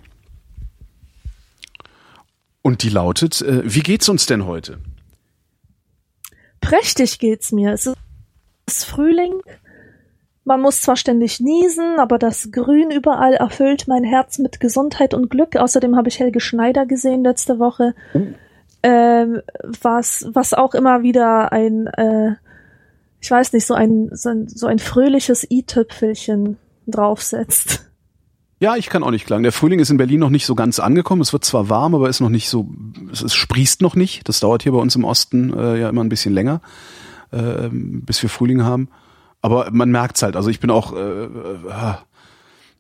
Und 2.63 2.83
die 2.83 2.91
lautet, 2.91 3.41
äh, 3.43 3.63
wie 3.65 3.81
geht's 3.81 4.09
uns 4.09 4.27
denn 4.27 4.47
heute? 4.47 4.79
Prächtig 6.61 7.19
geht's 7.19 7.51
mir. 7.53 7.73
Es 7.73 7.91
ist 8.67 8.85
Frühling. 8.85 9.43
Man 10.45 10.61
muss 10.61 10.81
zwar 10.81 10.97
ständig 10.97 11.41
niesen, 11.41 11.99
aber 11.99 12.19
das 12.19 12.51
Grün 12.51 12.91
überall 12.91 13.35
erfüllt 13.35 13.87
mein 13.89 14.05
Herz 14.05 14.39
mit 14.39 14.61
Gesundheit 14.61 15.15
und 15.15 15.29
Glück. 15.29 15.57
Außerdem 15.57 15.97
habe 15.97 16.09
ich 16.09 16.19
Helge 16.19 16.41
Schneider 16.41 16.87
gesehen 16.87 17.23
letzte 17.23 17.59
Woche, 17.59 17.95
ähm, 18.83 19.43
was, 19.63 20.27
was 20.33 20.55
auch 20.55 20.75
immer 20.75 21.03
wieder 21.03 21.53
ein, 21.53 21.87
äh, 21.87 22.35
ich 23.21 23.31
weiß 23.31 23.53
nicht, 23.53 23.67
so 23.67 23.75
ein, 23.75 24.11
so 24.13 24.31
ein, 24.31 24.49
so 24.49 24.67
ein 24.67 24.81
fröhliches 24.81 25.49
i-Tüpfelchen 25.49 26.59
draufsetzt. 26.87 27.89
Ja, 28.61 28.77
ich 28.77 28.89
kann 28.89 29.03
auch 29.03 29.11
nicht 29.11 29.27
klagen. 29.27 29.43
Der 29.43 29.51
Frühling 29.51 29.81
ist 29.81 29.91
in 29.91 29.97
Berlin 29.97 30.21
noch 30.21 30.31
nicht 30.31 30.47
so 30.47 30.55
ganz 30.55 30.79
angekommen. 30.79 31.21
Es 31.21 31.33
wird 31.33 31.45
zwar 31.45 31.69
warm, 31.69 31.97
aber 31.97 32.09
ist 32.09 32.21
noch 32.21 32.29
nicht 32.29 32.49
so, 32.49 32.69
es, 33.11 33.21
es 33.21 33.35
sprießt 33.35 33.83
noch 33.83 33.97
nicht. 33.97 34.29
Das 34.29 34.39
dauert 34.39 34.63
hier 34.63 34.71
bei 34.71 34.79
uns 34.79 34.95
im 34.95 35.03
Osten 35.05 35.53
äh, 35.53 35.81
ja 35.81 35.89
immer 35.89 36.05
ein 36.05 36.09
bisschen 36.09 36.33
länger, 36.33 36.61
äh, 37.33 37.69
bis 37.73 38.23
wir 38.23 38.31
Frühling 38.31 38.63
haben. 38.63 38.89
Aber 39.41 39.69
man 39.73 39.91
merkt's 39.91 40.23
halt. 40.23 40.37
Also 40.37 40.49
ich 40.49 40.61
bin 40.61 40.71
auch, 40.71 40.93
äh, 40.95 41.25
äh, 41.25 41.95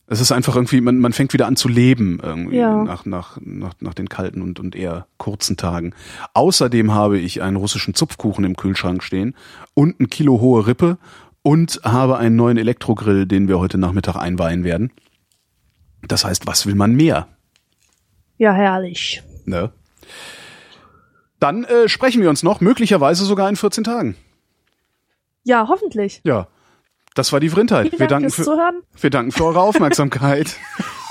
es 0.07 0.21
ist 0.21 0.31
einfach 0.31 0.55
irgendwie, 0.55 0.81
man, 0.81 0.99
man 0.99 1.13
fängt 1.13 1.33
wieder 1.33 1.47
an 1.49 1.57
zu 1.57 1.69
leben 1.69 2.21
irgendwie 2.23 2.59
Ja. 2.59 2.85
nach, 2.85 3.05
nach, 3.05 3.39
nach, 3.41 3.73
nach 3.81 3.95
den 3.95 4.09
kalten 4.09 4.41
und, 4.43 4.61
und 4.61 4.77
eher 4.77 5.07
kurzen 5.17 5.57
Tagen. 5.57 5.95
Außerdem 6.35 6.93
habe 6.95 7.19
ich 7.19 7.43
einen 7.43 7.57
russischen 7.57 7.95
Zupfkuchen 7.95 8.45
im 8.45 8.55
Kühlschrank 8.57 9.03
stehen 9.03 9.35
und 9.75 9.99
ein 9.99 10.11
Kilo 10.11 10.41
hohe 10.41 10.67
Rippe 10.67 10.99
und 11.43 11.81
habe 11.85 12.19
einen 12.19 12.37
neuen 12.37 12.57
Elektrogrill, 12.57 13.27
den 13.27 13.49
wir 13.49 13.59
heute 13.59 13.79
Nachmittag 13.79 14.17
einweihen 14.17 14.65
werden. 14.65 14.93
Das 16.07 16.25
heißt, 16.25 16.47
was 16.47 16.67
will 16.67 16.75
man 16.75 16.95
mehr? 16.95 17.29
Ja, 18.39 18.53
herrlich. 18.53 19.23
Ne? 19.45 19.73
Dann 21.39 21.65
äh, 21.65 21.89
sprechen 21.89 22.23
wir 22.23 22.31
uns 22.31 22.43
noch, 22.43 22.61
möglicherweise 22.61 23.25
sogar 23.25 23.49
in 23.49 23.57
14 23.57 23.85
Tagen. 23.85 24.17
Ja, 25.45 25.67
hoffentlich. 25.69 26.21
Ja, 26.25 26.47
das 27.15 27.33
war 27.33 27.41
die 27.41 27.49
Vrindheit. 27.49 27.89
Vielen 27.89 28.01
Wir 28.01 28.07
Dank 28.07 28.23
danken, 28.23 28.31
für, 28.31 28.45
Zuhören. 28.45 28.83
wir 29.01 29.11
danken 29.11 29.33
für 29.33 29.45
eure 29.45 29.61
Aufmerksamkeit. 29.61 30.57